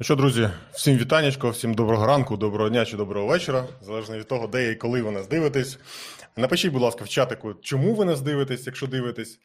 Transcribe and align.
Ну 0.00 0.04
що, 0.04 0.16
друзі, 0.16 0.48
всім 0.72 0.96
вітанечко, 0.96 1.50
всім 1.50 1.74
доброго 1.74 2.06
ранку, 2.06 2.36
доброго 2.36 2.70
дня 2.70 2.84
чи 2.84 2.96
доброго 2.96 3.26
вечора, 3.26 3.64
залежно 3.82 4.18
від 4.18 4.28
того, 4.28 4.46
де 4.46 4.70
і 4.70 4.74
коли 4.74 5.02
ви 5.02 5.10
нас 5.10 5.28
дивитесь. 5.28 5.78
Напишіть, 6.36 6.72
будь 6.72 6.82
ласка, 6.82 7.04
в 7.04 7.08
чатику, 7.08 7.54
чому 7.54 7.94
ви 7.94 8.04
нас 8.04 8.20
дивитесь, 8.20 8.66
якщо 8.66 8.86
дивитесь. 8.86 9.38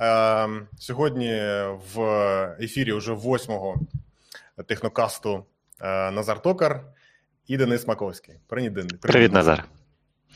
Е, 0.00 0.48
Сьогодні 0.78 1.42
в 1.94 2.02
ефірі 2.60 2.92
вже 2.92 3.12
восьмого 3.12 3.76
технокасту 4.66 5.44
е, 5.80 6.10
Назар 6.10 6.42
Токар 6.42 6.82
і 7.46 7.56
Денис 7.56 7.86
Маковський. 7.86 8.34
Привіт, 8.46 8.72
Денис. 8.72 8.92
Привіт 8.92 9.32
Назар. 9.32 9.64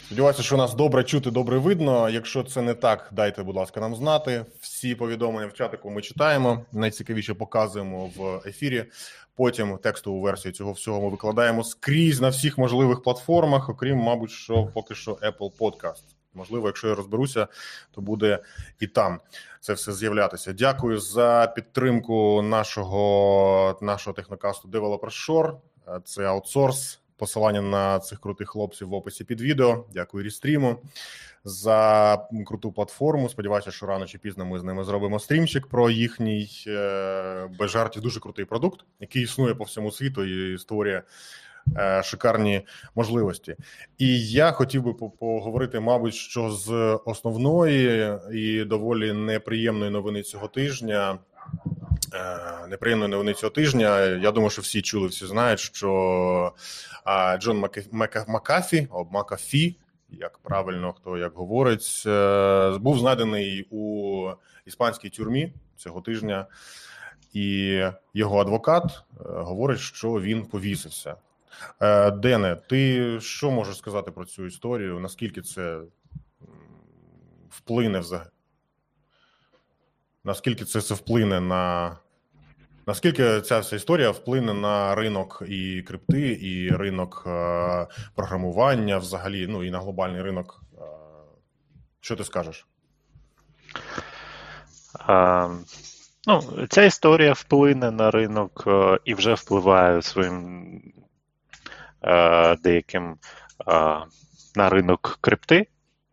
Сподіваюся, 0.02 0.42
що 0.42 0.56
нас 0.56 0.74
добре 0.74 1.04
чути, 1.04 1.30
добре 1.30 1.58
видно. 1.58 2.11
Якщо 2.11 2.43
це 2.43 2.62
не 2.62 2.74
так, 2.74 3.08
дайте, 3.12 3.43
будь 3.43 3.56
ласка, 3.56 3.80
нам 3.80 3.94
знати. 3.96 4.46
Всі 4.61 4.94
повідомлення 4.94 5.46
в 5.46 5.52
чатику 5.52 5.90
ми 5.90 6.02
читаємо. 6.02 6.64
Найцікавіше 6.72 7.34
показуємо 7.34 8.11
в 8.16 8.48
ефірі. 8.48 8.84
Потім 9.36 9.79
текстову 9.79 10.20
версію 10.20 10.52
цього 10.52 10.72
всього 10.72 11.00
ми 11.00 11.08
викладаємо 11.08 11.64
скрізь 11.64 12.20
на 12.20 12.29
всіх 12.29 12.58
можливих 12.58 13.03
платформах, 13.03 13.68
окрім, 13.68 13.98
мабуть, 13.98 14.30
що 14.30 14.67
поки 14.75 14.94
що 14.94 15.12
Apple 15.12 15.58
Podcast. 15.58 16.03
Можливо, 16.34 16.67
якщо 16.67 16.89
я 16.89 16.95
розберуся, 16.95 17.46
то 17.90 18.00
буде 18.00 18.39
і 18.81 18.86
там 18.86 19.20
це 19.61 19.72
все 19.72 19.92
з'являтися. 19.92 20.53
Дякую 20.53 21.00
за 21.00 21.53
підтримку 21.56 22.42
нашого 22.42 23.79
нашого 23.82 24.14
технокасту 24.14 24.68
Developer 24.68 25.29
Shore. 25.29 25.54
Це 26.04 26.25
аутсорс. 26.25 27.00
Посилання 27.17 27.61
на 27.61 27.99
цих 27.99 28.21
крутих 28.21 28.49
хлопців 28.49 28.89
в 28.89 28.95
описі 28.95 29.25
під 29.25 29.41
відео. 29.41 29.85
Дякую 29.95 30.25
Рістріму 30.25 30.77
за 31.45 32.19
круту 32.47 32.73
платформу. 32.73 33.28
Сподіваюся, 33.28 33.70
що 33.70 33.87
рано 33.87 34.06
чи 34.06 34.19
пізно 34.19 34.47
ми 34.47 34.59
з 34.59 34.62
ними 34.62 34.84
зробимо 34.84 35.19
стрімчик 35.19 35.67
про 35.67 35.91
їхній 35.91 36.64
е, 36.67 37.48
без 37.59 37.70
жартів 37.70 38.03
дуже 38.03 38.20
крутий 38.20 38.45
продукт, 38.45 38.84
який 39.00 39.23
існує 39.23 39.55
по 39.55 39.64
всьому 39.64 39.92
світу 39.92 40.25
і 40.25 40.59
створює 40.59 41.03
е, 41.77 42.03
шикарні 42.03 42.67
можливості. 42.95 43.56
І 43.99 44.28
я 44.28 44.53
хотів 44.53 44.83
би 44.83 44.95
поговорити, 44.95 45.81
мабуть, 45.81 46.15
що 46.15 46.51
з 46.51 46.99
основної 47.05 48.19
і 48.33 48.65
доволі 48.65 49.12
неприємної 49.12 49.91
новини 49.91 50.23
цього 50.23 50.49
тижня. 50.49 51.19
Е, 52.15 52.67
неприємної 52.69 53.11
новини 53.11 53.34
цього 53.34 53.51
тижня. 53.51 54.01
Я 54.01 54.31
думаю, 54.31 54.51
що 54.51 54.62
всі 54.62 54.83
чули, 54.83 55.09
всі 55.09 55.27
знають, 55.27 55.61
що 55.61 56.53
Джон 57.39 57.69
Макафі, 58.27 58.89
або 58.91 59.09
Макафі, 59.11 59.77
як 60.11 60.39
правильно 60.39 60.93
хто 60.93 61.19
як 61.19 61.34
говорить, 61.34 62.03
е, 62.06 62.79
був 62.79 62.98
знайдений 62.98 63.67
у 63.71 64.31
іспанській 64.67 65.11
тюрмі 65.11 65.53
цього 65.77 66.01
тижня, 66.01 66.47
і 67.33 67.81
його 68.15 68.41
адвокат 68.41 68.84
е, 68.84 68.99
говорить, 69.21 69.81
що 69.81 70.09
він 70.09 70.47
повісився. 70.47 71.17
Дене, 72.12 72.56
ти 72.69 73.21
що 73.21 73.51
можеш 73.51 73.77
сказати 73.77 74.11
про 74.11 74.25
цю 74.25 74.47
історію? 74.47 74.99
Наскільки 74.99 75.43
це 75.43 75.81
вплине 77.51 77.99
взагалі? 77.99 78.28
Наскільки 80.25 80.65
це 80.65 80.81
це 80.81 80.95
вплине 80.95 81.41
на 81.41 81.97
Наскільки 82.87 83.41
ця 83.41 83.59
вся 83.59 83.77
історія 83.77 84.11
вплине 84.11 84.55
на 84.55 84.95
ринок 84.95 85.43
і 85.49 85.83
крипти, 85.83 86.39
і 86.43 86.71
ринок 86.71 87.25
е, 87.27 87.87
програмування, 88.15 88.99
взагалі, 88.99 89.47
ну 89.47 89.65
і 89.65 89.71
на 89.71 89.79
глобальний 89.79 90.23
ринок? 90.23 90.63
Е, 90.79 90.85
що 92.01 92.17
ти 92.17 92.25
скажеш? 92.25 92.67
А, 94.99 95.49
ну, 96.27 96.43
Ця 96.69 96.83
історія 96.83 97.33
вплине 97.33 97.91
на 97.91 98.11
ринок 98.11 98.65
е, 98.67 98.99
і 99.05 99.15
вже 99.15 99.35
впливає 99.35 100.03
своїм 100.03 100.83
е, 102.03 102.57
деяким 102.57 103.17
е, 103.69 103.99
на 104.57 104.69
ринок 104.69 105.19
крипти. 105.21 105.67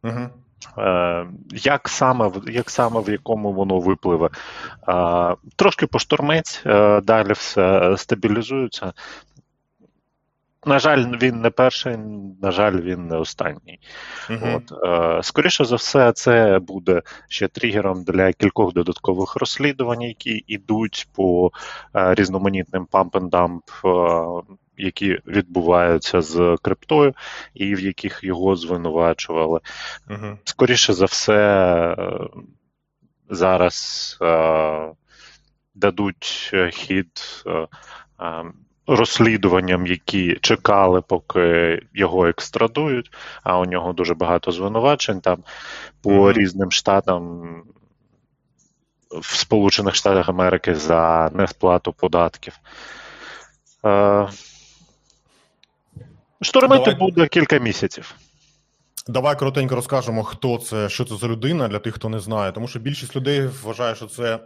Угу. 0.03 0.29
Е, 0.77 1.25
як 1.51 1.89
саме 1.89 2.31
як 2.47 2.69
саме 2.69 3.01
в 3.01 3.09
якому 3.09 3.53
воно 3.53 3.79
випливе? 3.79 4.29
Е, 4.89 5.35
трошки 5.55 5.87
поштурмець, 5.87 6.61
е, 6.65 7.01
далі 7.01 7.33
все 7.33 7.93
стабілізується. 7.97 8.93
На 10.65 10.79
жаль, 10.79 11.05
він 11.21 11.41
не 11.41 11.49
перший, 11.49 11.97
на 12.41 12.51
жаль, 12.51 12.81
він 12.81 13.07
не 13.07 13.17
останній. 13.17 13.79
Uh-huh. 14.29 14.55
От, 14.55 14.83
е, 15.19 15.23
Скоріше 15.23 15.65
за 15.65 15.75
все, 15.75 16.11
це 16.11 16.59
буде 16.59 17.01
ще 17.27 17.47
тригером 17.47 18.03
для 18.03 18.33
кількох 18.33 18.73
додаткових 18.73 19.35
розслідувань, 19.35 20.01
які 20.01 20.43
йдуть 20.47 21.07
по 21.15 21.51
е, 21.95 22.15
різноманітним 22.15 22.87
памп-н-дамп 22.91 23.61
які 24.77 25.19
відбуваються 25.27 26.21
з 26.21 26.57
криптою, 26.61 27.13
і 27.53 27.75
в 27.75 27.79
яких 27.79 28.19
його 28.23 28.55
звинувачували. 28.55 29.59
Угу. 30.09 30.37
Скоріше 30.43 30.93
за 30.93 31.05
все, 31.05 31.35
е, 31.99 32.27
зараз 33.29 34.17
е, 34.21 34.91
дадуть 35.75 36.55
хід. 36.71 37.43
Розслідуванням, 38.95 39.87
які 39.87 40.37
чекали, 40.41 41.01
поки 41.01 41.81
його 41.93 42.27
екстрадують, 42.27 43.11
а 43.43 43.59
у 43.59 43.65
нього 43.65 43.93
дуже 43.93 44.13
багато 44.13 44.51
звинувачень 44.51 45.21
там 45.21 45.43
по 46.01 46.09
mm-hmm. 46.09 46.33
різним 46.33 46.71
штатам 46.71 47.43
в 49.09 49.35
Сполучених 49.35 49.95
Штатах 49.95 50.29
Америки 50.29 50.75
за 50.75 51.31
несплату 51.33 51.93
податків. 51.93 52.59
Е, 53.85 54.27
Штормити 56.41 56.91
Давай. 56.91 56.99
буде 56.99 57.27
кілька 57.27 57.57
місяців. 57.57 58.15
Давай 59.07 59.39
коротенько 59.39 59.75
розкажемо, 59.75 60.23
хто 60.23 60.57
це, 60.57 60.89
що 60.89 61.05
це 61.05 61.15
за 61.15 61.27
людина 61.27 61.67
для 61.67 61.79
тих, 61.79 61.95
хто 61.95 62.09
не 62.09 62.19
знає. 62.19 62.51
Тому 62.51 62.67
що 62.67 62.79
більшість 62.79 63.15
людей 63.15 63.49
вважає, 63.63 63.95
що 63.95 64.05
це 64.05 64.39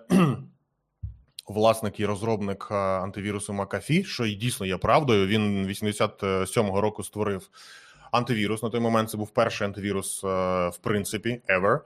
власник 1.48 2.00
і 2.00 2.06
розробник 2.06 2.72
антивірусу 2.72 3.54
McAfee, 3.54 4.04
що 4.04 4.26
і 4.26 4.34
дійсно 4.34 4.66
є 4.66 4.78
правдою. 4.78 5.28
Він 5.28 5.68
87-го 5.68 6.82
року 6.82 7.04
створив 7.04 7.50
антивірус. 8.12 8.64
На 8.64 8.70
той 8.70 8.80
момент 8.80 9.10
це 9.10 9.18
був 9.18 9.30
перший 9.30 9.68
антивірус, 9.68 10.24
е, 10.24 10.28
в 10.70 10.78
принципі, 10.78 11.42
ever. 11.50 11.80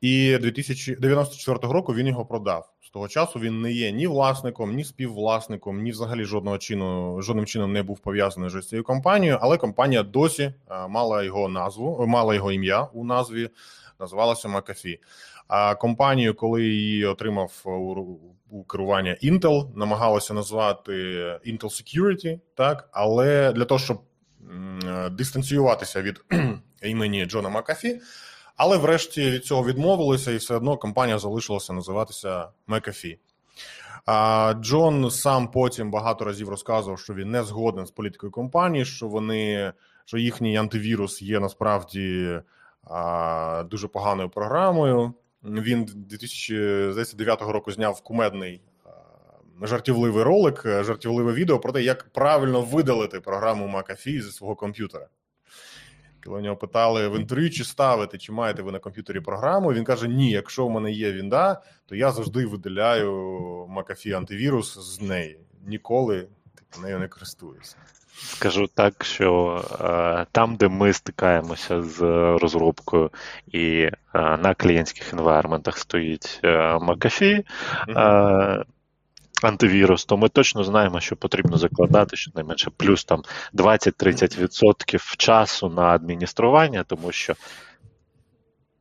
І 0.00 0.38
2094 0.38 1.72
року 1.72 1.94
він 1.94 2.06
його 2.06 2.26
продав. 2.26 2.72
З 2.82 2.90
того 2.90 3.08
часу 3.08 3.38
він 3.38 3.60
не 3.60 3.72
є 3.72 3.92
ні 3.92 4.06
власником, 4.06 4.74
ні 4.74 4.84
співвласником, 4.84 5.82
ні 5.82 5.90
взагалі 5.90 6.24
жодного 6.24 6.58
чину, 6.58 7.22
жодним 7.22 7.46
чином 7.46 7.72
не 7.72 7.82
був 7.82 7.98
пов'язаний 7.98 8.50
з 8.50 8.68
цією 8.68 8.84
компанією, 8.84 9.38
але 9.40 9.56
компанія 9.56 10.02
досі 10.02 10.42
е, 10.42 10.88
мала 10.88 11.22
його 11.22 11.48
назву, 11.48 12.06
мала 12.06 12.34
його 12.34 12.52
ім'я 12.52 12.82
у 12.82 13.04
назві, 13.04 13.50
називалася 14.00 14.48
McAfee. 14.48 14.98
А 15.48 15.74
компанію, 15.74 16.34
коли 16.34 16.64
її 16.64 17.06
отримав 17.06 17.62
керування 18.68 19.16
Intel, 19.22 19.76
намагалося 19.76 20.34
назвати 20.34 20.92
Intel 21.46 21.64
Security, 21.64 22.40
так 22.54 22.88
але 22.92 23.52
для 23.52 23.64
того, 23.64 23.78
щоб 23.78 24.00
дистанціюватися 25.10 26.02
від 26.02 26.24
імені 26.82 27.26
Джона 27.26 27.48
Макафі. 27.48 28.00
Але 28.56 28.76
врешті 28.76 29.30
від 29.30 29.44
цього 29.44 29.64
відмовилися, 29.64 30.32
і 30.32 30.36
все 30.36 30.54
одно 30.54 30.76
компанія 30.76 31.18
залишилася 31.18 31.72
називатися 31.72 32.48
McAfee. 32.68 33.18
А 34.06 34.54
Джон 34.60 35.10
сам 35.10 35.50
потім 35.50 35.90
багато 35.90 36.24
разів 36.24 36.48
розказував, 36.48 36.98
що 36.98 37.14
він 37.14 37.30
не 37.30 37.44
згоден 37.44 37.86
з 37.86 37.90
політикою 37.90 38.32
компанії, 38.32 38.84
що 38.84 39.08
вони 39.08 39.72
що 40.04 40.18
їхній 40.18 40.56
антивірус 40.56 41.22
є 41.22 41.40
насправді 41.40 42.40
а, 42.84 43.64
дуже 43.70 43.88
поганою 43.88 44.28
програмою. 44.28 45.14
Він 45.44 45.84
2009 45.84 47.42
року 47.42 47.72
зняв 47.72 48.00
кумедний 48.00 48.62
жартівливий 49.62 50.22
ролик, 50.22 50.62
жартівливе 50.64 51.32
відео 51.32 51.58
про 51.58 51.72
те, 51.72 51.82
як 51.82 52.08
правильно 52.12 52.60
видалити 52.60 53.20
програму 53.20 53.66
McAfee 53.66 54.22
зі 54.22 54.30
свого 54.30 54.56
комп'ютера. 54.56 55.08
Коли 56.24 56.42
нього 56.42 56.56
питали 56.56 57.08
в 57.08 57.16
інтерв'ю, 57.16 57.50
чи 57.50 57.64
ставити, 57.64 58.18
чи 58.18 58.32
маєте 58.32 58.62
ви 58.62 58.72
на 58.72 58.78
комп'ютері 58.78 59.20
програму. 59.20 59.72
Він 59.72 59.84
каже: 59.84 60.08
Ні, 60.08 60.30
якщо 60.30 60.66
в 60.66 60.70
мене 60.70 60.92
є 60.92 61.12
Вінда, 61.12 61.62
то 61.86 61.96
я 61.96 62.10
завжди 62.12 62.46
видаляю 62.46 63.12
McAfee 63.64 64.16
антивірус 64.16 64.78
з 64.78 65.00
неї. 65.00 65.40
Ніколи 65.66 66.28
типу, 66.54 66.82
нею 66.82 66.98
не 66.98 67.08
користуюся. 67.08 67.76
Скажу 68.22 68.66
так, 68.74 69.04
що 69.04 69.60
е, 69.80 70.26
там, 70.32 70.56
де 70.56 70.68
ми 70.68 70.92
стикаємося 70.92 71.82
з 71.82 72.00
розробкою, 72.42 73.10
і 73.46 73.80
е, 73.80 73.92
на 74.14 74.54
клієнтських 74.54 75.12
інвайрментах 75.12 75.78
стоїть 75.78 76.40
е, 76.44 76.48
McAfee, 76.76 77.44
mm-hmm 77.88 78.64
антивірус, 79.42 80.04
то 80.04 80.16
ми 80.16 80.28
точно 80.28 80.64
знаємо, 80.64 81.00
що 81.00 81.16
потрібно 81.16 81.58
закладати 81.58 82.16
щонайменше 82.16 82.70
плюс 82.76 83.04
там 83.04 83.22
20-30% 83.54 85.16
часу 85.16 85.68
на 85.68 85.82
адміністрування, 85.82 86.84
тому 86.84 87.12
що 87.12 87.34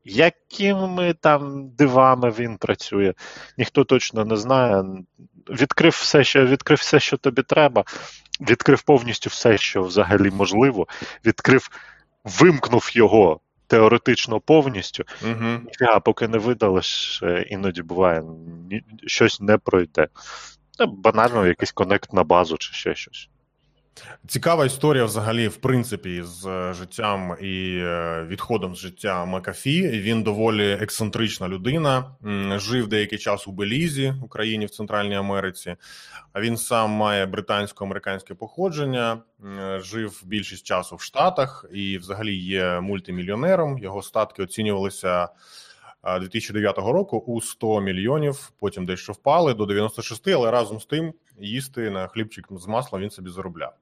Якими 0.10 1.13
там 1.13 1.69
дивами 1.69 2.30
він 2.30 2.57
працює, 2.57 3.13
ніхто 3.57 3.83
точно 3.83 4.25
не 4.25 4.38
знає. 4.38 4.83
Відкрив 5.50 5.92
все, 5.92 6.24
що 6.24 6.45
відкрив 6.45 6.78
все, 6.78 7.00
що 7.00 7.18
тобі 7.18 7.44
треба, 7.44 7.83
відкрив 8.42 8.81
повністю 8.81 9.30
все, 9.30 9.57
що 9.57 9.84
взагалі 9.84 10.31
можливо, 10.31 10.88
відкрив, 11.25 11.69
вимкнув 12.24 12.89
його 12.94 13.39
теоретично 13.68 14.39
повністю, 14.39 15.04
Угу. 15.24 15.60
а 15.81 16.00
поки 16.00 16.28
не 16.28 16.38
видалиш, 16.38 17.19
е, 17.24 17.45
іноді 17.50 17.81
буває, 17.81 18.24
щось 19.06 19.42
не 19.42 19.57
пройде. 19.57 20.07
Банально 20.88 21.48
якийсь 21.48 21.72
конект 21.72 22.13
на 22.13 22.24
базу 22.24 22.57
чи 22.57 22.74
ще 22.74 22.95
щось. 22.95 23.30
Цікава 24.27 24.65
історія 24.65 25.05
взагалі, 25.05 25.47
в 25.47 25.57
принципі, 25.57 26.23
з 26.23 26.45
е, 26.45 26.73
життям 26.73 27.38
і 27.41 27.77
е, 27.81 28.25
відходом 28.27 28.75
з 28.75 28.79
життя 28.79 29.25
Макафі. 29.25 29.88
Він 29.88 30.23
доволі 30.23 30.71
ексцентрична 30.71 31.47
людина. 31.47 32.15
Жив 32.55 32.88
деякий 32.88 33.17
час 33.17 33.47
у 33.47 33.51
Белізі, 33.51 34.13
Україні 34.23 34.65
в 34.65 34.69
Центральній 34.69 35.15
Америці. 35.15 35.75
А 36.33 36.41
він 36.41 36.57
сам 36.57 36.89
має 36.89 37.25
британсько-американське 37.25 38.33
походження, 38.33 39.21
жив 39.77 40.21
більшість 40.25 40.65
часу 40.65 40.95
в 40.95 41.01
Штатах 41.01 41.65
і, 41.73 41.97
взагалі, 41.97 42.35
є 42.35 42.79
мультимільйонером. 42.79 43.77
Його 43.77 44.01
статки 44.01 44.44
оцінювалися. 44.44 45.29
2009 46.21 46.77
року 46.77 47.17
у 47.17 47.41
100 47.41 47.81
мільйонів, 47.81 48.51
потім 48.59 48.85
дещо 48.85 49.13
впали 49.13 49.53
до 49.53 49.65
96, 49.65 50.27
але 50.27 50.51
разом 50.51 50.81
з 50.81 50.85
тим 50.85 51.13
їсти 51.39 51.89
на 51.89 52.07
хлібчик 52.07 52.48
з 52.51 52.68
маслом 52.68 53.01
він 53.01 53.10
собі 53.10 53.30
заробляв. 53.30 53.74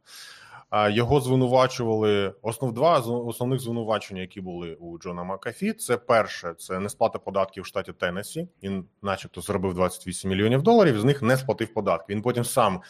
Його 0.89 1.21
звинувачували 1.21 2.33
основ 2.41 2.73
два 2.73 2.99
основних 2.99 3.59
звинувачення, 3.59 4.21
які 4.21 4.41
були 4.41 4.73
у 4.73 4.97
Джона 4.99 5.23
Макафі. 5.23 5.73
Це 5.73 5.97
перше, 5.97 6.53
це 6.57 6.79
не 6.79 6.89
сплата 6.89 7.19
податків 7.19 7.63
в 7.63 7.65
штаті 7.65 7.93
Теннесі. 7.93 8.47
Він, 8.63 8.85
начебто, 9.01 9.41
заробив 9.41 9.73
28 9.73 10.29
мільйонів 10.29 10.61
доларів. 10.61 10.99
З 10.99 11.03
них 11.03 11.21
не 11.21 11.37
сплатив 11.37 11.73
податки. 11.73 12.13
Він 12.13 12.21
потім 12.21 12.43
сам 12.43 12.81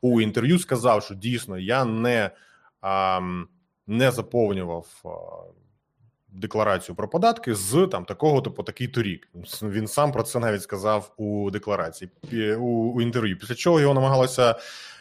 у 0.00 0.20
інтерв'ю 0.20 0.58
сказав, 0.58 1.02
що 1.02 1.14
дійсно 1.14 1.58
я 1.58 1.84
не 1.84 2.30
а, 2.80 3.20
не 3.86 4.10
заповнював 4.10 4.86
декларацію 6.32 6.96
про 6.96 7.08
податки 7.08 7.54
з 7.54 7.86
там 7.86 8.04
такого 8.04 8.40
то 8.40 8.50
по 8.50 8.62
такий 8.62 8.88
торік. 8.88 9.28
Він 9.62 9.86
сам 9.86 10.12
про 10.12 10.22
це 10.22 10.38
навіть 10.38 10.62
сказав 10.62 11.12
у 11.16 11.50
декларації 11.50 12.10
у, 12.56 12.92
у 12.92 13.02
інтерв'ю. 13.02 13.38
Після 13.38 13.54
чого 13.54 13.80
його 13.80 13.94
намагалося 13.94 14.54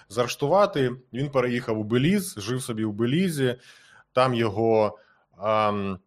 заарештувати. 0.09 0.91
Він 1.13 1.29
переїхав 1.29 1.79
у 1.79 1.83
Беліз, 1.83 2.35
жив 2.37 2.61
собі 2.61 2.83
у 2.83 2.91
Белізі. 2.91 3.55
Там 4.13 4.33
його 4.33 4.99
ем, 5.43 5.99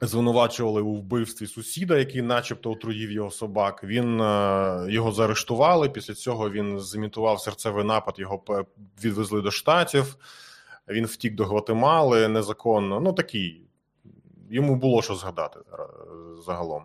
звинувачували 0.00 0.82
у 0.82 0.94
вбивстві 0.94 1.46
сусіда, 1.46 1.98
який, 1.98 2.22
начебто, 2.22 2.70
отруїв 2.70 3.12
його 3.12 3.30
собак. 3.30 3.84
Він 3.84 4.20
е, 4.20 4.86
його 4.88 5.12
заарештували. 5.12 5.88
Після 5.88 6.14
цього 6.14 6.50
він 6.50 6.80
зімітував 6.80 7.40
серцевий 7.40 7.84
напад. 7.84 8.14
Його 8.18 8.64
відвезли 9.04 9.42
до 9.42 9.50
штатів. 9.50 10.16
Він 10.88 11.06
втік 11.06 11.34
до 11.34 11.44
Гватемали 11.44 12.28
незаконно. 12.28 13.00
Ну 13.00 13.12
такий 13.12 13.65
йому 14.50 14.76
було 14.76 15.02
що 15.02 15.14
згадати 15.14 15.60
е, 15.72 15.76
загалом. 16.46 16.82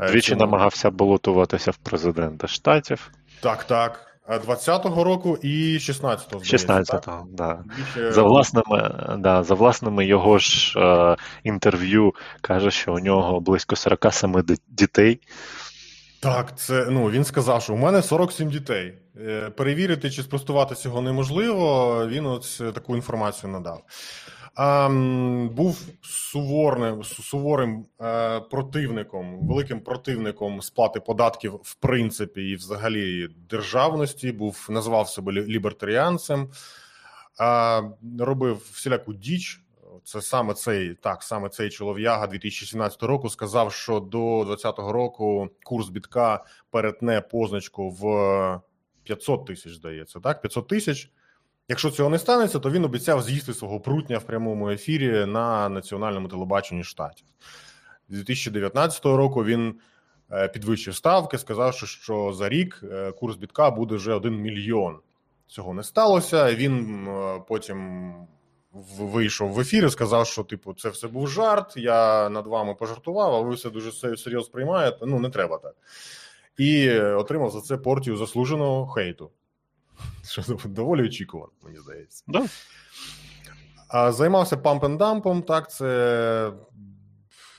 Е, 0.00 0.10
Двічі 0.10 0.28
Цьому... 0.28 0.40
намагався 0.40 0.90
балотуватися 0.90 1.70
в 1.70 1.76
президента 1.76 2.46
штатів. 2.46 3.10
Так, 3.40 3.64
так. 3.64 4.02
20-го 4.28 5.04
року 5.04 5.38
і 5.42 5.78
16-го. 5.78 6.40
16-го, 6.40 7.26
да. 7.30 7.64
Більше... 7.76 8.12
За 8.12 8.22
власними 8.22 8.94
да, 9.18 9.42
за 9.42 9.54
власними 9.54 10.06
його 10.06 10.38
ж 10.38 10.78
е, 10.78 11.16
інтерв'ю 11.44 12.12
каже, 12.40 12.70
що 12.70 12.94
у 12.94 12.98
нього 12.98 13.40
близько 13.40 13.76
47 13.76 14.44
дітей. 14.68 15.20
Так, 16.20 16.58
це 16.58 16.86
ну 16.90 17.10
він 17.10 17.24
сказав, 17.24 17.62
що 17.62 17.72
у 17.72 17.76
мене 17.76 18.02
47 18.02 18.48
дітей. 18.48 18.94
Е, 19.20 19.50
перевірити 19.50 20.10
чи 20.10 20.22
спростувати 20.22 20.74
цього 20.74 21.02
неможливо. 21.02 22.06
Він 22.06 22.26
ось 22.26 22.62
таку 22.74 22.96
інформацію 22.96 23.52
надав 23.52 23.82
був 25.50 25.80
суворним 26.02 27.04
суворим 27.04 27.86
е, 28.00 28.40
противником, 28.40 29.46
великим 29.48 29.80
противником 29.80 30.62
сплати 30.62 31.00
податків 31.00 31.60
в 31.62 31.74
принципі 31.74 32.42
і 32.42 32.56
взагалі 32.56 33.28
державності. 33.50 34.32
Був 34.32 34.66
назвав 34.70 35.08
себе 35.08 35.32
лібертаріанцем, 35.32 36.50
робив 38.18 38.70
всіляку 38.72 39.14
діч. 39.14 39.60
Це 40.04 40.22
саме 40.22 40.54
цей 40.54 40.94
так, 40.94 41.22
саме 41.22 41.48
цей 41.48 41.70
чолов'яга 41.70 42.26
2017 42.26 43.02
року 43.02 43.30
сказав, 43.30 43.72
що 43.72 44.00
до 44.00 44.44
2020 44.46 44.78
року 44.78 45.48
курс 45.64 45.88
бітка 45.88 46.44
перетне 46.70 47.20
позначку 47.20 47.90
в 47.90 48.60
500 49.02 49.46
тисяч. 49.46 49.72
Здається, 49.72 50.20
так 50.20 50.40
500 50.42 50.68
тисяч. 50.68 51.10
Якщо 51.68 51.90
цього 51.90 52.10
не 52.10 52.18
станеться, 52.18 52.58
то 52.58 52.70
він 52.70 52.84
обіцяв 52.84 53.22
з'їсти 53.22 53.54
свого 53.54 53.80
прутня 53.80 54.18
в 54.18 54.22
прямому 54.22 54.70
ефірі 54.70 55.26
на 55.26 55.68
національному 55.68 56.28
телебаченні 56.28 56.84
штатів. 56.84 57.26
2019 58.08 59.04
року 59.04 59.44
він 59.44 59.74
е, 60.32 60.48
підвищив 60.48 60.94
ставки, 60.94 61.38
сказавши, 61.38 61.86
що 61.86 62.32
за 62.32 62.48
рік 62.48 62.80
е, 62.92 63.12
курс 63.12 63.36
бітка 63.36 63.70
буде 63.70 63.94
вже 63.94 64.14
1 64.14 64.40
мільйон. 64.40 64.98
Цього 65.46 65.74
не 65.74 65.82
сталося. 65.82 66.54
Він 66.54 67.06
е, 67.08 67.42
потім 67.48 68.12
вийшов 68.98 69.52
в 69.52 69.60
ефір 69.60 69.84
і 69.84 69.90
сказав, 69.90 70.26
що 70.26 70.42
типу 70.42 70.74
це 70.74 70.88
все 70.88 71.08
був 71.08 71.28
жарт. 71.28 71.76
Я 71.76 72.28
над 72.28 72.46
вами 72.46 72.74
пожартував, 72.74 73.34
а 73.34 73.40
ви 73.40 73.54
все 73.54 73.70
дуже 73.70 73.92
серйозно 73.92 74.42
сприймаєте. 74.42 75.06
Ну 75.06 75.18
не 75.18 75.30
треба 75.30 75.58
так. 75.58 75.74
І 76.58 76.98
отримав 77.00 77.50
за 77.50 77.60
це 77.60 77.76
портію 77.76 78.16
заслуженого 78.16 78.86
хейту. 78.86 79.30
Що 80.28 80.42
доволі 80.64 81.06
очікувано, 81.06 81.52
мені 81.64 81.78
здається. 81.78 82.24
Да. 82.28 82.46
А 83.88 84.12
Займався 84.12 84.56
памп-н-дампом, 84.56 85.42
так, 85.42 85.70
це. 85.70 86.52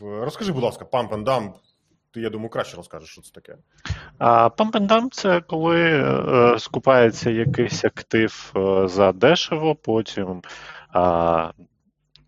Розкажи, 0.02 0.52
будь 0.54 0.64
ласка, 0.64 0.86
памп-н-дамп. 0.86 1.54
Ти, 2.14 2.22
я 2.22 2.30
думаю, 2.30 2.50
краще 2.50 2.78
розкажеш, 2.78 3.10
що 3.10 3.22
це 3.22 3.32
таке. 3.32 3.56
Памп-н-дамп– 4.58 5.10
це 5.12 5.42
коли 5.42 5.82
е, 5.82 6.60
скупається 6.60 7.30
якийсь 7.30 7.86
актив 7.86 8.54
е, 8.56 8.88
за 8.88 9.12
дешево, 9.12 9.76
потім 9.76 10.42
е, 10.96 11.52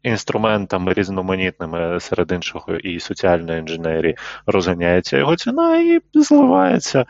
інструментами 0.03 0.93
різноманітними 0.93 1.99
серед 1.99 2.31
іншого 2.31 2.75
і 2.75 2.99
соціальної 2.99 3.59
інженерії 3.59 4.17
розганяється 4.45 5.17
його 5.17 5.35
ціна 5.35 5.77
і 5.77 6.01
зливається 6.13 7.05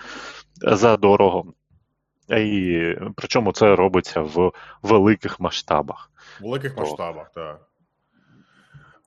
за 0.62 0.98
дорого. 0.98 1.54
І 2.30 2.96
Причому 3.16 3.52
це 3.52 3.76
робиться 3.76 4.22
в 4.22 4.52
великих 4.84 5.40
масштабах. 5.40 6.12
В 6.40 6.44
великих 6.44 6.78
масштабах, 6.78 7.32
так. 7.36 7.60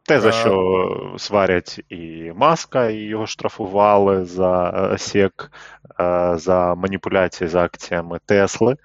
Те, 0.04 0.20
за 0.20 0.32
що 0.32 1.14
сварять 1.18 1.80
і 1.88 2.32
Маска, 2.36 2.88
і 2.88 2.96
його 2.96 3.26
штрафували 3.26 4.24
за 4.24 4.70
е, 4.92 4.98
сек, 4.98 5.50
е, 6.00 6.32
за 6.36 6.74
маніпуляції 6.74 7.48
з 7.48 7.54
акціями 7.54 8.20
Тесли. 8.26 8.76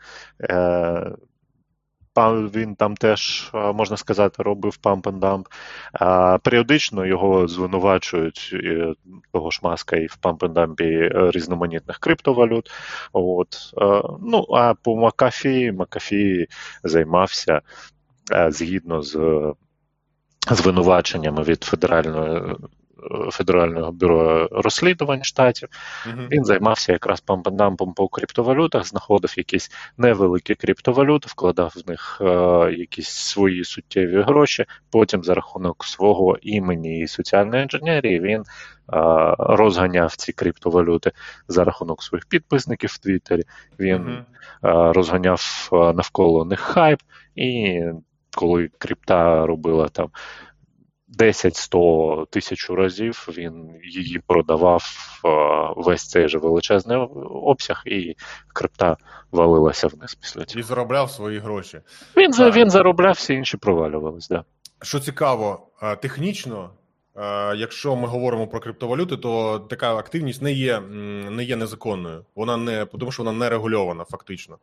Е, 2.17 2.50
він 2.55 2.75
там 2.75 2.95
теж, 2.95 3.51
можна 3.53 3.97
сказати, 3.97 4.43
робив 4.43 4.77
памп-н-дамп. 4.83 5.45
Періодично 6.43 7.05
його 7.05 7.47
звинувачують 7.47 8.55
того 9.33 9.51
ж 9.51 9.59
маска 9.63 9.95
і 9.95 10.05
в 10.05 10.17
памп-н-дампі 10.21 11.09
різноманітних 11.31 12.00
криптовалют. 12.00 12.71
От. 13.13 13.57
Ну, 14.21 14.45
а 14.53 14.74
по 14.74 14.95
Макафі 14.95 15.71
Макафі 15.71 16.47
займався 16.83 17.62
згідно 18.50 19.01
з 19.01 19.17
звинуваченнями 20.51 21.43
від 21.43 21.63
федеральної 21.63 22.55
Федерального 23.32 23.92
бюро 23.92 24.48
розслідувань 24.51 25.24
штатів. 25.24 25.70
Uh-huh. 26.08 26.27
Він 26.32 26.46
займався 26.46 26.92
якраз 26.92 27.22
пампендампом 27.22 27.94
по 27.94 28.08
криптовалютах, 28.08 28.88
знаходив 28.88 29.34
якісь 29.38 29.72
невеликі 29.98 30.56
криптовалюти, 30.56 31.27
вкладав 31.30 31.74
в 31.75 31.89
них 31.89 32.22
е, 32.22 32.25
якісь 32.74 33.10
свої 33.10 33.63
суттєві 33.63 34.22
гроші. 34.22 34.66
Потім 34.92 35.24
за 35.24 35.34
рахунок 35.34 35.86
свого 35.86 36.38
імені 36.42 37.00
і 37.00 37.08
соціальної 37.08 37.63
інженерії 37.63 38.20
він 38.20 38.42
е, 38.42 38.46
розганяв 39.39 40.16
ці 40.16 40.34
криптовалюти 40.34 41.12
за 41.48 41.63
рахунок 41.63 42.04
своїх 42.04 42.25
підписників 42.25 42.89
в 42.89 42.98
Твіттері. 42.98 43.44
Він 43.80 44.04
uh-huh. 44.04 44.89
е, 44.89 44.94
розганяв 44.94 45.70
навколо 45.72 46.46
них 46.46 46.60
хайп, 46.60 47.00
і 47.36 47.82
коли 48.36 48.70
крипта 48.77 49.46
робила 49.46 49.88
там. 49.88 50.10
10-100 51.19 52.27
тисячу 52.29 52.75
разів 52.75 53.27
він 53.37 53.79
її 53.83 54.19
продавав 54.27 54.83
весь 55.77 56.09
цей 56.09 56.27
же 56.27 56.37
величезний 56.37 56.97
обсяг, 57.29 57.83
і 57.85 58.15
крипта 58.53 58.97
валилася 59.31 59.87
вниз 59.87 60.15
після 60.15 60.45
цього. 60.45 60.59
І 60.59 60.63
заробляв 60.63 61.11
свої 61.11 61.39
гроші. 61.39 61.81
Він 62.17 62.33
а, 62.39 62.51
він 62.51 62.69
заробляв, 62.69 63.13
всі 63.13 63.33
інші 63.33 63.57
провалювалися. 63.57 64.27
Да. 64.33 64.43
Що 64.81 64.99
цікаво, 64.99 65.67
технічно 66.01 66.69
Е, 66.69 66.87
якщо 67.55 67.95
ми 67.95 68.07
говоримо 68.07 68.47
про 68.47 68.59
криптовалюти, 68.59 69.17
то 69.17 69.59
така 69.59 69.95
активність 69.95 70.41
не 70.41 70.51
є 70.51 70.79
не 71.31 71.43
є 71.43 71.55
незаконною. 71.55 72.25
Вона 72.36 72.57
не 72.57 72.86
тому, 72.86 73.12
що 73.12 73.24
вона 73.24 73.38
не 73.38 73.50
регульована, 73.50 74.03
фактично. 74.03 74.57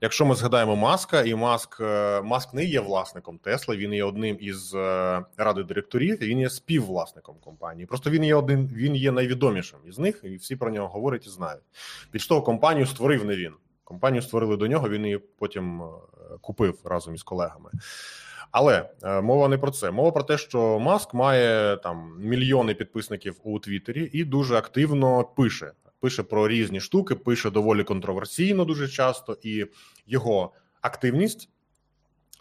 Якщо 0.00 0.26
ми 0.26 0.34
згадаємо 0.34 0.76
Маска, 0.76 1.22
і 1.22 1.34
Маск 1.34 1.80
е, 1.80 2.22
Маск 2.22 2.54
не 2.54 2.64
є 2.64 2.80
власником 2.80 3.38
Тесла, 3.38 3.76
він 3.76 3.94
є 3.94 4.04
одним 4.04 4.36
із 4.40 4.74
е, 4.74 5.22
ради 5.36 5.62
директорів, 5.62 6.18
він 6.20 6.40
є 6.40 6.50
співвласником 6.50 7.36
компанії. 7.44 7.86
Просто 7.86 8.10
він 8.10 8.24
є 8.24 8.34
один, 8.34 8.70
він 8.74 8.96
є 8.96 9.12
найвідомішим 9.12 9.78
із 9.86 9.98
них, 9.98 10.20
і 10.24 10.36
всі 10.36 10.56
про 10.56 10.70
нього 10.70 10.88
говорять 10.88 11.26
і 11.26 11.30
знають. 11.30 11.62
Більш 12.12 12.26
того, 12.26 12.42
компанію 12.42 12.86
створив 12.86 13.24
не 13.24 13.36
він. 13.36 13.52
Компанію 13.84 14.22
створили 14.22 14.56
до 14.56 14.66
нього. 14.66 14.88
Він 14.88 15.04
її 15.04 15.18
потім 15.38 15.82
купив 16.40 16.78
разом 16.84 17.14
із 17.14 17.22
колегами. 17.22 17.70
Але 18.50 18.88
е, 19.02 19.20
мова 19.20 19.48
не 19.48 19.58
про 19.58 19.70
це. 19.70 19.90
Мова 19.90 20.10
про 20.10 20.22
те, 20.22 20.38
що 20.38 20.78
Маск 20.78 21.14
має 21.14 21.76
там 21.76 22.16
мільйони 22.18 22.74
підписників 22.74 23.36
у 23.42 23.58
Твіттері 23.58 24.10
і 24.12 24.24
дуже 24.24 24.56
активно 24.56 25.24
пише. 25.24 25.72
Пише 26.00 26.22
про 26.22 26.48
різні 26.48 26.80
штуки, 26.80 27.14
пише 27.14 27.50
доволі 27.50 27.84
контроверсійно 27.84 28.64
дуже 28.64 28.88
часто, 28.88 29.38
і 29.42 29.66
його 30.06 30.52
активність, 30.80 31.48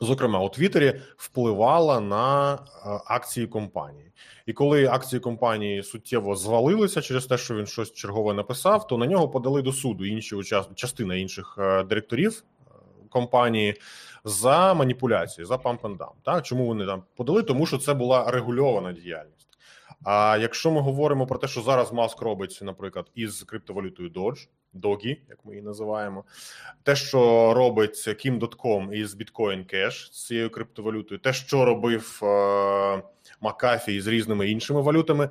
зокрема 0.01 0.39
у 0.39 0.49
Твіттері, 0.49 1.01
впливала 1.17 1.99
на 1.99 2.53
е, 2.53 2.57
акції 3.05 3.47
компанії. 3.47 4.11
І 4.45 4.53
коли 4.53 4.85
акції 4.85 5.19
компанії 5.19 5.83
суттєво 5.83 6.35
звалилися 6.35 7.01
через 7.01 7.25
те, 7.25 7.37
що 7.37 7.55
він 7.55 7.65
щось 7.65 7.93
чергове 7.93 8.33
написав, 8.33 8.87
то 8.87 8.97
на 8.97 9.05
нього 9.05 9.29
подали 9.29 9.61
до 9.61 9.73
суду 9.73 10.05
інші 10.05 10.35
частина 10.75 11.15
інших 11.15 11.55
е, 11.59 11.83
директорів 11.83 12.43
компанії 13.09 13.75
за 14.23 14.73
маніпуляції, 14.73 15.45
за 15.45 15.55
dump. 15.55 16.11
Так 16.23 16.45
чому 16.45 16.65
вони 16.65 16.85
там 16.85 17.03
подали? 17.15 17.43
Тому 17.43 17.65
що 17.65 17.77
це 17.77 17.93
була 17.93 18.31
регульована 18.31 18.91
діяльність. 18.91 19.49
А 20.03 20.37
якщо 20.41 20.71
ми 20.71 20.81
говоримо 20.81 21.27
про 21.27 21.39
те, 21.39 21.47
що 21.47 21.61
зараз 21.61 21.93
маск 21.93 22.21
робить, 22.21 22.59
наприклад, 22.61 23.11
із 23.15 23.43
криптовалютою 23.43 24.09
Dodge, 24.09 24.47
Dogi, 24.73 25.17
як 25.29 25.45
ми 25.45 25.53
її 25.53 25.65
називаємо, 25.65 26.23
те, 26.83 26.95
що 26.95 27.53
робить 27.53 28.07
Kim.com 28.07 28.91
із 28.91 29.15
Bitcoin 29.15 29.75
Cash 29.75 30.11
з 30.11 30.25
цією 30.25 30.49
криптовалютою, 30.49 31.19
те, 31.19 31.33
що 31.33 31.65
робив 31.65 32.19
е- 32.23 33.03
Макафі 33.41 34.01
з 34.01 34.07
різними 34.07 34.49
іншими 34.49 34.81
валютами, 34.81 35.29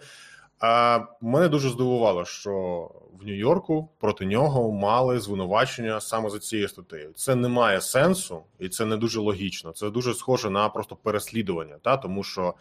а 0.61 1.01
мене 1.21 1.49
дуже 1.49 1.69
здивувало, 1.69 2.25
що 2.25 2.91
в 3.21 3.27
Нью-Йорку 3.27 3.89
проти 3.99 4.27
нього 4.27 4.73
мали 4.73 5.21
звинувачення 5.21 6.01
саме 6.01 6.31
за 6.31 6.39
цією 6.39 6.69
статтею. 6.69 7.13
Це 7.15 7.35
не 7.35 7.49
має 7.49 7.81
сенсу, 7.81 8.43
і 8.59 8.69
це 8.69 8.85
не 8.85 8.97
дуже 8.97 9.21
логічно. 9.21 9.73
Це 9.73 9.91
дуже 9.91 10.15
схоже 10.15 10.51
на 10.51 10.69
просто 10.69 10.97
переслідування, 10.97 11.77
та 11.83 11.97
тому 11.97 12.23
що 12.23 12.55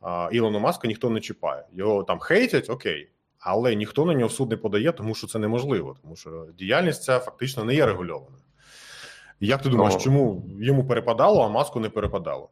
а, 0.00 0.28
Ілона 0.32 0.58
Маска 0.58 0.88
ніхто 0.88 1.10
не 1.10 1.20
чіпає. 1.20 1.64
Його 1.72 2.02
там 2.04 2.18
хейтять, 2.18 2.70
окей, 2.70 3.08
але 3.38 3.74
ніхто 3.74 4.04
на 4.04 4.14
нього 4.14 4.26
в 4.26 4.32
суд 4.32 4.50
не 4.50 4.56
подає, 4.56 4.92
тому 4.92 5.14
що 5.14 5.26
це 5.26 5.38
неможливо, 5.38 5.96
тому 6.02 6.16
що 6.16 6.46
діяльність 6.58 7.02
ця 7.02 7.18
фактично 7.18 7.64
не 7.64 7.74
є 7.74 7.86
регульованою. 7.86 8.42
Як 9.40 9.62
ти 9.62 9.68
думаєш, 9.68 10.02
чому 10.02 10.44
йому 10.60 10.84
перепадало, 10.84 11.42
а 11.42 11.48
маску 11.48 11.80
не 11.80 11.88
перепадало? 11.88 12.48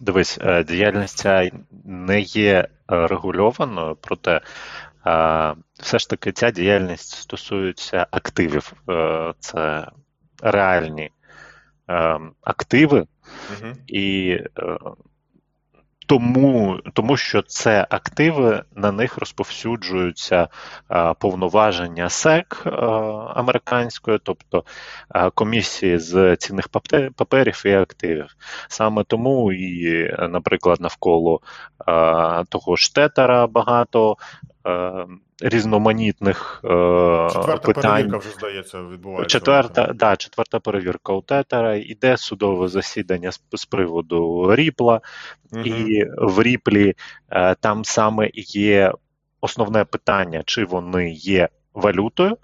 Дивись, 0.00 0.38
е, 0.42 0.64
діяльність 0.64 1.18
ця 1.18 1.50
не 1.84 2.20
є 2.20 2.52
е, 2.52 2.68
регульованою, 2.88 3.96
проте 4.00 4.40
е, 5.06 5.54
все 5.80 5.98
ж 5.98 6.10
таки 6.10 6.32
ця 6.32 6.50
діяльність 6.50 7.10
стосується 7.10 8.06
активів. 8.10 8.72
Це 9.38 9.88
реальні 10.42 11.10
активи, 12.42 13.06
угу. 13.50 13.72
і 13.86 14.38
тому 16.06 16.78
тому 16.92 17.16
що 17.16 17.42
це 17.42 17.86
активи, 17.90 18.62
на 18.76 18.92
них 18.92 19.18
розповсюджуються 19.18 20.48
а, 20.88 21.14
повноваження 21.14 22.08
СЕК 22.08 22.62
а, 22.66 22.70
американської, 23.34 24.18
тобто 24.22 24.64
а, 25.08 25.30
комісії 25.30 25.98
з 25.98 26.36
цінних 26.36 26.68
паперів 27.16 27.62
і 27.64 27.72
активів. 27.72 28.36
Саме 28.68 29.04
тому 29.04 29.52
і, 29.52 30.10
наприклад, 30.28 30.80
навколо 30.80 31.40
того 32.48 32.76
ж 32.76 32.94
тетера 32.94 33.46
багато 33.46 34.16
Е, 34.61 34.61
різноманітних 35.40 36.60
е, 36.64 36.68
четверта 37.32 37.56
питань. 37.56 37.82
перевірка 37.82 38.18
вже 38.18 38.30
здається 38.30 38.82
відбувається. 38.82 39.38
Четверта 39.38 39.92
да, 39.94 40.16
четверта 40.16 40.60
перевірка 40.60 41.12
у 41.12 41.22
тетера. 41.22 41.74
Іде 41.74 42.16
судове 42.16 42.68
засідання 42.68 43.32
з, 43.32 43.42
з 43.52 43.64
приводу 43.64 44.46
Ріпла, 44.54 45.00
угу. 45.52 45.62
і 45.62 46.04
в 46.18 46.42
Ріплі 46.42 46.94
е, 47.30 47.54
там 47.54 47.84
саме 47.84 48.30
є 48.34 48.92
основне 49.40 49.84
питання, 49.84 50.42
чи 50.46 50.64
вони 50.64 51.10
є 51.12 51.48
валютою, 51.74 52.36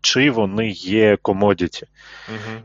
чи 0.00 0.30
вони 0.30 0.68
є 0.70 1.16
commodity. 1.22 1.86
Угу. 2.28 2.62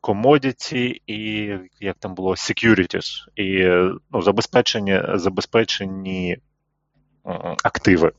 Commodity 0.00 1.02
і 1.06 1.50
як 1.80 1.96
там 1.98 2.14
було 2.14 2.30
securities, 2.30 3.26
і 3.36 3.64
ну, 4.10 4.22
забезпечені 4.22 5.02
забезпечені 5.14 6.38
активи. 7.62 8.12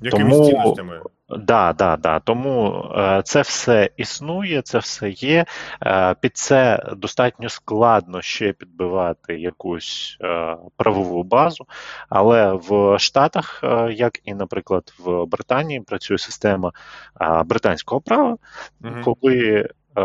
Якими 0.00 0.30
Тому, 0.30 0.46
цінностями? 0.46 1.00
Да, 1.28 1.72
да, 1.72 1.96
да. 1.96 2.20
Тому 2.20 2.84
е, 2.96 3.22
це 3.24 3.42
все 3.42 3.90
існує, 3.96 4.62
це 4.62 4.78
все 4.78 5.10
є. 5.10 5.44
Е, 5.82 6.14
під 6.20 6.36
це 6.36 6.84
достатньо 6.96 7.48
складно 7.48 8.22
ще 8.22 8.52
підбивати 8.52 9.34
якусь 9.40 10.16
е, 10.20 10.56
правову 10.76 11.22
базу. 11.22 11.66
Але 12.08 12.52
в 12.52 12.98
Штатах, 12.98 13.60
е, 13.64 13.92
як 13.92 14.18
і, 14.24 14.34
наприклад, 14.34 14.94
в 14.98 15.24
Британії, 15.24 15.80
працює 15.80 16.18
система 16.18 16.72
е, 17.20 17.42
британського 17.42 18.00
права, 18.00 18.36
угу. 18.84 19.16
коли 19.20 19.68
е, 19.98 20.02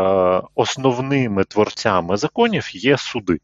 основними 0.54 1.44
творцями 1.44 2.16
законів 2.16 2.76
є 2.76 2.98
суди. 2.98 3.38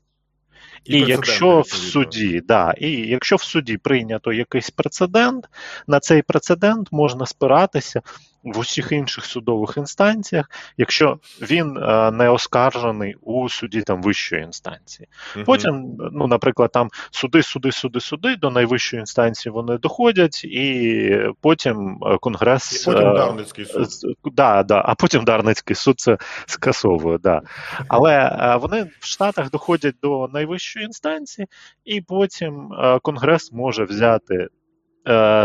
І, 0.84 0.98
і 0.98 1.04
якщо 1.06 1.60
в 1.60 1.68
суді, 1.68 2.42
да, 2.48 2.74
і 2.78 2.90
якщо 2.90 3.36
в 3.36 3.42
суді 3.42 3.76
прийнято 3.76 4.32
якийсь 4.32 4.70
прецедент, 4.70 5.48
на 5.86 6.00
цей 6.00 6.22
прецедент 6.22 6.88
можна 6.92 7.26
спиратися 7.26 8.02
в 8.44 8.58
усіх 8.58 8.92
інших 8.92 9.24
судових 9.24 9.76
інстанціях, 9.76 10.50
якщо 10.76 11.18
він 11.42 11.76
е, 11.76 12.10
не 12.10 12.28
оскаржений 12.28 13.16
у 13.20 13.48
суді 13.48 13.82
там 13.82 14.02
вищої 14.02 14.42
інстанції. 14.42 15.08
Угу. 15.36 15.44
Потім, 15.44 15.96
ну, 16.12 16.26
наприклад, 16.26 16.72
там 16.72 16.88
суди, 17.10 17.42
суди, 17.42 17.72
суди, 17.72 18.00
суди 18.00 18.36
до 18.36 18.50
найвищої 18.50 19.00
інстанції 19.00 19.52
вони 19.52 19.78
доходять, 19.78 20.44
і 20.44 21.16
потім 21.40 21.98
е, 22.02 22.18
конгрес. 22.20 22.82
І 22.82 22.90
потім 22.90 23.08
е, 23.08 23.14
Дарницький 23.14 23.64
суд. 23.64 23.88
Да, 24.24 24.62
да, 24.62 24.82
а 24.86 24.94
потім 24.94 25.24
Дарницький 25.24 25.76
суд 25.76 26.00
це 26.00 26.18
скасовує. 26.46 27.18
Да. 27.18 27.40
Але 27.88 28.56
вони 28.60 28.90
в 29.00 29.06
Штатах 29.06 29.50
доходять 29.50 29.94
до 30.02 30.28
найвищої 30.32 30.86
інстанції, 30.86 31.46
і 31.84 32.00
потім 32.00 32.70
конгрес 33.02 33.52
може 33.52 33.84
взяти 33.84 34.30
Е, 34.30 34.48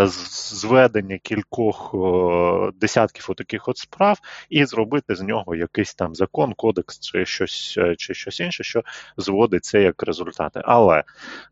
зведення 0.05 1.17
кількох 1.17 1.95
десятків 2.81 3.25
отаких 3.29 3.67
от 3.67 3.77
справ 3.77 4.19
і 4.49 4.65
зробити 4.65 5.15
з 5.15 5.21
нього 5.21 5.55
якийсь 5.55 5.95
там 5.95 6.15
закон, 6.15 6.53
кодекс 6.53 6.99
чи 6.99 7.25
щось 7.25 7.75
е, 7.77 7.95
чи 7.95 8.13
щось 8.13 8.39
інше, 8.39 8.63
що 8.63 8.83
зводить 9.17 9.65
це 9.65 9.81
як 9.81 10.03
результати. 10.03 10.61
Але 10.65 11.03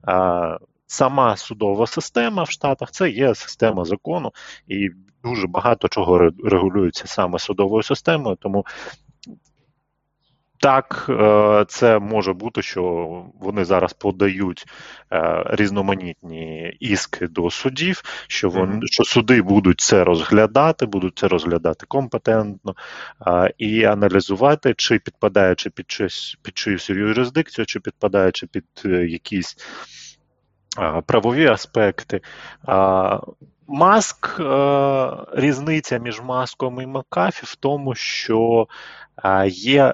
е, 0.08 0.58
сама 0.88 1.38
судова 1.38 1.88
система 1.88 2.44
в 2.44 2.50
Штатах 2.50 2.92
це 2.92 3.10
є 3.10 3.36
система 3.36 3.86
закону, 3.86 4.32
і 4.68 4.90
дуже 5.24 5.48
багато 5.48 5.88
чого 5.88 6.32
регулюється 6.44 7.08
саме 7.08 7.40
судовою 7.40 7.84
системою, 7.84 8.36
тому 8.36 8.66
так, 10.63 11.05
е, 11.10 11.65
це 11.67 12.00
може 12.00 12.34
бути, 12.34 12.62
що 12.62 12.84
вони 13.39 13.65
зараз 13.65 13.93
подають 13.93 14.65
е, 15.12 15.43
різноманітні 15.50 16.77
іски 16.79 17.27
до 17.27 17.50
судів, 17.50 18.03
що 18.27 18.50
вони 18.50 18.79
що 18.86 19.03
суди 19.03 19.41
будуть 19.41 19.82
це 19.82 20.03
розглядати, 20.03 20.86
будуть 20.86 21.17
це 21.17 21.27
розглядати 21.27 21.86
компетентно 21.88 22.75
е, 23.27 23.53
і 23.58 23.84
аналізувати, 23.84 24.74
чи 24.77 25.00
підпадаючи 25.00 25.70
під 25.70 25.91
чиюсь 25.91 26.38
під 26.41 26.58
чиюсь 26.58 26.89
юрисдикцію, 26.89 27.65
чи 27.65 27.79
підпадаючи 27.79 28.48
під 28.48 28.65
якісь 29.10 29.58
правові 31.05 31.48
аспекти. 31.48 32.22
Маск 33.67 34.41
різниця 35.34 35.98
між 35.98 36.22
маском 36.22 36.82
і 36.82 36.86
Макафі 36.86 37.46
в 37.46 37.55
тому, 37.55 37.96
що 37.96 38.67
є 39.48 39.93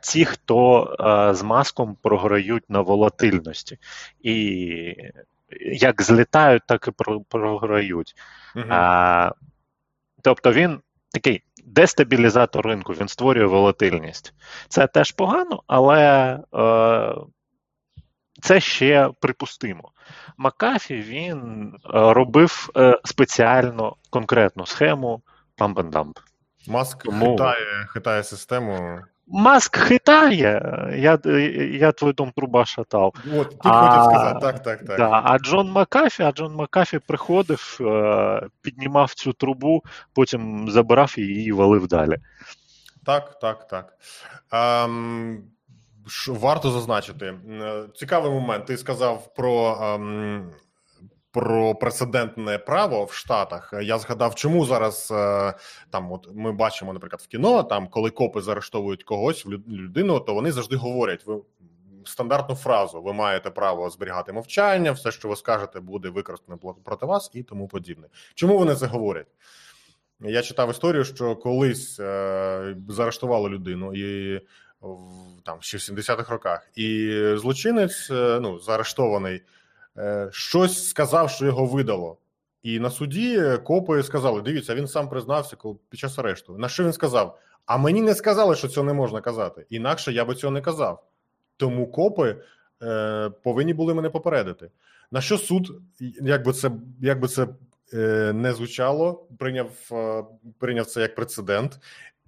ті, 0.00 0.24
хто 0.24 0.84
е, 1.00 1.34
з 1.34 1.42
маском 1.42 1.96
програють 2.02 2.70
на 2.70 2.80
волатильності. 2.80 3.78
І 4.20 4.94
як 5.72 6.02
злітають, 6.02 6.62
так 6.68 6.88
і 6.88 7.04
програють. 7.28 8.14
Угу. 8.56 8.64
А, 8.68 9.32
Тобто 10.22 10.52
він 10.52 10.80
такий 11.12 11.42
дестабілізатор 11.64 12.66
ринку, 12.66 12.92
він 12.92 13.08
створює 13.08 13.46
волатильність. 13.46 14.34
Це 14.68 14.86
теж 14.86 15.10
погано, 15.10 15.62
але 15.66 16.38
е, 16.54 17.14
це 18.42 18.60
ще 18.60 19.10
припустимо. 19.20 19.92
Макафі 20.36 20.94
він 20.94 21.72
робив 21.92 22.70
спеціально 23.04 23.96
конкретну 24.10 24.66
схему 24.66 25.22
памп-н-дамп. 25.58 26.18
Маск 26.68 27.02
Тому... 27.02 27.30
хитає, 27.30 27.86
хитає 27.88 28.24
систему. 28.24 29.00
Маск 29.26 29.76
хитає, 29.76 30.62
я 30.96 31.18
я 31.72 31.92
твій 31.92 32.12
дом 32.12 32.32
труба 32.36 32.64
шатав. 32.64 33.14
От, 33.36 33.50
ти 33.50 33.56
а, 33.60 33.88
хотів 33.88 34.04
сказати, 34.04 34.40
так, 34.40 34.62
так, 34.62 34.84
так. 34.84 34.98
Да, 34.98 35.22
А 35.24 35.38
Джон 35.38 35.70
Макафі, 35.70 36.22
а 36.22 36.32
Джон 36.32 36.54
Макафі 36.54 36.98
приходив, 36.98 37.78
е, 37.80 38.48
піднімав 38.62 39.14
цю 39.14 39.32
трубу, 39.32 39.82
потім 40.14 40.70
забирав 40.70 41.14
її 41.16 41.46
і 41.46 41.52
валив 41.52 41.88
далі. 41.88 42.16
Так, 43.06 43.38
так, 43.38 43.68
так. 43.68 43.92
Ем, 44.52 45.42
Варто 46.28 46.70
зазначити. 46.70 47.34
Е, 47.50 47.84
цікавий 47.94 48.30
момент. 48.30 48.66
Ти 48.66 48.76
сказав 48.76 49.34
про 49.34 49.78
ем, 49.82 50.50
про 51.34 51.74
прецедентне 51.74 52.58
право 52.58 53.04
в 53.04 53.12
Штатах. 53.12 53.74
Я 53.82 53.98
згадав, 53.98 54.34
чому 54.34 54.66
зараз 54.66 55.10
е, 55.10 55.54
там, 55.90 56.12
от 56.12 56.28
ми 56.34 56.52
бачимо, 56.52 56.92
наприклад, 56.92 57.22
в 57.24 57.26
кіно, 57.26 57.62
там 57.62 57.88
коли 57.88 58.10
копи 58.10 58.40
заарештовують 58.40 59.04
когось 59.04 59.44
в 59.44 59.50
людину, 59.68 60.20
то 60.20 60.34
вони 60.34 60.52
завжди 60.52 60.76
говорять: 60.76 61.26
ви 61.26 61.40
стандартну 62.04 62.54
фразу: 62.54 63.02
ви 63.02 63.12
маєте 63.12 63.50
право 63.50 63.90
зберігати 63.90 64.32
мовчання, 64.32 64.92
все, 64.92 65.12
що 65.12 65.28
ви 65.28 65.36
скажете, 65.36 65.80
буде 65.80 66.08
використано 66.08 66.58
проти 66.58 67.06
вас 67.06 67.30
і 67.34 67.42
тому 67.42 67.68
подібне. 67.68 68.06
Чому 68.34 68.58
вони 68.58 68.74
це 68.74 68.86
говорять? 68.86 69.26
Я 70.20 70.42
читав 70.42 70.70
історію, 70.70 71.04
що 71.04 71.36
колись 71.36 72.00
е, 72.00 72.76
заарештували 72.88 73.48
людину 73.48 73.94
і 73.94 74.40
там 75.44 75.58
ще 75.60 75.76
в 75.76 75.80
70-х 75.80 76.32
роках, 76.32 76.68
і 76.74 77.20
злочинець, 77.36 78.10
е, 78.10 78.38
ну 78.42 78.58
заарештований. 78.58 79.42
Е, 79.98 80.28
щось 80.32 80.88
сказав, 80.88 81.30
що 81.30 81.46
його 81.46 81.66
видало. 81.66 82.16
І 82.62 82.80
на 82.80 82.90
суді 82.90 83.58
копи 83.64 84.02
сказали: 84.02 84.42
дивіться, 84.42 84.74
він 84.74 84.88
сам 84.88 85.08
признався 85.08 85.56
під 85.88 86.00
час 86.00 86.18
арешту. 86.18 86.58
На 86.58 86.68
що 86.68 86.84
він 86.84 86.92
сказав? 86.92 87.38
А 87.66 87.76
мені 87.76 88.00
не 88.02 88.14
сказали, 88.14 88.56
що 88.56 88.68
цього 88.68 88.86
не 88.86 88.92
можна 88.92 89.20
казати. 89.20 89.66
Інакше 89.70 90.12
я 90.12 90.24
би 90.24 90.34
цього 90.34 90.50
не 90.50 90.60
казав. 90.60 91.04
Тому 91.56 91.86
копи 91.86 92.36
е, 92.82 93.30
повинні 93.42 93.74
були 93.74 93.94
мене 93.94 94.10
попередити. 94.10 94.70
На 95.10 95.20
що 95.20 95.38
суд, 95.38 95.80
як 96.22 96.44
би 96.44 96.52
це 96.52 96.70
як 97.00 97.20
би 97.20 97.28
це 97.28 97.48
е, 97.94 98.32
не 98.34 98.52
звучало, 98.52 99.26
прийняв 99.38 99.70
е, 99.92 100.24
прийняв 100.58 100.86
це 100.86 101.00
як 101.00 101.14
прецедент 101.14 101.78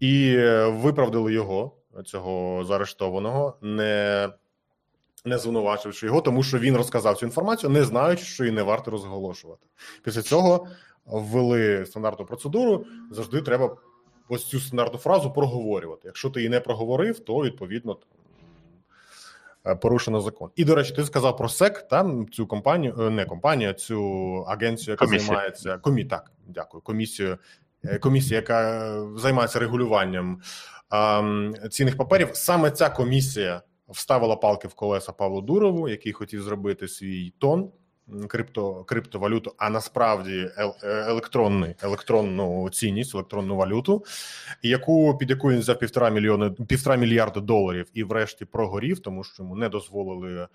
і 0.00 0.34
е, 0.36 0.66
виправдали 0.66 1.32
його, 1.32 1.76
цього 2.04 2.64
заарештованого, 2.64 3.58
не 3.62 4.28
не 5.26 5.38
звинувачивши 5.38 6.06
його, 6.06 6.20
тому 6.20 6.42
що 6.42 6.58
він 6.58 6.76
розказав 6.76 7.16
цю 7.16 7.26
інформацію, 7.26 7.70
не 7.70 7.84
знаючи, 7.84 8.24
що 8.24 8.44
її 8.44 8.56
не 8.56 8.62
варто 8.62 8.90
розголошувати. 8.90 9.66
Після 10.02 10.22
цього 10.22 10.66
ввели 11.06 11.86
стандартну 11.86 12.26
процедуру. 12.26 12.86
Завжди 13.10 13.42
треба 13.42 13.76
ось 14.28 14.44
цю 14.44 14.60
стандартну 14.60 14.98
фразу 14.98 15.32
проговорювати. 15.32 16.02
Якщо 16.04 16.30
ти 16.30 16.40
її 16.40 16.50
не 16.50 16.60
проговорив, 16.60 17.18
то 17.18 17.36
відповідно 17.36 17.98
е, 19.66 19.76
порушено 19.76 20.20
закон. 20.20 20.50
І 20.56 20.64
до 20.64 20.74
речі, 20.74 20.94
ти 20.94 21.04
сказав 21.04 21.36
про 21.36 21.48
СЕК, 21.48 21.88
там 21.88 22.28
цю 22.28 22.46
компанію, 22.46 22.94
е, 23.00 23.10
не 23.10 23.24
компанію, 23.24 23.70
а 23.70 23.72
цю 23.72 24.00
агенцію, 24.48 24.92
яка 24.92 25.04
комісія. 25.04 25.26
займається 25.26 25.78
комі. 25.78 26.04
Так, 26.04 26.32
дякую, 26.46 26.82
комісію. 26.82 27.38
Е, 27.84 27.98
комісія, 27.98 28.40
яка 28.40 28.92
займається 29.16 29.58
регулюванням 29.58 30.40
ем, 30.90 31.54
цінних 31.70 31.96
паперів, 31.96 32.30
саме 32.32 32.70
ця 32.70 32.90
комісія 32.90 33.62
вставила 33.88 34.36
палки 34.36 34.68
в 34.68 34.74
колеса 34.74 35.12
Павлу 35.12 35.40
Дурову, 35.40 35.88
який 35.88 36.12
хотів 36.12 36.42
зробити 36.42 36.88
свій 36.88 37.32
тон 37.38 37.70
крипто, 38.28 38.84
криптовалюту, 38.84 39.54
а 39.58 39.70
насправді 39.70 40.50
е, 40.58 40.72
електронний, 40.82 41.74
електронну 41.82 42.70
цінність, 42.70 43.14
електронну 43.14 43.56
валюту, 43.56 44.04
яку 44.62 45.18
під 45.18 45.30
яку 45.30 45.50
він 45.50 45.58
взяв 45.58 45.78
півтора 45.78 46.10
мільйони 46.10 46.50
півтора 46.50 46.96
мільярда 46.96 47.40
доларів 47.40 47.86
і, 47.94 48.04
врешті, 48.04 48.44
прогорів, 48.44 49.00
тому 49.00 49.24
що 49.24 49.42
йому 49.42 49.56
не 49.56 49.68
дозволили. 49.68 50.48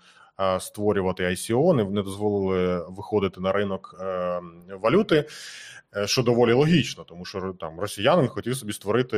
Створювати 0.60 1.24
ICO, 1.24 1.74
не, 1.74 1.84
не 1.84 2.02
дозволили 2.02 2.86
виходити 2.88 3.40
на 3.40 3.52
ринок 3.52 3.96
е, 4.00 4.40
валюти, 4.82 5.24
е, 5.96 6.06
що 6.06 6.22
доволі 6.22 6.52
логічно, 6.52 7.04
тому 7.04 7.24
що 7.24 7.54
там 7.60 7.80
росіянин 7.80 8.28
хотів 8.28 8.56
собі 8.56 8.72
створити 8.72 9.16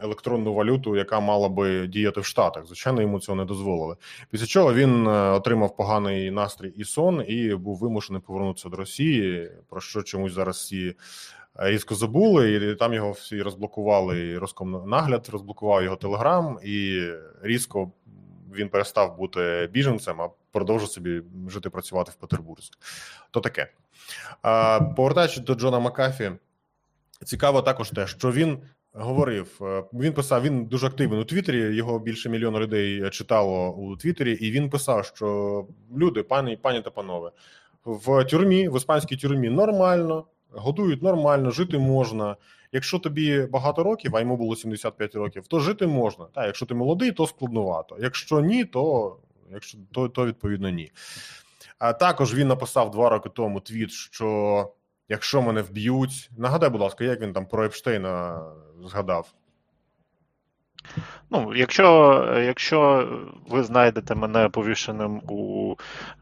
електронну 0.00 0.54
валюту, 0.54 0.96
яка 0.96 1.20
мала 1.20 1.48
би 1.48 1.86
діяти 1.86 2.20
в 2.20 2.24
Штатах. 2.24 2.66
Звичайно, 2.66 3.02
йому 3.02 3.20
цього 3.20 3.36
не 3.36 3.44
дозволили. 3.44 3.96
Після 4.30 4.46
чого 4.46 4.74
він 4.74 5.06
е, 5.06 5.30
отримав 5.30 5.76
поганий 5.76 6.30
настрій 6.30 6.68
і 6.76 6.84
сон, 6.84 7.24
і 7.28 7.54
був 7.54 7.78
вимушений 7.78 8.22
повернутися 8.26 8.68
до 8.68 8.76
Росії. 8.76 9.50
Про 9.68 9.80
що 9.80 10.02
чомусь 10.02 10.32
зараз 10.32 10.56
всі 10.56 10.94
е, 11.60 11.70
різко 11.70 11.94
забули, 11.94 12.52
і 12.52 12.74
там 12.74 12.94
його 12.94 13.10
всі 13.10 13.42
розблокували. 13.42 14.26
і 14.26 14.38
Роскомнагляд 14.38 15.28
розблокував 15.32 15.84
його 15.84 15.96
телеграм, 15.96 16.58
і 16.64 17.08
різко 17.42 17.90
він 18.54 18.68
перестав 18.68 19.16
бути 19.16 19.68
біженцем, 19.72 20.20
а 20.20 20.28
продовжив 20.52 20.88
собі 20.88 21.22
жити 21.48 21.70
працювати 21.70 22.10
в 22.10 22.14
Петербурзі. 22.14 22.70
То 23.30 23.40
таке. 23.40 23.72
Повертаючись 24.96 25.44
до 25.44 25.54
Джона 25.54 25.78
Макафі, 25.78 26.32
цікаво 27.24 27.62
також 27.62 27.90
те, 27.90 28.06
що 28.06 28.32
він 28.32 28.58
говорив. 28.92 29.58
Е, 29.62 29.84
він 29.92 30.12
писав, 30.12 30.42
він 30.42 30.64
дуже 30.64 30.86
активний 30.86 31.20
у 31.20 31.24
Твіттері, 31.24 31.76
Його 31.76 31.98
більше 31.98 32.28
мільйона 32.28 32.58
людей 32.58 33.10
читало 33.10 33.70
у 33.70 33.96
Твіттері, 33.96 34.32
і 34.32 34.50
він 34.50 34.70
писав, 34.70 35.04
що 35.04 35.66
люди, 35.96 36.22
пані, 36.22 36.56
пані 36.56 36.82
та 36.82 36.90
панове, 36.90 37.30
в 37.84 38.24
тюрмі, 38.24 38.68
в 38.68 38.76
іспанській 38.76 39.16
тюрмі 39.16 39.48
нормально, 39.48 40.24
годують 40.50 41.02
нормально, 41.02 41.50
жити 41.50 41.78
можна. 41.78 42.36
Якщо 42.72 42.98
тобі 42.98 43.46
багато 43.52 43.82
років, 43.82 44.16
а 44.16 44.20
йому 44.20 44.36
було 44.36 44.56
75 44.56 45.14
років, 45.14 45.46
то 45.46 45.60
жити 45.60 45.86
можна. 45.86 46.24
Та 46.34 46.46
якщо 46.46 46.66
ти 46.66 46.74
молодий, 46.74 47.12
то 47.12 47.26
складнувато. 47.26 47.96
Якщо 48.00 48.40
ні, 48.40 48.64
то 48.64 49.16
якщо 49.52 49.78
то, 49.92 50.08
то 50.08 50.26
відповідно 50.26 50.70
ні. 50.70 50.92
А 51.78 51.92
також 51.92 52.34
він 52.34 52.48
написав 52.48 52.90
два 52.90 53.08
роки 53.08 53.28
тому 53.28 53.60
твіт, 53.60 53.90
що 53.90 54.68
якщо 55.08 55.42
мене 55.42 55.62
вб'ють, 55.62 56.30
нагадай, 56.36 56.70
будь 56.70 56.80
ласка, 56.80 57.04
як 57.04 57.20
він 57.20 57.32
там 57.32 57.46
про 57.46 57.64
Епштейна 57.64 58.42
згадав? 58.84 59.28
Ну, 61.30 61.52
якщо 61.54 62.24
якщо 62.46 63.08
ви 63.48 63.62
знайдете 63.62 64.14
мене 64.14 64.48
повішеним 64.48 65.22
у 65.28 65.74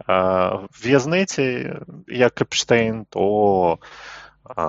е, 0.09 0.51
в'язниці, 0.83 1.73
як 2.09 2.41
Епштейн, 2.41 3.07
то 3.11 3.79
е, 4.59 4.63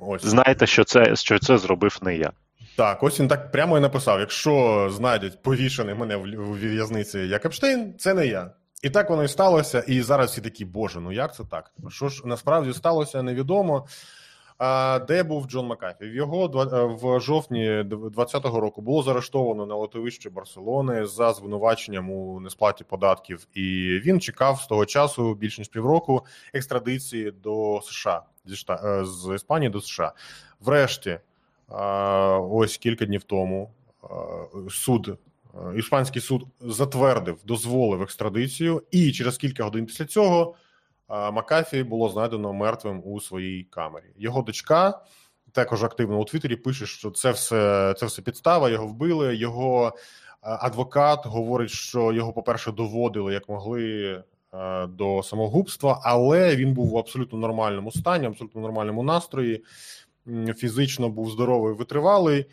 ось. 0.00 0.24
знайте, 0.24 0.66
що 0.66 0.84
це 0.84 1.16
що 1.16 1.38
це 1.38 1.58
зробив 1.58 1.98
не 2.02 2.16
я. 2.16 2.32
Так, 2.76 3.02
ось 3.02 3.20
він 3.20 3.28
так 3.28 3.52
прямо 3.52 3.78
і 3.78 3.80
написав: 3.80 4.20
якщо 4.20 4.88
знайдуть 4.92 5.42
повішений 5.42 5.94
мене 5.94 6.16
в 6.16 6.58
в'язниці 6.58 7.18
як 7.18 7.46
Епштейн, 7.46 7.94
це 7.98 8.14
не 8.14 8.26
я. 8.26 8.50
І 8.82 8.90
так 8.90 9.10
воно 9.10 9.24
і 9.24 9.28
сталося. 9.28 9.84
І 9.86 10.02
зараз 10.02 10.30
всі 10.30 10.40
такі, 10.40 10.64
боже, 10.64 11.00
ну 11.00 11.12
як 11.12 11.34
це 11.34 11.44
так? 11.50 11.70
Що 11.88 12.08
ж 12.08 12.22
насправді 12.24 12.72
сталося, 12.72 13.22
невідомо. 13.22 13.86
А 14.62 15.00
де 15.08 15.22
був 15.22 15.46
Джон 15.46 15.66
Макафі? 15.66 16.04
В 16.04 16.14
його 16.14 16.68
е, 16.72 16.84
в 16.84 17.20
жовтні 17.20 17.66
2020 17.66 18.44
року 18.44 18.82
було 18.82 19.02
заарештовано 19.02 19.66
на 19.66 19.76
литовищі 19.76 20.30
Барселони 20.30 21.06
за 21.06 21.32
звинуваченням 21.32 22.10
у 22.10 22.40
несплаті 22.40 22.84
податків, 22.84 23.46
і 23.54 24.00
він 24.04 24.20
чекав 24.20 24.60
з 24.60 24.66
того 24.66 24.86
часу 24.86 25.34
більш 25.34 25.58
ніж 25.58 25.68
півроку 25.68 26.26
екстрадиції 26.54 27.30
до 27.30 27.80
США 27.84 28.22
зі 28.44 28.64
е, 28.70 29.04
з 29.04 29.34
Іспанії 29.34 29.70
до 29.70 29.80
США. 29.80 30.12
Врешті, 30.60 31.18
ось 32.50 32.76
кілька 32.76 33.06
днів 33.06 33.22
тому, 33.22 33.70
суд 34.70 35.18
Е, 35.54 35.78
іспанський 35.78 36.22
суд 36.22 36.46
затвердив, 36.60 37.38
дозволив 37.44 38.02
екстрадицію, 38.02 38.82
і 38.90 39.12
через 39.12 39.38
кілька 39.38 39.64
годин 39.64 39.86
після 39.86 40.04
цього 40.04 40.54
Макафі 41.10 41.82
було 41.82 42.08
знайдено 42.08 42.52
мертвим 42.52 43.02
у 43.04 43.20
своїй 43.20 43.64
камері. 43.64 44.04
Його 44.18 44.42
дочка 44.42 45.00
також 45.52 45.84
активно 45.84 46.18
у 46.18 46.24
Твіттері 46.24 46.56
пише, 46.56 46.86
що 46.86 47.10
це 47.10 47.30
все 47.30 47.94
це 47.98 48.06
все 48.06 48.22
підстава. 48.22 48.70
Його 48.70 48.86
вбили. 48.86 49.36
Його 49.36 49.86
е, 49.86 49.92
адвокат 50.42 51.26
говорить, 51.26 51.70
що 51.70 52.12
його, 52.12 52.32
по 52.32 52.42
перше, 52.42 52.72
доводили 52.72 53.32
як 53.32 53.48
могли. 53.48 54.22
До 54.88 55.22
самогубства, 55.22 56.00
але 56.04 56.56
він 56.56 56.74
був 56.74 56.90
в 56.90 56.98
абсолютно 56.98 57.38
нормальному 57.38 57.92
стані, 57.92 58.26
абсолютно 58.26 58.60
нормальному 58.60 59.02
настрої, 59.02 59.64
фізично 60.56 61.08
був 61.08 61.30
здоровий, 61.30 61.74
витривалий. 61.74 62.46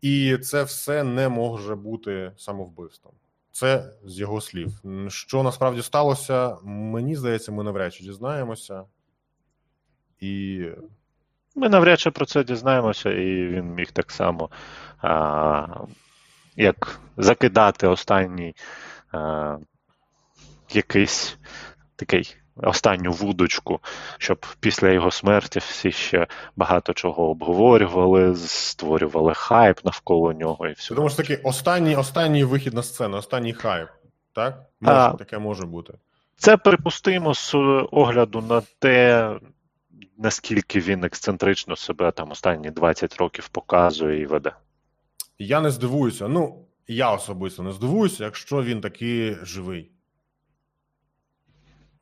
І 0.00 0.36
це 0.36 0.62
все 0.62 1.04
не 1.04 1.28
може 1.28 1.74
бути 1.74 2.32
самовбивством. 2.36 3.12
Це 3.56 3.92
з 4.04 4.18
його 4.18 4.40
слів. 4.40 4.68
Що 5.08 5.42
насправді 5.42 5.82
сталося, 5.82 6.56
мені 6.64 7.16
здається, 7.16 7.52
ми 7.52 7.64
навряд 7.64 7.94
чи 7.94 8.04
дізнаємося. 8.04 8.84
І... 10.20 10.62
Ми 11.54 11.68
навряд 11.68 12.00
чи 12.00 12.10
про 12.10 12.26
це 12.26 12.44
дізнаємося, 12.44 13.10
і 13.10 13.46
він 13.46 13.64
міг 13.64 13.92
так 13.92 14.10
само 14.10 14.50
а, 14.98 15.66
як 16.56 17.00
закидати 17.16 17.86
останній 17.86 18.54
а, 19.12 19.56
якийсь 20.70 21.38
такий 21.96 22.36
останню 22.62 23.12
вудочку, 23.12 23.80
щоб 24.18 24.46
після 24.60 24.88
його 24.88 25.10
смерті 25.10 25.58
всі 25.58 25.92
ще 25.92 26.26
багато 26.56 26.92
чого 26.92 27.30
обговорювали, 27.30 28.36
створювали 28.36 29.34
хайп 29.34 29.84
навколо 29.84 30.32
нього 30.32 30.66
і 30.68 30.72
все. 30.72 30.94
Тому 30.94 31.08
що 31.08 31.16
такий 31.16 31.36
останній 31.36 31.96
останній 31.96 32.44
вихід 32.44 32.74
на 32.74 32.82
сцену, 32.82 33.16
останній 33.16 33.52
хайп. 33.52 33.88
Так? 34.32 34.62
Може, 34.80 34.96
А. 34.96 35.10
таке 35.12 35.38
може 35.38 35.66
бути. 35.66 35.94
Це 36.36 36.56
припустимо 36.56 37.34
з 37.34 37.54
огляду 37.92 38.40
на 38.40 38.62
те, 38.78 39.30
наскільки 40.18 40.80
він 40.80 41.04
ексцентрично 41.04 41.76
себе 41.76 42.10
там 42.10 42.30
останні 42.30 42.70
20 42.70 43.16
років 43.16 43.48
показує 43.48 44.20
і 44.20 44.26
веде. 44.26 44.52
Я 45.38 45.60
не 45.60 45.70
здивуюся. 45.70 46.28
Ну, 46.28 46.66
я 46.88 47.10
особисто 47.12 47.62
не 47.62 47.72
здивуюся, 47.72 48.24
якщо 48.24 48.62
він 48.62 48.80
таки 48.80 49.38
живий. 49.42 49.90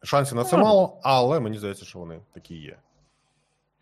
Шансів 0.05 0.37
на 0.37 0.45
це 0.45 0.57
мало, 0.57 1.01
але 1.03 1.41
мені 1.41 1.59
здається, 1.59 1.85
що 1.85 1.99
вони 1.99 2.21
такі 2.35 2.55
є. 2.55 2.77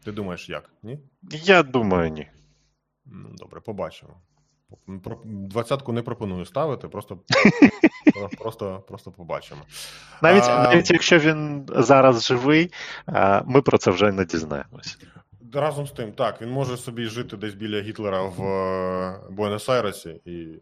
Ти 0.05 0.13
думаєш, 0.13 0.49
як? 0.49 0.71
Ні? 0.83 0.99
Я 1.31 1.63
думаю, 1.63 2.11
ні. 2.11 2.29
Ну, 3.07 3.29
Добре, 3.39 3.61
побачимо. 3.61 4.13
Двадцятку 5.25 5.93
не 5.93 6.03
пропоную 6.03 6.47
ставити, 6.47 6.89
просто, 6.89 7.19
просто, 8.39 8.85
просто 8.89 9.11
побачимо. 9.11 9.61
Навіть, 10.23 10.45
А- 10.45 10.63
навіть 10.63 10.91
якщо 10.91 11.19
він 11.19 11.67
зараз 11.69 12.25
живий, 12.27 12.73
ми 13.45 13.63
про 13.63 13.79
це 13.79 13.91
вже 13.91 14.13
не 14.13 14.25
дізнаємося. 14.25 14.97
Разом 15.55 15.87
з 15.87 15.91
тим, 15.93 16.13
так, 16.13 16.43
він 16.43 16.51
може 16.51 16.77
собі 16.77 17.07
жити 17.07 17.37
десь 17.37 17.55
біля 17.55 17.81
Гітлера 17.81 18.23
в 18.23 18.43
е, 18.43 19.21
Буенос-Айресі 19.31 20.29
і. 20.29 20.61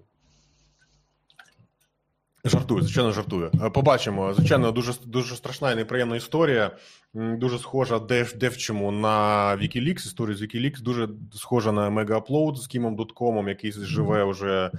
Жартую, 2.44 2.83
звичайно, 2.83 3.12
жартую. 3.12 3.50
Е, 3.64 3.70
Побачимо. 3.70 4.35
Звичайно, 4.35 4.72
дуже 4.72 4.92
дуже 5.07 5.37
страшна 5.37 5.72
і 5.72 5.76
неприємна 5.76 6.16
історія. 6.16 6.70
Дуже 7.14 7.59
схожа 7.59 7.98
де, 7.98 8.26
де 8.37 8.48
в 8.48 8.57
чому 8.57 8.92
на 8.92 9.09
Wikileaks, 9.57 10.07
історію 10.07 10.37
з 10.37 10.42
Wikileaks, 10.42 10.83
дуже 10.83 11.09
схожа 11.35 11.72
на 11.72 11.90
Mega-Upload 11.90 12.57
з 12.57 12.66
Кімом 12.66 12.96
Доткомом, 12.96 13.48
який 13.48 13.72
живе 13.72 14.24
вже 14.24 14.70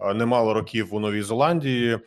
е, 0.00 0.14
немало 0.14 0.54
років 0.54 0.94
у 0.94 1.00
Новій 1.00 1.22
Зеландії. 1.22 1.98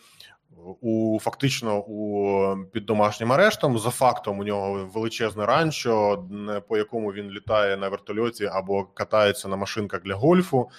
У 0.81 1.19
фактично 1.21 1.79
у 1.79 2.55
під 2.71 2.85
домашнім 2.85 3.31
арештом. 3.31 3.79
За 3.79 3.89
фактом 3.89 4.39
у 4.39 4.43
нього 4.43 4.89
величезне 4.93 5.45
ранчо, 5.45 6.23
по 6.67 6.77
якому 6.77 7.13
він 7.13 7.29
літає 7.29 7.77
на 7.77 7.89
вертольоті 7.89 8.45
або 8.45 8.83
катається 8.83 9.47
на 9.47 9.55
машинках 9.55 10.03
для 10.03 10.15
гольфу, 10.15 10.69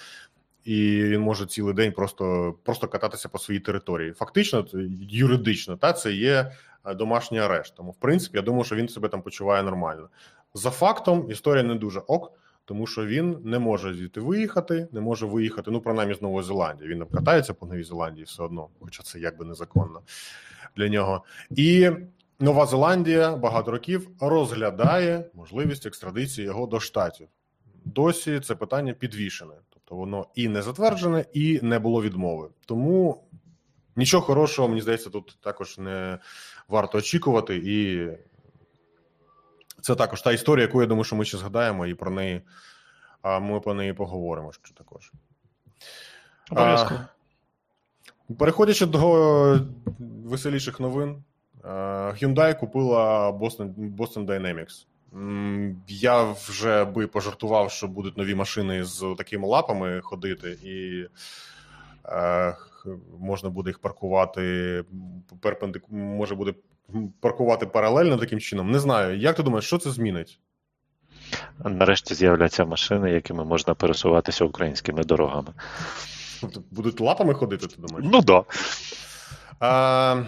і 0.65 1.03
він 1.05 1.21
може 1.21 1.47
цілий 1.47 1.75
день 1.75 1.93
просто, 1.93 2.55
просто 2.63 2.89
кататися 2.89 3.29
по 3.29 3.39
своїй 3.39 3.61
території. 3.61 4.13
Фактично, 4.13 4.67
юридично, 5.11 5.77
та 5.77 5.93
це 5.93 6.13
є 6.13 6.53
е, 6.85 6.95
домашній 6.95 7.39
арешт. 7.39 7.75
Тому, 7.77 7.91
в 7.91 7.97
принципі, 7.97 8.39
я 8.39 8.43
думаю, 8.43 8.65
що 8.65 8.77
він 8.77 8.89
себе 8.89 9.09
там 9.09 9.23
почуває 9.23 9.63
нормально. 9.63 10.09
За 10.55 10.71
фактом, 10.71 11.31
історія 11.31 11.65
не 11.65 11.75
дуже 11.75 12.01
ок. 12.01 12.33
Тому 12.65 12.87
що 12.87 13.07
він 13.07 13.39
не 13.45 13.59
може 13.59 13.95
звідти 13.95 14.21
виїхати, 14.21 14.89
не 14.93 15.01
може 15.01 15.27
виїхати, 15.27 15.71
ну 15.71 15.81
принаймні 15.81 16.15
з 16.15 16.23
Нової 16.23 16.47
Зеландії. 16.47 16.91
Він 16.91 16.99
там 16.99 17.09
катається 17.09 17.55
по 17.55 17.67
Новій 17.67 17.83
Зеландії 17.83 18.25
все 18.25 18.43
одно, 18.43 18.69
хоча 18.81 19.03
це 19.03 19.21
якби 19.21 19.45
незаконно 19.45 20.01
для 20.77 20.89
нього. 20.89 21.25
І 21.51 21.91
Нова 22.41 22.67
Зеландія 22.67 23.37
багато 23.37 23.71
років 23.71 24.09
розглядає 24.21 25.25
можливість 25.35 25.87
екстрадиції 25.87 26.45
його 26.47 26.67
до 26.67 26.81
штатів. 26.81 27.29
Досі 27.85 28.41
це 28.41 28.55
питання 28.55 28.93
підвішене, 28.93 29.55
тобто 29.91 30.01
воно 30.01 30.27
і 30.35 30.49
не 30.49 30.63
затверджене, 30.63 31.25
і 31.33 31.61
не 31.63 31.79
було 31.79 32.03
відмови. 32.03 32.49
Тому 32.67 33.25
нічого 33.97 34.27
хорошого, 34.27 34.69
мені 34.69 34.81
здається, 34.81 35.11
тут 35.11 35.39
також 35.41 35.79
не 35.79 36.19
варто 36.69 36.99
очікувати. 36.99 37.57
І 37.57 38.09
це 39.81 39.95
також 39.95 40.23
та 40.23 40.33
історія, 40.33 40.67
яку 40.67 40.81
я 40.81 40.87
думаю, 40.87 41.05
що 41.05 41.17
ми 41.17 41.25
ще 41.25 41.39
згадаємо, 41.39 41.87
і 41.87 41.95
про 41.95 42.11
неї 42.11 42.43
а, 43.23 43.41
ми 43.41 43.61
про 43.61 43.75
неї 43.75 43.93
поговоримо 43.93 44.53
ще 44.53 44.75
також. 44.75 45.13
Обов'язково. 46.51 47.01
Переходячи 48.39 48.87
до 48.87 49.61
веселіших 50.25 50.81
новин, 50.81 51.25
Hyundai 51.65 52.59
купила 52.59 53.31
Boston, 53.31 53.97
Boston 53.97 54.27
Dynamics. 54.27 54.87
Я 55.89 56.23
вже 56.23 56.85
би 56.85 57.07
пожартував, 57.07 57.71
що 57.71 57.89
будуть 57.89 58.17
нові 58.17 58.35
машини 58.35 58.85
з 58.85 59.15
такими 59.19 59.49
лапами 59.49 60.01
ходити, 60.01 60.59
і 60.63 61.07
е, 62.09 62.57
можна 63.21 63.51
буде 63.51 63.71
їх 63.71 63.79
паркувати 63.79 64.85
перпендик, 65.41 65.83
може 65.91 66.35
буде 66.35 66.55
паркувати 67.21 67.67
паралельно 67.67 68.17
таким 68.17 68.41
чином. 68.41 68.71
Не 68.71 68.79
знаю. 68.79 69.19
Як 69.19 69.37
ти 69.37 69.43
думаєш, 69.43 69.67
що 69.67 69.79
це 69.79 69.91
змінить? 69.91 70.41
Нарешті 71.65 72.15
з'являться 72.15 72.65
машини, 72.65 73.11
якими 73.11 73.45
можна 73.45 73.75
пересуватися 73.75 74.45
українськими 74.45 75.05
дорогами. 75.05 75.53
Тобто 76.41 76.63
Будуть 76.71 77.01
лапами 77.01 77.35
ходити, 77.35 77.67
ти 77.67 77.77
думаєш? 77.79 78.11
Ну 78.13 78.45
да. 79.61 80.27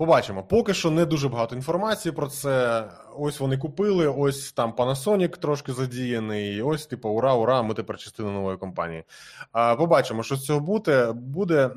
Побачимо. 0.00 0.42
Поки 0.42 0.74
що 0.74 0.90
не 0.90 1.06
дуже 1.06 1.28
багато 1.28 1.56
інформації 1.56 2.12
про 2.12 2.26
це. 2.26 2.84
Ось 3.18 3.40
вони 3.40 3.58
купили, 3.58 4.08
ось 4.08 4.52
там 4.52 4.72
Panasonic 4.72 5.38
трошки 5.38 5.72
задіяний. 5.72 6.62
Ось, 6.62 6.86
типу, 6.86 7.08
ура, 7.08 7.34
ура, 7.34 7.62
ми 7.62 7.74
тепер 7.74 7.98
частина 7.98 8.30
нової 8.30 8.56
компанії. 8.56 9.04
А, 9.52 9.76
побачимо, 9.76 10.22
що 10.22 10.36
з 10.36 10.44
цього 10.44 10.60
буде. 10.60 11.12
буде 11.12 11.70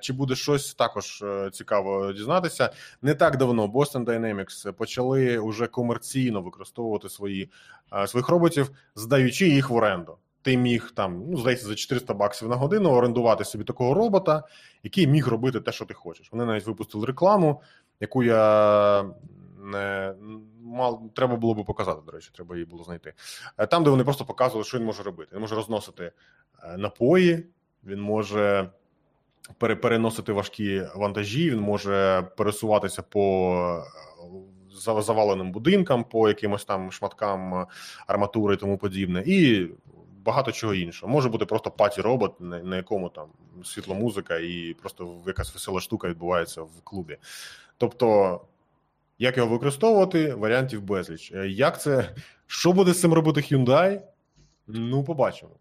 чи 0.00 0.12
буде 0.12 0.34
щось 0.34 0.74
також 0.74 1.22
е, 1.22 1.50
цікаво 1.52 2.12
дізнатися. 2.12 2.70
Не 3.02 3.14
так 3.14 3.36
давно 3.36 3.66
Boston 3.66 4.04
Dynamics 4.04 4.72
почали 4.72 5.38
уже 5.38 5.66
комерційно 5.66 6.42
використовувати 6.42 7.08
свої, 7.08 7.50
е, 7.92 8.06
своїх 8.06 8.28
роботів, 8.28 8.70
здаючи 8.94 9.48
їх 9.48 9.70
в 9.70 9.74
оренду. 9.74 10.16
Ти 10.46 10.56
міг 10.56 10.92
там, 10.94 11.24
ну, 11.30 11.36
здається, 11.36 11.66
за 11.66 11.74
400 11.74 12.14
баксів 12.14 12.48
на 12.48 12.56
годину 12.56 12.90
орендувати 12.90 13.44
собі 13.44 13.64
такого 13.64 13.94
робота, 13.94 14.42
який 14.82 15.06
міг 15.06 15.28
робити 15.28 15.60
те, 15.60 15.72
що 15.72 15.84
ти 15.84 15.94
хочеш. 15.94 16.28
Вони 16.32 16.44
навіть 16.44 16.66
випустили 16.66 17.06
рекламу, 17.06 17.62
яку 18.00 18.22
я 18.22 19.04
не 19.58 20.14
мав, 20.62 21.02
треба 21.14 21.36
було 21.36 21.54
би 21.54 21.64
показати, 21.64 22.00
до 22.06 22.12
речі, 22.12 22.30
треба 22.34 22.54
її 22.54 22.66
було 22.66 22.84
знайти. 22.84 23.12
Е, 23.58 23.66
Там, 23.66 23.84
де 23.84 23.90
вони 23.90 24.04
просто 24.04 24.24
показували, 24.24 24.64
що 24.64 24.78
він 24.78 24.86
може 24.86 25.02
робити. 25.02 25.30
Він 25.34 25.40
може 25.40 25.54
розносити 25.54 26.12
е, 26.64 26.76
напої, 26.76 27.46
він 27.84 28.00
може 28.00 28.70
переносити 29.58 30.32
важкі 30.32 30.82
вантажі, 30.94 31.50
він 31.50 31.60
може 31.60 32.28
пересуватися 32.36 33.02
по 33.02 33.84
е, 34.96 35.02
заваленим 35.02 35.52
будинкам, 35.52 36.04
по 36.04 36.28
якимось 36.28 36.64
там 36.64 36.92
шматкам 36.92 37.66
арматури 38.06 38.54
і 38.54 38.56
тому 38.56 38.78
подібне. 38.78 39.22
І 39.26 39.68
багато 40.26 40.52
чого 40.52 40.74
іншого. 40.74 41.12
Може 41.12 41.28
бути 41.28 41.44
просто 41.44 41.70
паті-робот, 41.70 42.40
на, 42.40 42.58
на 42.62 42.76
якому 42.76 43.08
там 43.08 43.28
світломузика 43.64 44.38
і 44.38 44.76
просто 44.80 45.16
якась 45.26 45.54
весела 45.54 45.80
штука 45.80 46.08
відбувається 46.08 46.62
в 46.62 46.80
клубі. 46.84 47.16
Тобто, 47.78 48.40
як 49.18 49.36
його 49.36 49.48
використовувати, 49.48 50.34
варіантів 50.34 50.82
безліч. 50.82 51.32
Е, 51.34 51.48
Як 51.48 51.80
це, 51.80 52.14
що 52.46 52.72
буде 52.72 52.92
з 52.92 53.00
цим 53.00 53.12
робити 53.12 53.40
Hyundai? 53.40 54.00
Ну, 54.66 55.04
побачимо. 55.04 55.52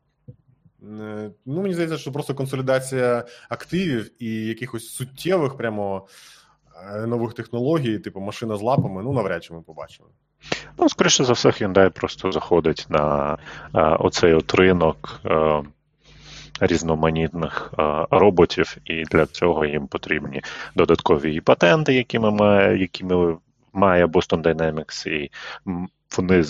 Е, 0.83 1.31
Ну, 1.45 1.61
мені 1.61 1.73
здається, 1.73 1.97
що 1.97 2.11
просто 2.11 2.35
консолідація 2.35 3.25
активів 3.49 4.23
і 4.23 4.45
якихось 4.45 4.89
суттєвих 4.89 5.57
прямо 5.57 6.07
нових 7.07 7.33
технологій, 7.33 7.99
типу 7.99 8.19
машина 8.19 8.57
з 8.57 8.61
лапами, 8.61 9.03
ну 9.03 9.13
навряд 9.13 9.43
чи 9.43 9.53
ми 9.53 9.61
побачимо. 9.61 10.09
Ну, 10.77 10.89
скоріше 10.89 11.23
за 11.23 11.33
все, 11.33 11.49
Hyundai 11.49 11.89
просто 11.89 12.31
заходить 12.31 12.85
на 12.89 13.37
е, 13.75 13.81
оцей 13.81 14.33
от 14.33 14.55
ринок 14.55 15.21
е, 15.25 15.63
різноманітних 16.59 17.73
е, 17.79 18.05
роботів, 18.11 18.77
і 18.85 19.03
для 19.03 19.25
цього 19.25 19.65
їм 19.65 19.87
потрібні 19.87 20.41
додаткові 20.75 21.33
і 21.35 21.41
патенти, 21.41 21.93
якими 21.93 22.31
має, 22.31 22.77
якими 22.77 23.37
має 23.73 24.05
Boston 24.05 24.41
Dynamics, 24.41 25.07
і 25.07 25.31
вони 26.17 26.43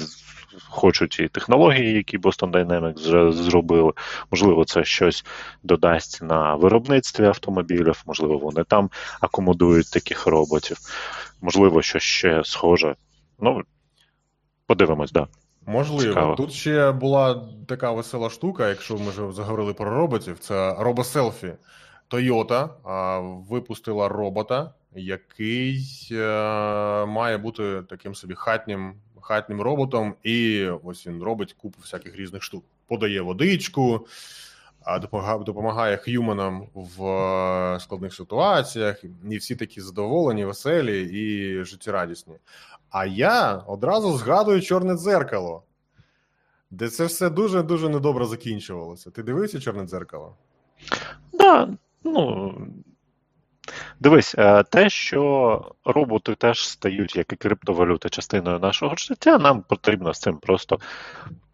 хочуть 0.69 1.19
і 1.19 1.27
технології, 1.27 1.93
які 1.93 2.17
Boston 2.17 2.51
Dynamics 2.51 2.95
вже 2.95 3.31
зробили. 3.31 3.91
Можливо, 4.31 4.65
це 4.65 4.83
щось 4.83 5.25
додасть 5.63 6.21
на 6.21 6.55
виробництві 6.55 7.25
автомобілів, 7.25 8.03
можливо, 8.05 8.37
вони 8.37 8.63
там 8.63 8.89
акомодують 9.21 9.91
таких 9.91 10.27
роботів, 10.27 10.77
можливо, 11.41 11.81
що 11.81 11.99
ще 11.99 12.43
схоже. 12.43 12.95
Ну, 13.39 13.61
подивимось, 14.67 15.11
да. 15.11 15.27
Можливо, 15.65 16.01
Цікаво. 16.01 16.35
тут 16.35 16.53
ще 16.53 16.91
була 16.91 17.47
така 17.67 17.91
весела 17.91 18.29
штука, 18.29 18.69
якщо 18.69 18.97
ми 18.97 19.09
вже 19.09 19.31
заговорили 19.31 19.73
про 19.73 19.89
роботів, 19.89 20.39
це 20.39 20.75
робоселфі. 20.79 21.53
Toyota 22.09 22.69
а, 22.83 23.19
випустила 23.19 24.09
робота, 24.09 24.73
який 24.95 26.07
е, 26.11 27.05
має 27.05 27.37
бути 27.37 27.83
таким 27.89 28.15
собі 28.15 28.35
хатнім, 28.35 28.93
хатнім 29.25 29.61
роботом, 29.61 30.15
і 30.23 30.67
ось 30.83 31.07
він 31.07 31.23
робить 31.23 31.53
купу 31.53 31.77
всяких 31.81 32.15
різних 32.15 32.43
штук. 32.43 32.63
Подає 32.87 33.21
водичку, 33.21 34.07
допомагає 35.45 35.97
х'юманам 35.97 36.67
в 36.73 37.77
складних 37.79 38.13
ситуаціях, 38.13 39.03
і 39.29 39.37
всі 39.37 39.55
такі 39.55 39.81
задоволені, 39.81 40.45
веселі 40.45 41.01
і 41.01 41.63
життєрадісні. 41.63 42.35
А 42.89 43.05
я 43.05 43.53
одразу 43.55 44.17
згадую 44.17 44.61
чорне 44.61 44.95
дзеркало, 44.95 45.63
де 46.71 46.89
це 46.89 47.05
все 47.05 47.29
дуже 47.29 47.63
дуже 47.63 47.89
недобре 47.89 48.25
закінчувалося. 48.25 49.11
Ти 49.11 49.23
дивився 49.23 49.59
чорне 49.59 49.85
дзеркало? 49.85 50.35
Да, 51.33 51.69
ну. 52.03 52.53
Дивись, 53.99 54.35
е, 54.37 54.63
те, 54.63 54.89
що 54.89 55.61
роботи 55.85 56.35
теж 56.35 56.69
стають, 56.69 57.15
як 57.15 57.33
і 57.33 57.35
криптовалюти, 57.35 58.09
частиною 58.09 58.59
нашого 58.59 58.95
життя, 58.95 59.37
нам 59.37 59.61
потрібно 59.61 60.13
з 60.13 60.19
цим 60.19 60.37
просто 60.37 60.79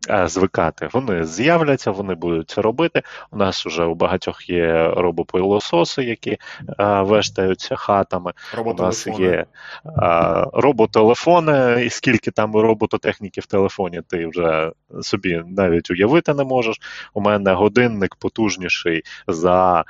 е, 0.10 0.28
звикати. 0.28 0.90
Вони 0.94 1.26
з'являться, 1.26 1.92
вони 1.92 2.16
будуть 2.16 2.50
це 2.50 2.62
робити. 2.62 3.02
У 3.32 3.38
нас 3.38 3.66
вже 3.66 3.84
у 3.84 3.96
багатьох 3.96 4.50
є 4.50 4.88
робопилососи, 4.88 6.04
які 6.04 6.32
е, 6.32 7.02
вештаються 7.02 7.76
хатами. 7.76 8.34
У 8.58 8.74
нас 8.74 9.08
є 9.20 9.46
а, 9.86 10.46
роботелефони, 10.54 11.84
і 11.86 11.90
скільки 11.90 12.32
там 12.32 12.56
робототехніки 12.56 13.42
в 13.42 13.46
телефоні, 13.46 14.02
ти 14.08 14.28
вже 14.28 14.72
собі 15.02 15.44
навіть 15.48 15.92
уявити 15.92 16.34
не 16.34 16.44
можеш. 16.44 16.78
У 17.14 17.22
мене 17.22 17.54
годинник 17.54 18.16
потужніший 18.16 19.04
за. 19.28 19.84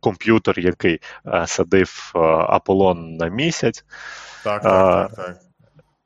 Комп'ютер, 0.00 0.60
який 0.60 1.00
садив 1.46 2.12
Аполлон 2.48 3.16
на 3.16 3.28
місяць, 3.28 3.84
так, 4.44 4.62
так, 4.62 5.14
так, 5.14 5.36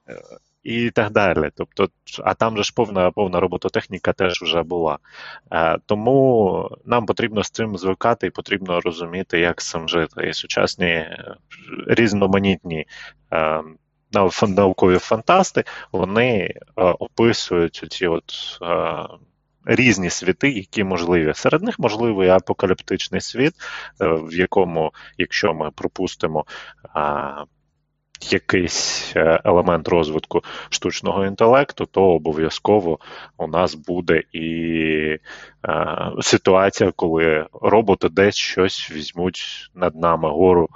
так 0.07 0.31
і 0.65 0.91
так 0.91 1.11
далі. 1.13 1.51
Тобто, 1.55 1.89
а 2.25 2.35
там 2.35 2.57
же 2.57 2.63
ж 2.63 2.73
повна 2.77 3.11
повна 3.11 3.41
робототехніка 3.41 4.13
теж 4.13 4.43
вже 4.43 4.63
була. 4.63 4.99
Е, 5.53 5.79
Тому 5.87 6.71
нам 6.85 7.07
потрібно 7.07 7.43
з 7.45 7.51
цим 7.51 7.77
звикати 7.77 8.27
і 8.27 8.31
потрібно 8.31 8.81
розуміти, 8.81 9.41
як 9.41 9.63
з 9.63 9.71
цим 9.71 9.89
жити. 9.89 10.29
І 10.29 10.33
сучасні 10.33 10.87
е, 10.87 11.37
різноманітні. 11.87 12.87
Е, 13.33 13.63
Наукові 14.49 14.99
фантасти 14.99 15.65
вони 15.93 16.31
е, 16.37 16.61
описують 16.77 17.87
ці 17.91 18.07
от 18.07 18.59
е, 18.63 18.97
різні 19.65 20.11
світи, 20.11 20.51
які 20.51 20.85
можливі. 20.85 21.33
Серед 21.35 21.63
них 21.63 21.79
можливий 21.79 22.29
апокаліптичний 22.29 23.21
світ, 23.21 23.53
е, 24.01 24.07
в 24.07 24.35
якому, 24.35 24.93
якщо 25.19 25.55
ми 25.55 25.71
пропустимо 25.71 26.45
якийсь 28.33 29.13
е, 29.17 29.41
елемент 29.45 29.89
розвитку 29.89 30.43
штучного 30.71 31.27
інтелекту, 31.27 31.87
то 31.87 32.03
обов'язково 32.03 32.99
у 33.37 33.47
нас 33.47 33.75
буде 33.75 34.23
і 34.33 34.49
е, 35.69 36.13
ситуація, 36.21 36.93
коли 36.97 37.47
роботи 37.53 38.09
десь 38.09 38.37
щось 38.37 38.91
візьмуть 38.91 39.71
над 39.75 39.97
нами 39.97 40.31
гору, 40.31 40.69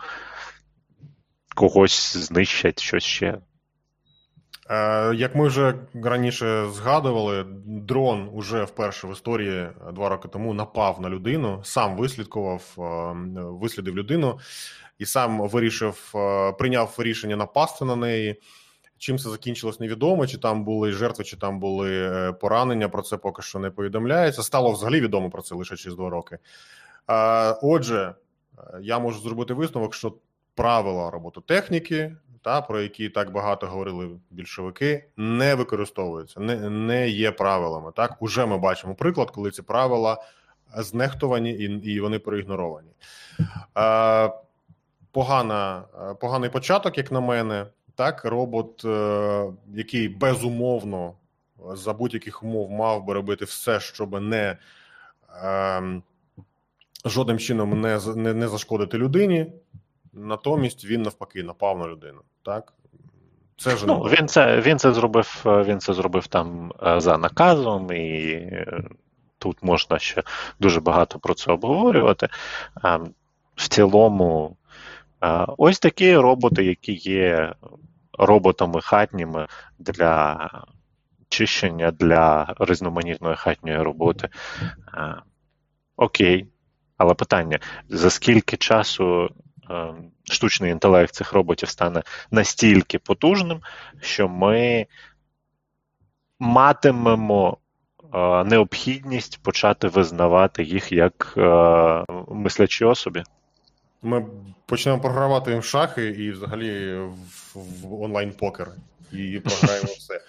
когось 1.55 2.17
знищать 2.17 2.81
щось 2.81 3.05
ще. 3.05 3.39
Е, 4.71 5.15
як 5.15 5.35
ми 5.35 5.49
вже 5.49 5.75
раніше 5.95 6.67
згадували, 6.71 7.45
дрон 7.67 8.31
уже 8.33 8.65
вперше 8.65 9.07
в 9.07 9.13
історії 9.13 9.69
два 9.93 10.09
роки 10.09 10.29
тому 10.29 10.55
напав 10.55 11.01
на 11.01 11.09
людину, 11.09 11.61
сам 11.65 11.97
вислідкував, 11.97 12.63
вислідив 13.61 13.97
людину 13.97 14.39
і 14.99 15.07
сам 15.07 15.49
вирішив, 15.49 16.13
е, 16.15 16.53
прийняв 16.53 16.95
рішення 16.99 17.37
напасти 17.37 17.85
на 17.85 17.97
неї. 17.97 18.41
Чим 18.99 19.19
це 19.19 19.31
закінчилось, 19.31 19.81
невідомо. 19.81 20.27
Чи 20.27 20.39
там 20.39 20.65
були 20.65 20.93
жертви, 20.93 21.25
чи 21.25 21.37
там 21.37 21.61
були 21.61 22.11
е, 22.11 22.33
поранення. 22.33 22.89
Про 22.89 23.03
це 23.03 23.17
поки 23.17 23.43
що 23.43 23.59
не 23.59 23.71
повідомляється. 23.71 24.43
Стало 24.43 24.73
взагалі 24.73 25.01
відомо 25.01 25.31
про 25.31 25.43
це 25.43 25.55
лише 25.55 25.77
через 25.77 25.97
два 25.97 26.11
роки. 26.11 26.39
Отже, 27.63 28.15
е, 28.59 28.79
я 28.81 28.99
можу 28.99 29.21
зробити 29.21 29.55
висновок, 29.55 29.95
що 29.95 30.15
правила 30.55 31.11
робототехніки, 31.11 32.17
та 32.43 32.61
про 32.61 32.81
які 32.81 33.09
так 33.09 33.33
багато 33.33 33.67
говорили 33.67 34.09
більшовики, 34.31 35.05
не 35.17 35.55
використовуються, 35.55 36.41
не 36.41 36.71
не 36.71 37.09
є 37.09 37.31
правилами. 37.31 37.93
Так, 37.97 38.23
уже 38.23 38.47
ми 38.47 38.59
бачимо 38.59 38.95
приклад, 38.95 39.31
коли 39.31 39.51
ці 39.51 39.63
правила 39.63 40.23
знехтовані 40.77 41.51
і 41.51 41.65
і 41.65 42.01
вони 42.01 42.19
проігноровані 42.19 42.91
погана, 45.13 45.85
е, 46.11 46.15
поганий 46.15 46.51
початок, 46.51 46.99
як 46.99 47.13
на 47.13 47.21
мене. 47.21 47.67
Так, 47.95 48.25
робот, 48.25 48.85
е, 48.85 49.53
який 49.75 50.09
безумовно 50.09 51.15
за 51.73 51.93
будь-яких 51.93 52.43
умов 52.43 52.71
мав 52.71 53.05
би 53.05 53.15
робити 53.15 53.45
все, 53.45 53.81
щоб 53.81 54.23
не 54.23 54.57
е, 55.45 55.83
жодним 57.05 57.39
чином 57.39 57.81
не 57.81 58.01
не, 58.17 58.35
не 58.35 58.49
зашкодити 58.49 58.99
людині. 58.99 59.53
Натомість 60.19 60.85
він 60.85 61.03
навпаки 61.03 61.43
напав 61.43 61.79
на 61.79 61.87
людину. 61.87 62.21
Так 62.43 62.73
це 63.57 63.77
ж 63.77 63.87
ну, 63.87 64.01
він 64.01 64.29
це 64.29 64.61
він 64.61 64.79
це 64.79 64.93
зробив. 64.93 65.43
Він 65.45 65.81
це 65.81 65.95
зробив 65.95 66.27
там 66.27 66.73
е, 66.83 67.01
за 67.01 67.19
наказом, 67.19 67.93
і 67.93 68.67
тут 69.39 69.63
можна 69.63 69.99
ще 69.99 70.23
дуже 70.61 70.81
багато 70.81 71.19
про 71.19 71.35
це 71.35 71.53
обговорювати. 71.53 72.29
В 73.55 73.69
цілому, 73.69 74.57
Ось 75.59 75.79
такі 75.79 76.17
роботи, 76.17 76.65
які 76.65 76.93
є 76.93 77.55
роботами 78.19 78.81
хатніми 78.81 79.47
для 79.79 80.51
чищення 81.29 81.91
для 81.91 82.55
різноманітної 82.61 83.37
хатньої 83.37 83.79
роботи. 83.79 84.29
Окей. 85.97 86.49
Але 86.97 87.15
питання: 87.15 87.59
за 87.89 88.11
скільки 88.11 88.57
часу 88.57 89.25
е, 89.25 89.29
штучний 90.25 90.71
інтелект 90.71 91.15
цих 91.15 91.33
роботів 91.33 91.69
стане 91.69 92.03
настільки 92.31 92.99
потужним, 92.99 93.61
що 94.01 94.29
ми 94.29 94.87
матимемо 96.39 97.59
е, 98.15 98.45
необхідність 98.45 99.43
почати 99.43 99.89
визнавати 99.89 100.63
їх 100.63 100.93
як 100.93 101.35
е, 101.37 102.05
мислячі 102.29 102.85
особі? 102.85 103.23
Ми 104.03 104.27
почнемо 104.67 105.01
програвати 105.01 105.51
їм 105.51 105.63
шахи 105.63 106.07
і 106.07 106.31
взагалі 106.31 106.95
в, 106.95 107.15
в 107.55 108.03
онлайн-покер. 108.03 108.69
І 109.13 109.41
програємо 109.41 109.89
все. 109.99 110.21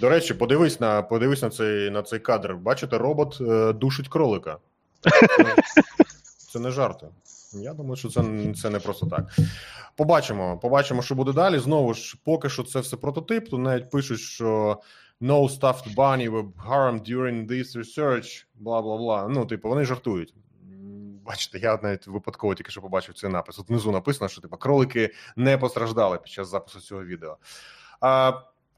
До 0.00 0.08
речі, 0.08 0.34
подивись 0.34 0.80
на 0.80 1.02
подивись 1.02 1.42
на 1.42 1.50
цей 1.50 1.90
на 1.90 2.02
цей 2.02 2.18
кадр. 2.18 2.54
Бачите, 2.54 2.98
робот 2.98 3.38
е, 3.40 3.72
душить 3.72 4.08
кролика. 4.08 4.56
Це, 5.00 5.56
це 6.52 6.58
не 6.58 6.70
жарти. 6.70 7.06
Я 7.54 7.74
думаю, 7.74 7.96
що 7.96 8.08
це 8.08 8.24
це 8.62 8.70
не 8.70 8.78
просто 8.78 9.06
так. 9.06 9.36
Побачимо, 9.96 10.58
побачимо, 10.58 11.02
що 11.02 11.14
буде 11.14 11.32
далі. 11.32 11.58
Знову 11.58 11.94
ж, 11.94 12.16
поки 12.24 12.48
що 12.48 12.62
це 12.62 12.80
все 12.80 12.96
прототип. 12.96 13.48
Тут 13.48 13.60
навіть 13.60 13.90
пишуть, 13.90 14.20
що 14.20 14.80
no 15.20 15.60
stuffed 15.60 15.94
bunny 15.94 16.30
were 16.30 16.52
harmed 16.68 17.10
during 17.10 17.46
this 17.46 17.76
research, 17.76 18.44
бла 18.54 18.82
бла 18.82 18.96
бла. 18.96 19.28
Ну, 19.28 19.46
типу, 19.46 19.68
вони 19.68 19.84
жартують 19.84 20.34
бачите, 21.24 21.58
я 21.58 21.78
навіть 21.82 22.06
випадково 22.06 22.54
тільки 22.54 22.70
що 22.70 22.80
побачив 22.80 23.14
цей 23.14 23.30
напис. 23.30 23.58
От 23.58 23.68
внизу 23.68 23.92
написано, 23.92 24.28
що 24.28 24.40
типу, 24.40 24.56
кролики 24.56 25.10
не 25.36 25.58
постраждали 25.58 26.18
під 26.18 26.32
час 26.32 26.48
запису 26.48 26.80
цього 26.80 27.04
відео. 27.04 27.36
А, 28.00 28.32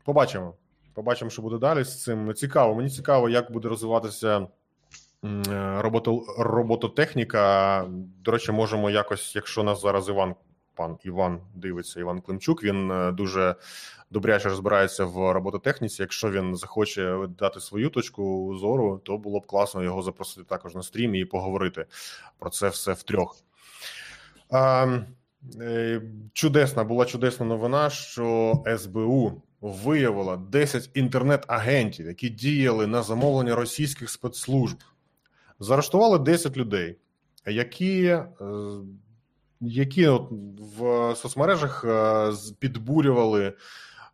Побачимо. 0.04 0.54
Побачимо, 0.94 1.30
що 1.30 1.42
буде 1.42 1.58
далі 1.58 1.84
з 1.84 2.02
цим. 2.02 2.34
Цікаво. 2.34 2.74
Мені 2.74 2.90
цікаво, 2.90 3.28
як 3.28 3.52
буде 3.52 3.68
розвиватися 3.68 4.46
робото, 5.78 6.24
робототехніка. 6.38 7.84
До 8.24 8.30
речі, 8.30 8.52
можемо 8.52 8.90
якось, 8.90 9.37
якщо 9.37 9.62
нас 9.62 9.82
зараз 9.82 10.08
Іван, 10.08 10.34
пан 10.74 10.98
Іван 11.04 11.40
дивиться, 11.54 12.00
Іван 12.00 12.20
Климчук, 12.20 12.64
він 12.64 12.90
е, 12.90 13.12
дуже 13.12 13.54
добряче 14.10 14.48
розбирається 14.48 15.04
в 15.04 15.32
робототехніці. 15.32 16.02
Якщо 16.02 16.30
він 16.30 16.56
захоче 16.56 17.16
дати 17.38 17.60
свою 17.60 17.90
точку 17.90 18.54
зору, 18.60 19.00
то 19.04 19.18
було 19.18 19.40
б 19.40 19.46
класно 19.46 19.82
його 19.82 20.02
запросити 20.02 20.46
також 20.48 20.74
на 20.74 20.82
стрім 20.82 21.14
і 21.14 21.24
поговорити 21.24 21.87
про 22.38 22.50
це 22.50 22.68
все 22.68 22.92
втрьох. 22.92 23.37
Е, 25.60 26.02
Чудесна 26.32 26.84
була 26.84 27.04
чудесна 27.04 27.46
новина, 27.46 27.90
що 27.90 28.54
СБУ 28.78 29.42
виявила 29.60 30.37
10 30.37 30.90
інтернет-агентів, 30.94 32.06
які 32.06 32.28
діяли 32.28 32.87
на 32.87 33.02
замовлення 33.02 33.54
російських 33.54 34.10
спецслужб. 34.10 34.76
Заарештували 35.61 36.19
10 36.19 36.57
людей, 36.57 36.97
які 37.47 38.05
е, 38.05 38.27
які 39.61 40.07
от 40.07 40.29
в 40.79 41.14
соцмережах 41.17 41.85
е, 41.85 42.33
підбурювали 42.59 43.53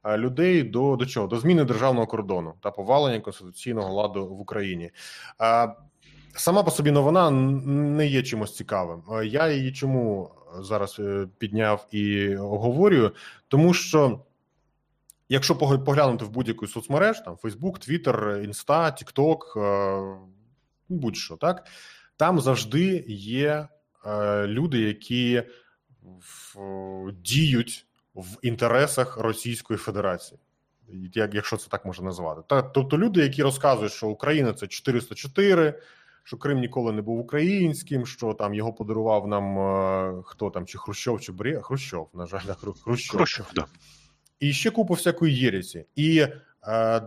Е, 0.05 0.19
людей 0.19 0.63
до 0.63 0.97
до 0.97 1.07
чого? 1.07 1.27
До 1.27 1.41
зміни 1.41 1.65
державного 1.65 2.07
кордону 2.07 2.55
та 2.61 2.71
повалення 2.71 3.21
конституційного 3.21 3.95
ладу 3.95 4.27
в 4.27 4.41
Україні. 4.41 4.91
Сама 6.35 6.63
по 6.63 6.71
собі 6.71 6.91
новина 6.91 7.31
не 7.31 8.07
є 8.07 8.23
чимось 8.23 8.57
цікавим. 8.57 9.03
Я 9.25 9.49
її 9.49 9.73
чому 9.73 10.31
зараз 10.61 11.01
підняв 11.39 11.87
і 11.91 12.37
оговорюю, 12.37 13.13
тому 13.49 13.75
що. 13.75 14.21
Якщо 15.33 15.57
поглянути 15.57 16.25
в 16.25 16.31
будь-яку 16.31 16.67
соцмереж, 16.67 17.21
там 17.21 17.35
Facebook, 17.35 17.89
Twitter, 17.89 18.47
Insta, 18.49 18.93
TikTok, 18.93 19.39
будь-що, 20.91 21.37
так 21.37 21.67
там 22.17 22.41
завжди 22.41 23.05
є 23.09 23.69
е, 24.07 24.47
люди, 24.47 24.79
які 24.79 25.43
в, 26.03 27.13
діють 27.13 27.87
в 28.15 28.39
інтересах 28.43 29.17
Російської 29.17 29.79
Федерації, 29.79 30.41
як, 31.15 31.35
якщо 31.35 31.57
це 31.57 31.69
так 31.69 31.85
можна 31.85 32.05
назвати. 32.05 32.41
Та, 32.47 32.63
тобто 32.63 32.99
люди, 32.99 33.21
які 33.21 33.43
розказують, 33.43 33.93
що 33.93 34.09
Україна 34.09 34.53
це 34.53 34.67
404, 34.67 35.83
що 36.25 36.37
Крим 36.37 36.59
ніколи 36.59 36.93
не 36.93 37.03
був 37.03 37.19
українським, 37.19 38.07
що 38.07 38.35
там 38.35 38.55
його 38.55 38.73
подарував 38.73 39.29
нам 39.29 39.59
е, 39.59 40.23
хто 40.25 40.51
там, 40.51 40.67
чи 40.67 40.79
Хрущов, 40.79 41.21
чи 41.21 41.33
Брія 41.33 41.61
Хрущов, 41.61 42.09
на 42.15 42.27
жаль, 42.27 42.41
Хрущов. 42.85 43.17
Хрущов, 43.17 43.47
да. 43.55 43.67
І 44.41 44.53
ще 44.53 44.71
купу 44.71 44.95
всякої 44.95 45.37
єресі. 45.37 45.85
І 45.97 46.27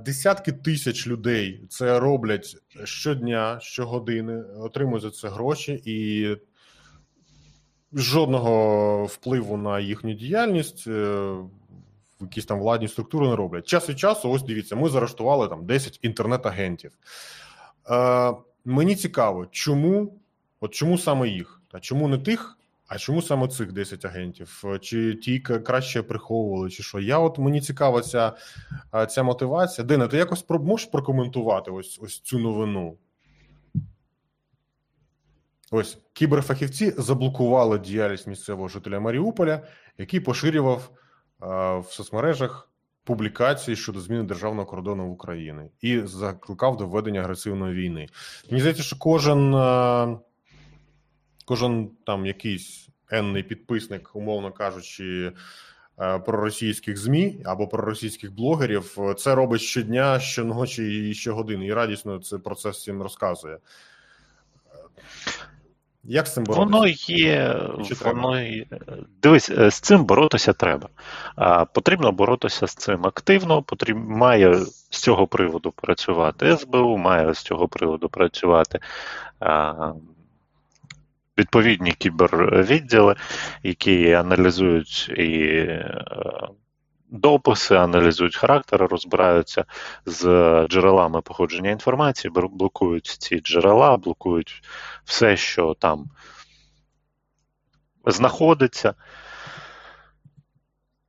десятки 0.05 0.51
тисяч 0.51 1.07
людей 1.07 1.65
це 1.69 1.99
роблять 1.99 2.57
щодня, 2.83 3.59
щогодини, 3.59 4.43
отримують 4.43 5.03
за 5.03 5.11
це 5.11 5.29
гроші, 5.29 5.81
і 5.85 6.27
жодного 7.93 9.05
впливу 9.05 9.57
на 9.57 9.79
їхню 9.79 10.13
діяльність. 10.13 10.87
Е, 10.87 11.35
якісь 12.21 12.45
там 12.45 12.59
владні 12.59 12.87
структури 12.87 13.27
не 13.27 13.35
роблять. 13.35 13.67
Час 13.67 13.89
від 13.89 13.99
часу, 13.99 14.31
ось 14.31 14.43
дивіться, 14.43 14.75
ми 14.75 14.89
заарештували 14.89 15.47
там 15.47 15.65
10 15.65 15.99
інтернет-агентів. 16.01 16.91
Е, 17.89 18.33
Мені 18.65 18.95
цікаво, 18.95 19.47
чому 19.51 20.19
от 20.59 20.73
чому 20.73 20.97
саме 20.97 21.29
їх? 21.29 21.61
Та 21.71 21.79
чому 21.79 22.07
не 22.07 22.17
тих, 22.17 22.57
а 22.93 22.97
чому 22.97 23.21
саме 23.21 23.47
цих 23.47 23.71
10 23.71 24.05
агентів? 24.05 24.63
Чи 24.81 25.15
ті 25.15 25.39
краще 25.39 26.03
приховували, 26.03 26.69
чи 26.69 26.83
що? 26.83 26.99
Я 26.99 27.19
от 27.19 27.37
мені 27.37 27.61
цікава 27.61 28.01
ця 28.01 28.33
ця 29.09 29.23
мотивація. 29.23 29.87
Дина, 29.87 30.07
ти 30.07 30.17
якось 30.17 30.45
можеш 30.49 30.87
прокоментувати 30.87 31.71
ось 31.71 31.99
ось 32.01 32.19
цю 32.19 32.39
новину? 32.39 32.97
Ось 35.71 35.97
кіберфахівці 36.13 36.93
заблокували 36.97 37.79
діяльність 37.79 38.27
місцевого 38.27 38.67
жителя 38.67 38.99
Маріуполя, 38.99 39.61
який 39.97 40.19
поширював 40.19 40.89
а, 41.39 41.77
в 41.77 41.85
соцмережах 41.91 42.69
публікації 43.03 43.77
щодо 43.77 43.99
зміни 43.99 44.23
державного 44.23 44.65
кордону 44.65 45.07
в 45.07 45.11
Україні 45.11 45.61
і 45.81 45.99
закликав 45.99 46.77
до 46.77 46.87
введення 46.87 47.19
агресивної 47.19 47.75
війни. 47.75 48.07
Мені 48.49 48.59
здається, 48.59 48.83
що 48.83 48.95
кожен 48.99 49.55
а, 49.55 50.17
кожен 51.45 51.89
там 52.05 52.25
якийсь 52.25 52.87
енний 53.09 53.43
підписник, 53.43 54.15
умовно 54.15 54.51
кажучи, 54.51 55.31
проросійських 56.25 56.97
змі 56.97 57.41
або 57.45 57.67
проросійських 57.67 58.33
блогерів, 58.33 58.97
це 59.17 59.35
робить 59.35 59.61
щодня, 59.61 60.19
щоночі 60.19 61.09
і 61.09 61.13
щогодини, 61.13 61.65
і 61.65 61.73
радісно 61.73 62.19
це 62.19 62.37
про 62.37 62.55
це 62.55 62.69
всім 62.69 63.01
розказує. 63.01 63.57
Як 66.03 66.27
з 66.27 66.33
цим 66.33 66.43
боротися? 66.43 66.65
Воно 66.65 66.87
є, 67.07 67.61
воно 68.05 68.41
є. 68.41 68.65
Дивись, 69.21 69.49
е, 69.49 69.71
з 69.71 69.79
цим 69.79 70.05
боротися 70.05 70.53
треба. 70.53 70.89
А, 71.35 71.65
Потрібно 71.65 72.11
боротися 72.11 72.67
з 72.67 72.75
цим 72.75 73.05
активно, 73.05 73.61
потрібно, 73.61 74.03
має 74.03 74.55
з 74.89 74.99
цього 74.99 75.27
приводу 75.27 75.71
працювати 75.71 76.57
СБУ, 76.57 76.97
має 76.97 77.33
з 77.33 77.41
цього 77.41 77.67
приводу 77.67 78.09
працювати 78.09 78.79
а, 79.39 79.91
відповідні 81.37 81.91
кібервідділи, 81.91 83.15
які 83.63 84.11
аналізують 84.11 85.09
і 85.09 85.67
дописи, 87.13 87.75
аналізують 87.75 88.35
характери, 88.35 88.85
розбираються 88.85 89.65
з 90.05 90.21
джерелами 90.69 91.21
походження 91.21 91.71
інформації, 91.71 92.31
блокують 92.31 93.05
ці 93.05 93.39
джерела, 93.39 93.97
блокують 93.97 94.63
все, 95.05 95.37
що 95.37 95.73
там 95.79 96.05
знаходиться. 98.05 98.93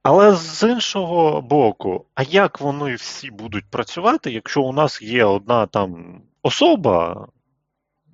Але 0.02 0.34
з 0.34 0.68
іншого 0.68 1.42
боку, 1.42 2.06
а 2.14 2.22
як 2.22 2.60
вони 2.60 2.94
всі 2.94 3.30
будуть 3.30 3.70
працювати, 3.70 4.30
якщо 4.30 4.62
у 4.62 4.72
нас 4.72 5.02
є 5.02 5.24
одна 5.24 5.66
там 5.66 6.22
особа, 6.42 7.26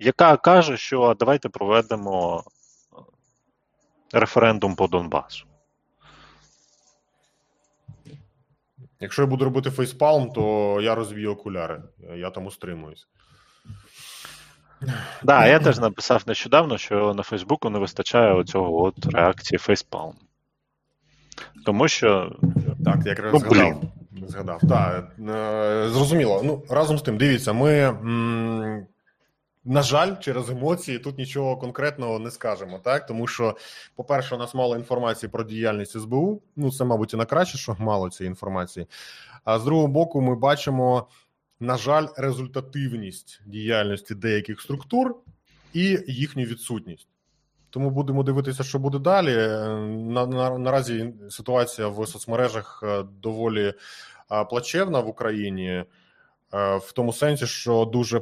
яка 0.01 0.37
каже, 0.37 0.77
що 0.77 1.17
давайте 1.19 1.49
проведемо 1.49 2.45
референдум 4.13 4.75
по 4.75 4.87
Донбасу? 4.87 5.47
Якщо 9.01 9.23
я 9.23 9.29
буду 9.29 9.45
робити 9.45 9.71
фейспалм, 9.71 10.33
то 10.33 10.79
я 10.83 10.95
розвію 10.95 11.33
окуляри. 11.33 11.83
Я 12.17 12.31
там 12.31 12.47
устримуюсь. 12.47 13.07
Так, 14.81 14.91
да, 15.23 15.47
я 15.47 15.59
теж 15.59 15.79
написав 15.79 16.23
нещодавно, 16.27 16.79
що 16.79 17.15
на 17.15 17.23
Фейсбуку 17.23 17.71
не 17.71 17.79
вистачає 17.79 18.33
оцього 18.33 18.83
от 18.83 19.07
реакції 19.07 19.59
фейспалм. 19.59 20.15
Тому 21.65 21.89
що. 21.89 22.37
Так, 22.85 22.97
я 23.05 23.11
якраз 23.11 23.33
ну, 23.33 23.39
згадав. 23.39 23.83
Згадав. 24.29 24.61
Так, 24.69 25.13
е, 25.19 25.89
зрозуміло. 25.89 26.41
Ну, 26.45 26.63
разом 26.71 26.99
з 26.99 27.03
тим, 27.03 27.19
дивіться, 27.19 27.53
ми. 27.53 27.79
М- 27.79 28.87
на 29.65 29.83
жаль, 29.83 30.17
через 30.21 30.51
емоції 30.51 30.99
тут 30.99 31.19
нічого 31.19 31.57
конкретного 31.57 32.19
не 32.19 32.31
скажемо, 32.31 32.79
так 32.79 33.07
тому 33.07 33.27
що, 33.27 33.57
по-перше, 33.97 34.35
у 34.35 34.39
нас 34.39 34.55
мало 34.55 34.77
інформації 34.77 35.31
про 35.31 35.45
діяльність 35.45 36.01
СБУ. 36.01 36.43
Ну 36.57 36.73
це, 36.73 36.85
мабуть, 36.85 37.15
і 37.15 37.17
на 37.17 37.25
краще, 37.25 37.59
що 37.59 37.77
мало 37.79 38.11
цієї 38.11 38.29
інформації. 38.29 38.87
А 39.45 39.59
з 39.59 39.65
другого 39.65 39.89
боку, 39.89 40.21
ми 40.21 40.35
бачимо, 40.35 41.09
на 41.61 41.77
жаль, 41.77 42.07
результативність 42.17 43.41
діяльності 43.47 44.15
деяких 44.15 44.61
структур 44.61 45.17
і 45.73 45.99
їхню 46.07 46.45
відсутність. 46.45 47.09
Тому 47.71 47.91
будемо 47.91 48.23
дивитися, 48.23 48.63
що 48.63 48.79
буде 48.79 48.99
далі. 48.99 49.37
На, 50.13 50.27
на 50.27 50.59
наразі 50.59 51.15
ситуація 51.31 51.89
в 51.89 52.07
соцмережах 52.07 52.81
е, 52.87 53.05
доволі 53.23 53.75
плачевна 54.51 55.01
в 55.01 55.09
Україні. 55.09 55.85
Е, 56.55 56.77
в 56.77 56.93
тому 56.93 57.13
сенсі, 57.13 57.47
що 57.47 57.85
дуже 57.85 58.21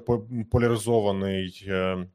поляризований 0.50 1.64
е, 1.68 2.06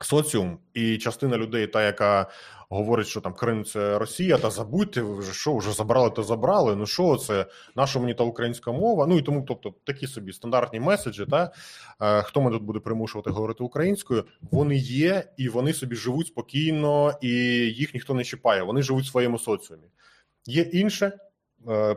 соціум, 0.00 0.58
і 0.74 0.98
частина 0.98 1.36
людей, 1.36 1.66
та 1.66 1.82
яка 1.82 2.26
говорить, 2.70 3.06
що 3.06 3.20
там 3.20 3.34
Крим 3.34 3.64
це 3.64 3.98
Росія, 3.98 4.38
та 4.38 4.50
забудьте 4.50 5.02
ви 5.02 5.18
вже 5.18 5.32
що 5.32 5.56
вже 5.56 5.72
забрали, 5.72 6.10
то 6.10 6.22
забрали. 6.22 6.76
Ну 6.76 6.86
що 6.86 7.16
це 7.16 7.46
наша 7.76 7.98
мені 7.98 8.14
та 8.14 8.24
українська 8.24 8.72
мова? 8.72 9.06
Ну 9.06 9.18
і 9.18 9.22
тому, 9.22 9.44
тобто, 9.48 9.74
такі 9.84 10.06
собі 10.06 10.32
стандартні 10.32 10.80
меседжі, 10.80 11.26
та 11.26 11.52
е, 12.00 12.22
хто 12.22 12.40
мене 12.40 12.56
тут 12.56 12.66
буде 12.66 12.80
примушувати 12.80 13.30
говорити 13.30 13.64
українською? 13.64 14.24
Вони 14.50 14.76
є 14.76 15.24
і 15.36 15.48
вони 15.48 15.72
собі 15.72 15.96
живуть 15.96 16.26
спокійно, 16.26 17.12
і 17.20 17.28
їх 17.58 17.94
ніхто 17.94 18.14
не 18.14 18.24
чіпає. 18.24 18.62
Вони 18.62 18.82
живуть 18.82 19.04
в 19.04 19.10
своєму 19.10 19.38
соціумі. 19.38 19.86
Є 20.46 20.62
інше. 20.62 21.12
Е, 21.68 21.96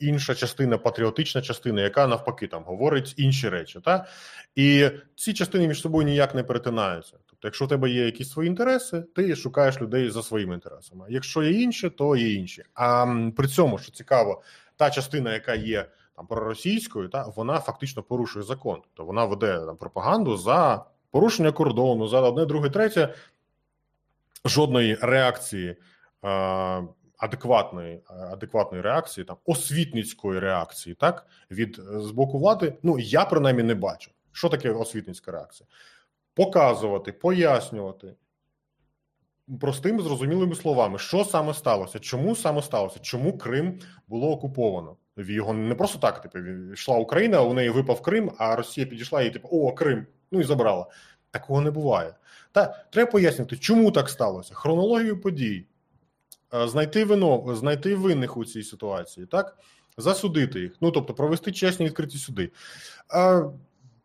інша 0.00 0.34
частина, 0.34 0.78
патріотична 0.78 1.42
частина, 1.42 1.80
яка 1.82 2.06
навпаки 2.06 2.46
там 2.46 2.64
говорить 2.64 3.14
інші 3.16 3.48
речі. 3.48 3.80
Та? 3.80 4.06
І 4.54 4.90
ці 5.14 5.32
частини 5.32 5.68
між 5.68 5.80
собою 5.80 6.06
ніяк 6.06 6.34
не 6.34 6.42
перетинаються. 6.42 7.16
Тобто, 7.26 7.48
якщо 7.48 7.64
у 7.64 7.68
тебе 7.68 7.90
є 7.90 8.04
якісь 8.04 8.30
свої 8.30 8.48
інтереси, 8.48 9.04
ти 9.14 9.36
шукаєш 9.36 9.80
людей 9.80 10.10
за 10.10 10.22
своїми 10.22 10.54
інтересами. 10.54 11.06
Якщо 11.08 11.42
є 11.42 11.50
інші, 11.50 11.90
то 11.90 12.16
є 12.16 12.32
інші. 12.32 12.64
А 12.74 13.06
при 13.36 13.48
цьому, 13.48 13.78
що 13.78 13.92
цікаво, 13.92 14.42
та 14.76 14.90
частина, 14.90 15.32
яка 15.32 15.54
є 15.54 15.86
там 16.16 16.26
проросійською, 16.26 17.08
та 17.08 17.26
вона 17.36 17.60
фактично 17.60 18.02
порушує 18.02 18.44
закон. 18.44 18.80
Тобто 18.82 19.04
вона 19.04 19.24
веде 19.24 19.58
там 19.66 19.76
пропаганду 19.76 20.36
за 20.36 20.84
порушення 21.10 21.52
кордону, 21.52 22.08
за 22.08 22.20
одне, 22.20 22.46
друге, 22.46 22.70
третє. 22.70 23.14
Жодної 24.44 24.98
реакції 25.00 25.76
е, 26.24 26.82
адекватної 27.16 28.82
реакції, 28.82 29.24
там 29.24 29.36
освітницької 29.44 30.40
реакції, 30.40 30.94
так 30.94 31.26
від 31.50 31.78
е, 31.78 32.00
з 32.00 32.10
боку 32.10 32.38
влади. 32.38 32.78
Ну 32.82 32.98
я 32.98 33.24
принаймні 33.24 33.62
не 33.62 33.74
бачу. 33.74 34.10
Що 34.32 34.48
таке 34.48 34.70
освітницька 34.70 35.32
реакція? 35.32 35.66
Показувати, 36.34 37.12
пояснювати 37.12 38.14
простими 39.60 40.02
зрозумілими 40.02 40.54
словами, 40.54 40.98
що 40.98 41.24
саме 41.24 41.54
сталося, 41.54 41.98
чому 41.98 42.36
саме 42.36 42.62
сталося, 42.62 42.98
чому 43.02 43.38
Крим 43.38 43.80
було 44.08 44.30
окуповано. 44.30 44.96
Його 45.16 45.52
не 45.52 45.74
просто 45.74 45.98
так, 45.98 46.22
типу, 46.22 46.38
йшла 46.72 46.96
Україна, 46.96 47.42
у 47.42 47.54
неї 47.54 47.70
випав 47.70 48.02
Крим, 48.02 48.32
а 48.38 48.56
Росія 48.56 48.86
підійшла 48.86 49.22
і 49.22 49.30
типу, 49.30 49.48
о, 49.48 49.72
Крим, 49.72 50.06
ну 50.30 50.40
і 50.40 50.44
забрала. 50.44 50.86
Такого 51.30 51.60
не 51.60 51.70
буває. 51.70 52.14
Та 52.52 52.84
треба 52.90 53.10
пояснити, 53.10 53.56
чому 53.56 53.90
так 53.90 54.08
сталося, 54.08 54.54
хронологію 54.54 55.20
подій. 55.20 55.66
Е, 56.56 56.68
знайти 56.68 57.04
вино, 57.04 57.54
знайти 57.54 57.94
винних 57.94 58.36
у 58.36 58.44
цій 58.44 58.62
ситуації, 58.62 59.26
так 59.26 59.56
засудити 59.98 60.60
їх. 60.60 60.72
Ну 60.80 60.90
тобто 60.90 61.14
провести 61.14 61.52
чесні 61.52 61.86
відкриті 61.86 62.18
суди. 62.18 62.52
А 63.08 63.42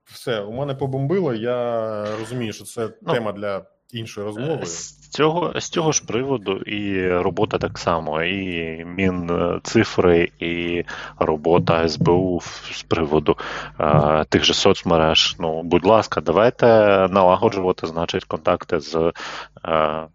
все 0.05 0.41
у 0.41 0.51
мене 0.51 0.75
побомбило. 0.75 1.33
Я 1.33 2.17
розумію, 2.19 2.53
що 2.53 2.63
це 2.63 2.89
ну, 3.01 3.13
тема 3.13 3.31
для 3.31 3.65
іншою 3.93 4.25
розмовою. 4.25 4.65
З 4.65 5.09
цього 5.09 5.53
з 5.59 5.69
цього 5.69 5.91
ж 5.91 6.05
приводу 6.05 6.51
і 6.57 7.09
робота 7.17 7.57
так 7.57 7.77
само, 7.77 8.23
і 8.23 8.85
Мінцифри, 8.85 10.31
і 10.39 10.83
робота 11.19 11.89
СБУ 11.89 12.41
з 12.71 12.83
приводу 12.83 13.37
е, 13.79 14.25
тих 14.29 14.43
же 14.43 14.53
соцмереж. 14.53 15.35
Ну, 15.39 15.63
будь 15.63 15.85
ласка, 15.85 16.21
давайте 16.21 16.65
налагоджувати, 17.11 17.87
значить, 17.87 18.23
контакти 18.23 18.79
з 18.79 19.11
е, 19.65 20.07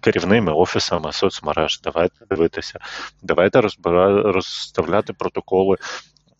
керівними 0.00 0.52
офісами 0.52 1.12
соцмереж. 1.12 1.80
Давайте 1.84 2.26
дивитися, 2.30 2.78
давайте 3.22 3.60
розбира, 3.60 4.32
розставляти 4.32 5.12
протоколи. 5.12 5.76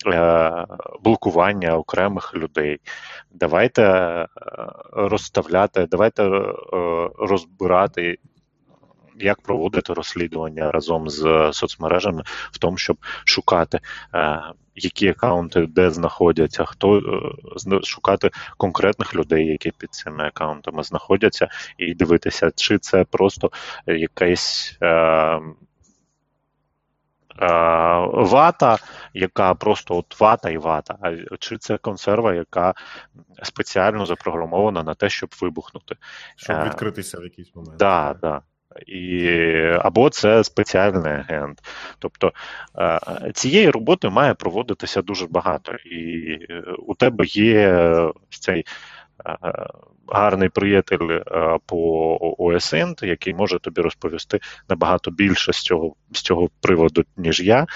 Е, 0.07 0.67
блокування 1.01 1.77
окремих 1.77 2.35
людей. 2.35 2.79
Давайте 3.31 3.83
е, 3.83 4.27
розставляти, 4.93 5.87
давайте 5.91 6.23
е, 6.23 6.55
розбирати. 7.19 8.19
Як 9.19 9.41
проводити 9.41 9.93
розслідування 9.93 10.71
разом 10.71 11.09
з 11.09 11.51
соцмережами 11.53 12.23
в 12.27 12.59
тому, 12.59 12.77
щоб 12.77 12.97
шукати, 13.25 13.81
які 14.75 15.09
аккаунти 15.09 15.67
де 15.67 15.91
знаходяться, 15.91 16.65
хто 16.65 17.03
шукати 17.83 18.31
конкретних 18.57 19.15
людей, 19.15 19.47
які 19.47 19.71
під 19.79 19.95
цими 19.95 20.25
аккаунтами 20.25 20.83
знаходяться, 20.83 21.49
і 21.79 21.95
дивитися, 21.95 22.51
чи 22.57 22.79
це 22.79 23.05
просто 23.05 23.51
якась 23.87 24.79
Е, 24.83 25.41
вата, 28.13 28.79
яка 29.15 29.55
просто 29.55 29.97
от 29.97 30.21
вата 30.21 30.51
і 30.51 30.57
вата, 30.57 30.97
а 31.01 31.37
чи 31.39 31.59
це 31.59 31.77
консерва, 31.77 32.35
яка 32.35 32.75
спеціально 33.43 34.07
запрограмована 34.07 34.83
на 34.83 34.95
те, 34.95 35.09
щоб 35.09 35.35
вибухнути. 35.41 35.97
Щоб 36.37 36.57
е, 36.57 36.65
відкритися 36.65 37.19
в 37.19 37.23
якийсь 37.23 37.55
момент. 37.55 37.77
Да, 37.77 38.15
да. 38.23 38.41
І, 38.87 39.29
Або 39.81 40.11
це 40.11 40.45
спеціальний 40.45 41.13
агент. 41.13 41.59
Тобто 41.99 42.33
е, 42.79 43.01
цієї 43.35 43.71
роботи 43.71 44.09
має 44.09 44.35
проводитися 44.35 45.03
дуже 45.03 45.27
багато. 45.27 45.73
І 45.73 46.39
у 46.79 46.95
тебе 46.95 47.25
є 47.25 47.89
цей 48.31 48.65
гарний 50.09 50.49
приятель 50.49 51.11
е, 51.11 51.59
по 51.67 52.19
ОСН, 52.39 52.95
який 53.03 53.35
може 53.35 53.59
тобі 53.59 53.81
розповісти 53.81 54.41
набагато 54.69 55.11
більше 55.11 55.53
з 55.53 55.63
цього 55.63 55.95
з 56.13 56.23
цього 56.23 56.49
приводу, 56.61 57.03
ніж 57.17 57.41
я. 57.41 57.67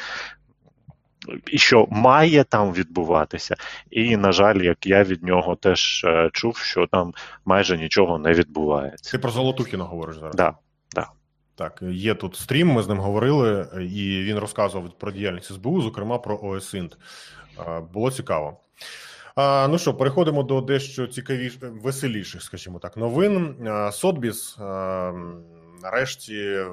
І 1.46 1.58
що 1.58 1.86
має 1.90 2.44
там 2.44 2.72
відбуватися, 2.72 3.54
і, 3.90 4.16
на 4.16 4.32
жаль, 4.32 4.56
як 4.56 4.86
я 4.86 5.04
від 5.04 5.22
нього 5.24 5.56
теж 5.56 6.04
е, 6.04 6.30
чув, 6.32 6.56
що 6.56 6.86
там 6.86 7.14
майже 7.44 7.78
нічого 7.78 8.18
не 8.18 8.32
відбувається. 8.32 9.10
Ти 9.10 9.18
про 9.18 9.30
Золотухіна 9.30 9.84
говориш 9.84 10.16
зараз? 10.16 10.34
Да, 10.34 10.54
да. 10.94 11.08
Так, 11.54 11.82
є 11.90 12.14
тут 12.14 12.36
стрім, 12.36 12.68
ми 12.68 12.82
з 12.82 12.88
ним 12.88 12.98
говорили, 12.98 13.68
і 13.80 14.22
він 14.22 14.38
розказував 14.38 14.98
про 14.98 15.12
діяльність 15.12 15.52
СБУ, 15.52 15.80
зокрема 15.80 16.18
про 16.18 16.38
ОСІНТ. 16.42 16.96
Е, 17.58 17.80
було 17.92 18.10
цікаво. 18.10 18.60
А, 19.40 19.68
Ну 19.68 19.78
що, 19.78 19.94
переходимо 19.94 20.42
до 20.42 20.60
дещо 20.60 21.06
цікавіш, 21.06 21.58
веселіших, 21.60 22.42
скажімо 22.42 22.78
так, 22.78 22.96
новин. 22.96 23.56
Сотбіс 23.92 24.56
нарешті 25.82 26.64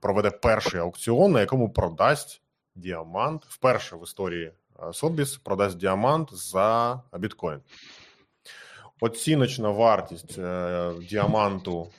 проведе 0.00 0.30
перший 0.30 0.80
аукціон, 0.80 1.32
на 1.32 1.40
якому 1.40 1.70
продасть 1.70 2.42
діамант. 2.74 3.42
Вперше 3.48 3.96
в 3.96 4.02
історії 4.02 4.52
Сотбіс 4.92 5.36
продасть 5.36 5.76
діамант 5.76 6.34
за 6.34 7.00
біткоін. 7.18 7.60
Оціночна 9.00 9.70
вартість 9.70 10.38
е, 10.38 10.92
діаманту 11.08 11.82
е, 11.86 11.90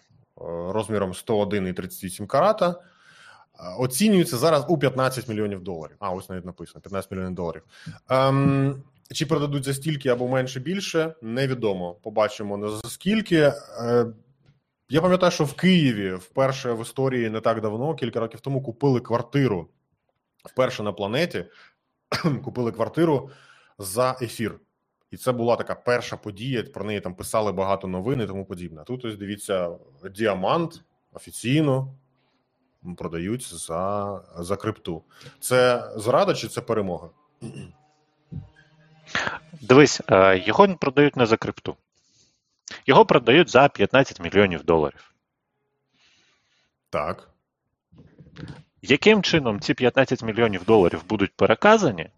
розміром 0.47 1.11
101,38 1.11 2.25
карата. 2.25 2.75
Оцінюється 3.79 4.37
зараз 4.37 4.65
у 4.67 4.77
15 4.77 5.27
мільйонів 5.27 5.63
доларів. 5.63 5.95
А, 5.99 6.11
ось 6.11 6.29
навіть 6.29 6.45
написано: 6.45 6.81
15 6.81 7.11
мільйонів 7.11 7.35
доларів. 7.35 7.63
Ем, 8.09 8.83
чи 9.13 9.25
продадуть 9.25 9.63
за 9.63 9.73
стільки 9.73 10.09
або 10.09 10.27
менше 10.27 10.59
більше, 10.59 11.15
невідомо. 11.21 11.93
Побачимо 11.93 12.57
не 12.57 12.69
за 12.69 12.89
скільки. 12.89 13.37
Е, 13.37 14.05
я 14.89 15.01
пам'ятаю, 15.01 15.31
що 15.31 15.43
в 15.43 15.53
Києві 15.53 16.13
вперше 16.13 16.71
в 16.71 16.81
історії 16.81 17.29
не 17.29 17.41
так 17.41 17.61
давно, 17.61 17.95
кілька 17.95 18.19
років 18.19 18.39
тому, 18.39 18.61
купили 18.61 18.99
квартиру 18.99 19.67
вперше 20.45 20.83
на 20.83 20.93
планеті. 20.93 21.45
Купили 22.43 22.71
квартиру 22.71 23.29
за 23.77 24.17
ефір. 24.21 24.59
І 25.11 25.17
це 25.17 25.31
була 25.31 25.55
така 25.55 25.75
перша 25.75 26.17
подія. 26.17 26.63
Про 26.63 26.85
неї 26.85 26.99
там 26.99 27.15
писали 27.15 27.51
багато 27.51 27.87
новин 27.87 28.21
і 28.21 28.25
тому 28.27 28.45
подібне. 28.45 28.83
Тут 28.83 29.05
ось 29.05 29.17
дивіться, 29.17 29.69
діамант 30.15 30.81
офіційно 31.13 31.93
продають 32.97 33.53
за 33.53 34.21
за 34.37 34.57
крипту. 34.57 35.03
Це 35.39 35.91
зрада 35.95 36.33
чи 36.33 36.47
це 36.47 36.61
перемога? 36.61 37.09
Дивись, 39.61 40.01
е, 40.11 40.37
його 40.37 40.75
продають 40.75 41.15
не 41.15 41.25
за 41.25 41.37
крипту. 41.37 41.75
Його 42.85 43.05
продають 43.05 43.49
за 43.49 43.67
15 43.67 44.19
мільйонів 44.19 44.63
доларів. 44.63 45.13
Так. 46.89 47.29
Яким 48.81 49.23
чином 49.23 49.59
ці 49.59 49.73
15 49.73 50.23
мільйонів 50.23 50.63
доларів 50.63 51.03
будуть 51.09 51.33
переказані, 51.35 52.09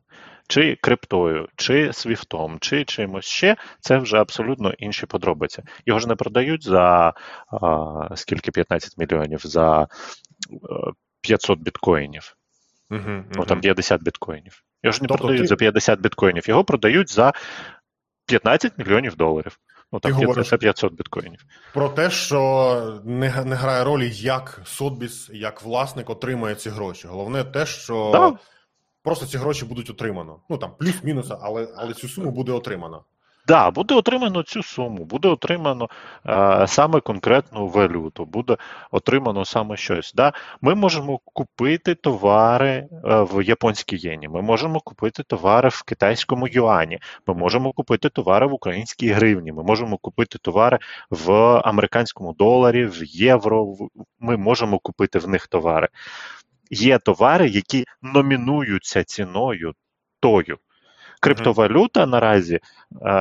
чи 0.47 0.75
криптою, 0.75 1.49
чи 1.55 1.93
свіфтом, 1.93 2.59
чи 2.59 2.85
чимось 2.85 3.25
ще, 3.25 3.55
це 3.79 3.97
вже 3.97 4.17
абсолютно 4.17 4.71
інші 4.71 5.05
подробиці. 5.05 5.63
Його 5.85 5.99
ж 5.99 6.07
не 6.07 6.15
продають 6.15 6.63
за 6.63 7.13
а, 7.47 8.09
скільки 8.15 8.51
15 8.51 8.97
мільйонів, 8.97 9.39
за 9.43 9.87
500 11.21 11.59
біткоїнів. 11.59 12.35
Угу, 12.91 13.01
угу. 13.05 13.23
Ну 13.35 13.45
там 13.45 13.61
50 13.61 14.03
біткоїнів. 14.03 14.64
Його 14.85 14.93
ж 14.93 15.01
не 15.01 15.07
тобто 15.07 15.23
продають 15.23 15.41
ти... 15.41 15.47
за 15.47 15.55
50 15.55 15.99
біткоїнів, 15.99 16.49
його 16.49 16.63
продають 16.63 17.13
за 17.13 17.33
15 18.25 18.77
мільйонів 18.77 19.15
доларів. 19.15 19.59
Ну 19.91 19.99
так, 19.99 20.19
500, 20.19 20.59
500 20.59 20.93
біткоїнів. 20.93 21.39
Про 21.73 21.89
те, 21.89 22.09
що 22.09 23.01
не 23.05 23.43
не 23.45 23.55
грає 23.55 23.83
ролі, 23.83 24.11
як 24.13 24.61
Сотбіс, 24.65 25.29
як 25.33 25.61
власник 25.61 26.09
отримає 26.09 26.55
ці 26.55 26.69
гроші. 26.69 27.07
Головне 27.07 27.43
те, 27.43 27.65
що 27.65 28.09
да. 28.13 28.37
просто 29.03 29.25
ці 29.25 29.37
гроші 29.37 29.65
будуть 29.65 29.89
отримано. 29.89 30.39
Ну 30.49 30.57
там 30.57 30.71
плюс-мінус, 30.79 31.31
але 31.41 31.67
але 31.77 31.93
цю 31.93 32.07
суму 32.07 32.31
буде 32.31 32.51
отримано. 32.51 33.03
Да, 33.47 33.71
буде 33.71 33.95
отримано 33.95 34.43
цю 34.43 34.63
суму, 34.63 35.05
буде 35.05 35.27
отримано 35.27 35.89
е, 36.25 36.67
саме 36.67 36.99
конкретну 36.99 37.67
валюту, 37.67 38.25
буде 38.25 38.57
отримано 38.91 39.45
саме 39.45 39.77
щось. 39.77 40.13
Да? 40.13 40.33
Ми 40.61 40.75
можемо 40.75 41.19
купити 41.23 41.95
товари 41.95 42.69
е, 42.69 42.87
в 43.03 43.41
японській 43.45 43.97
єні, 43.97 44.27
ми 44.27 44.41
можемо 44.41 44.79
купити 44.79 45.23
товари 45.23 45.69
в 45.69 45.83
китайському 45.83 46.47
юані, 46.47 46.99
ми 47.27 47.33
можемо 47.33 47.71
купити 47.71 48.09
товари 48.09 48.47
в 48.47 48.53
українській 48.53 49.09
гривні, 49.09 49.51
ми 49.51 49.63
можемо 49.63 49.97
купити 49.97 50.37
товари 50.37 50.79
в 51.09 51.31
американському 51.65 52.33
доларі, 52.33 52.85
в 52.85 53.03
євро. 53.05 53.75
Ми 54.19 54.37
можемо 54.37 54.79
купити 54.79 55.19
в 55.19 55.27
них 55.27 55.47
товари. 55.47 55.87
Є 56.71 56.99
товари, 56.99 57.49
які 57.49 57.85
номінуються 58.01 59.03
ціною 59.03 59.73
тою. 60.19 60.57
Криптовалюта 61.21 62.05
наразі 62.05 62.59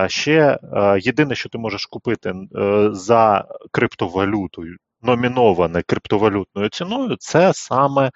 ще 0.07 0.59
єдине, 1.01 1.35
що 1.35 1.49
ти 1.49 1.59
можеш 1.59 1.87
купити 1.87 2.31
е, 2.31 2.89
за 2.93 3.45
криптовалютою, 3.71 4.77
номіноване 5.03 5.83
криптовалютною 5.83 6.69
ціною, 6.69 7.17
це 7.17 7.53
саме 7.55 8.11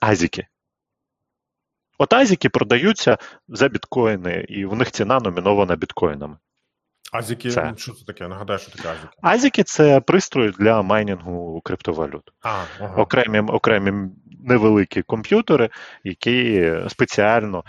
азіки. 0.00 0.46
От 1.98 2.12
азіки 2.12 2.48
продаються 2.48 3.18
за 3.48 3.68
біткоїни, 3.68 4.46
і 4.48 4.64
в 4.64 4.74
них 4.74 4.90
ціна 4.90 5.18
номінована 5.20 5.76
біткоїнами. 5.76 6.36
Азіки, 7.12 7.50
це. 7.50 7.72
що 7.76 7.92
це 7.92 8.04
таке? 8.04 8.28
Нагадаю, 8.28 8.58
що 8.58 8.70
таке 8.70 8.88
азіки. 8.88 9.08
Азіки 9.22 9.62
це 9.62 10.00
пристрої 10.00 10.50
для 10.58 10.82
майнінгу 10.82 11.60
криптовалют. 11.64 12.22
А, 12.42 12.62
ага. 12.80 12.94
Окремі 12.96 13.38
окремі 13.38 14.10
невеликі 14.44 15.02
комп'ютери, 15.02 15.70
які 16.04 16.72
спеціально 16.88 17.64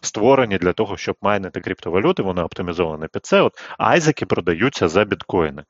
створені 0.00 0.58
для 0.58 0.72
того, 0.72 0.96
щоб 0.96 1.16
майнити 1.22 1.60
криптовалюти, 1.60 2.22
вони 2.22 2.42
оптимізовані 2.42 3.06
під 3.12 3.26
це. 3.26 3.40
От 3.40 3.52
Айзеки 3.78 4.26
продаються 4.26 4.88
за 4.88 5.04
біткоїни. 5.04 5.64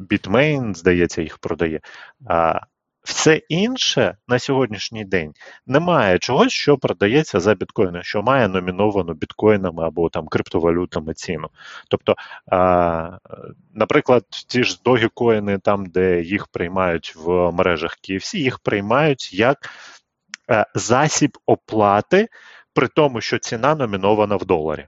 Bitmain, 0.00 0.74
здається, 0.74 1.22
їх 1.22 1.38
продає. 1.38 1.80
А, 2.26 2.60
все 3.02 3.36
інше 3.48 4.16
на 4.28 4.38
сьогоднішній 4.38 5.04
день 5.04 5.32
немає 5.66 6.18
чогось, 6.18 6.52
що 6.52 6.78
продається 6.78 7.40
за 7.40 7.54
біткоїни, 7.54 8.02
що 8.02 8.22
має 8.22 8.48
номіновану 8.48 9.14
біткоїнами 9.14 9.84
або 9.84 10.08
там 10.08 10.26
криптовалютами 10.28 11.14
ціну. 11.14 11.48
Тобто, 11.88 12.14
а, 12.46 13.18
наприклад, 13.74 14.24
ті 14.48 14.64
ж 14.64 14.80
догікоїни, 14.84 15.58
там, 15.58 15.86
де 15.86 16.22
їх 16.22 16.46
приймають 16.46 17.16
в 17.16 17.52
мережах 17.52 17.96
KFC, 18.08 18.36
їх 18.36 18.58
приймають 18.58 19.34
як 19.34 19.58
засіб 20.74 21.38
оплати, 21.46 22.28
при 22.74 22.88
тому, 22.88 23.20
що 23.20 23.38
ціна 23.38 23.74
номінована 23.74 24.36
в 24.36 24.44
доларі. 24.44 24.86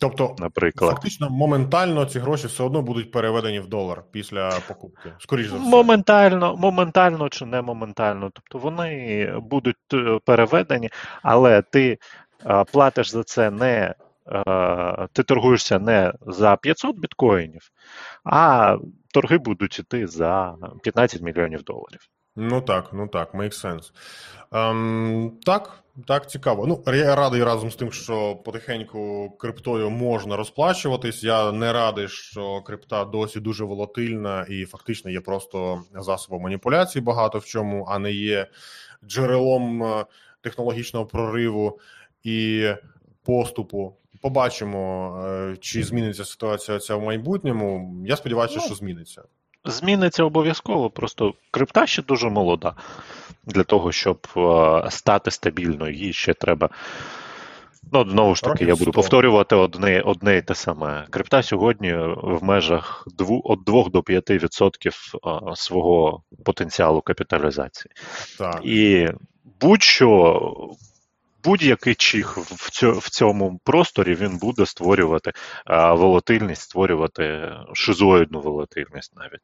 Тобто, 0.00 0.36
наприклад. 0.38 0.90
фактично, 0.90 1.30
моментально 1.30 2.04
ці 2.04 2.18
гроші 2.18 2.46
все 2.46 2.62
одно 2.62 2.82
будуть 2.82 3.10
переведені 3.10 3.60
в 3.60 3.66
долар 3.66 4.02
після 4.12 4.50
покупки. 4.68 5.12
Скоріше 5.18 5.48
за 5.50 5.56
все. 5.56 5.68
Моментально, 5.68 6.56
моментально 6.56 7.28
чи 7.28 7.46
не 7.46 7.62
моментально. 7.62 8.30
Тобто 8.34 8.58
вони 8.58 9.26
будуть 9.38 9.76
е, 9.94 10.18
переведені, 10.24 10.90
але 11.22 11.62
ти 11.62 11.98
е, 12.46 12.64
платиш 12.64 13.08
за 13.10 13.24
це 13.24 13.50
не. 13.50 13.94
е, 14.28 15.08
Ти 15.12 15.22
торгуєшся 15.22 15.78
не 15.78 16.12
за 16.26 16.56
500 16.56 16.96
біткоїнів, 16.98 17.70
а 18.24 18.76
торги 19.14 19.38
будуть 19.38 19.78
іти 19.78 20.06
за 20.06 20.54
15 20.82 21.22
мільйонів 21.22 21.62
доларів. 21.62 22.00
Ну 22.36 22.60
так, 22.60 22.92
ну 22.92 23.08
так, 23.08 23.34
makes 23.34 23.64
sense. 23.64 23.92
Ем, 24.52 25.32
так, 25.44 25.82
так, 26.06 26.30
цікаво. 26.30 26.66
Ну, 26.66 26.94
я 26.94 27.16
радий 27.16 27.44
разом 27.44 27.70
з 27.70 27.76
тим, 27.76 27.92
що 27.92 28.36
потихеньку 28.36 29.30
криптою 29.38 29.90
можна 29.90 30.36
розплачуватись. 30.36 31.24
Я 31.24 31.52
не 31.52 31.72
радий, 31.72 32.08
що 32.08 32.62
крипта 32.62 33.04
досі 33.04 33.40
дуже 33.40 33.64
волатильна 33.64 34.46
і 34.48 34.64
фактично 34.64 35.10
є 35.10 35.20
просто 35.20 35.82
засобом 35.94 36.42
маніпуляцій 36.42 37.00
багато 37.00 37.38
в 37.38 37.44
чому, 37.44 37.86
а 37.88 37.98
не 37.98 38.12
є 38.12 38.46
джерелом 39.04 39.82
е, 39.82 40.04
технологічного 40.40 41.06
прориву 41.06 41.78
і 42.22 42.68
поступу. 43.24 43.96
Побачимо, 44.20 45.16
е, 45.26 45.56
чи 45.60 45.82
зміниться 45.82 46.24
ситуація 46.24 46.78
ця 46.78 46.96
в 46.96 47.02
майбутньому. 47.02 47.96
Я 48.06 48.16
сподіваюся, 48.16 48.54
Ну, 48.58 48.66
що 48.66 48.74
зміниться. 48.74 49.22
Зміниться 49.64 50.24
обов'язково, 50.24 50.90
просто 50.90 51.34
крипта 51.50 51.86
ще 51.86 52.02
дуже 52.02 52.28
молода 52.28 52.74
для 53.46 53.64
того, 53.64 53.92
щоб 53.92 54.26
е, 54.36 54.90
стати 54.90 55.30
стабільною. 55.30 55.94
Їй 55.94 56.12
ще 56.12 56.34
треба. 56.34 56.70
Ну, 57.92 58.10
знову 58.10 58.34
ж 58.34 58.42
таки, 58.42 58.64
я 58.64 58.76
буду 58.76 58.92
повторювати 58.92 59.56
одне, 59.56 60.00
одне 60.00 60.36
і 60.36 60.42
те 60.42 60.54
саме. 60.54 61.06
Крипта 61.10 61.42
сьогодні 61.42 61.92
в 62.22 62.38
межах 62.42 63.08
дву, 63.18 63.38
від 63.50 63.64
2 63.64 63.84
до 63.88 64.00
5% 64.00 64.88
е, 65.52 65.56
свого 65.56 66.22
потенціалу 66.44 67.00
капіталізації. 67.00 67.92
Так. 68.38 68.60
І 68.64 69.08
будь-що, 69.60 70.50
будь-який 71.44 71.94
чих 71.94 72.38
в, 72.38 73.10
цьому 73.10 73.60
просторі 73.64 74.14
він 74.14 74.38
буде 74.38 74.66
створювати 74.66 75.32
волатильність, 75.92 76.62
створювати 76.62 77.52
шизоїдну 77.72 78.40
волатильність 78.40 79.16
навіть. 79.16 79.40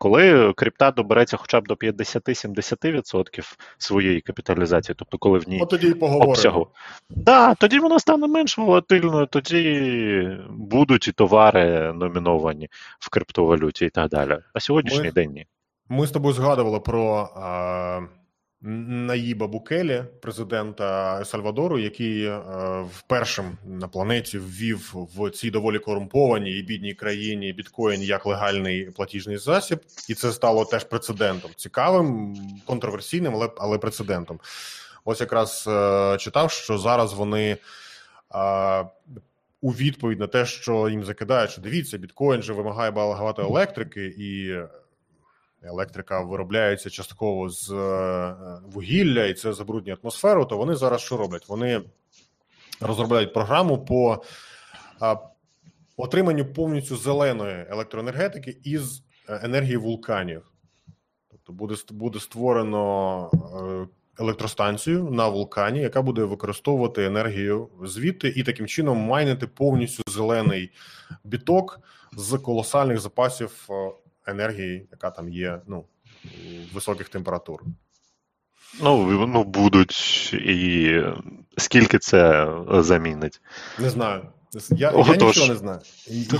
Коли 0.00 0.52
крипта 0.56 0.90
добереться 0.90 1.36
хоча 1.36 1.60
б 1.60 1.66
до 1.66 1.74
50-70% 1.74 3.56
своєї 3.78 4.20
капіталізації, 4.20 4.94
тобто 4.98 5.18
коли 5.18 5.38
в 5.38 5.48
ній 5.48 5.60
От 5.62 5.70
тоді 5.70 5.92
обсягу, 6.00 6.68
да, 7.10 7.54
тоді 7.54 7.78
вона 7.78 7.98
стане 7.98 8.26
менш 8.26 8.58
волатильною, 8.58 9.26
тоді 9.26 10.38
будуть 10.50 11.08
і 11.08 11.12
товари 11.12 11.92
номіновані 11.92 12.68
в 12.98 13.10
криптовалюті 13.10 13.86
і 13.86 13.90
так 13.90 14.08
далі. 14.08 14.38
На 14.54 14.60
сьогоднішній 14.60 15.04
Ми- 15.04 15.10
день 15.10 15.30
ні. 15.30 15.46
Ми 15.88 16.06
з 16.06 16.10
тобою 16.10 16.34
згадували 16.34 16.80
про 16.80 17.28
а, 17.36 18.00
Наїба 18.60 19.46
Букелі, 19.46 20.04
президента 20.20 21.24
Сальвадору, 21.24 21.78
який 21.78 22.26
а, 22.26 22.80
вперше 22.92 23.44
на 23.64 23.88
планеті 23.88 24.38
ввів 24.38 24.94
в 24.94 25.30
цій 25.30 25.50
доволі 25.50 25.78
корумпованій 25.78 26.58
і 26.58 26.62
бідній 26.62 26.94
країні 26.94 27.52
біткоін 27.52 28.02
як 28.02 28.26
легальний 28.26 28.84
платіжний 28.84 29.36
засіб, 29.36 29.80
і 30.08 30.14
це 30.14 30.32
стало 30.32 30.64
теж 30.64 30.84
прецедентом. 30.84 31.50
Цікавим, 31.56 32.36
контроверсійним, 32.66 33.34
але, 33.34 33.50
але 33.58 33.78
прецедентом. 33.78 34.40
Ось 35.04 35.20
якраз 35.20 35.64
е, 35.68 36.16
читав, 36.20 36.50
що 36.50 36.78
зараз 36.78 37.12
вони. 37.12 37.56
А, 38.30 38.84
у 39.60 39.70
відповідь 39.70 40.20
на 40.20 40.26
те, 40.26 40.46
що 40.46 40.88
їм 40.88 41.04
закидають, 41.04 41.50
що 41.50 41.60
дивіться, 41.60 41.98
біткоін 41.98 42.42
же 42.42 42.52
вимагає 42.52 42.90
багато 42.90 43.42
електрики, 43.42 44.14
і 44.18 44.56
електрика 45.62 46.20
виробляється 46.20 46.90
частково 46.90 47.48
з 47.48 47.70
е, 47.72 48.34
вугілля, 48.72 49.24
і 49.24 49.34
це 49.34 49.52
забруднює 49.52 49.96
атмосферу. 50.02 50.44
То 50.44 50.56
вони 50.56 50.74
зараз 50.74 51.00
що 51.00 51.16
роблять? 51.16 51.48
Вони 51.48 51.82
розробляють 52.80 53.34
програму 53.34 53.78
по 53.78 54.22
отриманню 55.96 56.44
повністю 56.44 56.96
зеленої 56.96 57.66
електроенергетики 57.70 58.56
із 58.64 59.02
е, 59.28 59.40
енергії 59.42 59.76
вулканів. 59.76 60.42
Тобто 61.30 61.52
буде 61.52 61.74
буде 61.90 62.20
створено 62.20 63.30
е, 63.34 64.22
електростанцію 64.22 65.10
на 65.10 65.28
вулкані, 65.28 65.80
яка 65.80 66.02
буде 66.02 66.24
використовувати 66.24 67.04
енергію 67.04 67.68
звідти 67.84 68.28
і 68.28 68.42
таким 68.42 68.66
чином 68.66 68.98
майнити 68.98 69.46
повністю 69.46 70.02
зелений 70.06 70.70
біток 71.24 71.80
з 72.16 72.38
колосальних 72.38 72.98
запасів 72.98 73.68
енергії, 74.28 74.88
яка 74.90 75.10
там 75.10 75.28
є 75.28 75.60
ну, 75.66 75.84
високих 76.72 77.08
температур. 77.08 77.62
Ну, 78.82 79.26
ну 79.26 79.44
будуть 79.44 80.30
і 80.32 81.02
скільки 81.56 81.98
це 81.98 82.52
замінить? 82.68 83.40
Не 83.78 83.90
знаю. 83.90 84.22
Я, 84.70 84.92
я 84.92 85.16
нічого 85.16 85.46
не 85.46 85.56
знаю. 85.56 85.80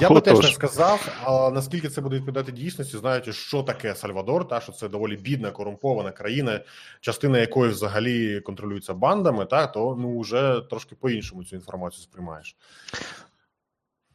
Я 0.01 0.11
би 0.11 0.21
теж 0.21 0.39
не 0.39 0.49
сказав, 0.49 1.09
а 1.25 1.51
наскільки 1.51 1.89
це 1.89 2.01
буде 2.01 2.17
відповідати 2.17 2.53
дійсності, 2.53 2.97
знаючи, 2.97 3.33
що 3.33 3.63
таке 3.63 3.95
Сальвадор, 3.95 4.49
та 4.49 4.61
що 4.61 4.73
це 4.73 4.89
доволі 4.89 5.17
бідна, 5.17 5.51
корумпована 5.51 6.13
країна, 6.13 6.61
частина 7.01 7.39
якої 7.39 7.71
взагалі 7.71 8.41
контролюється 8.41 8.95
бандами, 8.95 9.45
та 9.45 9.67
то 9.67 9.97
ну 10.01 10.21
вже 10.21 10.63
трошки 10.71 10.95
по-іншому 10.95 11.45
цю 11.45 11.57
інформацію 11.57 12.03
сприймаєш. 12.03 12.57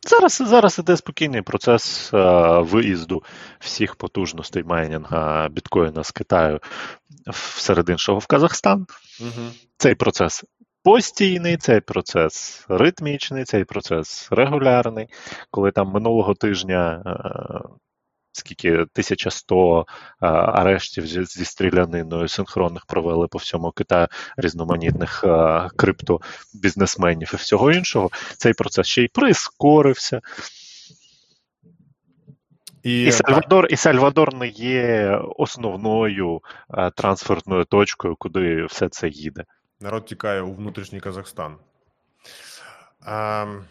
Зараз, 0.08 0.44
зараз 0.46 0.80
іде 0.80 0.98
спокійний 0.98 1.42
процес 1.42 2.14
а, 2.14 2.60
виїзду 2.60 3.24
всіх 3.60 3.96
потужностей 3.96 4.64
майнінга 4.64 5.50
біткоїна 5.50 6.04
з 6.04 6.12
Китаю 6.12 6.60
серед 7.58 7.90
іншого 7.90 8.20
в 8.20 8.28
Казахстан. 8.28 8.86
Угу. 9.22 9.50
Цей 9.78 9.96
процес 9.96 10.46
постійний, 10.84 11.58
цей 11.58 11.82
процес 11.82 12.66
ритмічний, 12.70 13.44
цей 13.44 13.64
процес 13.64 14.28
регулярний. 14.32 15.08
Коли 15.52 15.72
там 15.72 15.88
минулого 15.88 16.34
тижня 16.34 17.04
е, 17.06 17.70
скільки 18.34 18.72
1100 18.72 19.80
е, 19.80 19.86
арештів 20.28 21.08
зі, 21.08 21.24
зі 21.24 21.46
стріляниною 21.46 22.28
синхронних 22.28 22.86
провели 22.86 23.28
по 23.28 23.38
всьому 23.38 23.72
Китаю 23.72 24.08
різноманітних 24.38 25.24
е, 25.24 25.70
криптобізнесменів 25.76 27.32
і 27.34 27.38
всього 27.38 27.72
іншого, 27.72 28.10
цей 28.38 28.54
процес 28.54 28.88
ще 28.88 29.04
й 29.04 29.08
прискорився. 29.08 30.22
І, 32.84 33.04
І 33.04 33.12
Сальвадор, 33.12 33.68
і 33.70 33.76
Сальвадор 33.76 34.36
не 34.36 34.48
є 34.48 35.12
основною 35.36 36.42
е, 36.74 36.92
трансферною 36.92 37.66
точкою, 37.66 38.16
куди 38.20 38.66
все 38.66 38.90
це 38.90 39.10
їде. 39.10 39.44
народ 39.80 40.06
тікає 40.06 40.42
у 40.42 40.54
внутрішній 40.54 41.00
Казахстан. 41.00 41.56
Ем, 43.08 43.66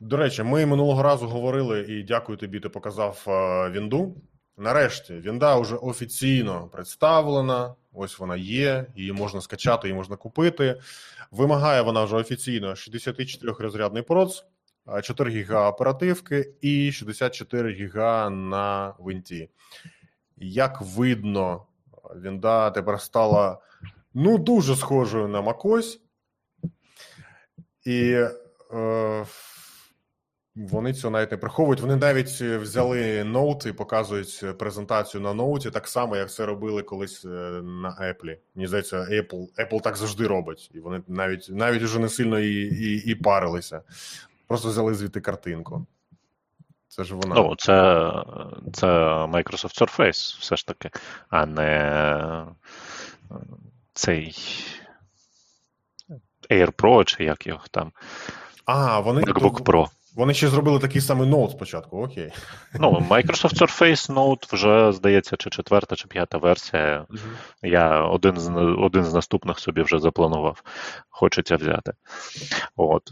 до 0.00 0.16
речі, 0.16 0.42
ми 0.42 0.66
минулого 0.66 1.02
разу 1.02 1.28
говорили, 1.28 1.80
і 1.80 2.02
дякую 2.02 2.38
тобі, 2.38 2.60
ти 2.60 2.68
показав 2.68 3.24
е, 3.28 3.70
Вінду. 3.70 4.16
Нарешті 4.56 5.14
Вінда 5.14 5.56
вже 5.56 5.76
офіційно 5.76 6.68
представлена. 6.72 7.74
Ось 7.92 8.18
вона 8.18 8.36
є, 8.36 8.86
її 8.96 9.12
можна 9.12 9.40
скачати, 9.40 9.88
її 9.88 9.96
можна 9.96 10.16
купити. 10.16 10.80
Вимагає 11.30 11.82
вона 11.82 12.04
вже 12.04 12.16
офіційно 12.16 12.70
64-розрядний 12.70 14.02
проц, 14.02 14.44
4 15.02 15.30
гіга 15.30 15.70
оперативки 15.70 16.54
і 16.60 16.92
64 16.92 17.72
гіга 17.72 18.30
на 18.30 18.94
винті. 18.98 19.48
Як 20.36 20.80
видно, 20.80 21.66
Вінда 22.16 22.70
тепер 22.70 23.00
стала 23.00 23.58
ну 24.14 24.38
дуже 24.38 24.76
схожою 24.76 25.28
на 25.28 25.42
macOS. 25.42 25.98
І 27.84 28.12
е, 28.72 29.24
вони 30.56 30.94
цього 30.94 31.10
навіть 31.10 31.30
не 31.30 31.36
приховують. 31.36 31.80
Вони 31.80 31.96
навіть 31.96 32.40
взяли 32.40 33.24
ноут 33.24 33.66
і 33.66 33.72
показують 33.72 34.44
презентацію 34.58 35.20
на 35.20 35.34
ноуті, 35.34 35.70
так 35.70 35.88
само, 35.88 36.16
як 36.16 36.30
це 36.30 36.46
робили 36.46 36.82
колись 36.82 37.24
е, 37.24 37.28
на 37.62 37.88
Apple. 37.88 38.36
Мені 38.54 38.66
здається, 38.66 38.96
Apple 38.96 39.46
Apple 39.58 39.80
так 39.80 39.96
завжди 39.96 40.26
робить. 40.26 40.70
І 40.74 40.80
вони 40.80 41.02
навіть 41.08 41.46
навіть 41.50 41.82
уже 41.82 41.98
не 41.98 42.08
сильно 42.08 42.40
і, 42.40 42.54
і, 42.62 43.10
і 43.10 43.14
парилися. 43.14 43.82
Просто 44.46 44.68
взяли 44.68 44.94
звідти 44.94 45.20
картинку. 45.20 45.86
Це 46.88 47.04
ж 47.04 47.14
вона. 47.14 47.34
Ну, 47.34 47.54
це, 47.58 47.74
це 48.72 48.86
Microsoft 49.26 49.80
Surface, 49.80 50.40
все 50.40 50.56
ж 50.56 50.66
таки, 50.66 50.90
а 51.28 51.46
не 51.46 51.72
е, 53.30 53.36
цей 53.92 54.36
Air 56.50 56.72
Pro, 56.72 57.04
чи 57.04 57.24
як 57.24 57.46
його 57.46 57.64
там, 57.70 57.92
а, 58.64 59.00
вони 59.00 59.22
MacBook 59.22 59.62
Pro. 59.62 59.88
Вони 60.16 60.34
ще 60.34 60.48
зробили 60.48 60.78
такий 60.78 61.00
самий 61.00 61.28
ноут 61.28 61.50
спочатку, 61.50 62.04
окей. 62.04 62.32
Ну, 62.74 63.06
Microsoft 63.10 63.58
Surface 63.60 64.14
Note 64.14 64.54
вже, 64.54 64.92
здається, 64.92 65.36
чи 65.36 65.50
четверта, 65.50 65.96
чи 65.96 66.08
п'ята 66.08 66.38
версія. 66.38 67.06
Uh-huh. 67.10 67.68
Я 67.68 68.00
один 68.00 68.36
з 68.36 68.50
один 68.78 69.04
з 69.04 69.14
наступних 69.14 69.58
собі 69.58 69.82
вже 69.82 69.98
запланував. 69.98 70.62
Хочеться 71.08 71.56
взяти. 71.56 71.92
От. 72.76 73.02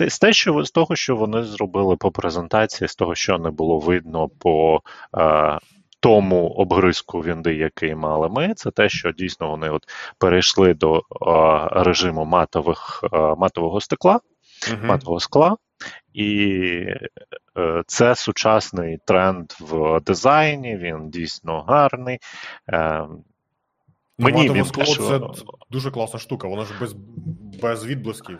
Е, 0.00 0.08
з, 0.08 0.18
те, 0.18 0.32
що, 0.32 0.64
з 0.64 0.70
того, 0.70 0.96
що 0.96 1.16
вони 1.16 1.42
зробили 1.42 1.96
по 1.96 2.10
презентації, 2.10 2.88
з 2.88 2.96
того, 2.96 3.14
що 3.14 3.38
не 3.38 3.50
було 3.50 3.78
видно 3.78 4.28
по. 4.28 4.80
Е, 5.16 5.58
тому 6.00 6.48
обгризку 6.48 7.20
вінди, 7.20 7.54
який 7.54 7.94
мали 7.94 8.28
ми, 8.28 8.54
це 8.54 8.70
те, 8.70 8.88
що 8.88 9.12
дійсно 9.12 9.50
вони 9.50 9.70
от 9.70 9.82
перейшли 10.18 10.74
до 10.74 11.02
а, 11.20 11.68
режиму 11.84 12.24
матових, 12.24 13.04
а, 13.12 13.34
матового 13.34 13.80
стекла, 13.80 14.20
uh-huh. 14.62 14.86
матового 14.86 15.20
скла, 15.20 15.56
і 16.12 16.56
е, 17.58 17.82
це 17.86 18.14
сучасний 18.14 18.98
тренд 19.06 19.52
в 19.60 20.00
дизайні, 20.00 20.76
він 20.76 21.10
дійсно 21.10 21.62
гарний. 21.62 22.18
Е, 22.68 23.06
ну, 23.08 23.24
Мені 24.18 24.50
він 24.50 24.64
скло 24.64 24.84
це 24.84 25.20
дуже 25.70 25.90
класна 25.90 26.20
штука, 26.20 26.48
вона 26.48 26.64
ж 26.64 26.72
без 26.80 26.94
без 27.62 27.86
відблисків. 27.86 28.38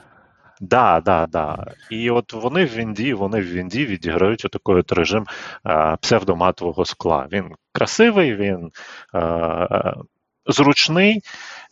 Да, 0.60 1.00
да, 1.00 1.26
да. 1.26 1.74
І 1.90 2.10
от 2.10 2.32
вони 2.32 2.64
в 2.64 2.74
Вінді, 2.74 3.14
вони 3.14 3.40
в 3.40 3.52
Вінді 3.52 3.86
відіграють 3.86 4.44
отакий 4.44 4.74
от 4.74 4.92
режим 4.92 5.26
е, 5.66 5.96
псевдоматового 6.00 6.84
скла. 6.84 7.28
Він 7.32 7.54
красивий, 7.72 8.36
він 8.36 8.70
е, 9.14 9.94
зручний 10.46 11.20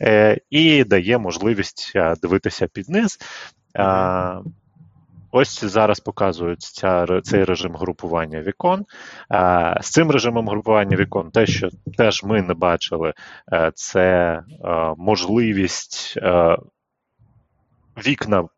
е, 0.01 0.38
і 0.51 0.84
дає 0.84 1.18
можливість 1.18 1.92
дивитися 2.22 2.66
під 2.66 2.88
низ. 2.88 3.18
Е, 3.76 4.38
Ось 5.30 5.64
зараз 5.64 6.00
показують 6.00 6.62
ця, 6.62 7.20
цей 7.22 7.44
режим 7.44 7.76
групування 7.76 8.40
вікон. 8.42 8.84
З 9.80 9.90
цим 9.90 10.10
режимом 10.10 10.48
групування 10.48 10.96
вікон, 10.96 11.30
те, 11.30 11.46
що 11.46 11.68
теж 11.96 12.24
ми 12.24 12.42
не 12.42 12.54
бачили, 12.54 13.14
е, 13.52 13.72
це 13.74 14.42
е, 14.64 14.94
можливість 14.96 16.14
е, 16.16 16.56
вікна. 18.06 18.48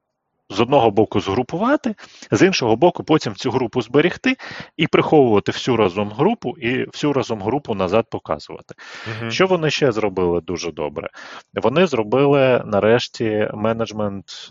З 0.50 0.60
одного 0.60 0.90
боку 0.90 1.20
згрупувати, 1.20 1.94
з 2.30 2.46
іншого 2.46 2.76
боку, 2.76 3.04
потім 3.04 3.34
цю 3.34 3.50
групу 3.50 3.82
зберігти 3.82 4.36
і 4.76 4.86
приховувати 4.86 5.52
всю 5.52 5.76
разом 5.76 6.10
групу 6.10 6.54
і 6.58 6.84
всю 6.84 7.12
разом 7.12 7.42
групу 7.42 7.74
назад 7.74 8.06
показувати. 8.10 8.74
uh 9.20 9.30
Що 9.30 9.46
вони 9.46 9.70
ще 9.70 9.92
зробили 9.92 10.40
дуже 10.40 10.72
добре? 10.72 11.08
Вони 11.54 11.86
зробили 11.86 12.62
нарешті 12.66 13.48
менеджмент 13.54 14.50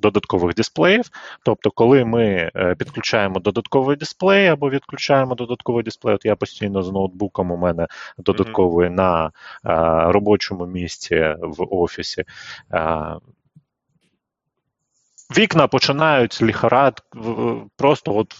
додаткових 0.00 0.54
дисплеїв. 0.54 1.04
Тобто, 1.44 1.70
коли 1.70 2.04
ми 2.04 2.50
е, 2.56 2.74
підключаємо 2.74 3.40
додатковий 3.40 3.96
дисплей 3.96 4.46
або 4.46 4.70
відключаємо 4.70 5.34
додатковий 5.34 5.84
дисплей, 5.84 6.14
от 6.14 6.24
я 6.24 6.36
постійно 6.36 6.82
з 6.82 6.92
ноутбуком 6.92 7.50
у 7.50 7.56
мене 7.56 7.86
додатковий 8.18 8.88
mm-hmm. 8.88 8.94
на 8.94 9.26
е, 9.26 10.12
робочому 10.12 10.66
місці 10.66 11.34
в 11.40 11.74
офісі. 11.74 12.24
Е, 12.72 13.14
Вікна 15.38 15.66
починають 15.66 16.42
ліхарад 16.42 17.02
просто 17.76 18.16
от 18.16 18.34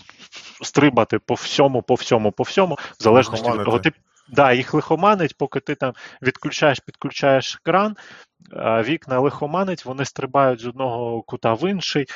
стрибати 0.63 1.19
по 1.19 1.35
всьому, 1.35 1.83
по 1.83 1.95
всьому, 1.95 2.33
по 2.33 2.43
всьому, 2.43 2.75
в 2.75 3.03
залежності 3.03 3.51
від 3.51 3.65
того, 3.65 3.79
ти 3.79 3.93
Да, 4.33 4.53
їх 4.53 4.75
лихоманить, 4.75 5.37
поки 5.39 5.61
ти 5.61 5.75
там 5.75 5.93
відключаєш, 6.23 6.81
підключаєш 6.81 7.59
екран, 7.63 7.97
вікна 8.85 9.21
лихоманить, 9.21 9.85
вони 9.85 10.05
стрибають 10.05 10.61
з 10.61 10.67
одного 10.67 11.23
кута 11.23 11.55
в 11.55 11.71
інший, 11.71 12.07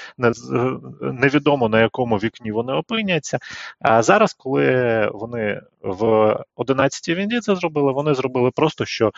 невідомо 1.01 1.69
на 1.69 1.81
якому 1.81 2.17
вікні 2.17 2.53
вони 2.53 2.73
опиняться. 2.73 3.39
А 3.81 4.03
зараз, 4.03 4.33
коли 4.33 5.11
вони 5.15 5.61
в 5.83 6.03
11-й 6.57 7.15
вінді 7.15 7.41
це 7.41 7.57
зробили, 7.57 7.93
вони 7.93 8.15
зробили 8.15 8.51
просто, 8.51 8.85
що 8.85 9.13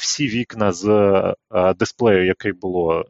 всі 0.00 0.28
вікна 0.28 0.72
з 0.72 1.34
дисплею, 1.78 2.26
який 2.26 2.52
було 2.52 3.04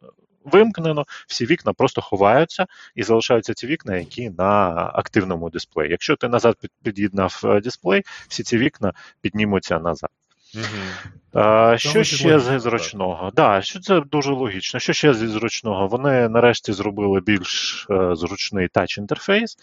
вимкнено, 0.44 1.06
всі 1.26 1.46
вікна 1.46 1.72
просто 1.72 2.00
ховаються 2.00 2.66
і 2.94 3.02
залишаються 3.02 3.54
ті 3.54 3.66
вікна, 3.66 3.96
які 3.96 4.30
на 4.30 4.70
активному 4.94 5.50
дисплеї. 5.50 5.90
Якщо 5.90 6.16
ти 6.16 6.28
назад 6.28 6.56
під'єднав 6.82 7.40
е, 7.44 7.60
дисплей, 7.60 8.02
всі 8.28 8.42
ці 8.42 8.58
вікна 8.58 8.92
піднімуться 9.20 9.78
назад. 9.78 10.10
Угу. 10.54 11.42
А, 11.42 11.78
Що 11.78 12.04
ще 12.04 12.40
з 12.40 12.58
зручного? 12.58 13.30
Да, 13.36 13.62
що 13.62 13.80
це 13.80 14.00
дуже 14.00 14.32
логічно. 14.32 14.80
Що 14.80 14.92
ще 14.92 15.14
зі 15.14 15.26
зручного? 15.26 15.86
Вони 15.86 16.28
нарешті 16.28 16.72
зробили 16.72 17.20
більш 17.20 17.86
е, 17.90 18.16
зручний 18.16 18.68
тач-інтерфейс, 18.68 19.56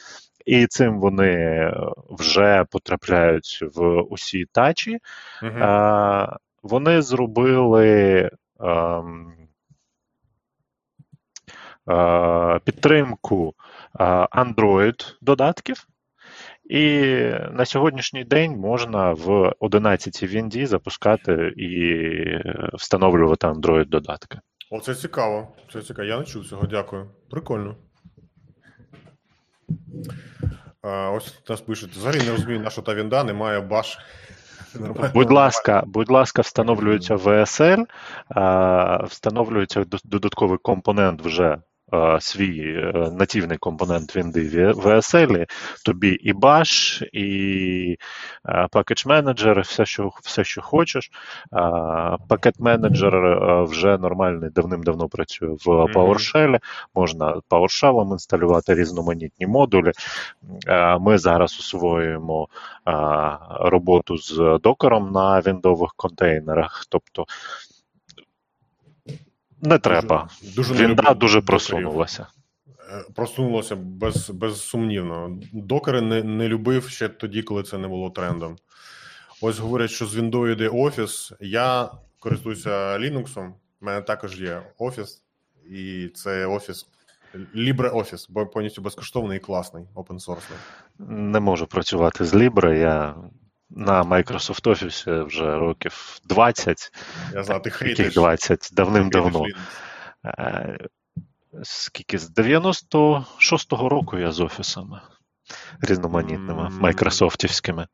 і 0.45 0.67
цим 0.67 0.99
вони 0.99 1.71
вже 2.09 2.65
потрапляють 2.71 3.63
в 3.75 4.01
усі 4.01 4.45
тачі. 4.51 4.97
Угу. 5.43 5.51
А, 5.61 6.37
Вони 6.63 7.01
зробили. 7.01 8.29
Ем, 8.59 9.33
підтримку 12.65 13.53
Android 14.31 15.15
додатків. 15.21 15.87
І 16.69 16.91
на 17.51 17.65
сьогоднішній 17.65 18.23
день 18.23 18.51
можна 18.51 19.11
в 19.11 19.53
11 19.59 20.23
Вінді 20.23 20.65
запускати 20.65 21.53
і 21.57 21.93
встановлювати 22.73 23.47
Android 23.47 23.85
додатки. 23.85 24.39
О, 24.71 24.79
це 24.79 24.95
цікаво. 24.95 25.47
Це 25.73 25.81
цікаво. 25.81 26.07
Я 26.07 26.19
не 26.19 26.25
чув 26.25 26.45
цього. 26.45 26.67
Дякую. 26.67 27.09
Прикольно. 27.29 27.75
А, 30.81 31.11
Ось 31.11 31.49
нас 31.49 31.61
пишуть. 31.61 31.91
Взагалі 31.91 32.25
не 32.25 32.31
розумію, 32.31 32.59
на 32.59 32.69
що 32.69 32.81
та 32.81 32.95
вінда 32.95 33.23
немає 33.23 33.61
баш. 33.61 33.97
Будь 35.13 35.31
ласка, 35.31 35.83
будь 35.85 36.11
ласка, 36.11 36.41
встановлюється 36.41 37.15
VSL, 37.15 37.85
встановлюється 39.07 39.85
додатковий 40.03 40.57
компонент 40.57 41.21
вже 41.21 41.57
Е, 41.76 41.76
свій 42.19 42.61
е, 42.61 43.11
нативний 43.11 43.57
компонент 43.57 44.15
Вінди 44.15 44.71
в 44.71 44.85
VSL, 44.85 45.45
тобі 45.85 46.09
і 46.09 46.33
Bash, 46.33 47.03
і 47.03 47.97
е, 48.45 48.67
Package 48.71 49.07
Manager, 49.07 49.61
все, 49.61 49.85
що 49.85 50.11
все, 50.21 50.43
що 50.43 50.61
хочеш. 50.61 51.11
Пакет 52.27 52.59
менеджер 52.59 53.39
вже 53.63 53.97
нормальний, 53.97 54.49
давним-давно 54.49 55.09
працює 55.09 55.49
в 55.49 55.67
PowerShell. 55.67 56.59
Можна 56.95 57.41
PowerShell 57.49 58.11
інсталювати 58.11 58.75
різноманітні 58.75 59.47
модулі. 59.47 59.91
Ми 60.99 61.17
зараз 61.17 61.57
освоюємо 61.59 62.47
роботу 63.59 64.17
з 64.17 64.59
докером 64.63 65.11
на 65.11 65.39
віндових 65.39 65.93
контейнерах. 65.95 66.85
тобто 66.89 67.25
не 69.61 69.77
треба. 69.77 70.29
Дуже, 70.41 70.55
дуже 70.55 70.87
Вінда 70.87 71.13
дуже 71.13 71.41
просунулася. 71.41 72.27
Е, 72.91 73.05
просунулося 73.15 73.75
без, 73.75 74.29
безсумнівно. 74.29 75.39
Докери 75.53 76.01
не 76.01 76.23
не 76.23 76.47
любив 76.47 76.89
ще 76.89 77.09
тоді, 77.09 77.41
коли 77.43 77.63
це 77.63 77.77
не 77.77 77.87
було 77.87 78.09
трендом. 78.09 78.55
Ось 79.41 79.59
говорять, 79.59 79.91
що 79.91 80.05
з 80.05 80.17
Windows 80.17 80.51
йде 80.51 80.69
офіс. 80.69 81.33
Я 81.39 81.89
користуюся 82.19 82.69
Linux, 82.97 83.49
У 83.81 83.85
мене 83.85 84.01
також 84.01 84.41
є 84.41 84.61
офіс, 84.77 85.23
і 85.69 86.07
це 86.07 86.45
офіс 86.45 86.85
LibreOffice, 87.55 88.27
бо 88.29 88.47
повністю 88.47 88.81
безкоштовний 88.81 89.37
і 89.37 89.41
класний, 89.41 89.85
open 89.95 90.19
source. 90.19 90.49
Не 90.99 91.39
можу 91.39 91.67
працювати 91.67 92.25
з 92.25 92.33
Libre, 92.33 92.73
я 92.73 93.15
на 93.69 94.03
Microsoft 94.03 94.63
Office 94.63 95.25
вже 95.25 95.55
років 95.55 96.19
20. 96.25 96.91
Я 97.33 97.43
знаю, 97.43 97.61
ти 97.61 97.69
хейтиш. 97.69 98.13
20, 98.13 98.69
давним-давно. 98.73 99.43
Е, 100.25 100.77
скільки 101.63 102.17
з 102.17 102.31
96-го 102.31 103.89
року 103.89 104.17
я 104.17 104.31
з 104.31 104.39
офісами 104.39 105.01
різноманітними, 105.81 106.69
майкрософтівськими. 106.69 107.87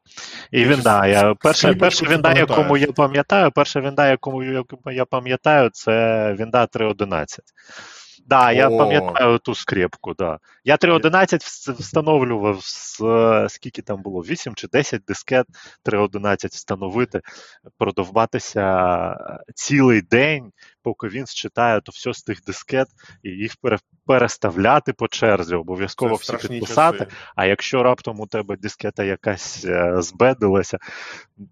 І 0.51 0.65
він, 0.65 0.81
да, 0.81 1.07
я, 1.07 1.35
перша, 1.35 1.73
перша 1.73 2.05
вінда, 2.05 2.33
якому 2.33 2.77
я 2.77 2.87
пам'ятаю, 2.87 3.51
перша 3.51 3.81
вінда, 3.81 4.09
якому 4.09 4.43
я 4.91 5.05
пам'ятаю, 5.05 5.69
це 5.73 6.33
вінда 6.39 6.63
3.11. 6.65 7.25
Да, 8.25 8.51
я 8.51 8.69
О. 8.69 8.77
пам'ятаю 8.77 9.39
ту 9.39 9.55
скрепку, 9.55 10.13
да. 10.13 10.39
Я 10.63 10.75
3.11 10.75 11.73
встановлював 11.79 12.59
з 12.61 13.01
скільки 13.49 13.81
там 13.81 14.01
було? 14.01 14.21
8 14.21 14.55
чи 14.55 14.67
10 14.67 15.01
дискет 15.07 15.45
3.11 15.85 16.47
встановити, 16.47 17.21
продовбатися 17.77 19.17
цілий 19.55 20.01
день, 20.01 20.51
поки 20.83 21.07
він 21.07 21.27
считає 21.27 21.81
то 21.81 21.91
все 21.91 22.13
з 22.13 22.23
тих 22.23 22.43
дискет 22.43 22.87
і 23.23 23.29
їх 23.29 23.53
переставляти 24.05 24.93
по 24.93 25.07
черзі, 25.07 25.55
обов'язково 25.55 26.15
всі 26.15 26.37
підписати. 26.37 26.97
Часи. 26.97 27.11
А 27.35 27.45
якщо 27.45 27.83
раптом 27.83 28.19
у 28.19 28.27
тебе 28.27 28.57
дискета 28.57 29.03
якась 29.03 29.65
е, 29.65 30.01
збедилася, 30.01 30.77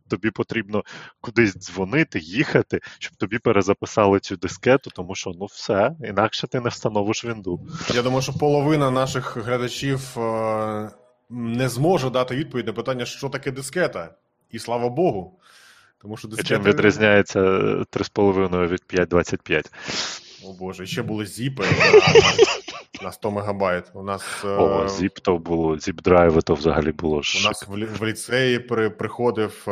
тобі 0.09 0.31
потрібно 0.31 0.83
кудись 1.21 1.57
дзвонити, 1.57 2.19
їхати, 2.19 2.79
щоб 2.99 3.15
тобі 3.15 3.39
перезаписали 3.39 4.19
цю 4.19 4.37
дискету, 4.37 4.89
тому 4.89 5.15
що 5.15 5.31
ну 5.39 5.45
все, 5.45 5.91
інакше 6.03 6.47
ти 6.47 6.60
не 6.61 6.69
встановиш 6.69 7.25
вінду. 7.25 7.59
Я 7.93 8.01
думаю, 8.01 8.21
що 8.21 8.33
половина 8.33 8.91
наших 8.91 9.37
глядачів 9.37 10.19
е, 10.19 10.91
не 11.29 11.69
зможе 11.69 12.09
дати 12.09 12.35
відповідь 12.35 12.67
на 12.67 12.73
питання, 12.73 13.05
що 13.05 13.29
таке 13.29 13.51
дискета. 13.51 14.13
І 14.51 14.59
слава 14.59 14.89
Богу. 14.89 15.39
Тому 16.01 16.17
що 16.17 16.27
дискети... 16.27 16.47
Чим 16.49 16.63
відрізняється 16.63 17.39
3,5 17.39 18.67
від 18.67 18.81
5,25. 18.93 19.65
О 20.45 20.53
Боже, 20.53 20.85
ще 20.85 21.01
були 21.01 21.25
зіпи 21.25 21.65
на 23.03 23.11
100 23.11 23.31
мегабайт. 23.31 23.91
У 23.93 24.03
нас 24.03 24.45
О, 24.45 24.87
зіп 24.87 25.19
то 25.19 25.37
було, 25.37 25.75
zip-драйви 25.75 26.41
то 26.41 26.53
взагалі 26.53 26.91
було. 26.91 27.15
У 27.15 27.47
нас 27.47 27.67
в, 27.67 27.99
в 27.99 28.05
ліцеї 28.05 28.59
при, 28.59 28.89
приходив. 28.89 29.63
Е, 29.67 29.71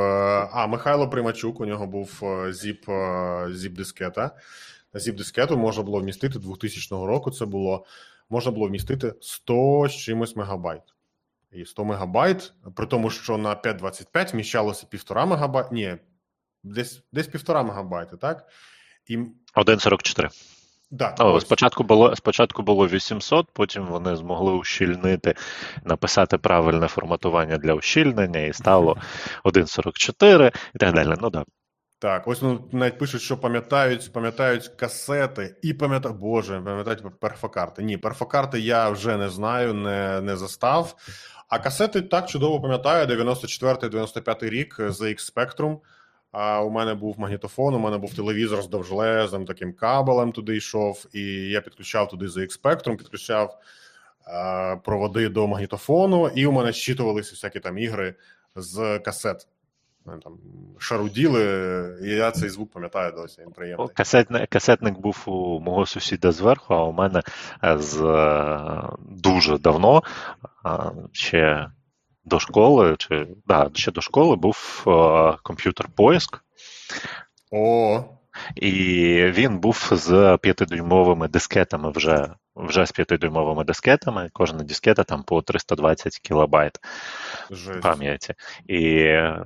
а, 0.51 0.67
Михайло 0.67 1.09
Примачук, 1.09 1.59
у 1.59 1.65
нього 1.65 1.87
був 1.87 2.19
е, 2.23 2.53
zip 2.53 2.85
zip 3.51 3.73
дискета. 3.73 4.31
На 4.93 4.99
zip 4.99 5.15
дискету 5.15 5.57
можна 5.57 5.83
було 5.83 5.99
вмістити 5.99 6.39
2000 6.39 6.95
року. 6.95 7.31
Це 7.31 7.45
було 7.45 7.85
можна 8.29 8.51
було 8.51 8.67
вмістити 8.67 9.13
100 9.21 9.87
з 9.89 9.95
чимось 9.95 10.35
мегабайт. 10.35 10.81
І 11.51 11.65
100 11.65 11.85
мегабайт, 11.85 12.53
при 12.75 12.85
тому, 12.85 13.09
що 13.09 13.37
на 13.37 13.55
5.25 13.55 14.31
вміщалося 14.31 14.87
1,5 14.91 15.25
мегабайт. 15.25 15.71
Ні, 15.71 15.97
десь 16.63 17.03
десь 17.11 17.29
1,5 17.29 17.63
мегабайти, 17.63 18.17
так? 18.17 18.47
І... 19.07 19.17
1,44. 19.17 20.29
Да, 20.91 21.15
О, 21.19 21.39
спочатку 21.39 21.83
було 21.83 22.15
спочатку 22.15 22.61
було 22.61 22.87
800, 22.87 23.47
потім 23.53 23.85
вони 23.85 24.15
змогли 24.15 24.51
ущільнити, 24.51 25.35
написати 25.83 26.37
правильне 26.37 26.87
форматування 26.87 27.57
для 27.57 27.73
ущільнення, 27.73 28.39
і 28.39 28.53
стало 28.53 28.97
1,44 29.43 30.55
і 30.75 30.77
так 30.77 30.93
далі. 30.93 31.15
Ну 31.21 31.29
да. 31.29 31.45
Так, 31.99 32.27
ось 32.27 32.41
ну, 32.41 32.69
навіть 32.71 32.97
пишуть, 32.97 33.21
що 33.21 33.37
пам'ятають 33.37 34.13
пам'ятають 34.13 34.67
касети 34.67 35.55
і 35.61 35.73
пам'ятають, 35.73 36.17
Боже, 36.17 36.61
пам'ятають 36.61 37.19
перфокарти. 37.19 37.83
Ні, 37.83 37.97
перфокарти 37.97 38.59
я 38.59 38.89
вже 38.89 39.17
не 39.17 39.29
знаю, 39.29 39.73
не 39.73 40.21
не 40.21 40.35
застав. 40.35 40.95
А 41.47 41.59
касети 41.59 42.01
так 42.01 42.29
чудово 42.29 42.61
пам'ятаю: 42.61 43.07
94-95 43.07 44.49
рік 44.49 44.79
ZX 44.79 45.33
Spectrum. 45.33 45.77
А 46.31 46.61
у 46.61 46.69
мене 46.69 46.93
був 46.93 47.19
магнітофон, 47.19 47.75
у 47.75 47.79
мене 47.79 47.97
був 47.97 48.15
телевізор 48.15 48.61
з 48.61 48.67
довжелезним 48.67 49.45
таким 49.45 49.73
кабелем 49.73 50.31
туди 50.31 50.57
йшов, 50.57 51.05
і 51.13 51.21
я 51.31 51.61
підключав 51.61 52.09
туди 52.09 52.25
ZX 52.25 52.61
Spectrum, 52.61 52.97
підключав 52.97 53.57
е, 54.27 54.75
проводи 54.75 55.29
до 55.29 55.47
магнітофону, 55.47 56.27
і 56.27 56.45
у 56.45 56.51
мене 56.51 56.73
щитувалися 56.73 57.31
всякі 57.31 57.59
там 57.59 57.77
ігри 57.77 58.15
з 58.55 58.99
касет. 58.99 59.47
Там 60.05 60.37
шаруділи, 60.77 61.43
і 62.03 62.09
я 62.09 62.31
цей 62.31 62.49
звук 62.49 62.71
пам'ятаю 62.71 63.11
досі. 63.11 63.41
Він 63.41 63.51
приємний. 63.51 63.87
Касетник, 63.93 64.49
касетник 64.49 64.99
був 64.99 65.23
у 65.25 65.59
мого 65.59 65.85
сусіда 65.85 66.31
зверху, 66.31 66.73
а 66.73 66.83
у 66.83 66.93
мене 66.93 67.21
з 67.63 68.01
е, 68.03 68.89
дуже 69.01 69.57
давно 69.57 70.03
ще 71.11 71.71
до 72.25 72.39
школи, 72.39 72.95
чи 72.97 73.27
да, 73.45 73.69
ще 73.73 73.91
до 73.91 74.01
школи 74.01 74.35
був 74.35 74.83
е, 74.87 75.37
комп'ютер 75.43 75.87
поиск. 75.95 76.43
О. 77.51 78.03
І 78.55 78.71
він 79.25 79.59
був 79.59 79.89
з 79.91 80.37
п'ятидюймовими 80.41 81.27
дискетами 81.27 81.91
вже 81.91 82.33
вже 82.59 82.85
з 82.85 82.93
5-дюймовими 82.93 83.65
дискетами. 83.65 84.29
Кожна 84.33 84.63
дискета 84.63 85.03
там 85.03 85.23
по 85.23 85.41
320 85.41 86.19
кілобайт 86.19 86.79
Жесть. 87.51 87.81
пам'яті. 87.81 88.33
І 88.67 88.95
е, 88.97 89.45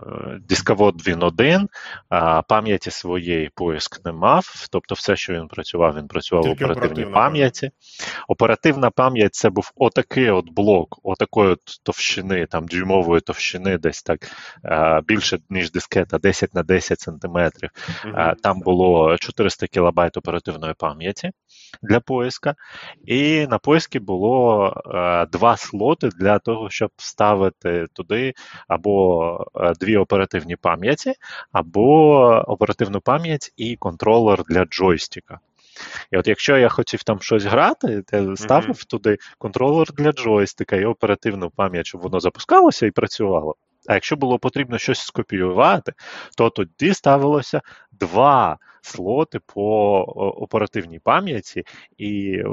дисковод 0.50 1.08
він 1.08 1.24
один, 1.24 1.70
а 2.10 2.42
пам'яті 2.42 2.92
своєї 2.92 3.50
поиск 3.56 4.06
не 4.06 4.12
мав. 4.12 4.68
Тобто, 4.72 4.96
все, 4.96 5.16
що 5.16 5.34
він 5.34 5.48
працював, 5.48 5.96
він 5.98 6.08
працював 6.08 6.44
Тільки 6.44 6.66
в 6.66 6.72
оперативній 6.72 7.06
пам'яті. 7.06 7.72
Оперативна 8.28 8.90
пам'ять 8.90 9.36
це 9.36 9.50
був 9.50 9.72
отакий 9.76 10.30
от 10.30 10.50
блок, 10.50 11.00
отакої 11.04 11.52
от 11.52 11.60
товщини, 11.84 12.46
там 12.46 12.66
дюймової 12.66 13.22
товщини, 13.22 13.78
десь 13.78 14.04
так 14.04 14.20
більше, 15.08 15.40
ніж 15.50 15.72
дискета, 15.72 16.18
10 16.18 16.54
на 16.54 16.64
10 16.64 17.00
сантиметрів. 17.00 17.70
Угу. 18.06 18.14
Там 18.44 18.60
було 18.60 19.18
400 19.18 19.68
кілобайт 19.68 20.18
оперативної 20.18 20.74
пам'яті 20.78 21.32
для 21.82 22.00
поиска. 22.00 22.56
І 23.06 23.48
на 23.48 23.58
поискі 23.58 24.00
було 24.00 24.68
е, 24.86 25.26
два 25.26 25.58
слоти 25.58 26.10
для 26.10 26.40
того, 26.40 26.70
щоб 26.70 26.90
вставити 26.98 27.88
туди 27.94 28.34
або 28.68 29.48
е, 29.56 29.74
дві 29.80 29.98
оперативні 29.98 30.56
пам'яті, 30.56 31.14
або 31.52 32.20
оперативну 32.48 33.02
пам'ять 33.02 33.54
і 33.58 33.76
контролер 33.76 34.44
для 34.50 34.66
джойстика. 34.66 35.40
І 36.12 36.18
от 36.18 36.28
якщо 36.28 36.58
я 36.58 36.70
хотів 36.70 37.04
там 37.04 37.22
щось 37.22 37.44
грати, 37.44 38.04
я 38.12 38.36
ставив 38.36 38.70
mm-hmm. 38.70 38.88
туди 38.88 39.18
контролер 39.38 39.88
для 39.94 40.12
джойстика 40.12 40.76
і 40.76 40.86
оперативну 40.86 41.50
пам'ять, 41.50 41.86
щоб 41.86 42.02
воно 42.02 42.20
запускалося 42.20 42.86
і 42.86 42.92
працювало. 42.92 43.56
А 43.88 43.94
якщо 43.94 44.16
було 44.16 44.40
потрібно 44.40 44.78
щось 44.78 45.00
скопіювати, 45.00 45.94
то 46.38 46.50
тоді 46.50 46.94
ставилося 46.94 47.62
два 47.92 48.58
слоти 48.82 49.40
по 49.40 50.00
оперативній 50.38 51.00
пам'яті, 51.00 51.64
і 51.98 52.44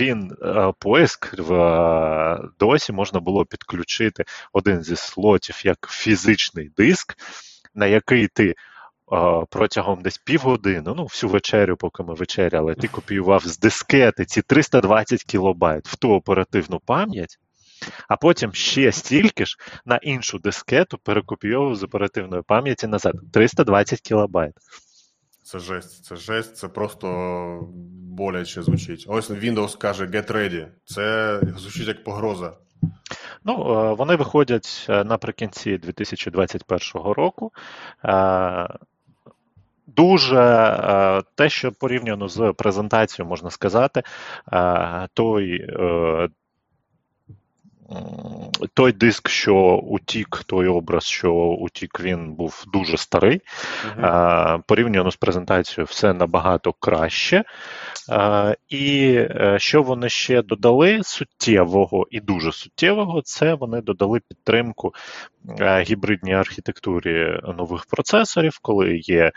він 0.00 0.32
е, 0.42 0.72
поиск 0.78 1.38
в 1.38 1.54
е, 1.54 2.48
досі 2.58 2.92
можна 2.92 3.20
було 3.20 3.44
підключити 3.44 4.24
один 4.52 4.82
зі 4.82 4.96
слотів 4.96 5.62
як 5.64 5.88
фізичний 5.90 6.70
диск, 6.76 7.16
на 7.74 7.86
який 7.86 8.28
ти. 8.28 8.54
Е, 9.12 9.44
протягом 9.50 10.02
десь 10.02 10.18
півгодини, 10.18 10.92
ну, 10.96 11.04
всю 11.04 11.30
вечерю, 11.30 11.76
поки 11.76 12.02
ми 12.02 12.14
вечеряли, 12.14 12.74
ти 12.74 12.88
копіював 12.88 13.42
з 13.46 13.58
дискети 13.58 14.24
ці 14.24 14.42
320 14.42 15.24
кілобайт 15.24 15.88
в 15.88 15.96
ту 15.96 16.10
оперативну 16.12 16.80
пам'ять, 16.86 17.38
а 18.08 18.16
потім 18.16 18.52
ще 18.52 18.92
стільки 18.92 19.46
ж 19.46 19.56
на 19.84 19.96
іншу 19.96 20.38
дискету 20.38 20.98
перекопійовував 20.98 21.76
з 21.76 21.82
оперативної 21.82 22.42
пам'яті 22.42 22.86
назад 22.86 23.14
320 23.32 24.00
кілобайт. 24.00 24.54
Це 25.42 25.58
жесть, 25.58 26.04
це 26.04 26.16
жесть, 26.16 26.56
це 26.56 26.68
просто 26.68 27.68
боляче 28.16 28.62
звучить. 28.62 29.04
Ось 29.08 29.30
Windows 29.30 29.78
каже 29.78 30.06
Get 30.06 30.32
ready. 30.32 30.66
Це 30.84 31.40
звучить 31.56 31.88
як 31.88 32.04
погроза. 32.04 32.52
Ну, 33.44 33.52
е, 33.54 33.94
вони 33.94 34.16
виходять 34.16 34.86
е, 34.88 35.04
наприкінці 35.04 35.78
2021 35.78 37.12
року. 37.12 37.52
Е, 38.04 38.68
дуже 39.86 41.22
те, 41.34 41.48
що 41.48 41.72
порівняно 41.72 42.28
з 42.28 42.54
презентацією, 42.58 43.28
можна 43.28 43.50
сказати, 43.50 44.02
той 45.14 45.66
той 48.74 48.92
диск, 48.92 49.28
що 49.28 49.54
утік, 49.84 50.42
той 50.46 50.68
образ, 50.68 51.04
що 51.04 51.32
утік, 51.34 52.00
він 52.00 52.32
був 52.32 52.64
дуже 52.72 52.96
старий. 52.96 53.40
Uh-huh. 54.00 54.62
Порівняно 54.66 55.10
з 55.10 55.16
презентацією, 55.16 55.86
все 55.86 56.12
набагато 56.12 56.72
краще. 56.72 57.44
І 58.68 59.14
е, 59.16 59.56
що 59.58 59.82
вони 59.82 60.08
ще 60.08 60.42
додали 60.42 61.00
суттєвого 61.02 62.06
і 62.10 62.20
дуже 62.20 62.52
суттєвого, 62.52 63.22
це 63.22 63.54
вони 63.54 63.80
додали 63.80 64.20
підтримку 64.28 64.94
е, 65.60 65.82
гібридній 65.82 66.34
архітектурі 66.34 67.40
нових 67.58 67.86
процесорів, 67.86 68.58
коли 68.62 68.96
є. 68.96 69.32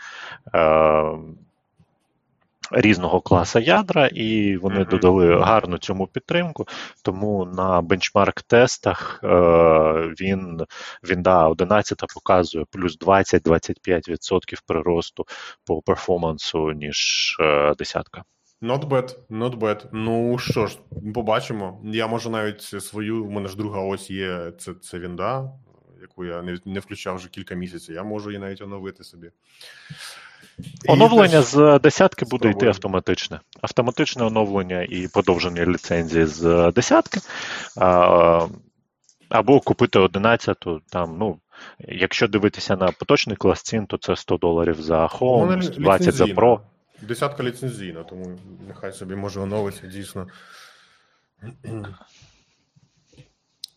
Різного 2.70 3.20
класа 3.20 3.60
ядра, 3.60 4.06
і 4.06 4.56
вони 4.56 4.80
mm-hmm. 4.80 4.88
додали 4.88 5.40
гарну 5.40 5.78
цьому 5.78 6.06
підтримку. 6.06 6.66
Тому 7.04 7.44
на 7.44 7.80
бенчмарк-тестах 7.82 9.20
е, 9.24 10.14
він 10.20 10.60
він 11.04 11.22
да, 11.22 11.48
11 11.48 12.04
показує 12.14 12.64
плюс 12.70 12.98
20-25% 12.98 14.62
приросту 14.66 15.26
по 15.66 15.82
перформансу, 15.82 16.72
ніж 16.72 17.36
е, 17.40 17.74
десятка. 17.74 18.24
Not 18.62 18.88
bad, 18.88 19.16
not 19.30 19.58
bad. 19.58 19.88
Ну 19.92 20.38
що 20.38 20.66
ж, 20.66 20.78
побачимо. 21.14 21.80
Я 21.84 22.06
можу 22.06 22.30
навіть 22.30 22.62
свою, 22.62 23.24
у 23.24 23.30
мене 23.30 23.48
ж 23.48 23.56
друга 23.56 23.80
ось 23.80 24.10
є, 24.10 24.52
це 24.58 24.74
це 24.74 24.98
Вінда, 24.98 25.52
яку 26.00 26.24
я 26.24 26.42
не 26.42 26.58
не 26.64 26.80
включав 26.80 27.16
вже 27.16 27.28
кілька 27.28 27.54
місяців. 27.54 27.94
Я 27.94 28.02
можу 28.02 28.30
її 28.30 28.40
навіть 28.40 28.62
оновити 28.62 29.04
собі. 29.04 29.30
Оновлення 30.88 31.42
з 31.42 31.78
десятки 31.78 32.24
буде 32.24 32.50
йти 32.50 32.66
автоматичне. 32.66 33.40
Автоматичне 33.60 34.24
оновлення 34.24 34.82
і 34.82 35.08
подовження 35.08 35.66
ліцензії 35.66 36.26
з 36.26 36.72
десятки. 36.74 37.20
Або 39.28 39.60
купити 39.60 39.98
11 39.98 40.64
там, 40.90 41.16
ну, 41.18 41.38
якщо 41.78 42.28
дивитися 42.28 42.76
на 42.76 42.86
поточний 42.86 43.36
клас 43.36 43.62
цін, 43.62 43.86
то 43.86 43.96
це 43.96 44.16
100 44.16 44.36
доларів 44.36 44.82
за 44.82 45.06
Home, 45.06 45.80
20 45.80 46.14
за 46.14 46.24
Pro. 46.24 46.60
Десятка 47.02 47.42
ліцензійна, 47.42 48.02
тому 48.02 48.38
нехай 48.68 48.92
собі 48.92 49.14
може 49.14 49.40
оновитися 49.40 49.86
дійсно. 49.86 50.26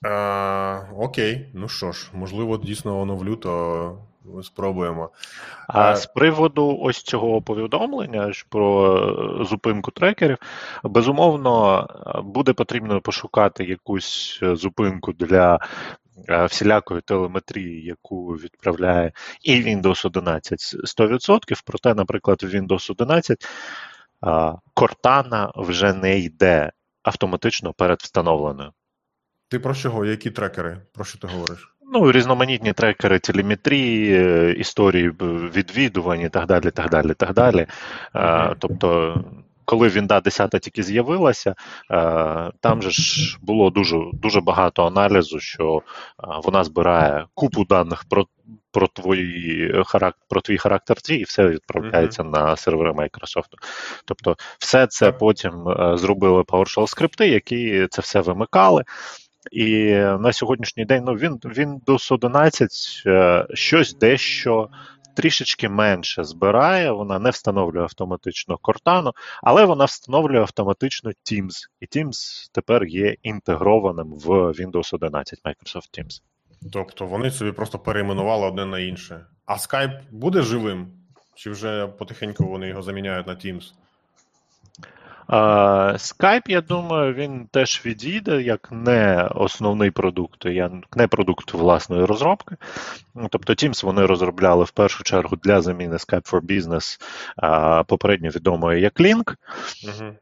А, 0.06 0.82
Окей, 0.98 1.50
ну 1.54 1.70
що 1.70 1.92
ж, 1.92 2.10
можливо, 2.14 2.58
дійсно 2.58 3.02
оновлю, 3.02 3.36
то 3.36 3.98
спробуємо. 4.44 5.10
А 5.68 5.92
е, 5.92 5.96
з 5.96 6.06
приводу 6.06 6.78
ось 6.82 7.04
цього 7.04 7.42
повідомлення 7.42 8.32
про 8.50 8.98
е, 9.42 9.46
зупинку 9.46 9.92
трекерів, 9.92 10.38
безумовно, 10.84 11.88
буде 12.24 12.54
потрібно 12.54 13.02
пошукати 13.02 13.64
якусь 13.64 14.40
зупинку 14.42 15.14
для 15.14 15.60
всілякої 16.50 17.02
телеметрії, 17.02 17.86
яку 17.86 18.28
відправляє 18.28 19.12
і 19.42 19.56
Windows 19.56 20.08
11 20.08 20.60
100%. 21.00 21.62
Проте, 21.66 21.94
наприклад, 21.94 22.44
в 22.44 22.56
Windows 22.56 22.92
11 22.92 23.46
Cortana 24.76 25.52
вже 25.56 25.94
не 25.94 26.20
йде 26.20 26.72
автоматично 27.04 27.74
перед 27.74 28.00
встановленою. 28.00 28.72
Ти 29.48 29.60
про 29.60 29.76
чого? 29.76 30.06
Які 30.06 30.32
трекери? 30.32 30.82
Про 30.94 31.06
що 31.06 31.18
ти 31.18 31.28
говориш? 31.28 31.73
Ну, 31.92 32.12
різноманітні 32.12 32.74
трекери 32.74 33.20
телеметрії, 33.20 34.14
е, 34.14 34.54
історії 34.54 35.12
відвідувань 35.56 36.22
і 36.22 36.30
так 36.30 36.46
далі. 36.46 36.72
так 36.72 36.90
далі, 36.90 37.14
так 37.14 37.34
далі. 37.34 37.68
Okay. 38.14 38.56
Тобто, 38.60 39.18
коли 39.66 39.90
Вінда 39.90 40.20
10 40.22 40.50
тільки 40.50 40.84
з'явилася, 40.84 41.56
там 42.60 42.82
же 42.82 42.90
ж 42.90 43.38
було 43.42 43.70
дуже 43.70 43.98
дуже 44.14 44.42
багато 44.42 44.86
аналізу, 44.86 45.40
що 45.40 45.82
вона 46.44 46.64
збирає 46.64 47.26
купу 47.34 47.66
даних 47.66 48.04
про 48.10 48.26
про 48.72 48.88
твої 48.88 49.84
про 50.30 50.42
твій 50.42 50.58
характер 50.58 50.98
дій, 51.06 51.16
і 51.16 51.24
все 51.24 51.48
відправляється 51.48 52.24
mm-hmm. 52.24 52.48
на 52.48 52.56
сервери 52.56 52.92
Microsoft. 52.92 53.50
Тобто, 54.06 54.36
все 54.60 54.88
це 54.88 55.12
потім 55.12 55.70
е, 55.70 55.98
зробили 55.98 56.42
PowerShell 56.42 56.88
скрипти, 56.88 57.28
які 57.28 57.88
це 57.92 58.02
все 58.02 58.22
вимикали. 58.22 58.84
І 59.52 59.92
на 59.96 60.34
сьогоднішній 60.34 60.86
день 60.86 61.04
ну, 61.06 61.14
він 61.14 61.34
Windows 61.34 62.14
11 62.14 62.70
е, 63.06 63.46
щось 63.54 63.94
дещо 63.94 64.70
трішечки 65.14 65.70
менше 65.70 66.24
збирає, 66.24 66.92
вона 66.92 67.20
не 67.20 67.30
встановлює 67.30 67.84
автоматично 67.84 68.60
Cortana, 68.64 69.12
але 69.44 69.66
вона 69.66 69.86
встановлює 69.86 70.40
автоматично 70.40 71.12
Teams. 71.32 71.54
І 71.80 71.86
Teams 71.86 72.50
тепер 72.52 72.86
є 72.86 73.16
інтегрованим 73.24 74.08
в 74.08 74.30
Windows 74.30 74.96
11 74.96 75.40
Microsoft 75.46 76.00
Teams. 76.00 76.22
Тобто 76.74 77.06
вони 77.06 77.32
собі 77.32 77.52
просто 77.52 77.80
перейменували 77.80 78.48
одне 78.48 78.66
на 78.66 78.80
інше. 78.80 79.26
А 79.46 79.54
Skype 79.54 80.00
буде 80.12 80.42
живим? 80.42 80.88
Чи 81.36 81.50
вже 81.50 81.88
потихеньку 81.88 82.46
вони 82.46 82.68
його 82.68 82.82
заміняють 82.82 83.28
на 83.28 83.34
Teams? 83.34 83.74
Skype, 85.30 86.50
я 86.50 86.62
думаю, 86.62 87.14
він 87.14 87.48
теж 87.52 87.82
відійде 87.86 88.42
як 88.42 88.70
не 88.72 89.30
основний 89.36 89.92
продукт, 89.92 90.46
як 90.46 90.72
не 90.96 91.08
продукт 91.08 91.54
власної 91.54 92.06
розробки. 92.06 92.56
Тобто 93.30 93.54
Teams 93.54 93.86
вони 93.86 94.06
розробляли 94.06 94.64
в 94.64 94.72
першу 94.72 95.04
чергу 95.04 95.36
для 95.36 95.62
заміни 95.62 95.96
Skype 95.96 96.32
for 96.32 96.42
Business 96.42 97.00
попередньо 97.84 98.30
відомої 98.30 98.82
як 98.82 99.00
Link. 99.00 99.36
Угу. 99.84 100.14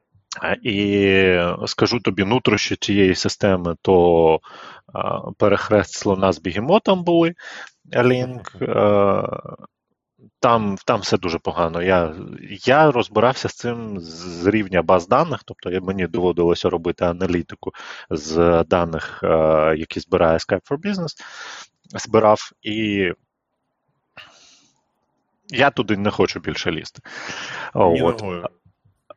І 0.63 1.37
скажу 1.65 1.99
тобі, 1.99 2.23
нутрощі 2.23 2.75
цієї 2.75 3.15
системи, 3.15 3.75
то 3.81 4.39
перехрест 5.37 5.93
слона 5.93 6.31
з 6.31 6.39
бігемотом 6.39 7.03
були 7.03 7.33
Link. 7.93 8.41
Там 10.39 10.77
там 10.85 10.99
все 10.99 11.17
дуже 11.17 11.39
погано. 11.39 11.81
Я 11.81 12.15
я 12.49 12.91
розбирався 12.91 13.49
з 13.49 13.55
цим 13.55 13.99
з 13.99 14.47
рівня 14.47 14.81
баз 14.81 15.07
даних, 15.07 15.39
тобто 15.45 15.81
мені 15.81 16.07
доводилося 16.07 16.69
робити 16.69 17.05
аналітику 17.05 17.71
з 18.09 18.63
даних, 18.63 19.19
е, 19.23 19.27
які 19.77 19.99
збирає 19.99 20.37
Skype 20.37 20.69
for 20.69 20.77
Business, 20.77 21.11
збирав, 21.89 22.39
і 22.61 23.11
я 25.49 25.69
туди 25.69 25.97
не 25.97 26.11
хочу 26.11 26.39
більше 26.39 26.71
лізти. 26.71 27.01
Ні 27.75 28.01
От. 28.01 28.23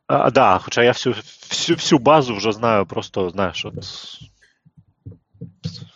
А, 0.07 0.30
да, 0.30 0.59
Хоча 0.59 0.82
я 0.82 0.92
всю 0.92 1.14
всю, 1.50 1.76
всю 1.76 1.98
базу 1.98 2.34
вже 2.34 2.52
знаю, 2.52 2.86
просто 2.86 3.30
знаєш, 3.30 3.64
от 3.64 3.74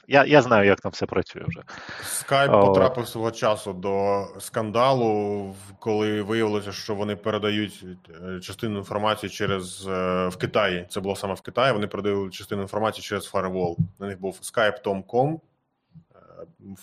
я 0.08 0.24
я 0.24 0.42
знаю, 0.42 0.66
як 0.66 0.80
там 0.80 0.92
все 0.92 1.06
працює 1.06 1.42
вже. 1.46 1.62
Скайп 2.02 2.50
потрапив 2.50 3.08
свого 3.08 3.30
часу 3.30 3.72
до 3.72 4.26
скандалу, 4.40 5.54
коли 5.78 6.22
виявилося, 6.22 6.72
що 6.72 6.94
вони 6.94 7.16
передають 7.16 7.84
е, 8.24 8.40
частину 8.40 8.78
інформації 8.78 9.30
через 9.30 9.86
е, 9.86 10.28
в 10.28 10.36
Китаї. 10.36 10.86
Це 10.88 11.00
було 11.00 11.16
саме 11.16 11.34
в 11.34 11.40
Китаї. 11.40 11.72
Вони 11.72 11.86
передали 11.86 12.30
частину 12.30 12.62
інформації 12.62 13.02
через 13.02 13.32
Firewall. 13.32 13.76
На 13.98 14.06
них 14.06 14.20
був 14.20 14.40
Skype.com, 14.42 15.40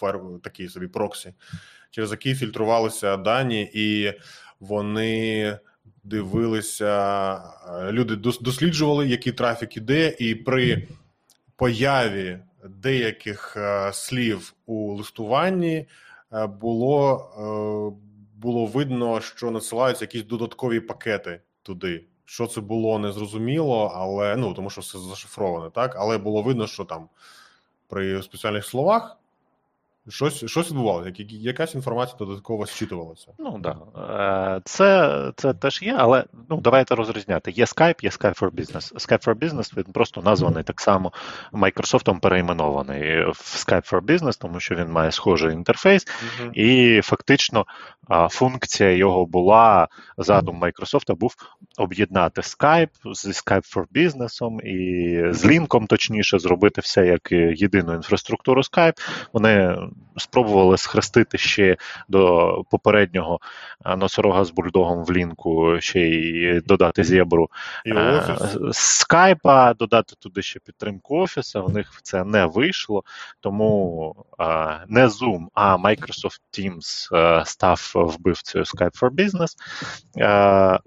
е, 0.03 0.39
такий 0.43 0.69
собі 0.69 0.87
проксі, 0.87 1.33
через 1.91 2.11
який 2.11 2.35
фільтрувалися 2.35 3.17
дані, 3.17 3.69
і 3.73 4.13
вони. 4.59 5.59
Дивилися, 6.07 7.41
люди 7.91 8.15
досліджували, 8.15 9.07
який 9.07 9.33
трафік 9.33 9.77
іде, 9.77 10.15
і 10.19 10.35
при 10.35 10.87
появі 11.55 12.39
деяких 12.69 13.57
е, 13.57 13.93
слів 13.93 14.53
у 14.65 14.93
листуванні 14.93 15.87
е, 16.33 16.47
було 16.47 17.29
е, 17.37 18.05
було 18.35 18.65
видно, 18.65 19.21
що 19.21 19.51
надсилаються 19.51 20.03
якісь 20.03 20.23
додаткові 20.23 20.79
пакети 20.79 21.41
туди. 21.63 22.05
Що 22.25 22.47
це 22.47 22.61
було 22.61 22.99
незрозуміло, 22.99 23.91
але 23.95 24.35
ну 24.35 24.53
тому 24.53 24.69
що 24.69 24.81
все 24.81 24.99
зашифроване, 24.99 25.69
так 25.69 25.95
але 25.97 26.17
було 26.17 26.41
видно, 26.41 26.67
що 26.67 26.85
там 26.85 27.09
при 27.87 28.23
спеціальних 28.23 28.65
словах 28.65 29.17
Щось 30.09 30.45
щось 30.45 30.69
відбувалося, 30.69 31.13
якась 31.29 31.75
інформація 31.75 32.17
додатково 32.19 32.65
зчитувалася. 32.65 33.27
Ну 33.39 33.59
да. 33.59 33.77
Е, 34.57 34.61
це 34.65 35.31
це 35.35 35.53
теж 35.53 35.81
є, 35.81 35.95
але 35.97 36.23
ну 36.49 36.61
давайте 36.61 36.95
розрізняти. 36.95 37.51
Є 37.51 37.65
Skype, 37.65 38.03
є 38.03 38.09
Skype 38.09 38.39
for 38.39 38.51
Business. 38.51 38.93
Skype 38.93 39.27
for 39.27 39.35
Business 39.35 39.77
він 39.77 39.93
просто 39.93 40.21
названий 40.21 40.63
так 40.63 40.81
само 40.81 41.13
Microsoft 41.53 42.19
перейменований 42.19 43.25
в 43.25 43.65
Skype 43.67 43.93
for 43.93 44.01
Business, 44.01 44.41
тому 44.41 44.59
що 44.59 44.75
він 44.75 44.91
має 44.91 45.11
схожий 45.11 45.53
інтерфейс, 45.53 46.07
uh 46.07 46.51
і 46.53 47.01
фактично 47.01 47.65
функція 48.29 48.91
його 48.91 49.25
була 49.25 49.87
задум 50.17 50.63
Microsoft 50.63 51.15
був 51.15 51.35
об'єднати 51.77 52.41
Skype 52.41 53.13
зі 53.13 53.29
Skype 53.29 53.75
for 53.75 53.85
Business 53.95 54.61
і 54.61 55.33
з 55.33 55.45
лінком, 55.45 55.87
точніше, 55.87 56.39
зробити 56.39 56.81
все 56.81 57.05
як 57.05 57.31
єдину 57.31 57.93
інфраструктуру 57.93 58.61
Skype. 58.61 58.99
Вони 59.33 59.77
спробували 60.17 60.77
схрестити 60.77 61.37
ще 61.37 61.77
до 62.07 62.63
попереднього 62.71 63.39
е, 63.85 63.95
носорога 63.95 64.45
з 64.45 64.51
бульдогом 64.51 65.05
в 65.05 65.11
лінку, 65.11 65.75
ще 65.79 65.99
й 65.99 66.61
додати 66.61 67.03
зебру 67.03 67.49
е, 67.87 68.37
скайпа, 68.71 69.73
додати 69.73 70.15
туди 70.19 70.41
ще 70.41 70.59
підтримку 70.59 71.17
офіса. 71.17 71.59
У 71.59 71.69
них 71.69 71.99
це 72.03 72.23
не 72.23 72.45
вийшло, 72.45 73.03
тому 73.39 74.15
е, 74.39 74.45
не 74.87 75.07
Zoom, 75.07 75.45
а 75.53 75.77
Microsoft 75.77 76.39
Teams 76.59 77.45
став 77.45 77.91
вбивцею 77.95 78.63
Skype 78.63 79.01
for 79.01 79.09
Business. 79.09 79.55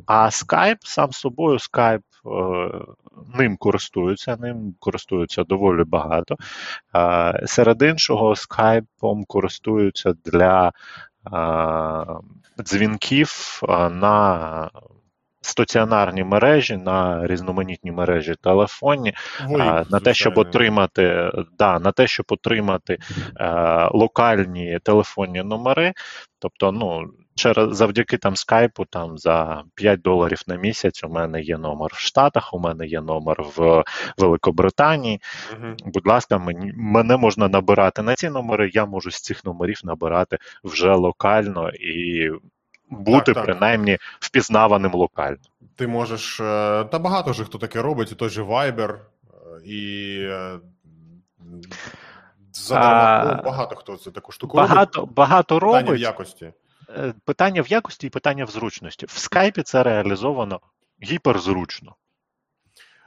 А 0.06 0.28
Skype 0.28 0.78
сам 0.80 1.12
собою 1.12 1.58
Skype 1.58 2.02
ним 3.38 3.56
користуються, 3.56 4.36
ним 4.36 4.74
користуються 4.78 5.44
доволі 5.44 5.84
багато. 5.84 6.36
Серед 7.46 7.82
іншого, 7.82 8.36
скайпом 8.36 8.88
користуються 9.26 10.14
для 10.24 10.72
дзвінків 12.62 13.60
на 13.90 14.70
стаціонарні 15.40 16.24
мережі, 16.24 16.76
на 16.76 17.26
різноманітні 17.26 17.92
мережі 17.92 18.34
телефонні, 18.42 19.14
Ой, 19.48 19.58
на 19.90 20.00
те, 20.04 20.14
щоб 20.14 20.38
отримати 20.38 21.30
да, 21.58 21.78
на 21.78 21.92
те, 21.92 22.06
щоб 22.06 22.26
отримати 22.28 22.98
е, 23.36 23.88
локальні 23.92 24.78
телефонні 24.82 25.42
номери. 25.42 25.92
Тобто, 26.38 26.72
ну 26.72 27.10
через 27.38 27.76
завдяки 27.76 28.18
там 28.18 28.36
скайпу, 28.36 28.84
там 28.84 29.18
за 29.18 29.62
5 29.74 30.00
доларів 30.00 30.42
на 30.46 30.56
місяць. 30.56 31.04
У 31.04 31.08
мене 31.08 31.42
є 31.42 31.58
номер 31.58 31.90
в 31.94 31.98
Штатах, 31.98 32.54
у 32.54 32.58
мене 32.58 32.86
є 32.86 33.00
номер 33.00 33.42
в 33.56 33.84
Великобританії. 34.18 35.20
uh 35.52 35.74
Будь 35.84 36.06
ласка, 36.06 36.38
мені 36.38 36.72
мене 36.76 37.16
можна 37.16 37.48
набирати 37.48 38.02
на 38.02 38.14
ці 38.14 38.30
номери. 38.30 38.70
Я 38.74 38.86
можу 38.86 39.10
з 39.10 39.20
цих 39.20 39.44
номерів 39.44 39.80
набирати 39.84 40.38
вже 40.64 40.94
локально 40.94 41.70
і 41.70 42.30
бути 42.90 43.32
так, 43.32 43.44
принаймні 43.44 43.98
впізнаваним 44.20 44.94
локально. 44.94 45.36
Ти 45.76 45.86
можеш 45.86 46.40
е, 46.40 46.84
та 46.84 46.98
багато 46.98 47.32
ж 47.32 47.44
хто 47.44 47.58
таке 47.58 47.82
робить, 47.82 48.12
і 48.12 48.14
той 48.14 48.28
же 48.28 48.42
Viber, 48.42 48.92
е, 48.92 48.98
і 49.64 50.16
е, 50.20 50.58
задарма 52.52 53.42
багато 53.42 53.76
хто 53.76 53.96
це 53.96 54.10
таку 54.10 54.32
штуку 54.32 54.56
багато, 54.56 55.00
робить. 55.00 55.14
Багато 55.14 55.58
робить. 55.58 55.80
Питання 55.80 55.98
в 55.98 56.00
якості. 56.00 56.52
Питання 57.24 57.62
в 57.62 57.66
якості 57.66 58.06
і 58.06 58.10
питання 58.10 58.44
в 58.44 58.50
зручності. 58.50 59.06
В 59.06 59.10
скайпі 59.10 59.62
це 59.62 59.82
реалізовано 59.82 60.60
гіперзручно. 61.02 61.96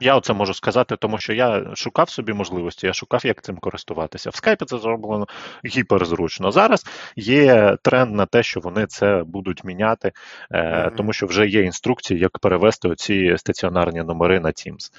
Я 0.02 0.16
оце 0.16 0.32
можу 0.32 0.54
сказати, 0.54 0.96
тому 0.96 1.18
що 1.18 1.32
я 1.32 1.74
шукав 1.74 2.10
собі 2.10 2.32
можливості, 2.32 2.86
я 2.86 2.92
шукав, 2.92 3.26
як 3.26 3.42
цим 3.42 3.56
користуватися. 3.56 4.30
В 4.30 4.36
скайпі 4.36 4.64
це 4.64 4.78
зроблено 4.78 5.26
гіперзручно. 5.64 6.50
Зараз 6.50 6.84
є 7.16 7.76
тренд 7.82 8.14
на 8.14 8.26
те, 8.26 8.42
що 8.42 8.60
вони 8.60 8.86
це 8.86 9.22
будуть 9.26 9.64
міняти, 9.64 10.12
е, 10.50 10.62
mm-hmm. 10.62 10.96
тому 10.96 11.12
що 11.12 11.26
вже 11.26 11.46
є 11.46 11.62
інструкції, 11.62 12.20
як 12.20 12.38
перевести 12.38 12.88
оці 12.88 13.34
стаціонарні 13.38 14.02
номери 14.02 14.40
на 14.40 14.48
Teams. 14.48 14.92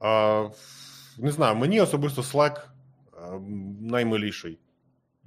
А, 0.00 0.48
Не 1.18 1.30
знаю, 1.30 1.56
мені 1.56 1.80
особисто 1.80 2.22
Slack 2.22 2.56
наймиліший 3.80 4.58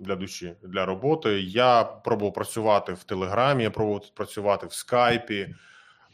для 0.04 0.16
душі 0.16 0.56
для 0.64 0.86
роботи. 0.86 1.41
Я 1.41 1.84
пробував 1.84 2.34
працювати 2.34 2.93
в 2.93 3.04
Телеграмі, 3.04 3.64
я 3.64 3.72
пробував 3.72 4.10
працювати 4.16 4.68
в 4.68 4.74
скайпі. 4.74 5.56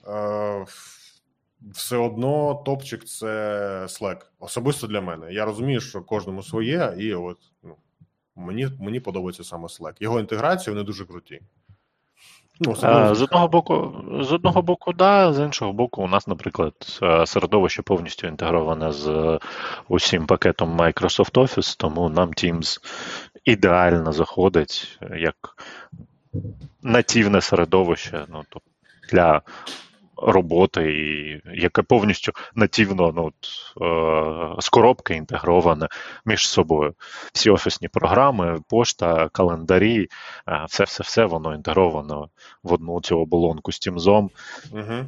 Е, 0.07 0.65
все 1.61 1.97
одно 1.97 2.63
топчик 2.65 3.05
це 3.05 3.27
Slack. 3.85 4.25
Особисто 4.39 4.87
для 4.87 5.01
мене. 5.01 5.33
Я 5.33 5.45
розумію, 5.45 5.81
що 5.81 6.01
кожному 6.01 6.43
своє, 6.43 6.93
і 6.97 7.13
от 7.13 7.37
ну, 7.63 7.75
мені 8.35 8.67
мені 8.79 8.99
подобається 8.99 9.43
саме 9.43 9.67
Slack. 9.67 9.93
Його 9.99 10.19
інтеграція 10.19 10.73
вони 10.73 10.85
дуже 10.85 11.05
круті. 11.05 11.41
Ну, 12.61 12.75
а, 12.81 13.15
з 13.15 13.21
одного 13.21 13.47
боку, 13.47 13.93
з 14.21 14.31
одного 14.31 14.61
боку, 14.61 14.93
да, 14.93 15.33
з 15.33 15.39
іншого 15.39 15.73
боку, 15.73 16.03
у 16.03 16.07
нас, 16.07 16.27
наприклад, 16.27 16.73
е, 17.03 17.25
середовище 17.25 17.81
повністю 17.81 18.27
інтегроване 18.27 18.91
з 18.91 19.39
усім 19.87 20.25
пакетом 20.25 20.77
Microsoft 20.81 21.33
Office, 21.33 21.75
тому 21.77 22.09
нам 22.09 22.29
Teams 22.29 22.79
ідеально 23.51 24.11
заходить 24.11 24.99
як 25.17 25.35
нативне 26.83 27.41
середовище. 27.41 28.25
Ну, 28.29 28.43
для 29.11 29.41
роботи, 30.21 30.91
і 30.93 31.41
яке 31.61 31.81
повністю 31.81 32.31
нативно 32.55 33.13
ну, 33.15 33.27
е, 33.27 34.61
з 34.61 34.69
коробки 34.69 35.15
інтегроване 35.15 35.87
між 36.25 36.47
собою. 36.47 36.93
Всі 37.33 37.49
офісні 37.49 37.87
програми, 37.87 38.59
пошта, 38.69 39.29
календарі, 39.29 40.07
е, 40.47 40.65
все 40.69 40.83
все 40.83 41.03
все 41.03 41.25
воно 41.25 41.55
інтегровано 41.55 42.29
в 42.63 42.73
одну 42.73 43.01
цю 43.01 43.19
оболонку 43.19 43.71
з 43.71 43.79
Тімзом. 43.79 44.29
Угу. 44.71 45.05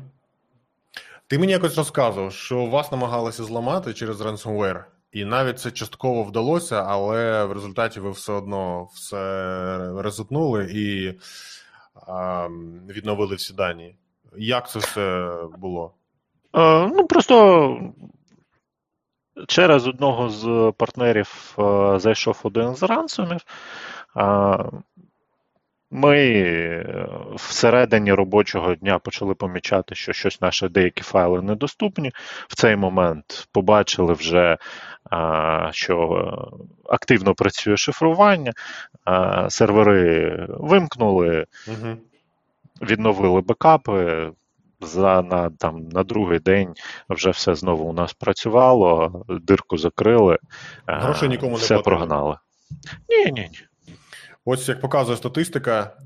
Ти 1.28 1.39
мені 1.39 1.52
якось 1.52 1.78
розказував, 1.78 2.34
що 2.34 2.66
вас 2.66 2.92
намагалися 2.92 3.44
зламати 3.44 3.94
через 3.94 4.22
ransomware. 4.22 4.84
І 5.12 5.26
навіть 5.26 5.59
це 5.59 5.72
частково 5.72 6.24
вдалося, 6.24 6.84
але 6.88 7.45
в 7.45 7.51
результаті 7.51 7.99
ви 7.99 8.12
все 8.12 8.34
одно 8.34 8.88
все 8.93 10.01
резутнули 10.01 10.68
і 10.72 11.20
а, 12.07 12.47
відновили 12.89 13.36
всі 13.36 13.53
дані. 13.53 13.95
Як 14.38 14.70
це 14.70 14.80
все 14.80 15.34
було? 15.57 15.93
Е, 16.55 16.88
ну, 16.88 17.07
просто 17.07 17.78
через 19.47 19.88
одного 19.88 20.30
з 20.30 20.74
партнерів 20.78 21.55
е, 21.59 21.99
зайшов 21.99 22.39
один 22.43 22.76
з 22.76 22.84
рансомів. 22.84 23.41
Е, 24.18 24.66
ми 25.92 26.86
всередині 27.36 28.14
робочого 28.14 28.76
дня 28.76 29.00
почали 29.00 29.36
помічати, 29.36 29.96
що 29.96 30.14
щось 30.14 30.42
наші 30.42 30.68
деякі 30.68 31.04
файли 31.04 31.42
недоступні. 31.42 32.12
В 32.48 32.56
цей 32.56 32.76
момент 32.76 33.48
побачили 33.52 34.14
вже, 34.14 34.58
що 35.72 36.26
активно 36.89 37.36
працює 37.36 37.78
шифрування, 37.78 38.54
сервери 39.50 40.46
вимкнули. 40.50 41.46
Угу 41.68 41.98
відновили 42.82 43.42
бекапи. 43.42 44.32
За 44.84 45.22
на 45.22 45.50
там 45.50 45.89
на 45.89 46.04
другий 46.04 46.39
день 46.39 46.74
вже 47.10 47.30
все 47.30 47.56
знову 47.56 47.89
у 47.89 47.94
нас 47.94 48.14
працювало, 48.14 49.26
дирку 49.30 49.78
закрили, 49.78 50.34
е, 50.34 50.39
грошей 50.88 51.30
нікому 51.30 51.56
все 51.56 51.76
не 51.76 51.82
прогнали. 51.82 52.38
Ні, 53.10 53.32
ні, 53.32 53.50
ні. 53.52 53.60
Ось 54.46 54.70
як 54.70 54.82
показує 54.82 55.18
статистика: 55.18 55.98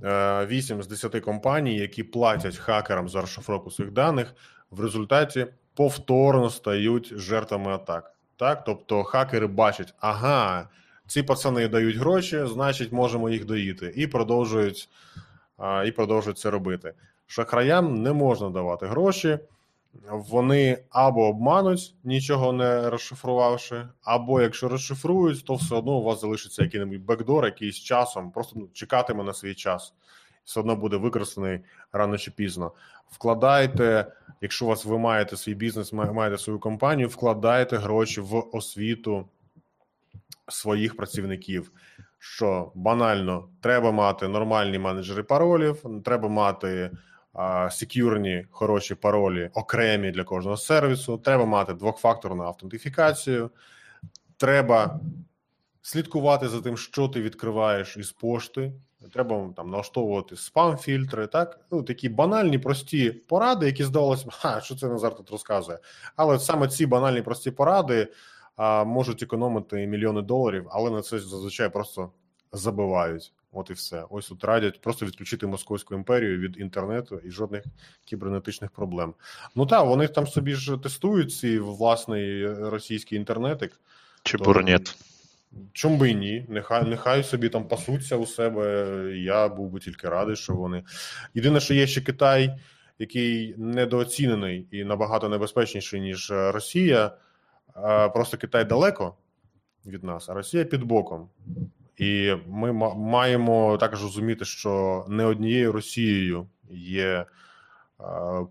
8 0.49 0.79
е, 0.79 0.83
з 0.83 0.87
10 0.87 1.19
компаній, 1.19 1.77
які 1.77 2.03
платять 2.03 2.57
хакерам 2.57 3.09
за 3.09 3.21
розшифровку 3.21 3.71
своїх 3.71 3.93
даних, 3.93 4.35
в 4.71 4.79
результаті 4.79 5.47
повторно 5.75 6.49
стають 6.49 7.13
жертвами 7.17 7.71
атак. 7.71 8.11
Так, 8.37 8.63
тобто 8.63 9.03
хакери 9.03 9.47
бачать, 9.47 9.93
ага, 9.99 10.69
ці 11.07 11.23
пацани 11.23 11.67
дають 11.67 11.95
гроші, 11.95 12.45
значить, 12.45 12.91
можемо 12.91 13.29
їх 13.29 13.45
доїти, 13.45 13.93
і 13.95 14.07
продовжують 14.07 14.89
і 15.85 15.91
продовжують 15.91 16.37
це 16.37 16.49
робити. 16.49 16.93
Шахраям 17.27 18.01
не 18.01 18.13
можна 18.13 18.49
давати 18.49 18.85
гроші, 18.85 19.39
вони 20.11 20.77
або 20.89 21.27
обмануть, 21.27 21.95
нічого 22.03 22.53
не 22.53 22.89
розшифрувавши, 22.89 23.87
або 24.03 24.41
якщо 24.41 24.67
розшифрують, 24.67 25.45
то 25.45 25.55
все 25.55 25.75
одно 25.75 25.91
у 25.91 26.03
вас 26.03 26.21
залишиться 26.21 26.63
який-небудь 26.63 27.05
бекдор, 27.05 27.45
який 27.45 27.71
з 27.71 27.79
часом, 27.79 28.31
просто 28.31 28.59
ну, 28.59 28.69
чекатиме 28.73 29.23
на 29.23 29.33
свій 29.33 29.55
час. 29.55 29.93
Все 30.43 30.59
одно 30.59 30.75
буде 30.75 30.97
використаний 30.97 31.59
рано 31.91 32.17
чи 32.17 32.31
пізно. 32.31 32.71
Вкладайте, 33.11 34.13
якщо 34.41 34.65
у 34.65 34.67
вас 34.67 34.85
ви 34.85 34.97
маєте 34.97 35.37
свій 35.37 35.53
бізнес, 35.53 35.93
маєте 35.93 36.37
свою 36.37 36.59
компанію, 36.59 37.07
вкладайте 37.07 37.77
гроші 37.77 38.21
в 38.21 38.43
освіту 38.51 39.25
своїх 40.47 40.97
працівників 40.97 41.71
що 42.25 42.71
банально 42.75 43.49
треба 43.61 43.91
мати 43.91 44.27
нормальні 44.27 44.79
менеджери 44.79 45.23
паролів, 45.23 45.83
треба 46.05 46.29
мати 46.29 46.91
секюрні 47.71 48.45
хороші 48.51 48.95
паролі, 48.95 49.49
окремі 49.53 50.11
для 50.11 50.23
кожного 50.23 50.57
сервісу. 50.57 51.17
Треба 51.17 51.45
мати 51.45 51.73
двохфакторну 51.73 52.43
автентифікацію. 52.43 53.49
Треба 54.37 54.99
слідкувати 55.81 56.47
за 56.47 56.61
тим, 56.61 56.77
що 56.77 57.07
ти 57.07 57.21
відкриваєш 57.21 57.97
із 57.97 58.11
пошти. 58.11 58.73
Треба 59.13 59.49
там 59.55 59.69
налаштовувати 59.69 60.35
спам-фільтри, 60.35 61.27
так 61.27 61.59
ну 61.71 61.83
такі 61.83 62.09
банальні 62.09 62.59
прості 62.59 63.11
поради, 63.11 63.65
які 63.65 63.83
здавалося, 63.83 64.25
ха, 64.31 64.61
що 64.61 64.75
це 64.75 64.87
Назар 64.87 65.15
тут 65.15 65.31
розказує. 65.31 65.79
Але 66.15 66.39
саме 66.39 66.67
ці 66.67 66.85
банальні 66.85 67.21
прості 67.21 67.51
поради 67.51 68.07
а, 68.55 68.83
можуть 68.83 69.23
економити 69.23 69.87
мільйони 69.87 70.21
доларів, 70.21 70.67
але 70.71 70.91
на 70.91 71.01
це 71.01 71.19
зазвичай 71.19 71.69
просто 71.69 72.11
забивають. 72.51 73.33
От 73.55 73.69
і 73.69 73.73
все. 73.73 74.03
Ось 74.09 74.27
тут 74.27 74.43
радять 74.43 74.81
просто 74.81 75.05
відключити 75.05 75.47
московську 75.47 75.95
імперію 75.95 76.37
від 76.37 76.59
інтернету 76.59 77.21
і 77.23 77.31
жодних 77.31 77.63
кібернетичних 78.05 78.71
проблем. 78.71 79.13
Ну 79.55 79.65
так, 79.65 79.85
вони 79.85 80.07
там 80.07 80.27
собі 80.27 80.53
ж 80.55 80.77
тестують 80.77 81.33
ці 81.33 81.59
власний 81.59 82.53
російський 82.53 83.17
інтернетик. 83.17 83.79
Чи 84.23 84.37
бурнет. 84.37 84.97
Чому 85.73 85.97
би 85.97 86.09
і 86.09 86.15
ні? 86.15 86.45
Нехай 86.49 86.83
нехай 86.83 87.23
собі 87.23 87.49
там 87.49 87.67
пасуться 87.67 88.15
у 88.15 88.25
себе. 88.25 88.85
Я 89.17 89.47
був 89.47 89.69
би 89.69 89.79
тільки 89.79 90.09
радий, 90.09 90.35
що 90.35 90.53
вони. 90.53 90.83
Єдине, 91.33 91.59
що 91.59 91.73
є 91.73 91.87
ще 91.87 92.01
Китай, 92.01 92.59
який 92.99 93.55
недооцінений 93.57 94.67
і 94.71 94.83
набагато 94.83 95.29
небезпечніший, 95.29 96.01
ніж 96.01 96.31
Росія. 96.31 97.11
Просто 98.13 98.37
Китай 98.37 98.65
далеко 98.65 99.15
від 99.85 100.03
нас, 100.03 100.29
а 100.29 100.33
Росія 100.33 100.63
під 100.63 100.83
боком. 100.83 101.29
І 101.97 102.35
ми 102.47 102.73
маємо 102.95 103.77
також 103.77 104.03
розуміти, 104.03 104.45
що 104.45 105.05
не 105.07 105.25
однією 105.25 105.71
Росією 105.71 106.47
є 106.71 107.25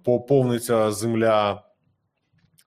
повниться 0.04 0.92
земля 0.92 1.62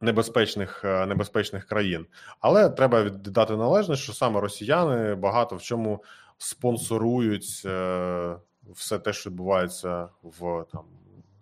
небезпечних 0.02 0.84
небезпечних 0.84 1.66
країн, 1.66 2.06
але 2.40 2.70
треба 2.70 3.04
віддати 3.04 3.56
належне, 3.56 3.96
що 3.96 4.14
саме 4.14 4.42
росіяни 4.42 5.16
багато 5.16 5.56
в 5.56 5.62
чому 5.62 6.04
спонсорують 6.38 7.62
е, 7.66 8.36
все 8.68 9.00
те, 9.00 9.14
що 9.14 9.30
відбувається 9.30 10.10
в 10.24 10.66
там 10.72 10.84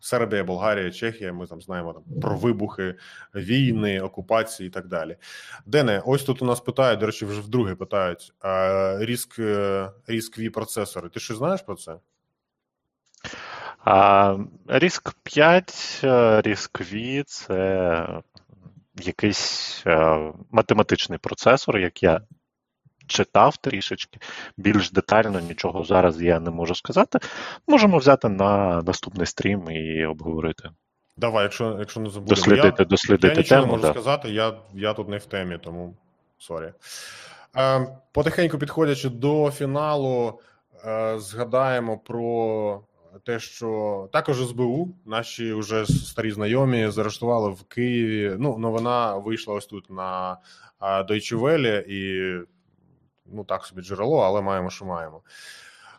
Сербія, 0.05 0.43
Болгарія, 0.43 0.91
Чехія. 0.91 1.33
Ми 1.33 1.47
там 1.47 1.61
знаємо 1.61 1.93
там 1.93 2.03
про 2.21 2.35
вибухи 2.35 2.95
війни, 3.35 4.01
окупації 4.01 4.67
і 4.67 4.69
так 4.69 4.87
далі. 4.87 5.15
Дене, 5.65 6.01
ось 6.05 6.23
тут 6.23 6.41
у 6.41 6.45
нас 6.45 6.59
питають, 6.59 6.99
до 6.99 7.05
речі, 7.05 7.25
вже 7.25 7.41
вдруге 7.41 7.75
питають 7.75 8.33
ріск 8.99 9.39
ріск 10.07 10.39
ві 10.39 10.49
процесори. 10.49 11.09
Ти 11.09 11.19
що 11.19 11.35
знаєш 11.35 11.61
про 11.61 11.75
це? 11.75 11.95
Ріск 14.67 15.13
5, 15.23 15.99
ріск 16.45 16.81
V– 16.81 17.23
це 17.25 18.07
якийсь 18.95 19.83
математичний 20.51 21.19
процесор, 21.19 21.77
як 21.77 22.03
я 22.03 22.21
читав 23.07 23.57
трішечки, 23.57 24.19
більш 24.57 24.91
детально 24.91 25.39
нічого 25.39 25.83
зараз 25.83 26.21
я 26.21 26.39
не 26.39 26.51
можу 26.51 26.75
сказати. 26.75 27.19
Можемо 27.67 27.97
взяти 27.97 28.29
на 28.29 28.81
наступний 28.81 29.27
стрім 29.27 29.71
і 29.71 30.05
обговорити. 30.05 30.69
Давай, 31.17 31.43
якщо 31.43 31.75
якщо 31.79 31.99
не 31.99 32.09
забудемо. 32.09 32.35
Дослідити, 32.35 32.75
я, 32.79 32.85
дослідити 32.85 33.27
я 33.27 33.33
нічого 33.35 33.61
тему. 33.61 33.71
не 33.71 33.77
можу 33.77 33.93
да. 33.93 33.99
сказати, 33.99 34.29
я 34.29 34.53
я 34.73 34.93
тут 34.93 35.09
не 35.09 35.17
в 35.17 35.25
темі, 35.25 35.57
тому 35.63 35.95
sorry. 36.37 36.73
Е, 37.57 37.87
Потихеньку 38.11 38.57
підходячи 38.57 39.09
до 39.09 39.51
фіналу, 39.51 40.39
е, 40.85 41.19
згадаємо 41.19 41.97
про 41.97 42.81
те, 43.23 43.39
що 43.39 44.09
також 44.11 44.47
СБУ, 44.47 44.95
наші 45.05 45.53
вже 45.53 45.85
старі 45.85 46.31
знайомі, 46.31 46.89
заарештували 46.89 47.49
в 47.49 47.63
Києві. 47.63 48.35
Ну, 48.39 48.57
новина 48.57 49.15
вийшла 49.15 49.53
ось 49.53 49.65
тут 49.65 49.89
на 49.89 50.37
Deutsche 50.81 51.39
Welle 51.39 51.81
і 51.87 52.39
ну 53.25 53.43
так 53.43 53.65
собі 53.65 53.81
джерело, 53.81 54.19
але 54.19 54.41
маємо, 54.41 54.69
що 54.69 54.85
маємо. 54.85 55.21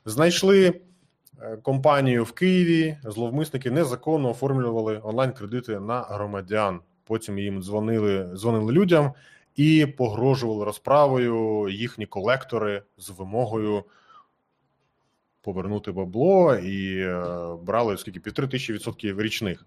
Знайшли 0.04 0.80
е, 1.40 1.56
компанію 1.56 2.24
в 2.24 2.32
Києві. 2.32 2.98
Зловмисники 3.04 3.70
незаконно 3.70 4.30
оформлювали 4.30 5.00
онлайн-кредити 5.04 5.80
на 5.80 6.00
громадян. 6.00 6.80
Потім 7.04 7.38
їм 7.38 7.62
дзвонили, 7.62 8.30
дзвонили 8.36 8.72
людям 8.72 9.12
і 9.56 9.86
погрожували 9.86 10.64
розправою 10.64 11.68
їхні 11.68 12.06
колектори 12.06 12.82
з 12.98 13.10
вимогою 13.10 13.84
повернути 15.46 15.92
бабло 15.92 16.54
і 16.54 16.98
е, 16.98 17.24
брали 17.62 17.96
скільки 17.96 18.20
півтори 18.20 18.48
тисячі 18.48 18.72
відсотків 18.72 19.20
річних. 19.20 19.66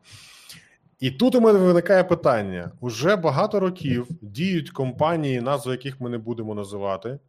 І 1.00 1.12
тут 1.12 1.36
у 1.36 1.42
мене 1.42 1.60
виникає 1.60 2.04
питання: 2.04 2.72
уже 2.80 3.16
багато 3.16 3.60
років 3.60 4.08
діють 4.22 4.70
компанії, 4.70 5.42
назву 5.42 5.72
яких 5.72 6.02
ми 6.02 6.10
не 6.10 6.18
будемо 6.18 6.56
називати, 6.56 7.20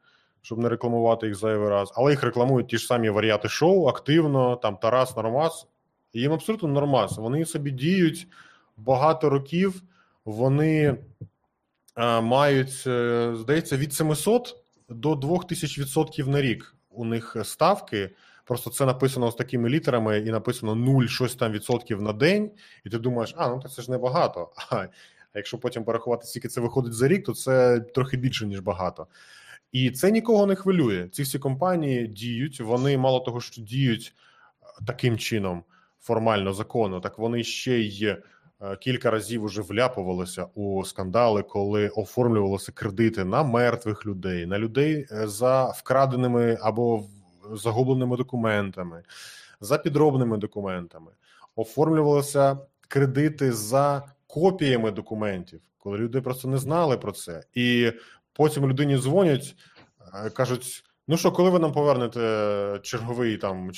щоб 0.43 0.59
не 0.59 0.69
рекламувати 0.69 1.27
їх 1.27 1.35
зайвий 1.35 1.69
раз, 1.69 1.93
але 1.95 2.11
їх 2.11 2.23
рекламують 2.23 2.69
ті 2.69 2.79
ж 2.79 2.87
самі 2.87 3.11
варіати 3.11 3.49
шоу 3.49 3.87
активно. 3.87 4.57
Там 4.57 4.77
Тарас 4.77 5.17
Нормас. 5.17 5.67
Їм 6.13 6.33
абсолютно 6.33 6.69
нормас. 6.69 7.19
Вони 7.19 7.45
собі 7.45 7.71
діють 7.71 8.29
багато 8.77 9.31
років. 9.31 9.83
Вони 10.25 10.97
а, 11.95 12.21
мають, 12.21 12.85
е, 12.87 13.33
здається, 13.37 13.77
від 13.77 13.95
700 13.95 14.57
до 14.89 15.15
2000 15.15 15.81
відсотків 15.81 16.29
на 16.29 16.43
рік. 16.43 16.75
У 16.91 17.05
них 17.05 17.37
ставки. 17.45 18.11
Просто 18.45 18.71
це 18.71 18.87
написано 18.87 19.31
з 19.31 19.35
такими 19.35 19.69
літерами, 19.69 20.19
і 20.19 20.31
написано 20.31 20.75
0 20.75 21.05
щось 21.07 21.35
там 21.35 21.53
відсотків 21.53 22.03
на 22.03 22.13
день, 22.13 22.51
і 22.85 22.91
ти 22.91 22.99
думаєш, 22.99 23.35
а 23.37 23.49
ну 23.49 23.63
це 23.77 23.83
ж 23.83 23.91
небагато. 23.91 24.49
А 25.33 25.39
якщо 25.39 25.59
потім 25.59 25.85
порахувати, 25.85 26.27
скільки 26.27 26.49
це 26.49 26.61
виходить 26.61 26.93
за 26.93 27.09
рік, 27.09 27.27
то 27.27 27.35
це 27.35 27.81
трохи 27.81 28.17
більше 28.17 28.47
ніж 28.47 28.61
багато. 28.61 29.07
І 29.73 29.91
це 29.91 30.11
нікого 30.11 30.47
не 30.47 30.55
хвилює. 30.55 31.09
Ці 31.13 31.23
всі 31.23 31.39
компанії 31.39 32.07
діють. 32.07 32.61
Вони 32.61 32.99
мало 32.99 33.21
того, 33.21 33.41
що 33.41 33.63
діють 33.63 34.15
е, 34.63 34.85
таким 34.87 35.19
чином 35.19 35.65
формально 36.01 36.53
законно, 36.53 37.01
так 37.01 37.19
вони 37.19 37.45
ще 37.45 37.79
й 37.79 38.05
е, 38.05 38.23
кілька 38.81 39.11
разів 39.11 39.45
уже 39.45 39.63
вляпувалися 39.63 40.47
у 40.55 40.85
скандали, 40.85 41.43
коли 41.43 41.89
оформлювалися 41.89 42.73
кредити 42.73 43.25
на 43.25 43.43
мертвих 43.43 44.07
людей, 44.07 44.47
на 44.47 44.59
людей 44.59 45.07
е, 45.13 45.29
за 45.29 45.65
вкраденими 45.65 46.59
або 46.61 47.05
загубленими 47.53 48.17
документами, 48.17 49.03
за 49.61 49.79
підробними 49.79 50.37
документами, 50.37 51.11
оформлювалися 51.57 52.59
кредити 52.89 53.53
за 53.53 54.03
копіями 54.27 54.91
документів, 54.91 55.61
коли 55.79 55.99
люди 55.99 56.21
просто 56.21 56.49
не 56.49 56.59
знали 56.59 56.97
про 56.97 57.13
це, 57.13 57.43
і 57.55 57.93
потім 58.41 58.69
людині 58.69 58.99
дзвонять, 58.99 59.55
е, 60.15 60.31
кажуть: 60.31 60.85
ну 61.09 61.17
що, 61.17 61.33
коли 61.33 61.51
ви 61.51 61.59
нам 61.59 61.73
повернете 61.73 62.81
черговий 62.83 63.37
там 63.37 63.71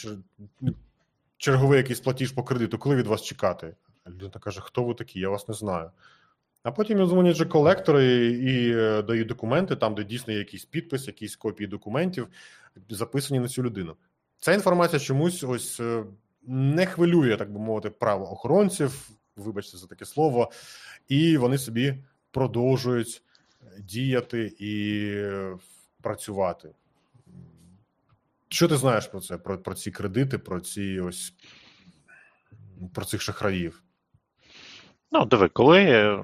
черговий 1.36 1.78
якийсь 1.78 2.00
платіж 2.00 2.32
по 2.32 2.42
кредиту, 2.42 2.78
коли 2.78 2.96
від 2.96 3.06
вас 3.06 3.22
чекати? 3.22 3.76
Людина 4.06 4.30
каже: 4.40 4.60
Хто 4.60 4.84
ви 4.84 4.94
такі? 4.94 5.20
Я 5.20 5.28
вас 5.28 5.48
не 5.48 5.54
знаю. 5.54 5.90
А 6.62 6.72
потім 6.72 7.06
дзвонять 7.06 7.36
же 7.36 7.46
колектори 7.46 8.26
і 8.26 8.72
е, 8.76 9.02
дають 9.02 9.28
документи, 9.28 9.76
там, 9.76 9.94
де 9.94 10.04
дійсно 10.04 10.32
є 10.32 10.38
якийсь 10.38 10.64
підпис, 10.64 11.06
якісь 11.06 11.36
копії 11.36 11.66
документів, 11.66 12.28
записані 12.90 13.40
на 13.40 13.48
цю 13.48 13.62
людину. 13.62 13.96
Ця 14.38 14.52
інформація 14.52 15.00
чомусь 15.00 15.44
ось 15.44 15.80
е, 15.80 16.04
не 16.46 16.86
хвилює, 16.86 17.36
так 17.36 17.52
би 17.52 17.60
мовити, 17.60 17.90
правоохоронців, 17.90 19.08
вибачте 19.36 19.78
за 19.78 19.86
таке 19.86 20.04
слово, 20.04 20.50
і 21.08 21.36
вони 21.36 21.58
собі 21.58 22.04
продовжують 22.30 23.22
діяти 23.78 24.54
і 24.58 25.14
працювати. 26.02 26.68
Що 28.48 28.68
ти 28.68 28.76
знаєш 28.76 29.06
про 29.06 29.20
це? 29.20 29.38
Про 29.38 29.58
про 29.58 29.74
ці 29.74 29.90
кредити, 29.90 30.38
про 30.38 30.60
ці 30.60 31.00
ось 31.00 31.34
про 32.94 33.04
цих 33.04 33.22
шахраїв? 33.22 33.82
Ну, 35.12 35.24
диви, 35.24 35.48
коли 35.48 36.18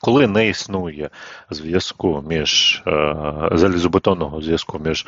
коли 0.00 0.26
не 0.26 0.48
існує 0.48 1.10
зв'язку 1.50 2.24
між 2.28 2.82
е, 2.86 3.14
залізобетонного 3.52 4.42
зв'язку 4.42 4.78
між 4.78 5.06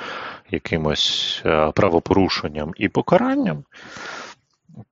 якимось 0.51 1.43
е, 1.47 1.73
правопорушенням 1.73 2.73
і 2.77 2.89
покаранням, 2.89 3.65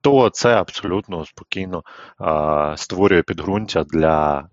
то 0.01 0.31
це 0.31 0.57
абсолютно 0.57 1.25
спокійно 1.25 1.83
е, 2.21 2.77
створює 2.77 3.23
підґрунтя 3.23 3.85
для 3.85 4.49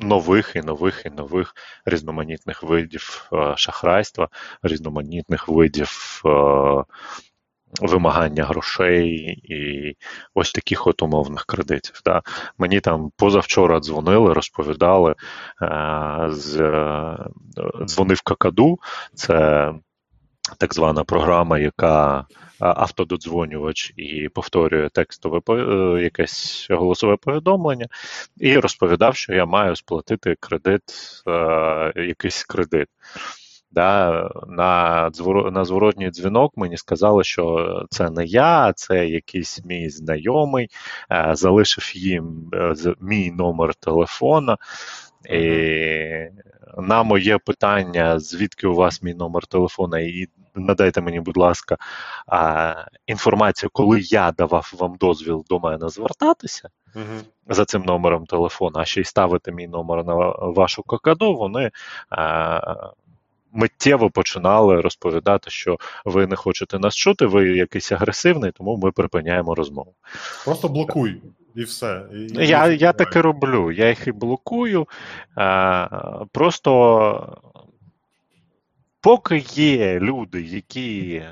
нових 0.00 0.56
і 0.56 0.60
нових 0.60 1.02
і 1.06 1.10
нових 1.10 1.54
різноманітних 1.84 2.62
видів 2.62 3.30
е, 3.32 3.54
шахрайства, 3.56 4.28
різноманітних 4.62 5.48
видів 5.48 6.22
е, 6.26 6.84
вимагання 7.80 8.44
грошей 8.44 9.08
і 9.44 9.96
ось 10.34 10.52
таких 10.52 10.86
от 10.86 11.02
умовних 11.02 11.44
кредитів. 11.44 12.00
Да. 12.04 12.22
Мені 12.58 12.80
там 12.80 13.10
позавчора 13.16 13.80
дзвонили, 13.80 14.32
розповідали, 14.32 15.14
е, 15.62 16.26
з, 16.28 16.56
дзвонив 17.84 18.22
Какаду, 18.22 18.78
це 19.14 19.72
так 20.58 20.74
звана 20.74 21.04
програма, 21.04 21.58
яка 21.58 22.26
автододзвонювач 22.60 23.92
і 23.96 24.28
повторює 24.28 24.88
текстове 24.88 25.40
е, 25.48 26.02
якесь 26.02 26.66
голосове 26.70 27.16
повідомлення, 27.16 27.86
і 28.36 28.58
розповідав, 28.58 29.16
що 29.16 29.34
я 29.34 29.46
маю 29.46 29.76
сплатити 29.76 30.36
кредит, 30.40 30.82
е, 31.28 31.92
якийсь 31.96 32.44
кредит. 32.44 32.88
Да, 33.72 34.28
На 34.48 35.10
на 35.52 35.64
зворотній 35.64 36.10
дзвінок 36.10 36.52
мені 36.56 36.76
сказали, 36.76 37.24
що 37.24 37.66
це 37.90 38.10
не 38.10 38.24
я, 38.24 38.72
це 38.72 39.06
якийсь 39.06 39.64
мій 39.64 39.90
знайомий, 39.90 40.68
е, 41.12 41.30
залишив 41.32 41.96
їм 41.96 42.50
мій 43.00 43.30
номер 43.30 43.74
телефона. 43.74 44.56
І 45.24 46.28
На 46.78 47.02
моє 47.02 47.38
питання, 47.38 48.18
звідки 48.18 48.66
у 48.66 48.74
вас 48.74 49.02
мій 49.02 49.14
номер 49.14 49.46
телефона, 49.46 49.98
і 50.00 50.26
надайте 50.54 51.00
мені, 51.00 51.20
будь 51.20 51.36
ласка, 51.36 51.76
інформацію, 53.06 53.70
коли 53.72 54.00
я 54.00 54.32
давав 54.32 54.72
вам 54.78 54.96
дозвіл 54.96 55.44
до 55.48 55.58
мене 55.58 55.88
звертатися 55.88 56.68
uh 56.94 57.22
за 57.46 57.64
цим 57.64 57.82
номером 57.82 58.26
телефона, 58.26 58.80
а 58.80 58.84
ще 58.84 59.00
й 59.00 59.04
ставити 59.04 59.52
мій 59.52 59.68
номер 59.68 60.04
на 60.04 60.14
вашу 60.38 60.82
какаду, 60.82 61.34
вони 61.34 61.70
миттєво 63.52 64.10
починали 64.10 64.80
розповідати, 64.80 65.50
що 65.50 65.78
ви 66.04 66.26
не 66.26 66.36
хочете 66.36 66.78
нас 66.78 66.94
чути, 66.94 67.26
ви 67.26 67.48
якийсь 67.48 67.92
агресивний, 67.92 68.52
тому 68.52 68.76
ми 68.76 68.92
припиняємо 68.92 69.54
розмову. 69.54 69.94
Просто 70.44 70.68
блокуй. 70.68 71.20
І 71.54 71.62
все. 71.62 72.06
І, 72.12 72.46
Я 72.46 72.66
я 72.66 72.92
так 72.92 73.16
і 73.16 73.20
роблю. 73.20 73.72
Я 73.72 73.88
їх 73.88 74.06
і 74.06 74.12
блокую. 74.12 74.86
А, 75.36 76.24
Просто 76.32 77.42
поки 79.00 79.38
є 79.38 80.00
люди, 80.00 80.42
які 80.42 81.22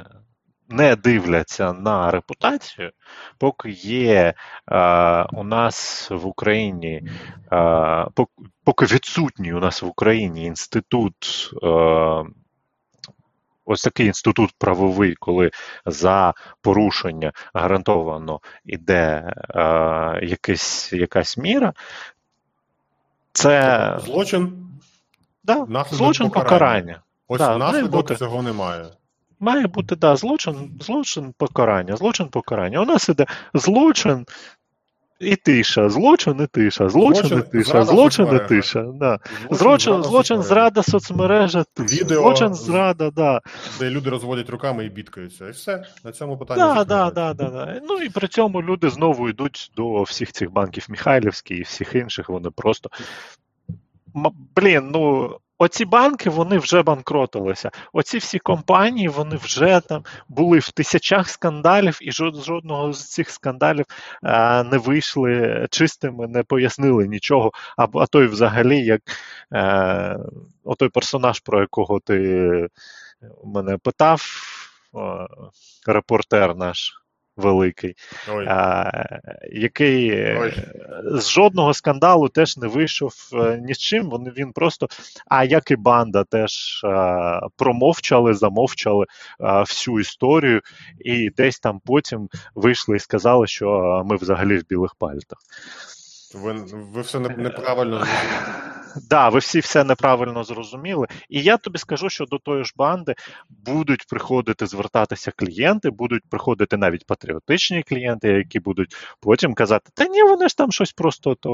не 0.69 0.97
дивляться 0.97 1.73
на 1.73 2.11
репутацію, 2.11 2.91
поки 3.39 3.71
є 3.71 4.35
е, 4.73 5.23
у 5.33 5.45
нас 5.45 6.09
в 6.11 6.27
Україні, 6.27 7.03
е, 7.53 8.07
поки 8.65 8.87
відсутній 8.87 9.53
у 9.53 9.61
нас 9.61 9.83
в 9.83 9.87
Україні 9.87 10.45
інститут. 10.45 11.15
Е, 11.63 12.25
Ось 13.71 13.83
такий 13.83 14.07
інститут 14.07 14.51
правовий, 14.59 15.15
коли 15.15 15.51
за 15.87 16.35
порушення 16.61 17.33
гарантовано 17.55 18.41
іде 18.65 19.33
е, 19.51 19.65
якась, 20.23 20.93
якась 20.93 21.37
міра, 21.39 21.73
це 23.33 23.99
злочин, 24.05 24.69
да, 25.45 25.67
злочин 25.91 26.31
покарання. 26.31 26.51
покарання. 26.51 27.03
Ось 27.29 27.39
да, 27.39 27.59
наслідок 27.59 28.17
цього 28.17 28.43
немає. 28.43 28.87
Має 29.41 29.67
бути 29.67 29.97
да, 29.97 30.17
злочин, 30.17 30.79
злочин 30.81 31.35
покарання, 31.39 31.97
злочин 31.97 32.29
покарання. 32.29 32.81
У 32.81 32.85
нас 32.85 33.09
іде 33.09 33.27
злочин 33.55 34.27
і 35.21 35.37
тиша, 35.37 35.89
злочин 35.89 36.41
і 36.41 36.47
тиша, 36.47 36.89
злочин, 36.89 37.39
і 37.39 37.51
тиша, 37.53 37.85
злочин 37.85 38.27
і 38.37 38.49
тиша. 38.49 38.83
Да. 38.95 39.19
Злочин, 39.51 39.93
злочин, 39.93 40.03
злочин 40.03 40.43
зрада 40.43 40.83
соцмережа, 40.83 41.65
Відео, 41.79 42.23
злочин 42.23 42.55
зрада, 42.55 43.11
да. 43.11 43.41
де 43.79 43.91
люди 43.91 44.11
розводять 44.11 44.51
руками 44.51 44.85
і 44.85 44.89
бідкаються. 44.89 45.49
І 45.49 45.51
все, 45.51 45.85
на 46.05 46.13
цьому 46.13 46.39
питанні. 46.39 46.61
Да, 46.61 46.85
да, 46.85 47.11
да, 47.11 47.35
да, 47.35 47.51
да. 47.51 47.81
Ну 47.89 47.97
і 47.97 48.09
при 48.09 48.29
цьому 48.29 48.63
люди 48.63 48.91
знову 48.91 49.29
йдуть 49.29 49.73
до 49.77 50.03
всіх 50.03 50.33
цих 50.33 50.53
банків 50.53 50.87
Михайлівських 50.89 51.59
і 51.59 51.63
всіх 51.63 51.95
інших, 51.95 52.29
вони 52.29 52.51
просто. 52.51 52.91
Блін, 54.57 54.91
ну 54.93 55.31
Оці 55.59 55.85
банки 55.85 56.31
вони 56.31 56.59
вже 56.59 56.83
банкротилися. 56.83 57.71
Оці 57.93 58.19
всі 58.19 58.39
компанії 58.39 59.09
вони 59.09 59.37
вже 59.37 59.81
там 59.89 60.05
були 60.29 60.59
в 60.59 60.71
тисячах 60.71 61.29
скандалів, 61.29 61.99
і 62.03 62.13
жодного 62.13 62.93
з 62.93 63.11
цих 63.11 63.31
скандалів 63.31 63.85
а, 64.23 64.63
не 64.63 64.79
вийшли 64.79 65.67
чистими, 65.71 66.27
не 66.27 66.43
пояснили 66.43 67.09
нічого. 67.09 67.53
А, 67.77 67.87
а 67.95 68.07
той 68.07 68.27
взагалі, 68.27 68.85
як 68.85 69.01
а, 69.51 69.59
е, 69.59 70.19
отой 70.65 70.89
персонаж, 70.89 71.41
про 71.41 71.61
якого 71.61 72.01
ти 72.01 72.69
мене 73.45 73.79
питав, 73.79 74.23
репортер 75.87 76.57
наш 76.57 76.93
великий, 77.39 77.95
а, 78.47 78.91
який 79.53 80.11
е, 80.11 80.39
Ой. 80.41 80.55
з 81.19 81.31
жодного 81.31 81.75
скандалу 81.75 82.29
теж 82.29 82.57
не 82.57 82.67
вийшов 82.67 83.13
е, 83.33 83.61
ні 83.67 83.75
з 83.75 83.79
чим. 83.79 84.11
Він, 84.11 84.33
він 84.37 84.53
просто, 84.53 84.89
а 85.27 85.45
як 85.45 85.71
і 85.71 85.77
банда, 85.77 86.25
теж 86.25 86.81
а, 86.85 87.41
промовчали, 87.57 88.35
замовчали 88.35 89.07
а, 89.41 89.61
всю 89.61 90.01
історію, 90.01 90.61
і 91.01 91.31
десь 91.31 91.59
там 91.59 91.81
потім 91.85 92.29
вийшли 92.55 92.97
і 92.97 93.01
сказали, 93.01 93.47
що 93.47 94.03
ми 94.07 94.17
взагалі 94.17 94.59
в 94.59 94.67
білих 94.69 94.95
пальтах. 94.95 95.39
Ви 96.35 96.53
ви 96.73 97.01
все 97.01 97.19
неправильно. 97.19 98.07
Да, 99.11 99.29
ви 99.29 99.39
всі 99.39 99.61
все 99.61 99.85
неправильно 99.85 100.45
зрозуміли. 100.45 101.07
І 101.29 101.43
я 101.43 101.57
тобі 101.57 101.79
скажу, 101.79 102.09
що 102.09 102.25
до 102.25 102.39
тої 102.39 102.65
ж 102.65 102.73
банди 102.77 103.15
будуть 103.49 104.07
приходити 104.09 104.67
звертатися 104.67 105.33
клієнти, 105.37 105.91
будуть 105.91 106.23
приходити 106.31 106.77
навіть 106.77 107.07
патріотичні 107.07 107.83
клієнти, 107.83 108.29
які 108.29 108.61
будуть 108.61 108.97
потім 109.21 109.55
казати: 109.55 109.91
Та 109.95 110.05
ні, 110.05 110.23
вони 110.23 110.49
ж 110.49 110.57
там 110.57 110.73
щось 110.73 110.93
просто 110.93 111.35
то. 111.35 111.53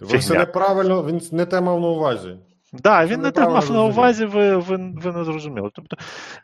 Ви 0.00 0.18
все 0.18 0.34
неправильно, 0.34 1.04
він 1.04 1.20
не 1.32 1.46
те 1.46 1.60
мав 1.60 1.80
на 1.80 1.88
увазі. 1.88 2.36
Да, 2.72 3.06
він 3.06 3.20
не 3.20 3.30
так 3.30 3.50
мав 3.50 3.70
на 3.70 3.84
увазі, 3.84 4.24
ви 4.24 4.56
ви, 4.56 4.76
ви 4.76 5.12
не 5.12 5.24
зрозуміли. 5.24 5.70
Тобто 5.74 5.96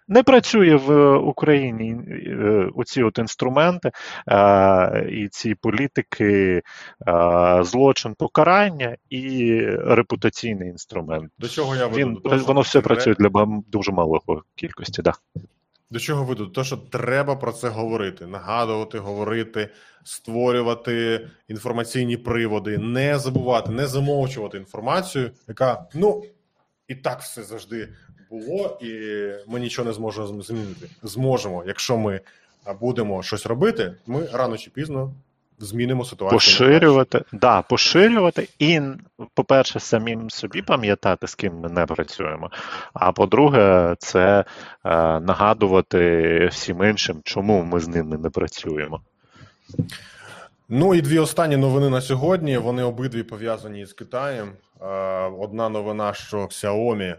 не 0.08 0.22
працює 0.22 0.76
в 0.76 1.16
Україні 1.16 1.90
е, 1.90 2.68
оці 2.74 3.02
от 3.02 3.18
інструменти 3.18 3.90
е, 4.28 5.08
і 5.10 5.28
ці 5.28 5.54
політики, 5.54 6.62
е, 7.08 7.58
злочин 7.64 8.14
покарання 8.18 8.96
і 9.10 9.60
репутаційний 9.70 10.68
інструмент. 10.68 11.32
До 11.38 11.48
чого 11.48 11.76
я 11.76 11.88
Він, 11.88 12.18
Воно 12.24 12.60
все 12.60 12.80
працює 12.80 13.14
для 13.14 13.46
дуже 13.66 13.92
малої 13.92 14.20
кількості. 14.54 15.02
Да. 15.02 15.12
До 15.92 15.98
чого 15.98 16.24
веду? 16.24 16.46
До 16.46 16.64
що 16.64 16.76
треба 16.76 17.36
про 17.36 17.52
це 17.52 17.68
говорити, 17.68 18.26
нагадувати, 18.26 18.98
говорити, 18.98 19.68
створювати 20.04 21.28
інформаційні 21.48 22.16
приводи, 22.16 22.78
не 22.78 23.18
забувати, 23.18 23.70
не 23.70 23.86
замовчувати 23.86 24.58
інформацію, 24.58 25.30
яка 25.48 25.86
ну 25.94 26.24
і 26.88 26.94
так 26.94 27.20
все 27.20 27.42
завжди 27.42 27.88
було, 28.30 28.78
і 28.82 28.90
ми 29.46 29.60
нічого 29.60 29.88
не 29.88 29.94
зможемо 29.94 30.42
змінити. 30.42 30.88
Зможемо, 31.02 31.64
якщо 31.66 31.98
ми 31.98 32.20
будемо 32.80 33.22
щось 33.22 33.46
робити, 33.46 33.94
ми 34.06 34.28
рано 34.32 34.58
чи 34.58 34.70
пізно 34.70 35.14
змінимо 35.62 36.04
ситуацію. 36.04 36.36
Поширювати, 36.36 37.24
да, 37.32 37.62
поширювати 37.62 38.48
і, 38.58 38.80
по-перше, 39.34 39.80
самим 39.80 40.30
собі 40.30 40.62
пам'ятати, 40.62 41.26
з 41.26 41.34
ким 41.34 41.54
ми 41.54 41.68
не 41.68 41.86
працюємо. 41.86 42.50
А 42.94 43.12
по-друге, 43.12 43.94
це 43.98 44.44
е, 44.84 45.20
нагадувати 45.20 46.46
всім 46.52 46.84
іншим, 46.84 47.20
чому 47.24 47.62
ми 47.62 47.80
з 47.80 47.88
ними 47.88 48.18
не 48.18 48.30
працюємо. 48.30 49.00
Ну 50.68 50.94
і 50.94 51.00
дві 51.00 51.18
останні 51.18 51.56
новини 51.56 51.90
на 51.90 52.00
сьогодні. 52.00 52.58
Вони 52.58 52.82
обидві 52.82 53.22
пов'язані 53.22 53.86
з 53.86 53.92
Китаєм. 53.92 54.48
Е, 54.80 54.86
одна 55.38 55.68
новина, 55.68 56.14
що 56.14 56.38
Xiaomi 56.38 57.14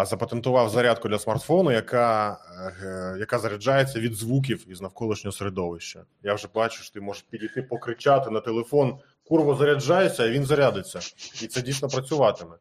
запатентував 0.00 0.68
зарядку 0.68 1.08
для 1.08 1.18
смартфону, 1.18 1.72
яка 1.72 2.38
е, 2.82 3.16
яка 3.18 3.38
заряджається 3.38 4.00
від 4.00 4.14
звуків 4.14 4.64
із 4.68 4.80
навколишнього 4.80 5.32
середовища. 5.32 6.04
Я 6.22 6.34
вже 6.34 6.48
бачу, 6.54 6.82
що 6.82 6.92
ти 6.92 7.00
можеш 7.00 7.22
підійти 7.22 7.62
покричати 7.62 8.30
на 8.30 8.40
телефон, 8.40 8.98
курво 9.24 9.54
заряджається, 9.54 10.22
а 10.22 10.28
він 10.28 10.44
зарядиться, 10.44 10.98
і 11.42 11.46
це 11.46 11.62
дійсно 11.62 11.88
працюватиме. 11.88 12.54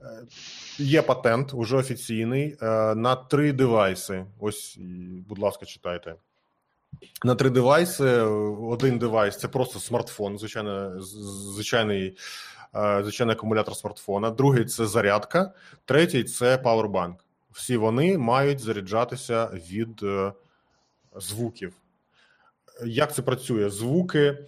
Е, 0.00 0.26
є 0.78 1.02
патент 1.02 1.54
уже 1.54 1.76
офіційний 1.76 2.56
е, 2.62 2.94
на 2.94 3.16
три 3.16 3.52
девайси. 3.52 4.24
Ось, 4.40 4.78
будь 5.28 5.38
ласка, 5.38 5.66
читайте. 5.66 6.14
На 7.24 7.34
три 7.34 7.50
девайси. 7.50 8.20
Один 8.60 8.98
девайс 8.98 9.38
це 9.38 9.48
просто 9.48 9.80
смартфон, 9.80 10.38
звичайно, 10.38 11.00
звичайний 11.54 12.16
звичайний 13.02 13.36
акумулятор 13.36 13.76
смартфона, 13.76 14.30
другий 14.30 14.64
це 14.64 14.86
зарядка, 14.86 15.52
третій 15.84 16.24
це 16.24 16.58
пауербанк. 16.58 17.24
Всі 17.50 17.76
вони 17.76 18.18
мають 18.18 18.60
заряджатися 18.60 19.46
від 19.46 20.02
е, 20.02 20.32
звуків. 21.16 21.72
Як 22.86 23.14
це 23.14 23.22
працює? 23.22 23.70
Звуки 23.70 24.38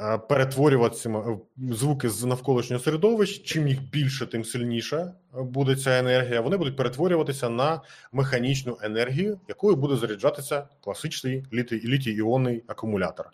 е, 0.00 0.18
перетворюватися 0.18 1.24
звуки 1.58 2.10
з 2.10 2.24
навколишнього 2.24 2.82
середовища. 2.82 3.44
Чим 3.44 3.68
їх 3.68 3.82
більше, 3.82 4.26
тим 4.26 4.44
сильніша 4.44 5.12
буде 5.32 5.76
ця 5.76 5.98
енергія. 5.98 6.40
Вони 6.40 6.56
будуть 6.56 6.76
перетворюватися 6.76 7.48
на 7.48 7.80
механічну 8.12 8.78
енергію, 8.82 9.40
якою 9.48 9.76
буде 9.76 9.96
заряджатися 9.96 10.68
класичний 10.80 11.44
літій 11.52 12.12
іонний 12.12 12.64
акумулятор. 12.66 13.30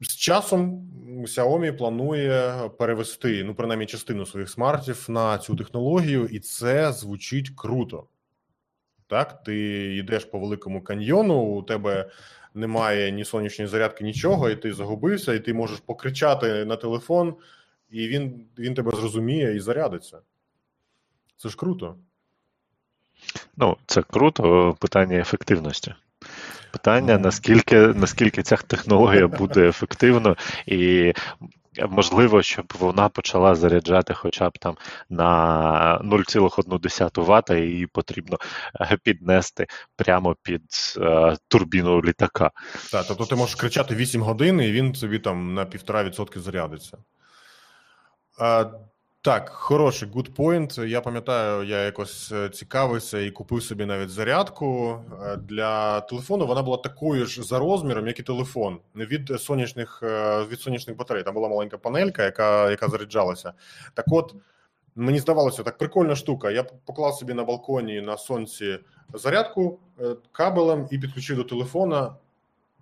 З 0.00 0.16
часом 0.16 0.88
Xiaomi 1.24 1.76
планує 1.76 2.68
перевести 2.78 3.44
ну 3.44 3.54
принаймні 3.54 3.86
частину 3.86 4.26
своїх 4.26 4.50
смартів 4.50 5.06
на 5.08 5.38
цю 5.38 5.56
технологію, 5.56 6.26
і 6.26 6.40
це 6.40 6.92
звучить 6.92 7.50
круто. 7.56 8.06
Так, 9.06 9.42
ти 9.42 9.56
йдеш 9.96 10.24
по 10.24 10.38
великому 10.38 10.82
каньйону, 10.82 11.34
у 11.34 11.62
тебе 11.62 12.10
немає 12.54 13.12
ні 13.12 13.24
сонячної 13.24 13.68
зарядки, 13.68 14.04
нічого, 14.04 14.50
і 14.50 14.56
ти 14.56 14.72
загубився, 14.72 15.34
і 15.34 15.40
ти 15.40 15.54
можеш 15.54 15.80
покричати 15.80 16.64
на 16.64 16.76
телефон, 16.76 17.34
і 17.90 18.08
він, 18.08 18.46
він 18.58 18.74
тебе 18.74 18.90
зрозуміє 18.90 19.56
і 19.56 19.60
зарядиться. 19.60 20.18
Це 21.36 21.48
ж 21.48 21.56
круто. 21.56 21.96
Ну, 23.56 23.76
це 23.86 24.02
круто, 24.02 24.76
питання 24.80 25.18
ефективності. 25.18 25.94
Питання, 26.72 27.18
наскільки 27.18 27.76
наскільки 27.76 28.42
ця 28.42 28.56
технологія 28.56 29.28
буде 29.28 29.68
ефективно 29.68 30.36
і. 30.66 31.12
Можливо, 31.88 32.42
щоб 32.42 32.72
вона 32.78 33.08
почала 33.08 33.54
заряджати 33.54 34.14
хоча 34.14 34.50
б 34.50 34.58
там 34.58 34.76
на 35.10 36.00
0,1 36.04 37.40
Вт, 37.40 37.50
і 37.50 37.54
її 37.54 37.86
потрібно 37.86 38.38
е, 38.80 38.98
піднести 39.02 39.66
прямо 39.96 40.36
під 40.42 40.62
е, 40.96 41.36
турбіну 41.48 42.02
літака. 42.02 42.50
Так, 42.92 43.04
тобто 43.08 43.26
ти 43.26 43.34
можеш 43.34 43.54
кричати 43.54 43.94
8 43.94 44.22
годин, 44.22 44.60
і 44.60 44.72
він 44.72 44.94
собі 44.94 45.18
там 45.18 45.54
на 45.54 45.64
1,5% 45.64 46.38
зарядиться. 46.38 46.98
Так, 49.22 49.48
хороший 49.50 50.08
point. 50.08 50.84
Я 50.86 51.00
пам'ятаю, 51.00 51.64
я 51.64 51.84
якось 51.84 52.32
е, 52.32 52.48
цікавився 52.48 53.20
і 53.20 53.30
купив 53.30 53.62
собі 53.62 53.86
навіть 53.86 54.10
зарядку 54.10 54.98
е, 55.22 55.36
для 55.36 56.00
телефону. 56.00 56.46
Вона 56.46 56.62
була 56.62 56.76
такою 56.76 57.26
ж 57.26 57.42
за 57.42 57.58
розміром, 57.58 58.06
як 58.06 58.18
і 58.18 58.22
телефон, 58.22 58.80
від 58.96 59.40
сонячних 59.40 60.00
е, 60.02 60.44
від 60.44 60.60
сонячних 60.60 60.96
батарей. 60.96 61.22
Там 61.22 61.34
була 61.34 61.48
маленька 61.48 61.78
панелька, 61.78 62.24
яка 62.24 62.70
яка 62.70 62.88
заряджалася. 62.88 63.52
Так, 63.94 64.04
от 64.10 64.34
мені 64.94 65.18
здавалося, 65.18 65.62
так 65.62 65.78
прикольна 65.78 66.16
штука. 66.16 66.50
Я 66.50 66.62
поклав 66.62 67.14
собі 67.14 67.34
на 67.34 67.44
балконі 67.44 68.00
на 68.00 68.16
сонці 68.16 68.78
зарядку 69.14 69.78
кабелем 70.32 70.88
і 70.90 70.98
підключив 70.98 71.36
до 71.36 71.44
телефона. 71.44 72.14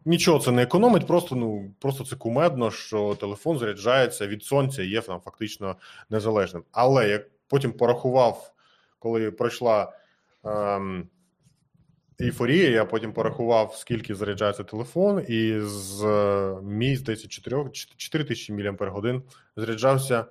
Нічого 0.04 0.38
це 0.38 0.50
не 0.50 0.62
економить, 0.62 1.06
просто 1.06 1.36
ну 1.36 1.74
просто 1.78 2.04
це 2.04 2.16
кумедно, 2.16 2.70
що 2.70 3.16
телефон 3.20 3.58
заряджається 3.58 4.26
від 4.26 4.44
сонця 4.44 4.82
і 4.82 4.88
є 4.88 5.00
там 5.00 5.20
фактично 5.20 5.76
незалежним. 6.10 6.62
Але 6.72 7.08
як 7.08 7.26
потім 7.48 7.72
порахував, 7.72 8.52
коли 8.98 9.30
пройшла 9.30 9.92
ем, 10.44 11.08
ейфорія, 12.20 12.70
я 12.70 12.84
потім 12.84 13.12
порахував, 13.12 13.74
скільки 13.76 14.14
заряджається 14.14 14.64
телефон, 14.64 15.24
і 15.28 15.60
з 15.60 16.04
мій 16.62 16.96
здається 16.96 17.28
4, 17.28 17.70
4 17.96 18.24
тисячі 18.24 18.52
мАч 18.52 19.22
заряджався, 19.56 20.24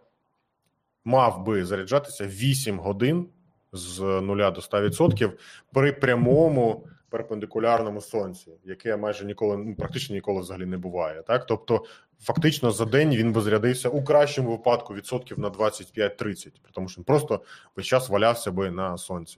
мав 1.06 1.46
би 1.46 1.66
заряджатися 1.66 2.28
8 2.28 2.80
годин 2.80 3.30
з 3.72 4.00
0 4.00 4.38
до 4.38 4.62
100% 4.62 5.32
при 5.74 5.94
прямому 5.94 6.88
перпендикулярному 7.10 8.02
сонці, 8.02 8.52
яке 8.64 8.98
майже 8.98 9.26
ніколи 9.26 9.58
ну 9.58 9.76
практично 9.76 10.16
ніколи 10.16 10.42
взагалі 10.42 10.66
не 10.66 10.78
буває. 10.78 11.24
Так, 11.24 11.46
тобто, 11.46 11.86
фактично 12.22 12.72
за 12.72 12.86
день 12.86 13.16
він 13.16 13.34
би 13.34 13.42
зарядився 13.42 13.90
у 13.90 14.04
кращому 14.04 14.52
випадку 14.52 14.94
відсотків 14.94 15.40
на 15.40 15.50
25-30, 15.50 16.52
тому 16.72 16.88
що 16.88 17.02
він 17.02 17.06
просто 17.06 17.42
весь 17.76 17.86
час 17.86 18.10
валявся 18.10 18.52
би 18.52 18.72
на 18.72 18.98
сонці. 18.98 19.38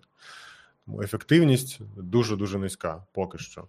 Тому 0.86 1.02
ефективність 1.02 1.80
дуже 1.98 2.36
дуже 2.36 2.58
низька 2.58 3.04
поки 3.14 3.38
що. 3.38 3.68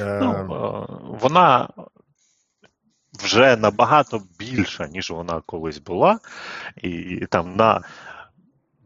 Ну, 0.00 0.32
е, 0.32 0.46
Вона 1.20 1.68
вже 3.12 3.56
набагато 3.56 4.22
більша, 4.38 4.86
ніж 4.86 5.10
вона 5.10 5.42
колись 5.46 5.78
була, 5.78 6.18
і, 6.82 6.90
і 6.90 7.26
там 7.26 7.56
на 7.56 7.82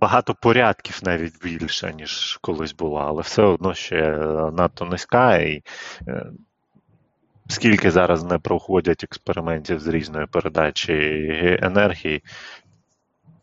багато 0.00 0.34
порядків 0.34 1.00
навіть 1.02 1.42
більша, 1.42 1.90
ніж 1.92 2.38
колись 2.40 2.74
була, 2.74 3.04
але 3.06 3.22
все 3.22 3.42
одно 3.42 3.74
ще 3.74 4.16
надто 4.52 4.84
низька. 4.84 5.36
і 5.36 5.62
е, 6.08 6.26
Скільки 7.50 7.90
зараз 7.90 8.24
не 8.24 8.38
проходять 8.38 9.04
експериментів 9.04 9.80
з 9.80 9.86
різної 9.86 10.26
передачі 10.26 10.92
енергії, 11.62 12.22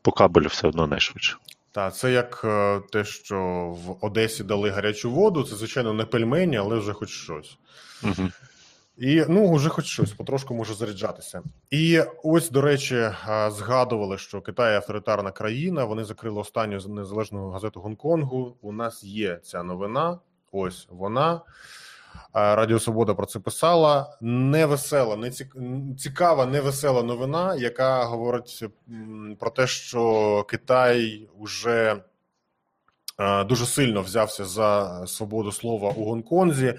по 0.01 0.11
кабелю 0.11 0.47
все 0.47 0.67
одно 0.67 0.87
не 0.87 0.99
швидше. 0.99 1.37
Так, 1.71 1.95
це 1.95 2.11
як 2.11 2.41
е, 2.43 2.81
те, 2.91 3.05
що 3.05 3.37
в 3.85 4.05
Одесі 4.05 4.43
дали 4.43 4.69
гарячу 4.69 5.11
воду. 5.11 5.43
Це, 5.43 5.55
звичайно, 5.55 5.93
не 5.93 6.05
пельмені, 6.05 6.57
але 6.57 6.77
вже 6.77 6.93
хоч 6.93 7.09
щось. 7.09 7.57
Угу. 8.03 8.29
І 8.97 9.23
ну, 9.29 9.53
вже 9.53 9.69
хоч 9.69 9.85
щось, 9.85 10.11
потрошку 10.11 10.53
може 10.53 10.73
заряджатися. 10.73 11.41
І 11.69 12.01
ось, 12.23 12.49
до 12.49 12.61
речі, 12.61 12.95
е, 12.95 13.13
згадували, 13.51 14.17
що 14.17 14.41
Китай 14.41 14.75
авторитарна 14.75 15.31
країна. 15.31 15.83
Вони 15.83 16.03
закрили 16.03 16.39
останню 16.39 16.79
незалежну 16.87 17.49
газету 17.49 17.79
Гонконгу. 17.79 18.57
У 18.61 18.71
нас 18.71 19.03
є 19.03 19.39
ця 19.43 19.63
новина. 19.63 20.19
Ось 20.51 20.87
вона. 20.89 21.41
Радіо 22.33 22.79
Свобода 22.79 23.13
про 23.13 23.25
це 23.25 23.39
писала. 23.39 24.17
Невесела, 24.21 25.15
не 25.15 25.31
цікава, 25.97 26.45
невесела 26.45 27.03
новина, 27.03 27.55
яка 27.55 28.03
говорить 28.03 28.63
про 29.39 29.49
те, 29.49 29.67
що 29.67 30.45
Китай 30.49 31.27
вже 31.39 32.01
дуже 33.45 33.65
сильно 33.65 34.01
взявся 34.01 34.45
за 34.45 35.03
свободу 35.07 35.51
слова 35.51 35.89
у 35.89 36.05
Гонконзі 36.05 36.73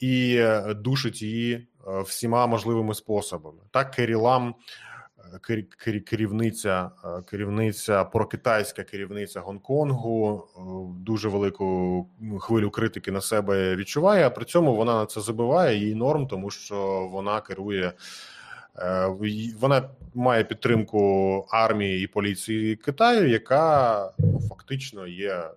і 0.00 0.44
душить 0.68 1.22
її 1.22 1.68
всіма 2.04 2.46
можливими 2.46 2.94
способами. 2.94 3.62
Так, 3.70 3.90
Керрі 3.90 4.14
Лам 4.14 4.54
керівниця, 6.06 6.90
е, 7.04 7.22
керівниця 7.22 8.04
прокитайська 8.04 8.82
керівниця 8.82 9.40
Гонконгу 9.40 10.48
е, 10.56 10.60
дуже 11.04 11.28
велику 11.28 12.08
хвилю 12.40 12.70
критики 12.70 13.10
на 13.10 13.20
себе 13.20 13.76
відчуває. 13.76 14.26
а 14.26 14.30
При 14.30 14.44
цьому 14.44 14.76
вона 14.76 14.94
на 14.94 15.06
це 15.06 15.20
забиває 15.20 15.78
її 15.78 15.94
норм, 15.94 16.26
тому 16.26 16.50
що 16.50 17.08
вона 17.12 17.40
керує. 17.40 17.92
Е, 18.78 19.06
вона 19.60 19.90
має 20.14 20.44
підтримку 20.44 21.46
армії 21.50 22.04
і 22.04 22.06
поліції 22.06 22.76
Китаю, 22.76 23.28
яка 23.28 24.12
ну, 24.18 24.40
фактично 24.48 25.06
є 25.06 25.50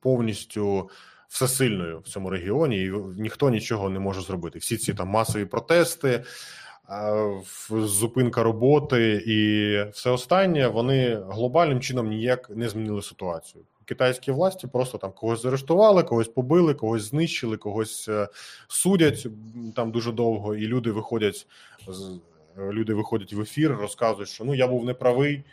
повністю 0.00 0.90
всесильною 1.34 2.00
в 2.00 2.08
цьому 2.08 2.30
регіоні, 2.30 2.84
і 2.84 2.92
ніхто 3.16 3.50
нічого 3.50 3.90
не 3.90 3.98
може 3.98 4.20
зробити. 4.20 4.58
Всі 4.58 4.76
ці 4.76 4.94
там 4.94 5.08
масові 5.08 5.44
протести, 5.44 6.24
зупинка 7.70 8.42
роботи 8.42 9.22
і 9.26 9.36
все 9.90 10.10
останнє 10.10 10.68
вони 10.68 11.22
глобальним 11.28 11.80
чином 11.80 12.08
ніяк 12.08 12.50
не 12.50 12.68
змінили 12.68 13.02
ситуацію. 13.02 13.64
Китайські 13.84 14.32
власті 14.32 14.66
просто 14.66 14.98
там 14.98 15.12
когось 15.12 15.42
заарештували, 15.42 16.02
когось 16.02 16.28
побили, 16.28 16.74
когось 16.74 17.02
знищили, 17.02 17.56
когось 17.56 18.08
е, 18.08 18.28
судять 18.68 19.26
там 19.76 19.90
дуже 19.90 20.12
довго, 20.12 20.54
і 20.54 20.66
люди 20.66 20.90
виходять 20.90 21.46
люди 22.58 22.94
виходять 22.94 23.32
в 23.32 23.40
ефір, 23.40 23.76
розказують, 23.76 24.28
що 24.28 24.44
ну 24.44 24.54
я 24.54 24.68
був 24.68 24.84
неправий. 24.84 25.44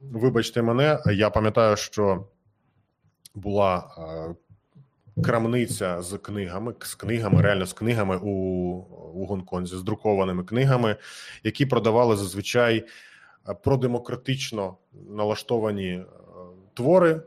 Вибачте 0.00 0.62
мене, 0.62 0.98
я 1.06 1.30
пам'ятаю, 1.30 1.76
що 1.76 2.24
була 3.34 3.90
е, 3.98 4.34
крамниця 5.24 6.02
з 6.02 6.18
книгами, 6.18 6.74
з 6.80 6.94
книгами, 6.94 7.42
реально 7.42 7.66
з 7.66 7.72
книгами 7.72 8.16
у 8.22 8.30
у 9.14 9.26
Гонконзі, 9.26 9.76
з 9.76 9.82
друкованими 9.82 10.44
книгами, 10.44 10.96
які 11.44 11.66
продавали 11.66 12.16
зазвичай 12.16 12.86
е, 13.48 13.54
продемократично 13.54 14.76
налаштовані 15.10 15.88
е, 15.88 16.04
твори. 16.74 17.20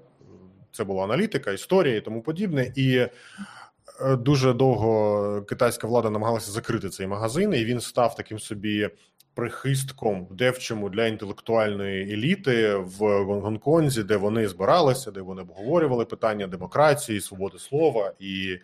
Це 0.72 0.84
була 0.84 1.04
аналітика, 1.04 1.52
історія 1.52 1.96
і 1.96 2.02
тому 2.02 2.22
подібне. 2.22 2.72
І 2.76 3.08
дуже 4.20 4.54
довго 4.54 5.42
китайська 5.42 5.88
влада 5.88 6.10
намагалася 6.10 6.52
закрити 6.52 6.90
цей 6.90 7.08
магазин, 7.08 7.54
і 7.54 7.66
він 7.66 7.80
став 7.80 8.16
таким 8.16 8.40
собі 8.40 8.90
прихистком 9.34 10.28
девчому 10.32 10.90
для 10.90 11.08
інтелектуальної 11.08 12.14
еліти 12.14 12.76
в 12.76 13.24
Гонконзі, 13.24 14.04
де 14.04 14.18
вони 14.18 14.48
збиралися, 14.48 15.12
де 15.12 15.22
вони 15.22 15.42
обговорювали 15.42 16.06
питання 16.06 16.48
демократії, 16.48 17.22
свободи 17.22 17.60
слова 17.60 18.14
і 18.20 18.58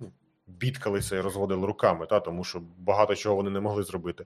ну, 0.00 0.12
бідкалися 0.46 1.16
і 1.16 1.20
розводили 1.20 1.66
руками, 1.66 2.06
та 2.06 2.20
тому 2.20 2.44
що 2.44 2.62
багато 2.78 3.14
чого 3.14 3.36
вони 3.36 3.50
не 3.50 3.60
могли 3.60 3.82
зробити. 3.82 4.24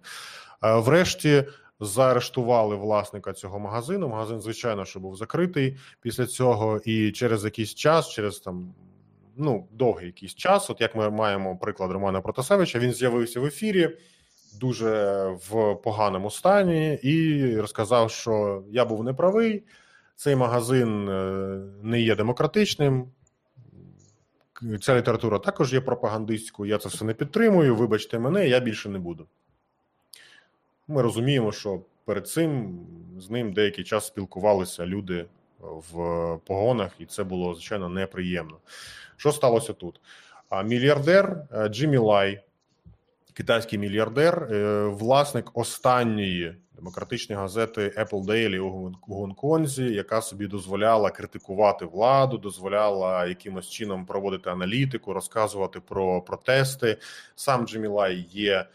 Врешті 0.62 1.44
заарештували 1.81 2.77
власника 2.77 3.32
цього 3.32 3.59
магазину. 3.59 4.09
Магазин, 4.09 4.40
звичайно, 4.40 4.85
що 4.85 5.01
був 5.01 5.16
закритий 5.16 5.77
після 6.01 6.27
цього, 6.27 6.81
і 6.85 7.12
через 7.12 7.44
якийсь 7.44 7.74
час, 7.74 8.10
через 8.10 8.39
там. 8.40 8.74
Ну, 9.36 9.68
довгий 9.72 10.06
якийсь 10.06 10.34
час, 10.34 10.70
от 10.70 10.80
як 10.80 10.96
ми 10.96 11.10
маємо 11.10 11.56
приклад 11.56 11.90
Романа 11.90 12.20
Протасевича, 12.20 12.78
він 12.78 12.92
з'явився 12.92 13.40
в 13.40 13.44
ефірі 13.44 13.96
дуже 14.60 15.24
в 15.48 15.74
поганому 15.74 16.30
стані, 16.30 16.94
і 16.94 17.56
розказав, 17.60 18.10
що 18.10 18.64
я 18.70 18.84
був 18.84 19.04
неправий, 19.04 19.62
цей 20.16 20.36
магазин 20.36 21.08
е, 21.08 21.22
не 21.82 22.00
є 22.00 22.16
демократичним. 22.16 23.06
Ця 24.80 24.96
література 24.96 25.38
також 25.38 25.72
є 25.72 25.80
пропагандистською, 25.80 26.70
я 26.70 26.78
це 26.78 26.88
все 26.88 27.04
не 27.04 27.14
підтримую. 27.14 27.76
Вибачте 27.76 28.18
мене, 28.18 28.48
я 28.48 28.60
більше 28.60 28.88
не 28.88 28.98
буду. 28.98 29.26
Ми 30.88 31.02
розуміємо, 31.02 31.52
що 31.52 31.80
перед 32.04 32.28
цим 32.28 32.80
з 33.18 33.30
ним 33.30 33.52
деякий 33.52 33.84
час 33.84 34.06
спілкувалися 34.06 34.86
люди 34.86 35.26
в 35.60 35.92
погонах, 36.46 36.90
і 36.98 37.06
це 37.06 37.24
було 37.24 37.54
звичайно 37.54 37.88
неприємно. 37.88 38.56
Що 39.16 39.32
сталося 39.32 39.72
тут? 39.72 40.01
А 40.48 40.62
мільярдер 40.62 41.36
е, 41.52 41.68
Джиммі 41.68 41.98
Лай 41.98 42.43
китайський 43.36 43.78
мільярдер, 43.78 44.48
е, 44.51 44.84
власник 44.86 45.51
останньої 45.55 46.56
демократичної 46.76 47.40
газети 47.40 47.94
Apple 47.98 48.24
Daily 48.24 48.59
у 48.59 48.93
Гонконзі, 49.14 49.84
яка 49.84 50.22
собі 50.22 50.47
дозволяла 50.47 51.10
критикувати 51.10 51.84
владу, 51.84 52.38
дозволяла 52.38 53.26
якимось 53.26 53.68
чином 53.68 54.06
проводити 54.06 54.51
аналітику, 54.51 55.12
розказувати 55.12 55.80
про 55.80 56.22
протести. 56.22 56.97
Сам 57.34 57.66
Джиммі 57.66 57.88
Лай 57.88 58.26
є 58.30 58.66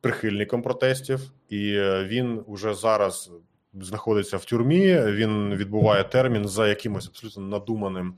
прихильником 0.00 0.62
протестів, 0.62 1.20
і 1.48 1.72
е, 1.72 2.04
він 2.04 2.42
уже 2.46 2.74
зараз. 2.74 3.30
Знаходиться 3.80 4.36
в 4.36 4.44
тюрмі, 4.44 5.00
він 5.00 5.54
відбуває 5.54 6.04
термін 6.04 6.48
за 6.48 6.68
якимось 6.68 7.08
абсолютно 7.08 7.42
надуманим 7.42 8.14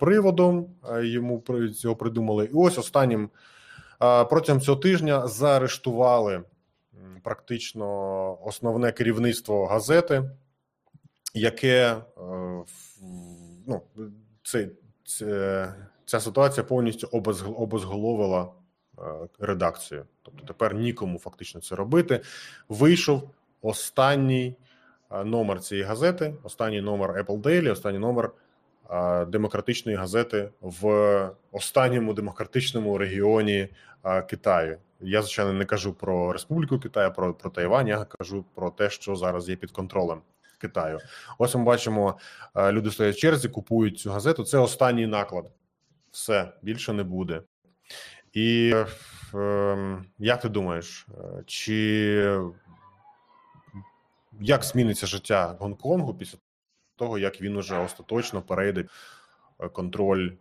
приводом. 0.00 0.66
Йому 1.02 1.42
цього 1.74 1.96
придумали. 1.96 2.44
І 2.44 2.50
ось 2.54 2.78
останнім 2.78 3.30
Протягом 4.30 4.60
цього 4.60 4.80
тижня 4.80 5.26
заарештували 5.26 6.42
практично 7.22 8.38
основне 8.44 8.92
керівництво 8.92 9.66
газети, 9.66 10.30
яке 11.34 11.86
е, 11.86 12.02
ну, 13.66 13.82
це, 14.42 14.68
це, 15.04 15.74
ця 16.04 16.20
ситуація 16.20 16.64
повністю 16.64 17.08
обезголовила 17.56 18.48
е, 18.98 19.02
редакцію. 19.38 20.04
Тобто 20.22 20.46
тепер 20.46 20.74
нікому 20.74 21.18
фактично 21.18 21.60
це 21.60 21.74
робити. 21.74 22.20
Вийшов 22.68 23.30
останній 23.62 24.56
е, 25.10 25.24
номер 25.24 25.60
цієї 25.60 25.86
газети, 25.86 26.34
останній 26.42 26.80
номер 26.80 27.10
Apple 27.10 27.40
Daily, 27.40 27.72
останній 27.72 27.98
номер 27.98 28.30
демократичної 29.28 29.98
газети 29.98 30.50
в 30.60 31.30
останньому 31.52 32.14
демократичному 32.14 32.98
регіоні 32.98 33.68
Китаю. 34.28 34.78
Я 35.00 35.22
звичайно 35.22 35.52
не 35.52 35.64
кажу 35.64 35.92
про 35.92 36.32
Республіку 36.32 36.78
Китаю, 36.78 37.12
про 37.12 37.34
про 37.34 37.50
Тайвань. 37.50 37.88
Я 37.88 38.04
кажу 38.04 38.44
про 38.54 38.70
те, 38.70 38.90
що 38.90 39.16
зараз 39.16 39.48
є 39.48 39.56
під 39.56 39.70
контролем 39.70 40.20
Китаю. 40.58 40.98
Ось 41.38 41.54
ми 41.54 41.64
бачимо, 41.64 42.18
люди 42.56 42.90
стоять 42.90 43.16
в 43.16 43.18
черзі, 43.18 43.48
купують 43.48 43.98
цю 43.98 44.10
газету. 44.10 44.44
Це 44.44 44.58
останній 44.58 45.06
наклад. 45.06 45.50
Все 46.10 46.52
більше 46.62 46.92
не 46.92 47.02
буде. 47.02 47.42
І 48.32 48.74
е, 49.34 49.98
як 50.18 50.40
ти 50.40 50.48
думаєш, 50.48 51.06
чи 51.46 52.40
як 54.40 54.64
зміниться 54.64 55.06
життя 55.06 55.56
Гонконгу 55.60 56.14
після 56.14 56.38
того, 57.00 57.18
як 57.18 57.40
він 57.40 57.56
уже 57.56 57.78
остаточно 57.78 58.42
перейде 58.42 58.84
е, 59.60 59.68
контроль 59.68 60.30
е, 60.30 60.32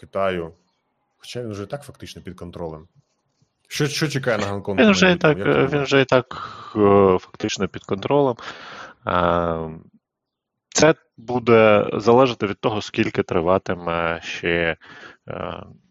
Китаю. 0.00 0.54
Хоча 1.16 1.42
він 1.42 1.50
вже 1.50 1.62
і 1.62 1.66
так 1.66 1.82
фактично 1.82 2.22
під 2.22 2.34
контролем. 2.34 2.88
Що 3.68 3.86
що 3.86 4.08
чекає 4.08 4.38
на 4.38 4.46
Гонконг? 4.46 4.80
Він 4.80 4.90
вже 4.90 5.12
і 5.12 5.16
так 5.16 5.38
він 5.72 5.82
вже 5.82 6.00
і 6.00 6.04
так 6.04 6.26
е, 6.76 7.18
фактично 7.18 7.68
під 7.68 7.84
контролем. 7.84 8.36
Це 10.68 10.94
буде 11.16 11.90
залежати 11.92 12.46
від 12.46 12.60
того, 12.60 12.82
скільки 12.82 13.22
триватиме 13.22 14.20
ще 14.22 14.76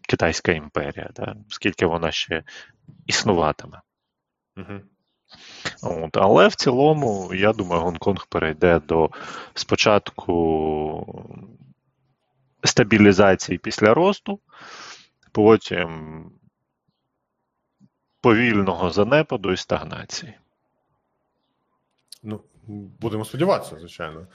Китайська 0.08 0.52
імперія, 0.52 1.10
да? 1.16 1.36
скільки 1.48 1.86
вона 1.86 2.10
ще 2.10 2.42
існуватиме. 3.06 3.80
Угу. 4.56 4.80
От, 5.82 6.16
Але 6.16 6.48
в 6.48 6.54
цілому, 6.54 7.34
я 7.34 7.52
думаю, 7.52 7.82
Гонконг 7.82 8.26
перейде 8.26 8.80
до 8.80 9.10
спочатку 9.54 11.24
стабілізації 12.64 13.58
після 13.58 13.94
росту, 13.94 14.40
потім 15.32 16.24
повільного 18.20 18.90
занепаду 18.90 19.52
і 19.52 19.56
стагнації. 19.56 20.34
Ну, 22.22 22.40
будемо 23.00 23.24
сподіватися, 23.24 23.78
звичайно. 23.78 24.26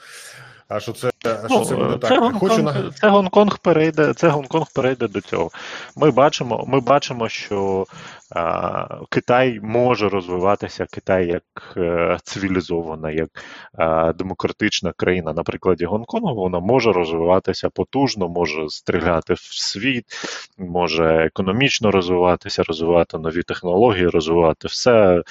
А 0.70 0.80
що 0.80 0.94
це 0.94 1.10
а 1.26 1.48
ну, 1.50 1.66
це 1.66 1.76
буде 1.76 1.92
це 1.92 1.98
так? 1.98 2.20
Гонконг, 2.20 2.40
Хочу 2.40 2.64
на... 2.64 2.92
це 2.92 3.10
Гонконг 3.10 3.60
перейде. 3.60 4.14
Це 4.14 4.30
Гонконг 4.30 4.66
перейде 4.76 5.08
до 5.08 5.22
цього. 5.22 5.50
Ми 5.96 6.12
бачимо, 6.12 6.66
ми 6.68 6.80
бачимо, 6.80 7.30
що 7.30 7.86
а, 8.36 8.88
Китай 9.10 9.60
може 9.64 10.10
розвиватися. 10.10 10.88
Китай 10.92 11.28
як 11.28 11.44
а, 11.76 11.80
е, 11.80 12.18
цивілізована, 12.24 13.12
як 13.12 13.30
а, 13.74 14.14
демократична 14.14 14.94
країна. 14.98 15.34
На 15.34 15.44
прикладі 15.44 15.86
Гонконгу 15.86 16.36
вона 16.36 16.60
може 16.60 16.92
розвиватися 16.92 17.70
потужно, 17.70 18.30
може 18.30 18.70
стріляти 18.70 19.34
в 19.34 19.40
світ, 19.40 20.06
може 20.58 21.26
економічно 21.26 21.92
розвиватися, 21.92 22.64
розвивати 22.64 23.18
нові 23.18 23.44
технології, 23.44 24.08
розвивати 24.08 24.68
все, 24.68 25.24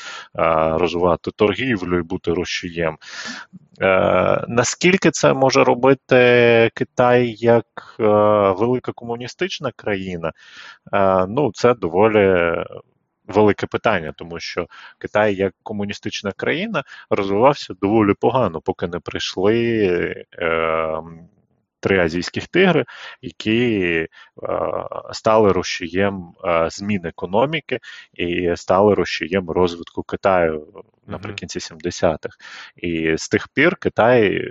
розвивати 0.73 1.31
торгівлю 1.31 1.99
і 1.99 2.03
бути 2.03 2.33
рушієм. 2.33 2.97
Е, 3.81 4.45
наскільки 4.49 5.11
це 5.11 5.33
може 5.33 5.65
робити 5.65 6.71
Китай 6.75 7.35
як 7.39 7.97
е, 8.01 8.05
велика 8.59 8.93
комуністична 8.93 9.73
країна? 9.77 10.33
Е, 10.93 11.27
ну, 11.27 11.53
це 11.55 11.75
доволі 11.75 12.55
велике 13.27 13.67
питання, 13.67 14.13
тому 14.17 14.41
що 14.41 14.67
Китай 14.99 15.35
як 15.35 15.55
комуністична 15.63 16.33
країна 16.33 16.85
розвивався 17.11 17.75
доволі 17.81 18.15
погано, 18.21 18.61
поки 18.61 18.87
не 18.87 18.99
прийшли 18.99 20.27
три 21.81 21.99
азійських 21.99 22.47
тигри, 22.47 22.85
які 23.23 23.83
е, 23.83 24.09
стали 25.13 25.53
рушієм 25.53 26.33
е, 26.45 26.69
змін 26.71 27.07
економіки 27.07 27.79
і 28.13 28.53
стали 28.57 28.95
рушієм 28.95 29.51
розвитку 29.51 30.03
Китаю 30.03 30.85
наприкінці 31.07 31.59
70-х. 31.59 32.37
І 32.77 33.17
з 33.17 33.29
тих 33.29 33.49
пір 33.49 33.77
Китай 33.77 34.45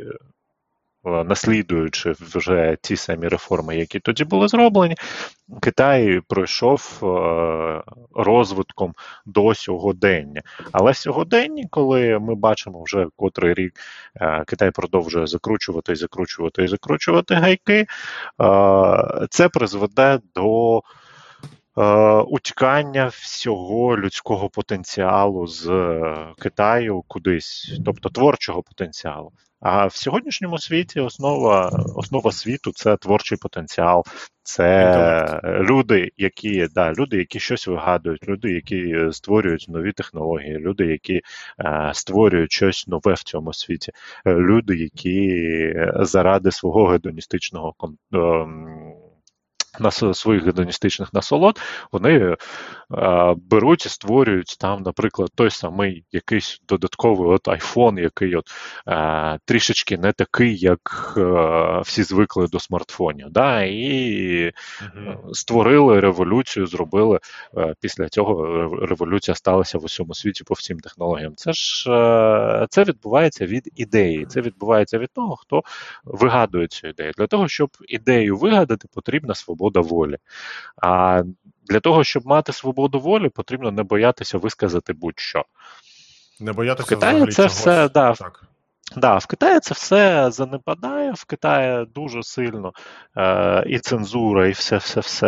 наслідуючи 1.07 2.13
вже 2.19 2.77
ті 2.81 2.95
самі 2.95 3.27
реформи, 3.27 3.77
які 3.77 3.99
тоді 3.99 4.23
були 4.23 4.47
зроблені, 4.47 4.95
Китай 5.61 6.21
пройшов 6.27 6.99
е, 7.03 7.84
розвитком 8.15 8.93
до 9.25 9.55
сьогодення. 9.55 10.41
Але 10.71 10.93
сьогодення, 10.93 11.63
коли 11.69 12.19
ми 12.19 12.35
бачимо 12.35 12.84
вже 12.84 13.07
котрий 13.15 13.53
рік 13.53 13.73
е, 14.15 14.43
Китай 14.47 14.71
продовжує 14.71 15.27
закручувати 15.27 15.91
і 15.91 15.95
закручувати 15.95 16.63
і 16.63 16.67
закручувати 16.67 17.35
гайки, 17.35 17.85
це 19.29 19.49
призведе 19.49 20.19
до. 20.35 20.81
Утікання 22.27 23.07
всього 23.07 23.97
людського 23.97 24.49
потенціалу 24.49 25.47
з 25.47 25.65
Китаю 26.39 27.03
кудись, 27.07 27.79
тобто 27.85 28.09
творчого 28.09 28.63
потенціалу. 28.63 29.31
А 29.59 29.85
в 29.85 29.93
сьогоднішньому 29.93 30.57
світі 30.57 30.99
основа 30.99 31.84
основа 31.95 32.31
світу 32.31 32.71
це 32.75 32.97
творчий 32.97 33.38
потенціал, 33.38 34.03
це 34.43 35.41
люди, 35.43 36.11
які 36.17 36.67
да, 36.75 36.93
люди, 36.93 37.17
які 37.17 37.39
щось 37.39 37.67
вигадують, 37.67 38.27
люди, 38.27 38.51
які 38.51 38.95
створюють 39.11 39.65
нові 39.69 39.91
технології, 39.91 40.57
люди, 40.57 40.85
які 40.85 41.21
е, 41.59 41.91
створюють 41.93 42.51
щось 42.51 42.88
нове 42.88 43.13
в 43.13 43.23
цьому 43.23 43.53
світі, 43.53 43.91
е, 44.25 44.34
люди, 44.34 44.75
які 44.75 45.73
заради 45.95 46.51
свого 46.51 46.85
гедоністичного 46.85 47.73
е, 48.13 48.17
на 49.79 49.91
своїх 49.91 50.45
гедоністичних 50.45 51.13
насолод, 51.13 51.59
вони 51.91 52.17
е, 52.17 52.37
беруть 53.37 53.85
і 53.85 53.89
створюють 53.89 54.57
там, 54.59 54.81
наприклад, 54.83 55.29
той 55.35 55.49
самий 55.49 56.05
якийсь 56.11 56.61
додатковий 56.67 57.29
от 57.29 57.47
iPhone, 57.47 57.99
який 57.99 58.35
от 58.35 58.45
е, 58.87 59.39
трішечки 59.45 59.97
не 59.97 60.11
такий, 60.11 60.57
як 60.57 61.13
е, 61.17 61.81
всі 61.85 62.03
звикли 62.03 62.47
до 62.47 62.59
смартфонів. 62.59 63.27
Да? 63.29 63.63
І 63.63 64.51
угу. 64.81 65.33
створили 65.33 65.99
революцію, 65.99 66.67
зробили 66.67 67.19
після 67.81 68.09
цього 68.09 68.45
революція 68.85 69.35
сталася 69.35 69.77
в 69.77 69.83
усьому 69.83 70.13
світі 70.13 70.43
по 70.43 70.53
всім 70.53 70.79
технологіям. 70.79 71.33
Це 71.35 71.53
ж 71.53 71.83
це 72.69 72.83
відбувається 72.83 73.45
від 73.45 73.69
ідеї, 73.75 74.25
це 74.25 74.41
відбувається 74.41 74.97
від 74.97 75.09
того, 75.13 75.35
хто 75.35 75.61
вигадує 76.03 76.67
цю 76.67 76.87
ідею. 76.87 77.11
Для 77.17 77.27
того, 77.27 77.47
щоб 77.47 77.69
ідею 77.87 78.37
вигадати, 78.37 78.87
потрібна 78.93 79.35
свобода 79.35 79.66
свобода 79.68 79.80
волі. 79.80 80.18
А 80.81 81.23
для 81.68 81.80
того, 81.80 82.03
щоб 82.03 82.26
мати 82.26 82.53
свободу 82.53 82.99
волі, 82.99 83.30
потрібно 83.30 83.72
не 83.72 83.84
боятися 83.84 84.38
висказати 84.38 84.94
будь-що. 84.94 85.45
Не 86.39 86.53
боятися 86.53 86.85
в 86.85 86.89
Китаї 86.89 87.26
це 87.26 87.31
чогось. 87.31 87.52
все 87.52 87.89
да, 87.89 88.14
так. 88.14 88.44
Да, 88.95 89.18
в 89.18 89.26
Китаї 89.26 89.60
це 89.60 89.73
все 89.73 90.31
занепадає, 90.31 91.11
в 91.11 91.26
Китаї 91.26 91.85
дуже 91.95 92.23
сильно 92.23 92.73
е, 93.18 93.64
і 93.68 93.80
цензура, 93.80 94.48
і 94.48 94.52
все-все-все 94.52 95.27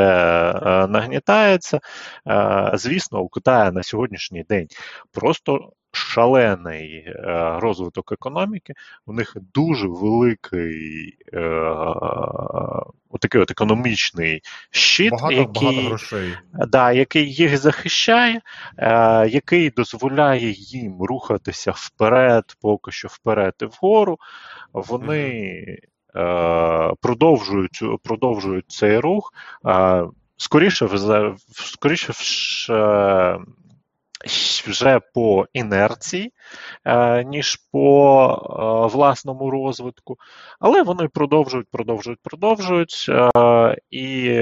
е, 0.66 0.88
нагнітається. 0.88 1.80
Е, 2.28 2.72
Звісно, 2.74 3.20
у 3.20 3.30
Китаї 3.30 3.72
на 3.72 3.84
сьогоднішній 3.84 4.44
день 4.44 4.68
просто 5.11 5.72
шалений 5.91 7.03
е, 7.07 7.14
розвиток 7.60 8.11
економіки, 8.11 8.74
у 9.06 9.14
них 9.14 9.38
дуже 9.53 9.88
великий 9.88 11.18
е, 11.34 11.40
отакий 13.10 13.41
от 13.41 13.52
економічний 13.52 14.41
щит, 14.72 15.11
багато, 15.11 15.34
який 15.34 15.66
багато 15.66 15.88
грошей. 15.88 16.34
Да, 16.53 16.91
який 16.91 17.34
їх 17.34 17.57
захищає, 17.57 18.41
е, 18.78 19.28
який 19.30 19.70
дозволяє 19.70 20.52
їм 20.52 21.02
рухатися 21.02 21.72
вперед, 21.76 22.44
поки 22.61 22.91
що 22.91 23.07
вперед 23.07 23.53
і 23.61 23.66
вгору. 23.66 24.18
Вони 24.74 25.66
mm-hmm. 26.16 26.95
продовжують 27.02 27.84
продовжують 28.03 28.66
цей 28.68 28.99
рух. 28.99 29.34
Скоріше, 30.38 30.90
скоріше 31.52 32.14
вже 34.68 35.00
по 35.14 35.46
інерції, 35.54 36.34
е, 36.86 37.24
ніж 37.24 37.56
по 37.72 38.32
е, 38.32 38.94
власному 38.94 39.50
розвитку, 39.50 40.18
але 40.60 40.84
вони 40.84 41.08
продовжують, 41.08 41.68
продовжують, 41.72 42.20
продовжують. 42.24 43.06
Е, 43.10 43.76
і 43.91 44.36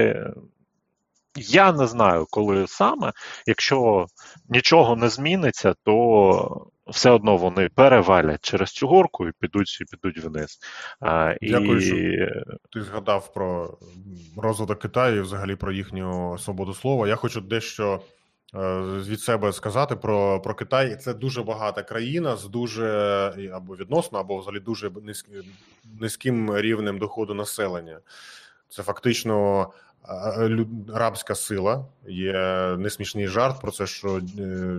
я 1.36 1.72
не 1.72 1.86
знаю, 1.86 2.26
коли 2.30 2.66
саме, 2.66 3.12
якщо 3.46 4.06
нічого 4.48 4.96
не 4.96 5.08
зміниться, 5.08 5.74
то 5.84 6.70
все 6.86 7.10
одно 7.10 7.36
вони 7.36 7.68
перевалять 7.68 8.44
через 8.44 8.70
цю 8.70 8.88
горку 8.88 9.28
і 9.28 9.32
підуть 9.40 9.78
і 9.80 9.84
підуть 9.96 10.24
вниз. 10.24 10.58
Дякую, 11.42 11.78
і... 11.78 11.80
що 11.80 11.96
ти 12.72 12.82
згадав 12.82 13.34
про 13.34 13.78
розвиток 14.36 14.78
Китаю 14.78 15.16
і 15.16 15.20
взагалі 15.20 15.56
про 15.56 15.72
їхню 15.72 16.38
свободу 16.38 16.74
слова. 16.74 17.08
Я 17.08 17.16
хочу 17.16 17.40
дещо. 17.40 18.00
Е, 18.54 18.82
від 19.08 19.20
себе 19.20 19.52
сказати 19.52 19.96
про 19.96 20.40
про 20.40 20.54
Китай. 20.54 20.96
Це 20.96 21.14
дуже 21.14 21.42
багата 21.42 21.82
країна 21.82 22.36
з 22.36 22.44
дуже 22.44 22.86
або 23.54 23.76
відносно, 23.76 24.18
або 24.18 24.38
взагалі 24.38 24.60
дуже 24.60 24.90
низьким 26.00 26.56
рівнем 26.56 26.98
доходу 26.98 27.34
населення. 27.34 28.00
Це 28.68 28.82
фактично 28.82 29.66
рабська 30.94 31.34
сила. 31.34 31.86
Є 32.06 32.32
несмішний 32.78 33.26
жарт 33.26 33.60
про 33.60 33.72
це, 33.72 33.86
що 33.86 34.20
е, 34.38 34.76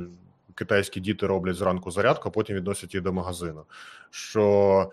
китайські 0.55 0.99
діти 0.99 1.27
роблять 1.27 1.55
зранку 1.55 1.91
зарядку, 1.91 2.29
а 2.29 2.31
потім 2.31 2.55
відносять 2.55 2.93
її 2.93 3.03
до 3.03 3.13
магазину. 3.13 3.63
Що 4.09 4.91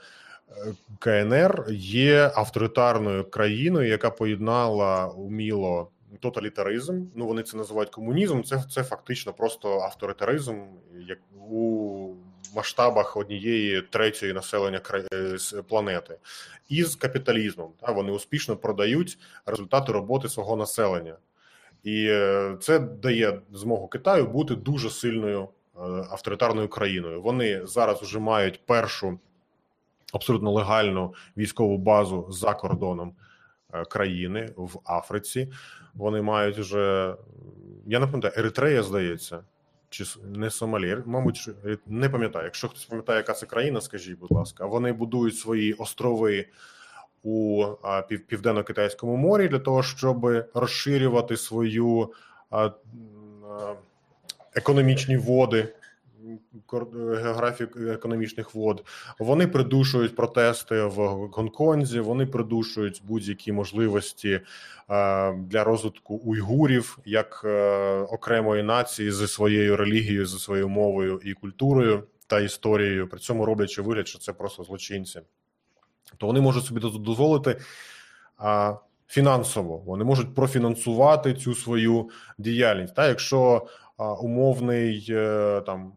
е, 0.50 0.74
КНР 0.98 1.66
є 1.70 2.32
авторитарною 2.34 3.30
країною, 3.30 3.88
яка 3.88 4.10
поєднала 4.10 5.06
уміло 5.06 5.90
тоталітаризм. 6.20 7.04
Ну 7.14 7.26
вони 7.26 7.42
це 7.42 7.56
називають 7.56 7.90
комунізм. 7.90 8.42
Це 8.42 8.64
це 8.70 8.82
фактично 8.82 9.32
просто 9.32 9.80
авторитаризм, 9.80 10.62
як 11.08 11.18
у 11.50 12.14
масштабах 12.56 13.16
однієї 13.16 13.82
третьої 13.82 14.32
населення 14.32 14.80
е, 15.12 15.38
планети, 15.68 16.18
і 16.68 16.84
з 16.84 16.96
капіталізмом. 16.96 17.72
Та 17.80 17.92
вони 17.92 18.12
успішно 18.12 18.56
продають 18.56 19.18
результати 19.46 19.92
роботи 19.92 20.28
свого 20.28 20.56
населення, 20.56 21.16
і 21.82 22.06
е, 22.08 22.56
це 22.60 22.78
дає 22.78 23.40
змогу 23.52 23.88
Китаю 23.88 24.26
бути 24.26 24.54
дуже 24.54 24.90
сильною 24.90 25.42
е, 25.42 25.80
авторитарною 26.10 26.68
країною. 26.68 27.22
Вони 27.22 27.66
зараз 27.66 28.02
вже 28.02 28.18
мають 28.18 28.66
першу 28.66 29.18
абсолютно 30.12 30.52
легальну 30.52 31.14
військову 31.36 31.78
базу 31.78 32.26
за 32.30 32.54
кордоном. 32.54 33.14
Е, 33.80 33.84
країни 33.84 34.52
в 34.56 34.78
Африці. 34.84 35.52
Вони 35.94 36.22
мають 36.22 36.58
вже, 36.58 37.14
я 37.86 37.98
не 38.00 38.06
пам'ятаю, 38.06 38.34
Еритрея, 38.36 38.82
здається. 38.82 39.40
чи 39.88 40.04
не 40.24 40.50
Сомалі, 40.50 40.98
мабуть, 41.06 41.50
не 41.86 42.08
пам'ятаю. 42.08 42.44
Якщо 42.44 42.68
хтось 42.68 42.84
пам'ятає, 42.84 43.18
яка 43.18 43.32
це 43.32 43.46
країна, 43.46 43.80
скажіть, 43.80 44.18
будь 44.18 44.30
ласка, 44.30 44.66
вони 44.66 44.92
будують 44.92 45.36
свої 45.36 45.72
острови 45.72 46.46
у 47.22 47.66
південно-китайському 48.26 49.16
морі 49.16 49.48
для 49.48 49.58
того, 49.58 49.82
щоб 49.82 50.44
розширювати 50.54 51.36
свою 51.36 52.12
економічні 54.54 55.16
води. 55.16 55.74
Географію 57.22 57.68
економічних 57.76 58.54
вод 58.54 58.84
вони 59.18 59.46
придушують 59.46 60.16
протести 60.16 60.82
в 60.82 60.94
Гонконзі. 61.32 62.00
Вони 62.00 62.26
придушують 62.26 63.02
будь-які 63.04 63.52
можливості 63.52 64.40
для 65.36 65.64
розвитку 65.64 66.14
уйгурів 66.14 66.98
як 67.04 67.42
е, 67.44 67.90
окремої 68.00 68.62
нації 68.62 69.12
зі 69.12 69.26
своєю 69.26 69.76
релігією, 69.76 70.26
зі 70.26 70.38
своєю 70.38 70.68
мовою 70.68 71.20
і 71.24 71.32
культурою 71.32 72.02
та 72.26 72.40
історією. 72.40 73.08
При 73.08 73.18
цьому 73.18 73.44
роблячи 73.44 73.82
вигляд, 73.82 74.08
що 74.08 74.18
це 74.18 74.32
просто 74.32 74.64
злочинці 74.64 75.20
то 76.18 76.26
вони 76.26 76.40
можуть 76.40 76.64
собі 76.64 76.80
дозволити 76.80 77.60
фінансово, 79.08 79.76
вони 79.76 80.04
можуть 80.04 80.34
профінансувати 80.34 81.34
цю 81.34 81.54
свою 81.54 82.10
діяльність. 82.38 82.94
Та 82.94 83.08
якщо 83.08 83.66
а, 83.96 84.12
умовний 84.12 85.06
е, 85.10 85.62
там. 85.66 85.92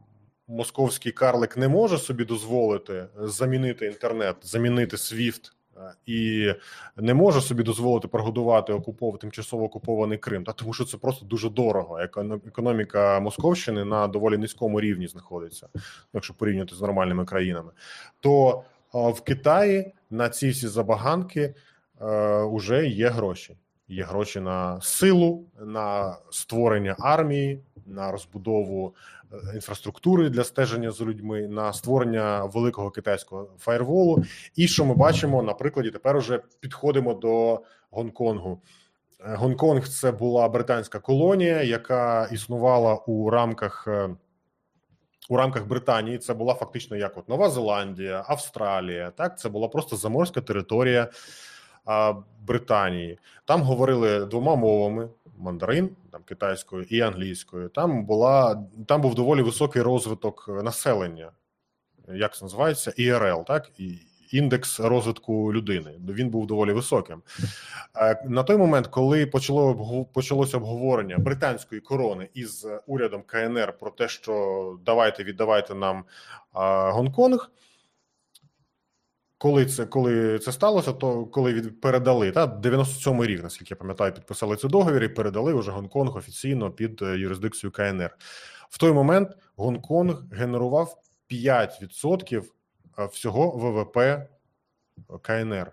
Московський 0.49 1.11
карлик 1.11 1.57
не 1.57 1.67
може 1.67 1.97
собі 1.97 2.25
дозволити 2.25 3.05
замінити 3.17 3.85
інтернет, 3.85 4.35
замінити 4.41 4.95
SWIFT 4.95 5.51
е, 5.77 5.93
і 6.05 6.51
не 6.97 7.13
може 7.13 7.41
собі 7.41 7.63
дозволити 7.63 8.07
прогодувати 8.07 8.73
окупов... 8.73 9.19
тимчасово 9.19 9.63
окупований 9.63 10.17
Крим, 10.17 10.43
та 10.43 10.51
тому 10.51 10.73
що 10.73 10.85
це 10.85 10.97
просто 10.97 11.25
дуже 11.25 11.49
дорого. 11.49 11.99
Економіка 12.47 13.19
Московщини 13.19 13.85
на 13.85 14.07
доволі 14.07 14.37
низькому 14.37 14.81
рівні 14.81 15.07
знаходиться, 15.07 15.67
якщо 16.13 16.33
порівняти 16.33 16.75
з 16.75 16.81
нормальними 16.81 17.25
країнами, 17.25 17.71
то 18.19 18.63
в 18.93 19.21
Китаї 19.21 19.93
на 20.09 20.29
ці 20.29 20.49
всі 20.49 20.67
забаганки 20.67 21.55
е, 22.01 22.87
є 22.87 23.09
гроші. 23.09 23.57
Є 23.87 24.03
гроші 24.03 24.39
на 24.39 24.81
силу, 24.81 25.45
на 25.59 26.17
створення 26.31 26.95
армії, 26.99 27.63
на 27.89 28.11
розбудову 28.11 28.95
е, 29.33 29.37
інфраструктури 29.55 30.29
для 30.29 30.43
стеження 30.43 30.91
за 30.91 31.05
людьми, 31.05 31.47
на 31.47 31.73
створення 31.73 32.45
великого 32.45 32.91
китайського 32.91 33.47
фаєрволу. 33.59 34.23
І 34.55 34.67
що 34.67 34.85
ми 34.85 34.95
бачимо 34.95 35.43
на 35.43 35.53
прикладі, 35.53 35.91
тепер 35.91 36.17
уже 36.17 36.41
підходимо 36.59 37.13
до 37.13 37.61
Гонконгу. 37.91 38.61
Е, 39.25 39.35
Гонконг 39.35 39.87
це 39.87 40.11
була 40.11 40.49
британська 40.49 40.99
колонія, 40.99 41.63
яка 41.63 42.29
існувала 42.31 42.95
у 42.95 43.29
рамках 43.29 43.87
у 45.29 45.37
рамках 45.37 45.67
Британії 45.67 46.17
це 46.17 46.33
була 46.33 46.53
фактично 46.53 46.97
як 46.97 47.17
от 47.17 47.29
Нова 47.29 47.49
Зеландія, 47.49 48.23
Австралія. 48.27 49.11
Так, 49.11 49.39
це 49.39 49.49
була 49.49 49.67
просто 49.67 49.95
заморська 49.95 50.41
територія 50.41 51.07
а, 51.85 52.13
Британії. 52.41 53.19
Там 53.45 53.61
говорили 53.61 54.25
двома 54.25 54.55
мовами: 54.55 55.09
мандарин, 55.39 55.89
там 56.11 56.23
китайською 56.23 56.83
і 56.83 57.01
англійською. 57.01 57.69
Там 57.69 58.05
була 58.05 58.63
там 58.87 59.01
був 59.01 59.15
доволі 59.15 59.41
високий 59.41 59.81
розвиток 59.81 60.49
населення. 60.63 61.31
Як 62.13 62.35
це 62.35 62.45
називається? 62.45 62.93
ІРЛ, 62.97 63.45
так 63.45 63.71
і 63.77 63.99
індекс 64.31 64.79
розвитку 64.79 65.53
людини. 65.53 65.91
Він 66.09 66.29
був 66.29 66.47
доволі 66.47 66.71
високим. 66.71 67.21
Е, 67.95 68.23
на 68.25 68.43
той 68.43 68.57
момент, 68.57 68.87
коли 68.87 69.25
почало 69.25 70.05
почалося 70.13 70.57
обговорення 70.57 71.17
британської 71.17 71.81
корони 71.81 72.29
із 72.33 72.67
урядом 72.87 73.21
КНР 73.21 73.77
про 73.77 73.91
те, 73.91 74.07
що 74.07 74.79
давайте 74.85 75.23
віддавайте 75.23 75.75
нам 75.75 76.03
Гонконг. 76.91 77.51
Коли 79.39 79.65
це 79.65 79.85
коли 79.85 80.39
це 80.39 80.51
сталося, 80.51 80.93
то 80.93 81.25
коли 81.25 81.53
від 81.53 81.81
передали 81.81 82.31
та 82.31 82.45
97-й 82.45 83.27
рік, 83.27 83.43
наскільки 83.43 83.67
я 83.73 83.75
пам'ятаю, 83.75 84.13
підписали 84.13 84.55
цей 84.55 84.69
договір 84.69 85.03
і 85.03 85.07
передали 85.07 85.53
вже 85.53 85.71
Гонконг 85.71 86.17
офіційно 86.17 86.71
під 86.71 87.01
е, 87.01 87.17
юрисдикцію 87.17 87.71
КНР. 87.71 88.17
В 88.69 88.77
той 88.77 88.91
момент 88.91 89.37
Гонконг 89.55 90.23
генерував 90.31 91.01
5% 91.31 92.43
всього 93.11 93.49
ВВП 93.49 93.97
КНР. 95.21 95.71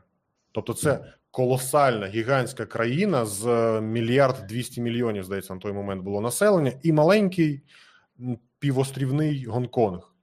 Тобто, 0.52 0.74
це 0.74 1.14
колосальна 1.30 2.06
гігантська 2.06 2.66
країна 2.66 3.26
з 3.26 3.46
мільярд 3.80 4.46
200 4.48 4.80
мільйонів, 4.80 5.24
здається, 5.24 5.54
на 5.54 5.60
той 5.60 5.72
момент 5.72 6.02
було 6.02 6.20
населення, 6.20 6.72
і 6.82 6.92
маленький 6.92 7.62
півострівний 8.58 9.44
Гонконг. 9.44 10.15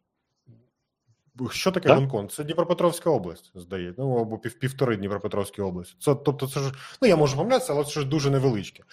Що 1.52 1.72
таке 1.72 1.88
так? 1.88 1.98
Гонконг? 1.98 2.30
Це 2.30 2.44
Дніпропетровська 2.44 3.10
область, 3.10 3.52
здається, 3.56 4.02
ну 4.02 4.16
або 4.18 4.38
пів, 4.38 4.60
півтори 4.60 4.98
Дніпропетровські 4.98 5.62
області. 5.62 5.96
Це 6.00 6.16
тобто, 6.16 6.48
це 6.48 6.60
ж 6.60 6.74
ну 7.02 7.08
я 7.08 7.16
можу 7.16 7.38
помилятися, 7.38 7.74
але 7.74 7.84
це 7.84 7.92
ж 7.92 8.06
дуже 8.06 8.30
невеличке. 8.30 8.84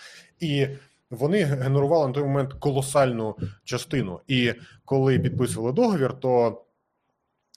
І 0.40 0.68
вони 1.10 1.44
генерували 1.44 2.06
на 2.06 2.12
той 2.12 2.22
момент 2.22 2.52
колосальну 2.52 3.36
частину. 3.64 4.20
І 4.26 4.54
коли 4.84 5.18
підписували 5.18 5.72
договір, 5.72 6.20
то 6.20 6.62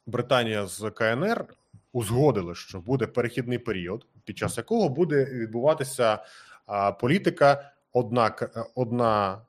Британія 0.08 0.68
з 0.68 0.92
КНР 0.92 1.46
узгодили, 1.94 2.56
що 2.56 2.80
буде 2.80 3.08
перехідний 3.08 3.58
період, 3.58 4.06
під 4.24 4.38
час 4.38 4.58
якого 4.58 4.90
буде 4.90 5.26
відбуватися 5.26 6.20
політика. 7.00 7.72
Однак 7.94 8.70
одна 8.76 9.42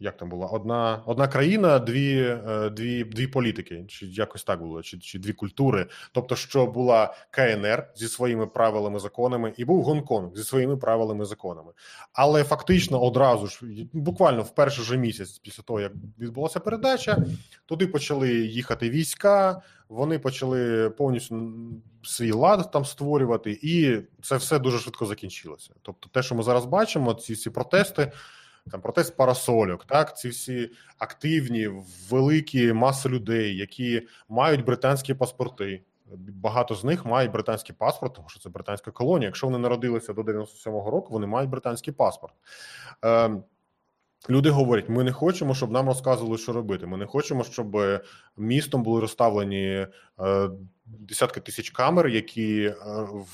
як 0.00 0.16
там 0.16 0.28
була 0.28 0.46
одна 0.46 1.02
одна 1.06 1.28
країна, 1.28 1.78
дві 1.78 2.38
е, 2.46 2.70
дві 2.70 3.04
дві 3.04 3.26
політики, 3.26 3.84
чи 3.88 4.06
якось 4.06 4.44
так 4.44 4.60
було, 4.60 4.82
чи 4.82 4.98
чи 4.98 5.18
дві 5.18 5.32
культури. 5.32 5.86
Тобто, 6.12 6.36
що 6.36 6.66
була 6.66 7.14
КНР 7.30 7.88
зі 7.94 8.08
своїми 8.08 8.46
правилами 8.46 9.00
законами, 9.00 9.52
і 9.56 9.64
був 9.64 9.82
Гонконг 9.82 10.36
зі 10.36 10.44
своїми 10.44 10.76
правилами 10.76 11.24
законами. 11.24 11.72
Але 12.12 12.44
фактично 12.44 13.02
одразу 13.02 13.46
ж 13.46 13.60
буквально 13.92 14.42
в 14.42 14.54
перший 14.54 14.84
же 14.84 14.96
місяць, 14.96 15.38
після 15.38 15.62
того 15.62 15.80
як 15.80 15.92
відбулася 16.18 16.60
передача, 16.60 17.24
туди 17.66 17.86
почали 17.86 18.32
їхати 18.32 18.90
війська. 18.90 19.62
Вони 19.88 20.18
почали 20.18 20.90
повністю 20.90 21.52
свій 22.02 22.32
лад 22.32 22.70
там 22.70 22.84
створювати, 22.84 23.58
і 23.62 23.98
це 24.22 24.36
все 24.36 24.58
дуже 24.58 24.78
швидко 24.78 25.06
закінчилося. 25.06 25.70
Тобто, 25.82 26.08
те, 26.08 26.22
що 26.22 26.34
ми 26.34 26.42
зараз 26.42 26.64
бачимо, 26.64 27.14
ці 27.14 27.32
всі 27.32 27.50
протести 27.50 28.12
там 28.70 28.80
протест 28.80 29.16
парасольок, 29.16 29.84
так 29.84 30.18
ці 30.18 30.28
всі 30.28 30.70
активні, 30.98 31.70
великі 32.10 32.72
маси 32.72 33.08
людей, 33.08 33.56
які 33.56 34.02
мають 34.28 34.64
британські 34.64 35.14
паспорти. 35.14 35.82
Багато 36.16 36.74
з 36.74 36.84
них 36.84 37.06
мають 37.06 37.32
британський 37.32 37.74
паспорт, 37.78 38.14
тому 38.14 38.28
що 38.28 38.40
це 38.40 38.48
британська 38.48 38.90
колонія. 38.90 39.28
Якщо 39.28 39.46
вони 39.46 39.58
народилися 39.58 40.12
до 40.12 40.22
97-го 40.22 40.90
року, 40.90 41.12
вони 41.12 41.26
мають 41.26 41.50
британський 41.50 41.92
паспорт. 41.92 42.34
Е, 43.04 43.30
Люди 44.28 44.50
говорять: 44.50 44.88
ми 44.88 45.04
не 45.04 45.12
хочемо, 45.12 45.54
щоб 45.54 45.70
нам 45.70 45.86
розказували, 45.86 46.38
що 46.38 46.52
робити. 46.52 46.86
Ми 46.86 46.96
не 46.96 47.06
хочемо, 47.06 47.44
щоб 47.44 47.76
містом 48.36 48.82
були 48.82 49.00
розставлені 49.00 49.86
е, 50.20 50.50
десятки 50.86 51.40
тисяч 51.40 51.70
камер, 51.70 52.08
які 52.08 52.62
е, 52.62 52.74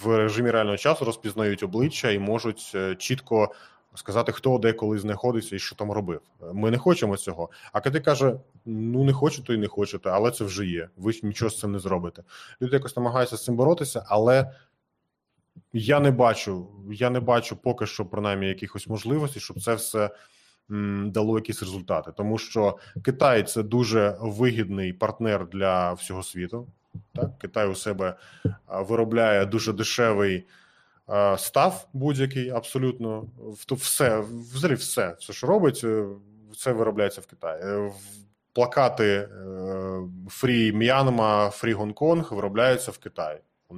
в 0.03 0.17
режимі 0.17 0.51
реального 0.51 0.77
часу 0.77 1.05
розпізнають 1.05 1.63
обличчя 1.63 2.11
і 2.11 2.19
можуть 2.19 2.73
е, 2.75 2.95
чітко 2.95 3.55
сказати, 3.97 4.33
хто 4.33 4.59
де 4.59 4.73
коли 4.73 4.99
знаходиться 4.99 5.57
і 5.57 5.59
що 5.59 5.77
там 5.77 5.93
робив. 5.93 6.21
Ми 6.53 6.71
не 6.71 6.79
хочемо 6.79 7.17
цього. 7.17 7.51
А 7.73 7.81
коли 7.81 8.01
каже: 8.01 8.37
ну 8.65 9.05
не 9.05 9.13
хочу, 9.13 9.43
то 9.43 9.53
й 9.53 9.57
не 9.57 9.67
хочете, 9.67 10.11
але 10.11 10.31
це 10.31 10.45
вже 10.45 10.67
є. 10.67 10.89
Ви 10.97 11.13
нічого 11.23 11.51
з 11.51 11.59
цим 11.59 11.73
не 11.73 11.79
зробите. 11.79 12.23
Люди 12.63 12.77
якось 12.77 12.97
намагаються 12.97 13.37
з 13.37 13.45
цим 13.45 13.57
боротися, 13.57 14.05
але 14.07 14.53
я 15.73 16.01
не 16.01 16.11
бачу, 16.11 16.69
я 16.91 17.11
не 17.11 17.21
бачу 17.21 17.57
поки 17.57 17.87
що 17.87 18.07
принаймні 18.07 18.49
якихось 18.49 18.89
можливостей, 18.89 19.43
щоб 19.43 19.63
це 19.63 19.75
все. 19.75 20.11
Дало 21.05 21.39
якісь 21.39 21.63
результати, 21.63 22.13
тому 22.17 22.39
що 22.39 22.79
Китай 23.05 23.43
це 23.43 23.63
дуже 23.63 24.17
вигідний 24.21 24.93
партнер 24.93 25.49
для 25.49 25.93
всього 25.93 26.23
світу. 26.23 26.67
Так, 27.15 27.39
Китай 27.39 27.69
у 27.69 27.75
себе 27.75 28.17
виробляє 28.67 29.47
дуже 29.47 29.73
дешевий 29.73 30.47
став 31.37 31.89
будь-який 31.93 32.51
абсолютно 32.51 33.27
все, 33.71 34.21
взагалі 34.53 34.75
все, 34.75 35.17
все, 35.21 35.33
що 35.33 35.47
робить, 35.47 35.85
це 36.59 36.73
виробляється 36.73 37.21
в 37.21 37.27
Китаї. 37.27 37.63
Е, 37.63 37.93
плакати 38.53 39.29
Фрі 40.29 40.73
М'янма, 40.73 41.51
Фрі 41.51 41.73
Гонконг 41.73 42.35
виробляються 42.35 42.91
в 42.91 42.99
Китаї. 42.99 43.39
У 43.69 43.75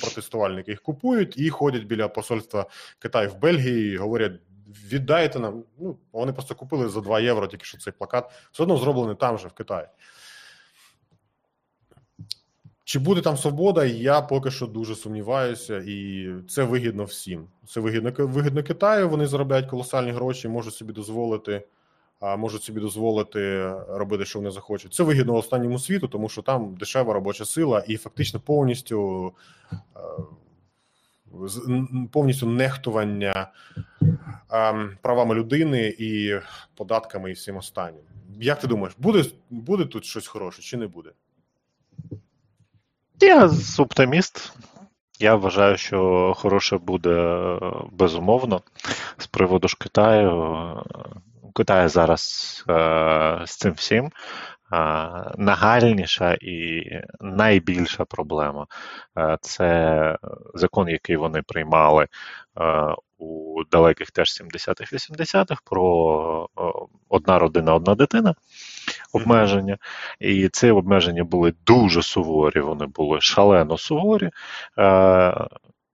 протестувальники 0.00 0.70
їх 0.70 0.82
купують 0.82 1.38
і 1.38 1.50
ходять 1.50 1.84
біля 1.84 2.08
посольства 2.08 2.66
Китаю 2.98 3.30
в 3.30 3.38
Бельгії 3.38 3.94
і 3.94 3.96
говорять: 3.96 4.32
віддайте 4.92 5.38
нам. 5.38 5.64
Ну 5.78 5.98
вони 6.12 6.32
просто 6.32 6.54
купили 6.54 6.88
за 6.88 7.00
2 7.00 7.20
євро, 7.20 7.46
тільки 7.46 7.64
що 7.64 7.78
цей 7.78 7.92
плакат 7.92 8.30
все 8.52 8.62
одно 8.62 8.76
зроблений 8.76 9.16
там 9.16 9.38
же 9.38 9.48
в 9.48 9.52
Китаї. 9.52 9.86
Чи 12.88 12.98
буде 12.98 13.20
там 13.20 13.36
свобода? 13.36 13.84
Я 13.84 14.20
поки 14.20 14.50
що 14.50 14.66
дуже 14.66 14.96
сумніваюся, 14.96 15.82
і 15.86 16.28
це 16.48 16.62
вигідно 16.62 17.04
всім. 17.04 17.46
Це 17.66 17.80
вигідно 17.80 18.12
вигідно 18.18 18.62
Китаю. 18.62 19.08
Вони 19.08 19.26
заробляють 19.26 19.66
колосальні 19.66 20.10
гроші, 20.10 20.48
можуть 20.48 20.74
собі 20.74 20.92
дозволити, 20.92 21.66
можуть 22.38 22.62
собі 22.62 22.80
дозволити 22.80 23.72
робити, 23.88 24.24
що 24.24 24.38
вони 24.38 24.50
захочуть. 24.50 24.94
Це 24.94 25.02
вигідно 25.02 25.34
останньому 25.34 25.78
світу, 25.78 26.08
тому 26.08 26.28
що 26.28 26.42
там 26.42 26.74
дешева 26.74 27.14
робоча 27.14 27.44
сила, 27.44 27.84
і 27.88 27.96
фактично 27.96 28.40
повністю 28.40 29.32
повністю 32.12 32.46
нехтування 32.46 33.50
правами 35.02 35.34
людини 35.34 35.94
і 35.98 36.34
податками 36.74 37.30
і 37.30 37.34
всім 37.34 37.56
останнім. 37.56 38.02
Як 38.40 38.60
ти 38.60 38.66
думаєш, 38.66 38.94
буде 38.98 39.24
буде 39.50 39.84
тут 39.84 40.04
щось 40.04 40.26
хороше 40.26 40.62
чи 40.62 40.76
не 40.76 40.86
буде? 40.86 41.10
Я 43.20 43.50
оптиміст. 43.78 44.52
Я 45.18 45.34
вважаю, 45.34 45.76
що 45.76 46.32
хороше 46.36 46.78
буде 46.78 47.38
безумовно. 47.92 48.60
З 49.16 49.26
приводу 49.26 49.68
ж 49.68 49.76
Китаю. 49.80 50.82
Китай 51.54 51.88
зараз 51.88 52.64
е, 52.68 53.42
з 53.46 53.56
цим 53.56 53.72
всім 53.72 54.04
е, 54.04 54.10
нагальніша 55.36 56.36
і 56.40 56.82
найбільша 57.20 58.04
проблема 58.04 58.66
е, 59.18 59.38
це 59.40 60.18
закон, 60.54 60.88
який 60.88 61.16
вони 61.16 61.42
приймали 61.42 62.04
е, 62.04 62.08
у 63.18 63.62
далеких 63.70 64.10
теж 64.10 64.28
70-х, 64.28 64.92
80-х 64.92 65.62
про 65.64 66.48
одна 67.08 67.38
родина, 67.38 67.74
одна 67.74 67.94
дитина 67.94 68.34
обмеження. 69.12 69.78
І 70.20 70.48
ці 70.48 70.70
обмеження 70.70 71.24
були 71.24 71.54
дуже 71.66 72.02
суворі, 72.02 72.60
вони 72.60 72.86
були 72.86 73.20
шалено 73.20 73.78
суворі. 73.78 74.30
Е, 74.78 75.48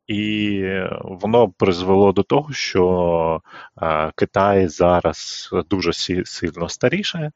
і 0.07 0.62
воно 1.03 1.49
призвело 1.49 2.12
до 2.12 2.23
того, 2.23 2.53
що 2.53 3.43
е, 3.82 4.12
Китай 4.16 4.69
зараз 4.69 5.51
дуже 5.70 5.93
сильно 6.24 6.69
старішає, 6.69 7.32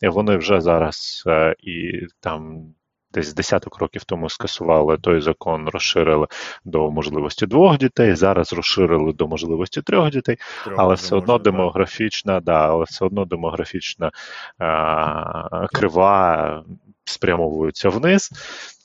і 0.00 0.08
вони 0.08 0.36
вже 0.36 0.60
зараз 0.60 1.24
е, 1.26 1.54
і 1.58 2.06
там 2.20 2.66
десь 3.12 3.34
десяток 3.34 3.78
років 3.78 4.04
тому 4.04 4.28
скасували 4.28 4.98
той 4.98 5.20
закон, 5.20 5.68
розширили 5.68 6.26
до 6.64 6.90
можливості 6.90 7.46
двох 7.46 7.78
дітей. 7.78 8.14
Зараз 8.14 8.52
розширили 8.52 9.12
до 9.12 9.28
можливості 9.28 9.82
трьох 9.82 10.10
дітей, 10.10 10.36
Трьох 10.64 10.78
але 10.78 10.94
все 10.94 11.16
одно 11.16 11.38
демографічна, 11.38 12.40
да, 12.40 12.68
але 12.68 12.84
все 12.84 13.04
одно 13.04 13.24
демографічна 13.24 14.10
а, 14.58 15.66
крива 15.66 16.64
спрямовується 17.04 17.88
вниз. 17.88 18.30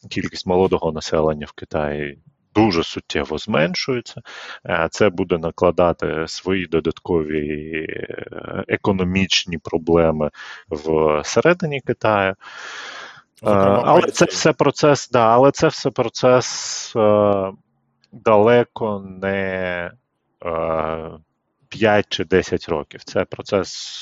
Кількість 0.09 0.47
молодого 0.47 0.91
населення 0.91 1.45
в 1.45 1.51
Китаї. 1.51 2.19
Дуже 2.55 2.83
суттєво 2.83 3.37
зменшується, 3.37 4.21
це 4.91 5.09
буде 5.09 5.37
накладати 5.37 6.25
свої 6.27 6.67
додаткові 6.67 7.71
е, 7.89 8.63
економічні 8.67 9.57
проблеми 9.57 10.29
всередині 11.21 11.81
Китаю. 11.81 12.35
Зокрема, 13.41 13.79
е, 13.79 13.83
але 13.85 14.01
це 14.01 14.25
все 14.25 14.53
процес, 14.53 15.09
да, 15.09 15.27
але 15.27 15.51
це 15.51 15.67
все 15.67 15.91
процес 15.91 16.93
е, 16.95 17.51
далеко 18.11 19.05
не 19.21 19.91
е, 20.45 21.11
5 21.69 22.05
чи 22.09 22.25
10 22.25 22.69
років. 22.69 23.03
Це 23.03 23.25
процес 23.25 23.99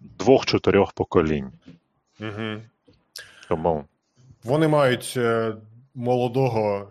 двох-чотирьох 0.00 0.92
поколінь. 0.92 1.52
Угу. 2.20 2.62
Тому 3.48 3.84
вони 4.44 4.68
мають 4.68 5.14
е, 5.16 5.54
молодого 5.94 6.90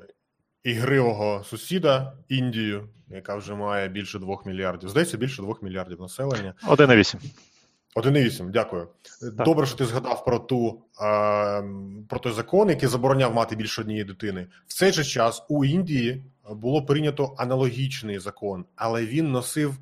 ігривого 0.64 1.44
сусіда 1.44 2.14
Індію, 2.30 2.90
яка 3.10 3.36
вже 3.36 3.56
має 3.56 3.88
більше 3.88 4.20
2 4.20 4.38
мільярдів. 4.45 4.90
Здається, 4.90 5.18
більше 5.18 5.41
2 5.41 5.56
мільярдів 5.62 6.02
населення. 6.02 6.53
1,8. 6.68 7.16
1,8, 7.95 8.49
дякую. 8.49 8.88
Так. 9.22 9.45
Добре, 9.45 9.65
що 9.65 9.77
ти 9.77 9.85
згадав 9.85 10.26
про 10.26 10.39
ту 10.39 10.81
про 12.09 12.19
той 12.19 12.34
закон, 12.34 12.69
який 12.69 12.89
забороняв 12.89 13.34
мати 13.34 13.55
більше 13.55 13.81
однієї 13.81 14.05
дитини. 14.05 14.47
В 14.67 14.73
цей 14.73 14.91
же 14.91 15.03
час 15.03 15.43
у 15.49 15.65
Індії 15.65 16.23
було 16.49 16.85
прийнято 16.85 17.35
аналогічний 17.38 18.19
закон, 18.19 18.65
але 18.76 19.05
він 19.05 19.31
носив 19.31 19.77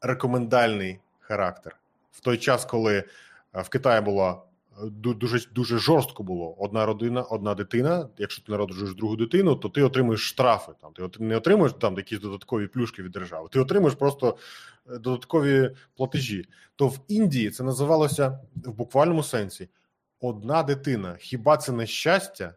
рекомендальний 0.00 0.98
характер 1.20 1.76
в 2.12 2.20
той 2.20 2.38
час, 2.38 2.64
коли 2.64 3.04
в 3.54 3.68
Китаї 3.68 4.00
була 4.00 4.42
дуже 4.82 5.48
дуже 5.54 5.78
жорстко 5.78 6.22
було. 6.22 6.54
Одна 6.58 6.86
родина, 6.86 7.22
одна 7.22 7.54
дитина. 7.54 8.08
Якщо 8.18 8.42
ти 8.42 8.52
народжуєш 8.52 8.94
другу 8.94 9.16
дитину, 9.16 9.54
то 9.54 9.68
ти 9.68 9.82
отримуєш 9.82 10.28
штрафи. 10.28 10.72
Там 10.80 11.08
ти 11.10 11.24
не 11.24 11.36
отримуєш 11.36 11.72
там 11.72 11.96
якісь 11.96 12.20
додаткові 12.20 12.66
плюшки 12.66 13.02
від 13.02 13.12
держави. 13.12 13.48
Ти 13.52 13.60
отримуєш 13.60 13.94
просто 13.94 14.36
е, 14.90 14.98
додаткові 14.98 15.70
платежі. 15.96 16.44
То 16.76 16.88
в 16.88 16.98
Індії 17.08 17.50
це 17.50 17.64
називалося 17.64 18.38
в 18.64 18.72
буквальному 18.72 19.22
сенсі 19.22 19.68
одна 20.20 20.62
дитина. 20.62 21.16
Хіба 21.18 21.56
це 21.56 21.72
не 21.72 21.86
щастя? 21.86 22.54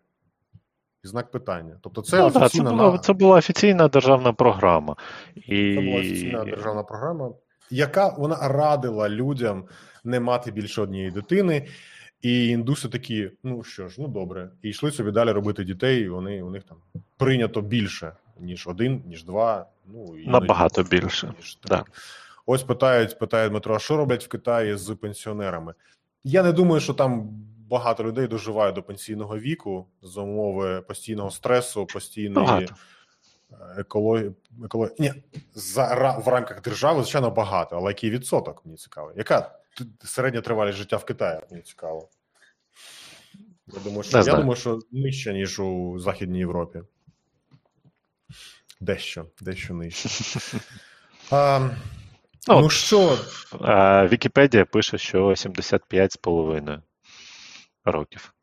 І 1.04 1.08
знак 1.08 1.32
питання. 1.32 1.78
Тобто, 1.82 2.02
це 2.02 2.18
ну, 2.18 2.26
офіційна 2.26 2.70
це 2.70 2.76
була, 2.76 2.98
це 2.98 3.14
була 3.14 3.38
офіційна 3.38 3.88
державна 3.88 4.34
програма. 4.34 4.96
І... 5.36 5.76
Це 5.76 5.82
була 5.82 6.00
офіційна 6.00 6.44
державна 6.44 6.84
програма, 6.84 7.32
яка 7.70 8.08
вона 8.18 8.48
радила 8.48 9.10
людям 9.10 9.66
не 10.04 10.20
мати 10.20 10.52
більше 10.52 10.82
однієї 10.82 11.12
дитини. 11.12 11.68
І 12.22 12.48
індуси 12.48 12.90
такі, 12.90 13.32
ну 13.44 13.64
що 13.64 13.90
ж, 13.90 14.02
ну 14.02 14.08
добре, 14.08 14.50
і 14.62 14.70
йшли 14.70 14.92
собі 14.92 15.12
далі 15.12 15.32
робити 15.32 15.64
дітей. 15.64 16.02
і 16.02 16.10
Вони 16.10 16.42
у 16.42 16.50
них 16.50 16.64
там 16.64 16.78
прийнято 17.18 17.62
більше 17.62 18.12
ніж 18.40 18.68
один, 18.68 19.04
ніж 19.06 19.24
два. 19.24 19.66
Ну 19.86 20.18
і 20.18 20.28
набагато 20.28 20.84
більше. 20.84 21.34
Ніж 21.38 21.58
да. 21.68 21.84
Ось 22.46 22.64
питають, 22.64 23.20
питає 23.20 23.50
Дмитро, 23.50 23.76
а 23.76 23.80
що 23.80 23.98
роблять 23.98 24.26
в 24.26 24.28
Китаї 24.28 24.76
з 24.78 24.96
пенсіонерами? 24.96 25.74
Я 26.24 26.44
не 26.44 26.52
думаю, 26.52 26.82
що 26.82 26.94
там 26.94 27.30
багато 27.70 28.04
людей 28.04 28.28
доживають 28.28 28.76
до 28.76 28.84
пенсійного 28.84 29.38
віку 29.40 29.88
за 30.02 30.22
умови 30.22 30.82
постійного 30.82 31.32
стресу, 31.32 31.86
постійної 31.86 32.68
екології. 33.78 34.32
Екологі... 34.66 34.92
Ні, 35.00 35.14
за 35.54 36.18
в 36.26 36.28
рамках 36.28 36.62
держави, 36.62 37.02
звичайно, 37.02 37.32
багато, 37.32 37.76
але 37.76 37.88
який 37.88 38.10
відсоток 38.10 38.66
мені 38.66 38.78
цікаво? 38.78 39.12
Яка 39.16 39.60
середня 40.04 40.42
тривалість 40.42 40.78
життя 40.78 40.98
в 40.98 41.06
Китаї, 41.06 41.42
мені 41.52 41.64
цікаво. 41.64 42.10
Я 43.68 43.80
думаю, 43.80 44.04
що 44.04 44.18
я 44.18 44.36
думаю, 44.36 44.56
що 44.56 44.80
нижче, 44.92 45.34
ніж 45.34 45.60
у 45.60 46.00
Західній 46.00 46.40
Європі. 46.40 46.80
Дещо, 48.82 49.26
дещо 49.42 49.74
нижче. 49.74 50.10
А, 51.32 51.70
Ну, 52.48 52.62
ну 52.62 52.70
що? 52.70 53.18
Вікіпедія 54.12 54.66
пише, 54.66 54.98
що 54.98 55.28
75,5 55.28 56.82
років. 57.86 58.34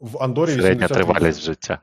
В 0.00 0.22
Андорі 0.22 0.50
Середня 0.54 0.88
тривалість 0.88 1.40
життя. 1.40 1.80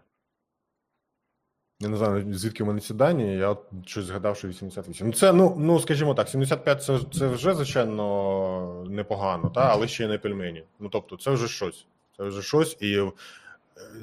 Я 1.81 1.89
не 1.89 1.97
знаю, 1.97 2.33
звідки 2.33 2.63
в 2.63 2.67
мене 2.67 2.79
ці 2.79 2.93
дані, 2.93 3.37
я 3.37 3.57
щось 3.85 4.05
згадав, 4.05 4.37
що 4.37 4.47
88. 4.47 5.07
Ну, 5.07 5.13
це, 5.13 5.33
ну, 5.33 5.55
ну 5.57 5.79
скажімо 5.79 6.13
так, 6.13 6.29
75 6.29 6.83
це 6.83 6.99
це 7.11 7.27
вже, 7.27 7.53
звичайно, 7.53 8.85
непогано, 8.89 9.49
та? 9.49 9.61
але 9.61 9.87
ще 9.87 10.03
й 10.03 10.07
не 10.07 10.17
пельмені. 10.17 10.63
Ну, 10.79 10.89
тобто, 10.89 11.17
це 11.17 11.31
вже 11.31 11.47
щось. 11.47 11.85
Це 12.17 12.23
вже 12.23 12.41
щось. 12.41 12.77
І 12.79 12.97
е, 12.97 13.11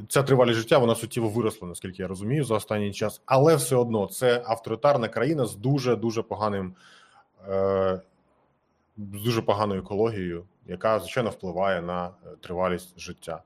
ця 0.08 0.22
тривалість 0.22 0.58
життя, 0.58 0.78
вона 0.78 0.94
суттєво 0.94 1.28
виросла, 1.28 1.68
наскільки 1.68 2.02
я 2.02 2.08
розумію, 2.08 2.44
за 2.44 2.54
останній 2.54 2.92
час. 2.92 3.22
Але 3.26 3.56
все 3.56 3.76
одно 3.76 4.06
це 4.06 4.42
авторитарна 4.46 5.08
країна 5.08 5.46
з 5.46 5.56
дуже-дуже 5.56 6.22
поганим, 6.22 6.74
е, 7.48 8.00
з 8.98 9.22
дуже 9.24 9.42
поганою 9.42 9.80
екологією, 9.80 10.44
яка, 10.66 10.98
звичайно, 10.98 11.30
впливає 11.30 11.82
на 11.82 12.06
е, 12.06 12.10
тривалість 12.40 13.00
життя. 13.00 13.42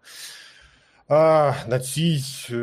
А, 1.10 1.54
На 1.68 1.80
цій 1.80 2.22
е, 2.50 2.54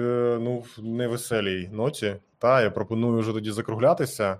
ну, 0.41 0.63
невеселій 0.77 1.69
ноті. 1.71 2.15
Та 2.37 2.61
я 2.61 2.71
пропоную 2.71 3.19
вже 3.19 3.33
тоді 3.33 3.51
закруглятися. 3.51 4.39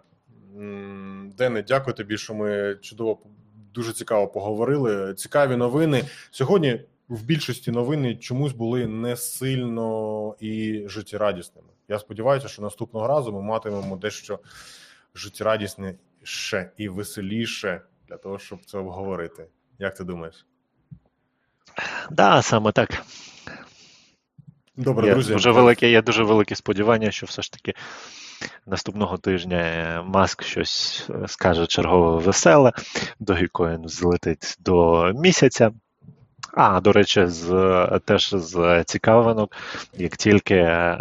Дене, 1.37 1.63
дякую 1.67 1.93
тобі, 1.93 2.17
що 2.17 2.33
ми 2.33 2.77
чудово 2.81 3.19
дуже 3.73 3.93
цікаво 3.93 4.27
поговорили. 4.27 5.13
Цікаві 5.13 5.55
новини 5.55 6.03
сьогодні. 6.31 6.81
В 7.09 7.23
більшості 7.23 7.71
новини 7.71 8.15
чомусь 8.15 8.53
були 8.53 8.87
не 8.87 9.15
сильно 9.15 10.35
і 10.39 10.83
життєрадісними. 10.87 11.67
Я 11.87 11.99
сподіваюся, 11.99 12.47
що 12.47 12.61
наступного 12.61 13.07
разу 13.07 13.31
ми 13.31 13.41
матимемо 13.41 13.97
дещо 13.97 14.39
життєрадісніше 15.15 16.71
і 16.77 16.89
веселіше 16.89 17.81
для 18.07 18.17
того, 18.17 18.39
щоб 18.39 18.65
це 18.65 18.77
обговорити. 18.77 19.45
Як 19.79 19.95
ти 19.95 20.03
думаєш? 20.03 20.45
Да, 22.11 22.41
саме 22.41 22.71
так. 22.71 23.03
Добре, 24.77 25.07
є 25.07 25.13
друзі. 25.13 25.33
Дуже 25.33 25.51
велике, 25.51 25.89
є 25.89 26.01
дуже 26.01 26.23
велике 26.23 26.55
сподівання, 26.55 27.11
що 27.11 27.25
все 27.25 27.41
ж 27.41 27.51
таки 27.51 27.73
наступного 28.65 29.17
тижня 29.17 30.03
Маск 30.07 30.43
щось 30.43 31.07
е, 31.09 31.27
скаже 31.27 31.67
чергове 31.67 32.23
веселе, 32.23 32.71
Dogecoin 33.19 33.87
злетить 33.87 34.55
до 34.59 35.05
місяця. 35.15 35.71
А, 36.53 36.81
до 36.81 36.91
речі, 36.91 37.25
з 37.25 37.99
теж 38.05 38.29
з 38.33 38.83
цікавинок, 38.83 39.55
як 39.93 40.17
тільки 40.17 40.55
е, 40.55 40.97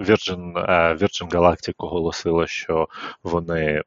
Virgin, 0.00 0.58
е, 0.58 0.94
Virgin 0.94 1.30
Galactic 1.30 1.74
оголосила, 1.76 2.46
що 2.46 2.88
вони 3.22 3.60
е, 3.60 3.82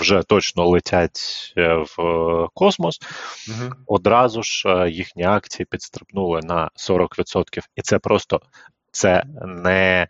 вже 0.00 0.22
точно 0.22 0.68
летять 0.68 1.52
е, 1.56 1.84
в 1.96 2.48
космос, 2.54 3.00
Угу. 3.48 3.72
одразу 3.86 4.42
ж 4.42 4.68
е, 4.68 4.90
їхні 4.90 5.24
акції 5.24 5.66
підстрибнули 5.70 6.40
на 6.42 6.70
40%. 6.76 7.60
І 7.76 7.82
це 7.82 7.98
просто 7.98 8.40
це 8.92 9.24
не 9.46 10.06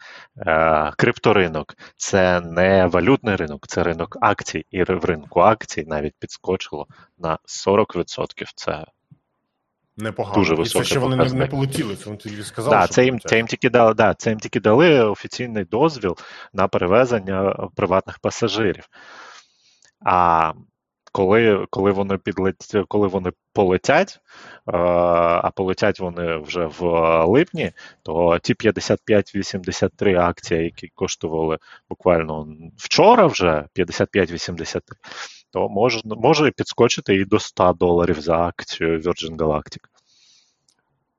е, 0.47 0.93
крипторинок, 0.97 1.74
це 1.97 2.40
не 2.40 2.86
валютний 2.86 3.36
ринок, 3.36 3.66
це 3.66 3.82
ринок 3.82 4.16
акцій. 4.20 4.64
І 4.70 4.82
в 4.82 5.05
ринку 5.05 5.40
акцій 5.40 5.85
навіть 5.89 6.14
підскочило 6.18 6.86
на 7.18 7.39
40%. 7.47 8.44
Це 8.55 8.85
Непогано. 9.96 10.34
Дуже 10.34 10.54
І 10.62 10.64
це 10.64 10.84
ще 10.84 10.98
вони 10.98 11.16
не, 11.16 11.24
не 11.24 11.46
полетіли, 11.46 11.96
це 11.96 12.04
вони 12.04 12.16
тільки 12.16 12.42
сказали, 12.42 12.76
да, 12.76 12.84
що 12.84 12.94
це 12.94 13.04
їм, 13.04 13.20
це 13.20 13.36
їм 13.36 13.46
тільки 13.46 13.70
дали, 13.70 13.94
да, 13.94 14.14
це 14.14 14.30
їм 14.30 14.38
тільки 14.38 14.60
дали 14.60 15.04
офіційний 15.04 15.64
дозвіл 15.64 16.16
на 16.52 16.68
перевезення 16.68 17.68
приватних 17.76 18.18
пасажирів. 18.18 18.88
А 20.04 20.52
коли, 21.12 21.66
коли 21.70 21.90
вони 21.90 22.18
підлет... 22.18 22.56
коли 22.88 23.08
вони 23.08 23.32
полетять, 23.52 24.20
е, 24.66 24.76
а 25.42 25.50
полетять 25.50 26.00
вони 26.00 26.36
вже 26.36 26.66
в 26.66 26.82
липні, 27.26 27.72
то 28.02 28.38
ті 28.38 28.54
55-83 28.54 30.18
акції, 30.20 30.64
які 30.64 30.88
коштували 30.94 31.58
буквально 31.88 32.46
вчора 32.76 33.26
вже 33.26 33.64
55-83, 33.76 34.80
то 35.51 35.68
може, 35.68 36.01
може 36.05 36.51
підскочити 36.51 37.14
і 37.14 37.24
до 37.24 37.39
100 37.39 37.72
доларів 37.72 38.20
за 38.20 38.39
акцію 38.39 39.01
Virgin 39.01 39.36
Galactic. 39.36 39.81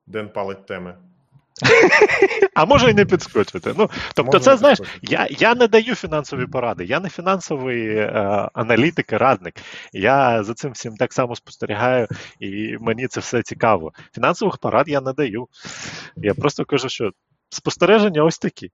Ден 0.06 0.28
палить 0.28 0.66
теми. 0.66 0.94
А 2.54 2.64
може 2.64 2.90
і 2.90 2.94
не 2.94 3.04
підскочити. 3.04 3.74
Ну, 3.78 3.90
тобто, 4.14 4.38
це 4.38 4.56
знаєш, 4.56 4.78
я, 5.02 5.28
я 5.30 5.54
не 5.54 5.68
даю 5.68 5.94
фінансові 5.94 6.46
поради, 6.46 6.84
я 6.84 7.00
не 7.00 7.08
фінансовий 7.08 7.96
е, 7.96 8.08
аналітик 8.52 9.12
і 9.12 9.16
радник. 9.16 9.54
Я 9.92 10.42
за 10.42 10.54
цим 10.54 10.72
всім 10.72 10.96
так 10.96 11.12
само 11.12 11.36
спостерігаю, 11.36 12.08
і 12.40 12.76
мені 12.80 13.06
це 13.06 13.20
все 13.20 13.42
цікаво. 13.42 13.92
Фінансових 14.14 14.58
порад 14.58 14.88
я 14.88 15.00
не 15.00 15.12
даю. 15.12 15.48
Я 16.16 16.34
просто 16.34 16.64
кажу, 16.64 16.88
що 16.88 17.10
спостереження 17.48 18.24
ось 18.24 18.38
такі. 18.38 18.70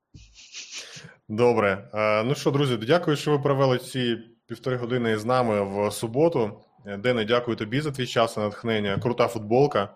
Добре. 1.29 1.89
Е, 1.95 2.25
Ну 2.25 2.35
що, 2.35 2.51
друзі, 2.51 2.77
дякую, 2.77 3.17
що 3.17 3.31
ви 3.31 3.39
провели 3.39 3.79
ці 3.79 4.19
півтори 4.49 4.77
години 4.77 5.19
з 5.19 5.25
нами 5.25 5.63
в 5.63 5.93
суботу. 5.93 6.61
Дене, 6.99 7.25
дякую 7.25 7.57
тобі 7.57 7.81
за 7.81 7.91
твій 7.91 8.07
час 8.07 8.37
і 8.37 8.41
натхнення. 8.41 8.99
Крута 9.03 9.29
футболка. 9.29 9.89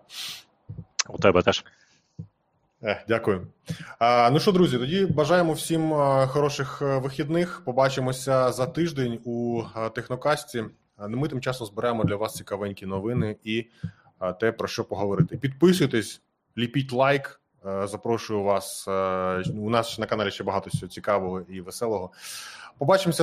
У 1.09 1.19
тебе 1.19 1.43
теж. 1.43 1.65
Е, 2.83 3.05
дякую. 3.09 3.47
А, 3.99 4.31
ну 4.33 4.41
що, 4.41 4.53
друзі, 4.53 4.79
тоді 4.79 5.07
бажаємо 5.07 5.53
всім 5.53 5.91
хороших 6.27 6.83
е, 6.83 6.99
вихідних. 6.99 7.63
Побачимося 7.65 8.53
за 8.53 8.67
тиждень 8.67 9.21
у 9.25 9.63
технокасті. 9.95 10.65
Ми 11.09 11.29
тим 11.29 11.41
часом 11.41 11.67
зберемо 11.67 12.05
для 12.05 12.17
вас 12.17 12.35
цікавенькі 12.35 12.87
новини 12.87 13.37
і 13.45 13.67
те, 14.41 14.53
про 14.53 14.69
що 14.69 14.85
поговорити. 14.85 15.37
Підписуйтесь, 15.37 16.23
ліпіть 16.59 16.93
лайк. 16.93 17.41
Е, 17.67 17.87
Запрошую 17.87 18.43
вас. 18.43 18.89
е, 18.89 19.43
У 19.57 19.71
нас 19.71 19.99
на 19.99 20.07
каналі 20.07 20.31
ще 20.31 20.45
багато 20.45 20.71
всього 20.71 20.89
цікавого 20.91 21.41
і 21.41 21.61
веселого. 21.61 22.11
Побачимося. 22.79 23.21